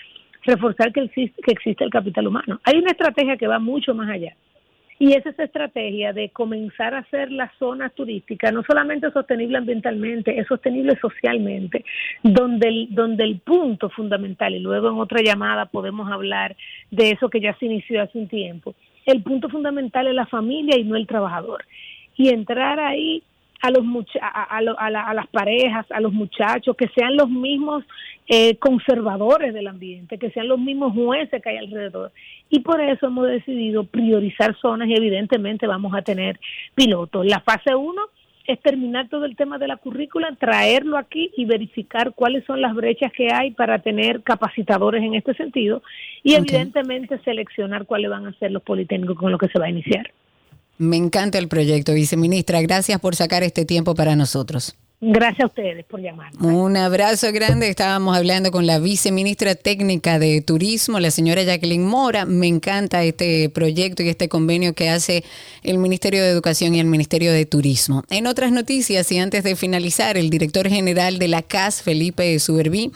reforzar 0.42 0.92
que 0.92 1.02
existe, 1.02 1.40
que 1.40 1.52
existe 1.52 1.84
el 1.84 1.90
capital 1.90 2.26
humano. 2.26 2.60
Hay 2.64 2.78
una 2.78 2.90
estrategia 2.90 3.36
que 3.36 3.46
va 3.46 3.60
mucho 3.60 3.94
más 3.94 4.10
allá. 4.10 4.34
Y 4.98 5.12
es 5.12 5.24
esa 5.24 5.44
estrategia 5.44 6.12
de 6.12 6.30
comenzar 6.30 6.94
a 6.94 6.98
hacer 6.98 7.30
las 7.30 7.52
zonas 7.58 7.94
turísticas 7.94 8.52
no 8.52 8.64
solamente 8.64 9.10
sostenible 9.12 9.58
ambientalmente, 9.58 10.38
es 10.38 10.46
sostenible 10.48 10.98
socialmente, 11.00 11.84
donde 12.22 12.68
el, 12.68 12.88
donde 12.90 13.24
el 13.24 13.38
punto 13.38 13.90
fundamental, 13.90 14.54
y 14.54 14.58
luego 14.58 14.88
en 14.88 14.98
otra 14.98 15.22
llamada 15.22 15.66
podemos 15.66 16.10
hablar 16.10 16.56
de 16.90 17.12
eso 17.12 17.28
que 17.28 17.40
ya 17.40 17.56
se 17.58 17.66
inició 17.66 18.02
hace 18.02 18.18
un 18.18 18.28
tiempo, 18.28 18.74
el 19.06 19.22
punto 19.22 19.48
fundamental 19.48 20.06
es 20.06 20.14
la 20.14 20.26
familia 20.26 20.76
y 20.76 20.84
no 20.84 20.96
el 20.96 21.06
trabajador. 21.06 21.64
Y 22.16 22.30
entrar 22.30 22.80
ahí 22.80 23.22
a 23.60 23.70
los 23.70 23.84
a, 24.20 24.56
a, 24.56 25.14
las 25.14 25.26
parejas, 25.28 25.86
a 25.90 26.00
los 26.00 26.12
muchachos, 26.12 26.76
que 26.76 26.88
sean 26.88 27.16
los 27.16 27.28
mismos 27.28 27.84
eh, 28.28 28.56
conservadores 28.56 29.54
del 29.54 29.66
ambiente, 29.66 30.18
que 30.18 30.30
sean 30.30 30.48
los 30.48 30.58
mismos 30.58 30.92
jueces 30.92 31.42
que 31.42 31.48
hay 31.50 31.56
alrededor. 31.58 32.12
Y 32.50 32.60
por 32.60 32.80
eso 32.80 33.06
hemos 33.06 33.26
decidido 33.26 33.84
priorizar 33.84 34.56
zonas 34.60 34.88
y 34.88 34.94
evidentemente 34.94 35.66
vamos 35.66 35.94
a 35.94 36.02
tener 36.02 36.38
pilotos. 36.74 37.26
La 37.26 37.40
fase 37.40 37.74
1 37.74 38.02
es 38.48 38.58
terminar 38.60 39.08
todo 39.08 39.26
el 39.26 39.36
tema 39.36 39.58
de 39.58 39.68
la 39.68 39.76
currícula, 39.76 40.34
traerlo 40.40 40.96
aquí 40.96 41.30
y 41.36 41.44
verificar 41.44 42.14
cuáles 42.14 42.44
son 42.46 42.62
las 42.62 42.74
brechas 42.74 43.12
que 43.12 43.28
hay 43.32 43.50
para 43.50 43.80
tener 43.80 44.22
capacitadores 44.22 45.02
en 45.02 45.14
este 45.14 45.34
sentido 45.34 45.82
y 46.22 46.34
evidentemente 46.34 47.18
seleccionar 47.24 47.84
cuáles 47.84 48.10
van 48.10 48.26
a 48.26 48.32
ser 48.38 48.50
los 48.50 48.62
politécnicos 48.62 49.18
con 49.18 49.32
los 49.32 49.40
que 49.40 49.48
se 49.48 49.58
va 49.58 49.66
a 49.66 49.70
iniciar. 49.70 50.10
Me 50.78 50.96
encanta 50.96 51.38
el 51.38 51.48
proyecto, 51.48 51.92
viceministra. 51.92 52.62
Gracias 52.62 53.00
por 53.00 53.16
sacar 53.16 53.42
este 53.42 53.64
tiempo 53.64 53.94
para 53.94 54.16
nosotros. 54.16 54.76
Gracias 55.00 55.44
a 55.44 55.46
ustedes 55.46 55.84
por 55.84 56.00
llamar. 56.00 56.32
Un 56.40 56.76
abrazo 56.76 57.30
grande. 57.30 57.68
Estábamos 57.68 58.16
hablando 58.16 58.50
con 58.50 58.66
la 58.66 58.80
viceministra 58.80 59.54
técnica 59.54 60.18
de 60.18 60.40
Turismo, 60.40 60.98
la 60.98 61.12
señora 61.12 61.44
Jacqueline 61.44 61.84
Mora. 61.84 62.24
Me 62.26 62.48
encanta 62.48 63.04
este 63.04 63.48
proyecto 63.48 64.02
y 64.02 64.08
este 64.08 64.28
convenio 64.28 64.74
que 64.74 64.90
hace 64.90 65.22
el 65.62 65.78
Ministerio 65.78 66.20
de 66.24 66.30
Educación 66.30 66.74
y 66.74 66.80
el 66.80 66.86
Ministerio 66.86 67.32
de 67.32 67.46
Turismo. 67.46 68.02
En 68.10 68.26
otras 68.26 68.50
noticias, 68.50 69.12
y 69.12 69.18
antes 69.18 69.44
de 69.44 69.54
finalizar, 69.54 70.16
el 70.16 70.30
director 70.30 70.68
general 70.68 71.20
de 71.20 71.28
la 71.28 71.42
CAS, 71.42 71.80
Felipe 71.80 72.36
Suberví, 72.40 72.90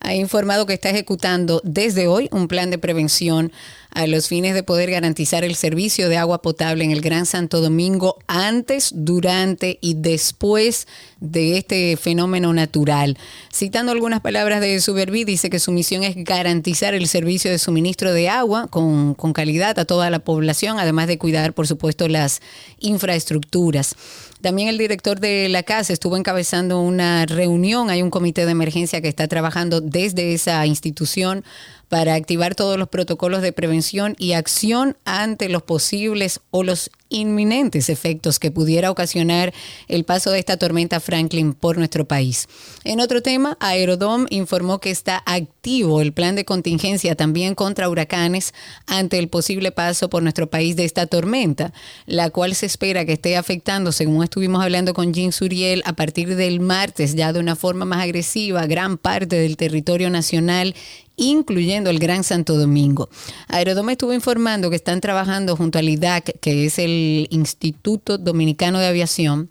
ha 0.00 0.14
informado 0.14 0.64
que 0.64 0.72
está 0.72 0.88
ejecutando 0.88 1.60
desde 1.64 2.08
hoy 2.08 2.30
un 2.32 2.48
plan 2.48 2.70
de 2.70 2.78
prevención 2.78 3.52
a 3.94 4.06
los 4.06 4.28
fines 4.28 4.54
de 4.54 4.62
poder 4.62 4.90
garantizar 4.90 5.44
el 5.44 5.54
servicio 5.54 6.08
de 6.08 6.16
agua 6.16 6.42
potable 6.42 6.84
en 6.84 6.90
el 6.90 7.00
Gran 7.00 7.26
Santo 7.26 7.60
Domingo 7.60 8.18
antes, 8.26 8.92
durante 8.94 9.78
y 9.80 9.94
después 9.94 10.86
de 11.20 11.58
este 11.58 11.96
fenómeno 11.96 12.52
natural. 12.52 13.18
Citando 13.52 13.92
algunas 13.92 14.20
palabras 14.20 14.60
de 14.60 14.80
Suberví, 14.80 15.24
dice 15.24 15.50
que 15.50 15.58
su 15.58 15.72
misión 15.72 16.02
es 16.04 16.16
garantizar 16.16 16.94
el 16.94 17.06
servicio 17.06 17.50
de 17.50 17.58
suministro 17.58 18.12
de 18.12 18.28
agua 18.28 18.68
con, 18.68 19.14
con 19.14 19.32
calidad 19.32 19.78
a 19.78 19.84
toda 19.84 20.10
la 20.10 20.18
población, 20.18 20.78
además 20.78 21.06
de 21.06 21.18
cuidar, 21.18 21.52
por 21.52 21.66
supuesto, 21.66 22.08
las 22.08 22.40
infraestructuras. 22.78 23.94
También 24.42 24.68
el 24.68 24.76
director 24.76 25.20
de 25.20 25.48
la 25.48 25.62
casa 25.62 25.92
estuvo 25.92 26.16
encabezando 26.16 26.80
una 26.80 27.26
reunión. 27.26 27.90
Hay 27.90 28.02
un 28.02 28.10
comité 28.10 28.44
de 28.44 28.50
emergencia 28.50 29.00
que 29.00 29.06
está 29.06 29.28
trabajando 29.28 29.80
desde 29.80 30.34
esa 30.34 30.66
institución 30.66 31.44
para 31.92 32.14
activar 32.14 32.54
todos 32.54 32.78
los 32.78 32.88
protocolos 32.88 33.42
de 33.42 33.52
prevención 33.52 34.16
y 34.18 34.32
acción 34.32 34.96
ante 35.04 35.50
los 35.50 35.62
posibles 35.62 36.40
o 36.50 36.62
los 36.62 36.90
inminentes 37.10 37.90
efectos 37.90 38.38
que 38.38 38.50
pudiera 38.50 38.90
ocasionar 38.90 39.52
el 39.88 40.04
paso 40.04 40.30
de 40.30 40.38
esta 40.38 40.56
tormenta 40.56 41.00
Franklin 41.00 41.52
por 41.52 41.76
nuestro 41.76 42.06
país. 42.06 42.48
En 42.84 43.00
otro 43.00 43.22
tema, 43.22 43.58
Aerodom 43.60 44.26
informó 44.30 44.78
que 44.78 44.90
está 44.90 45.22
activo 45.26 46.00
el 46.00 46.14
plan 46.14 46.34
de 46.34 46.46
contingencia 46.46 47.14
también 47.14 47.54
contra 47.54 47.90
huracanes 47.90 48.54
ante 48.86 49.18
el 49.18 49.28
posible 49.28 49.70
paso 49.70 50.08
por 50.08 50.22
nuestro 50.22 50.48
país 50.48 50.76
de 50.76 50.86
esta 50.86 51.06
tormenta, 51.06 51.74
la 52.06 52.30
cual 52.30 52.54
se 52.54 52.64
espera 52.64 53.04
que 53.04 53.12
esté 53.12 53.36
afectando, 53.36 53.92
según 53.92 54.24
estuvimos 54.24 54.62
hablando 54.62 54.94
con 54.94 55.12
Jean 55.12 55.32
Suriel, 55.32 55.82
a 55.84 55.92
partir 55.92 56.36
del 56.36 56.60
martes 56.60 57.14
ya 57.14 57.34
de 57.34 57.40
una 57.40 57.54
forma 57.54 57.84
más 57.84 58.02
agresiva 58.02 58.66
gran 58.66 58.96
parte 58.96 59.36
del 59.36 59.58
territorio 59.58 60.08
nacional 60.08 60.74
incluyendo 61.16 61.90
el 61.90 61.98
Gran 61.98 62.24
Santo 62.24 62.56
Domingo. 62.56 63.08
Aerodome 63.48 63.92
estuvo 63.92 64.12
informando 64.12 64.70
que 64.70 64.76
están 64.76 65.00
trabajando 65.00 65.56
junto 65.56 65.78
al 65.78 65.88
IDAC, 65.88 66.38
que 66.40 66.66
es 66.66 66.78
el 66.78 67.28
Instituto 67.30 68.18
Dominicano 68.18 68.78
de 68.78 68.86
Aviación, 68.86 69.50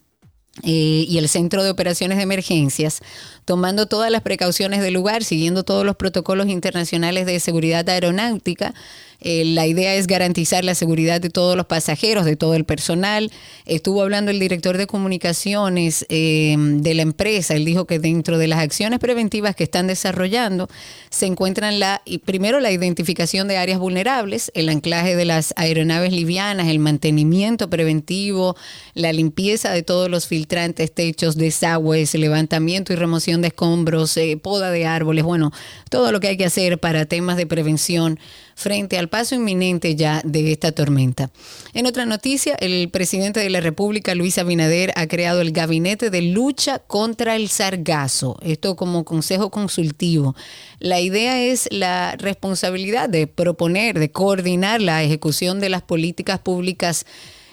eh, 0.64 1.06
y 1.08 1.18
el 1.18 1.30
Centro 1.30 1.64
de 1.64 1.70
Operaciones 1.70 2.18
de 2.18 2.24
Emergencias, 2.24 3.00
tomando 3.46 3.86
todas 3.86 4.12
las 4.12 4.22
precauciones 4.22 4.82
del 4.82 4.94
lugar, 4.94 5.24
siguiendo 5.24 5.64
todos 5.64 5.86
los 5.86 5.96
protocolos 5.96 6.48
internacionales 6.48 7.26
de 7.26 7.40
seguridad 7.40 7.88
aeronáutica 7.88 8.74
eh, 9.22 9.46
la 9.46 9.68
idea 9.68 9.96
es 9.96 10.08
garantizar 10.08 10.66
la 10.66 10.76
seguridad 10.76 11.22
de 11.22 11.30
todos 11.30 11.56
los 11.56 11.68
pasajeros, 11.68 12.26
de 12.26 12.36
todo 12.36 12.56
el 12.56 12.66
personal. 12.66 13.32
Estuvo 13.66 14.02
hablando 14.02 14.32
el 14.32 14.40
director 14.40 14.78
de 14.78 14.88
comunicaciones 14.88 16.06
eh, 16.10 16.56
de 16.58 16.94
la 16.96 17.04
empresa. 17.04 17.54
Él 17.54 17.64
dijo 17.66 17.86
que 17.86 18.00
dentro 18.00 18.40
de 18.40 18.48
las 18.48 18.60
acciones 18.60 19.00
preventivas 19.00 19.56
que 19.56 19.64
están 19.64 19.88
desarrollando 19.88 20.70
se 21.12 21.28
encuentran 21.28 21.80
la, 21.80 22.02
primero 22.26 22.60
la 22.60 22.72
identificación 22.72 23.48
de 23.48 23.58
áreas 23.58 23.80
vulnerables, 23.80 24.52
el 24.56 24.70
anclaje 24.70 25.16
de 25.16 25.26
las 25.26 25.54
aeronaves 25.56 26.12
livianas, 26.12 26.68
el 26.68 26.80
mantenimiento 26.80 27.70
preventivo, 27.70 28.56
la 28.96 29.14
limpieza 29.14 29.72
de 29.72 29.84
todos 29.84 30.10
los 30.10 30.28
filtrantes, 30.28 30.92
techos, 30.94 31.38
desagües, 31.38 32.14
levantamiento 32.16 32.92
y 32.92 32.96
remoción 32.96 33.42
de 33.42 33.50
escombros, 33.50 34.18
eh, 34.18 34.38
poda 34.42 34.72
de 34.72 34.86
árboles, 34.86 35.24
bueno, 35.24 35.52
todo 35.90 36.12
lo 36.12 36.20
que 36.20 36.30
hay 36.30 36.38
que 36.38 36.46
hacer 36.46 36.80
para 36.80 37.06
temas 37.06 37.38
de 37.38 37.46
prevención 37.46 38.20
frente 38.62 38.98
al 38.98 39.10
paso 39.10 39.36
inminente 39.36 39.96
ya 39.96 40.22
de 40.24 40.52
esta 40.52 40.72
tormenta. 40.72 41.32
En 41.74 41.86
otra 41.86 42.06
noticia, 42.06 42.56
el 42.56 42.90
presidente 42.90 43.40
de 43.40 43.50
la 43.50 43.60
República, 43.60 44.16
Luis 44.16 44.38
Abinader, 44.38 44.94
ha 44.96 45.08
creado 45.08 45.42
el 45.42 45.52
Gabinete 45.52 46.10
de 46.10 46.22
Lucha 46.22 46.80
contra 46.80 47.36
el 47.36 47.50
Sargazo, 47.50 48.38
esto 48.42 48.76
como 48.76 49.04
consejo 49.04 49.50
consultivo. 49.50 50.36
La 50.80 51.00
idea 51.00 51.42
es 51.42 51.68
la 51.72 52.16
responsabilidad 52.18 53.10
de 53.10 53.28
proponer, 53.28 54.00
de 54.00 54.12
coordinar 54.12 54.82
la 54.82 55.04
ejecución 55.04 55.60
de 55.60 55.70
las 55.70 55.82
políticas 55.82 56.40
públicas 56.40 57.06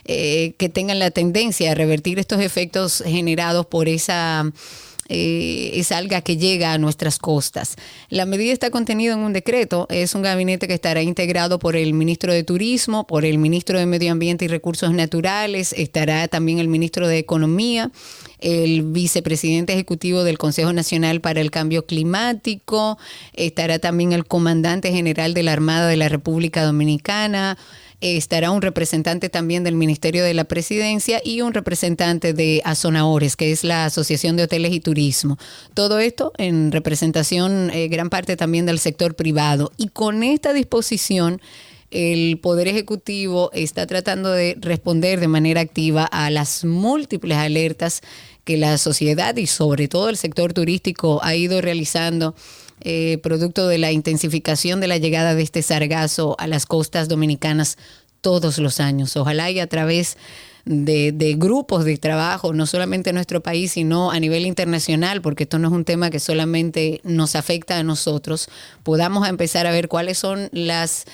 eh, 0.04 0.54
que 0.56 0.70
tengan 0.70 0.98
la 0.98 1.10
tendencia 1.10 1.72
a 1.72 1.74
revertir 1.74 2.18
estos 2.18 2.40
efectos 2.40 3.02
generados 3.04 3.66
por 3.66 3.88
esa 3.88 4.50
eh, 5.08 5.70
es 5.74 5.92
alga 5.92 6.20
que 6.20 6.36
llega 6.36 6.72
a 6.72 6.78
nuestras 6.78 7.18
costas. 7.18 7.76
La 8.10 8.26
medida 8.26 8.52
está 8.52 8.70
contenida 8.70 9.14
en 9.14 9.20
un 9.20 9.32
decreto, 9.32 9.86
es 9.90 10.14
un 10.14 10.22
gabinete 10.22 10.68
que 10.68 10.74
estará 10.74 11.02
integrado 11.02 11.58
por 11.58 11.76
el 11.76 11.94
ministro 11.94 12.32
de 12.32 12.44
Turismo, 12.44 13.06
por 13.06 13.24
el 13.24 13.38
ministro 13.38 13.78
de 13.78 13.86
Medio 13.86 14.12
Ambiente 14.12 14.44
y 14.44 14.48
Recursos 14.48 14.92
Naturales, 14.92 15.72
estará 15.76 16.28
también 16.28 16.58
el 16.58 16.68
ministro 16.68 17.08
de 17.08 17.18
Economía, 17.18 17.90
el 18.40 18.82
vicepresidente 18.82 19.72
ejecutivo 19.72 20.24
del 20.24 20.38
Consejo 20.38 20.72
Nacional 20.72 21.20
para 21.20 21.40
el 21.40 21.50
Cambio 21.50 21.86
Climático, 21.86 22.98
estará 23.32 23.78
también 23.78 24.12
el 24.12 24.26
comandante 24.26 24.92
general 24.92 25.34
de 25.34 25.42
la 25.42 25.52
Armada 25.52 25.88
de 25.88 25.96
la 25.96 26.08
República 26.08 26.62
Dominicana, 26.64 27.58
estará 28.00 28.50
un 28.50 28.62
representante 28.62 29.28
también 29.28 29.64
del 29.64 29.74
Ministerio 29.74 30.24
de 30.24 30.34
la 30.34 30.44
Presidencia 30.44 31.20
y 31.24 31.40
un 31.40 31.52
representante 31.52 32.32
de 32.32 32.62
Azonaores, 32.64 33.36
que 33.36 33.50
es 33.50 33.64
la 33.64 33.86
Asociación 33.86 34.36
de 34.36 34.44
Hoteles 34.44 34.72
y 34.72 34.80
Turismo. 34.80 35.38
Todo 35.74 35.98
esto 35.98 36.32
en 36.38 36.70
representación 36.70 37.70
eh, 37.70 37.88
gran 37.88 38.10
parte 38.10 38.36
también 38.36 38.66
del 38.66 38.78
sector 38.78 39.14
privado. 39.16 39.72
Y 39.76 39.88
con 39.88 40.22
esta 40.22 40.52
disposición, 40.52 41.40
el 41.90 42.38
Poder 42.38 42.68
Ejecutivo 42.68 43.50
está 43.52 43.86
tratando 43.86 44.30
de 44.30 44.56
responder 44.60 45.20
de 45.20 45.28
manera 45.28 45.60
activa 45.60 46.04
a 46.04 46.30
las 46.30 46.64
múltiples 46.64 47.38
alertas 47.38 48.02
que 48.44 48.56
la 48.56 48.78
sociedad 48.78 49.36
y 49.36 49.46
sobre 49.46 49.88
todo 49.88 50.08
el 50.08 50.16
sector 50.16 50.52
turístico 50.52 51.20
ha 51.22 51.34
ido 51.34 51.60
realizando 51.60 52.34
eh, 52.82 53.18
producto 53.22 53.68
de 53.68 53.78
la 53.78 53.92
intensificación 53.92 54.80
de 54.80 54.88
la 54.88 54.98
llegada 54.98 55.34
de 55.34 55.42
este 55.42 55.62
sargazo 55.62 56.36
a 56.38 56.46
las 56.46 56.66
costas 56.66 57.08
dominicanas 57.08 57.76
todos 58.20 58.58
los 58.58 58.80
años. 58.80 59.16
Ojalá 59.16 59.50
y 59.50 59.60
a 59.60 59.66
través 59.66 60.16
de, 60.68 61.34
grupos 61.38 61.84
de 61.84 61.96
trabajo, 61.96 62.52
no 62.52 62.66
solamente 62.66 63.10
en 63.10 63.14
nuestro 63.14 63.42
país, 63.42 63.72
sino 63.72 64.10
a 64.10 64.20
nivel 64.20 64.44
internacional, 64.44 65.22
porque 65.22 65.44
esto 65.44 65.58
no 65.58 65.68
es 65.68 65.74
un 65.74 65.84
tema 65.84 66.10
que 66.10 66.20
solamente 66.20 67.00
nos 67.04 67.36
afecta 67.36 67.78
a 67.78 67.82
nosotros, 67.82 68.48
podamos 68.82 69.26
empezar 69.28 69.66
a 69.66 69.70
ver 69.70 69.88
cuáles 69.88 70.18
son 70.18 70.50
las 70.52 71.06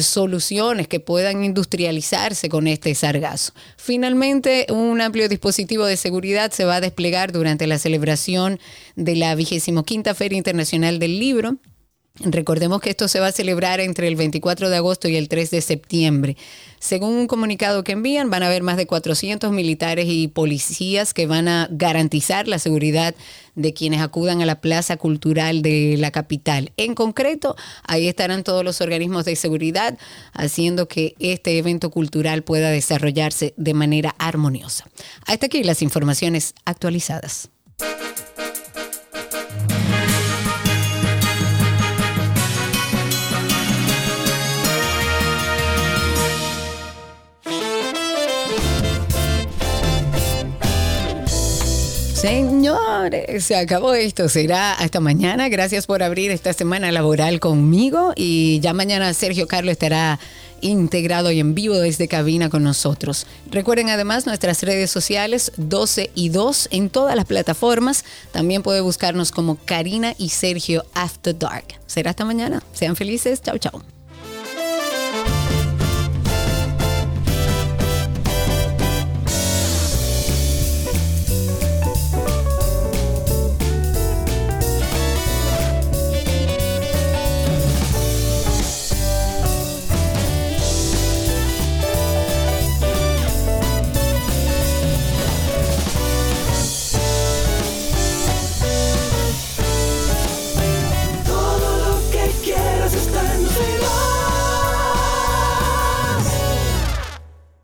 soluciones 0.00 0.88
que 0.88 0.98
puedan 0.98 1.44
industrializarse 1.44 2.48
con 2.48 2.66
este 2.66 2.94
sargazo. 2.96 3.52
Finalmente, 3.76 4.66
un 4.70 5.00
amplio 5.00 5.28
dispositivo 5.28 5.86
de 5.86 5.96
seguridad 5.96 6.50
se 6.50 6.64
va 6.64 6.76
a 6.76 6.80
desplegar 6.80 7.30
durante 7.30 7.68
la 7.68 7.78
celebración 7.78 8.58
de 8.96 9.14
la 9.14 9.34
25 9.36 9.84
Feria 10.14 10.36
Internacional 10.36 10.98
del 10.98 11.20
Libro 11.20 11.58
Recordemos 12.20 12.80
que 12.80 12.90
esto 12.90 13.08
se 13.08 13.20
va 13.20 13.26
a 13.26 13.32
celebrar 13.32 13.80
entre 13.80 14.08
el 14.08 14.16
24 14.16 14.70
de 14.70 14.76
agosto 14.76 15.08
y 15.08 15.16
el 15.16 15.28
3 15.28 15.50
de 15.50 15.60
septiembre. 15.60 16.36
Según 16.86 17.14
un 17.14 17.26
comunicado 17.26 17.82
que 17.82 17.90
envían, 17.90 18.30
van 18.30 18.44
a 18.44 18.46
haber 18.46 18.62
más 18.62 18.76
de 18.76 18.86
400 18.86 19.50
militares 19.50 20.06
y 20.08 20.28
policías 20.28 21.14
que 21.14 21.26
van 21.26 21.48
a 21.48 21.66
garantizar 21.72 22.46
la 22.46 22.60
seguridad 22.60 23.12
de 23.56 23.74
quienes 23.74 24.00
acudan 24.00 24.40
a 24.40 24.46
la 24.46 24.60
Plaza 24.60 24.96
Cultural 24.96 25.62
de 25.62 25.96
la 25.98 26.12
capital. 26.12 26.70
En 26.76 26.94
concreto, 26.94 27.56
ahí 27.82 28.06
estarán 28.06 28.44
todos 28.44 28.64
los 28.64 28.80
organismos 28.80 29.24
de 29.24 29.34
seguridad 29.34 29.98
haciendo 30.32 30.86
que 30.86 31.16
este 31.18 31.58
evento 31.58 31.90
cultural 31.90 32.44
pueda 32.44 32.70
desarrollarse 32.70 33.52
de 33.56 33.74
manera 33.74 34.14
armoniosa. 34.18 34.86
Hasta 35.26 35.46
aquí 35.46 35.64
las 35.64 35.82
informaciones 35.82 36.54
actualizadas. 36.66 37.50
Señores, 52.16 53.44
se 53.44 53.56
acabó 53.56 53.92
esto. 53.92 54.30
Será 54.30 54.72
hasta 54.72 55.00
mañana. 55.00 55.50
Gracias 55.50 55.86
por 55.86 56.02
abrir 56.02 56.30
esta 56.30 56.54
semana 56.54 56.90
laboral 56.90 57.40
conmigo. 57.40 58.14
Y 58.16 58.58
ya 58.60 58.72
mañana 58.72 59.12
Sergio 59.12 59.46
Carlos 59.46 59.72
estará 59.72 60.18
integrado 60.62 61.30
y 61.30 61.40
en 61.40 61.54
vivo 61.54 61.76
desde 61.76 62.08
cabina 62.08 62.48
con 62.48 62.64
nosotros. 62.64 63.26
Recuerden 63.50 63.90
además 63.90 64.24
nuestras 64.24 64.62
redes 64.62 64.90
sociales 64.90 65.52
12 65.58 66.10
y 66.14 66.30
2 66.30 66.68
en 66.70 66.88
todas 66.88 67.16
las 67.16 67.26
plataformas. 67.26 68.06
También 68.32 68.62
puede 68.62 68.80
buscarnos 68.80 69.30
como 69.30 69.58
Karina 69.66 70.14
y 70.16 70.30
Sergio 70.30 70.86
After 70.94 71.38
Dark. 71.38 71.66
Será 71.86 72.10
hasta 72.10 72.24
mañana. 72.24 72.62
Sean 72.72 72.96
felices. 72.96 73.42
Chao, 73.42 73.58
chao. 73.58 73.95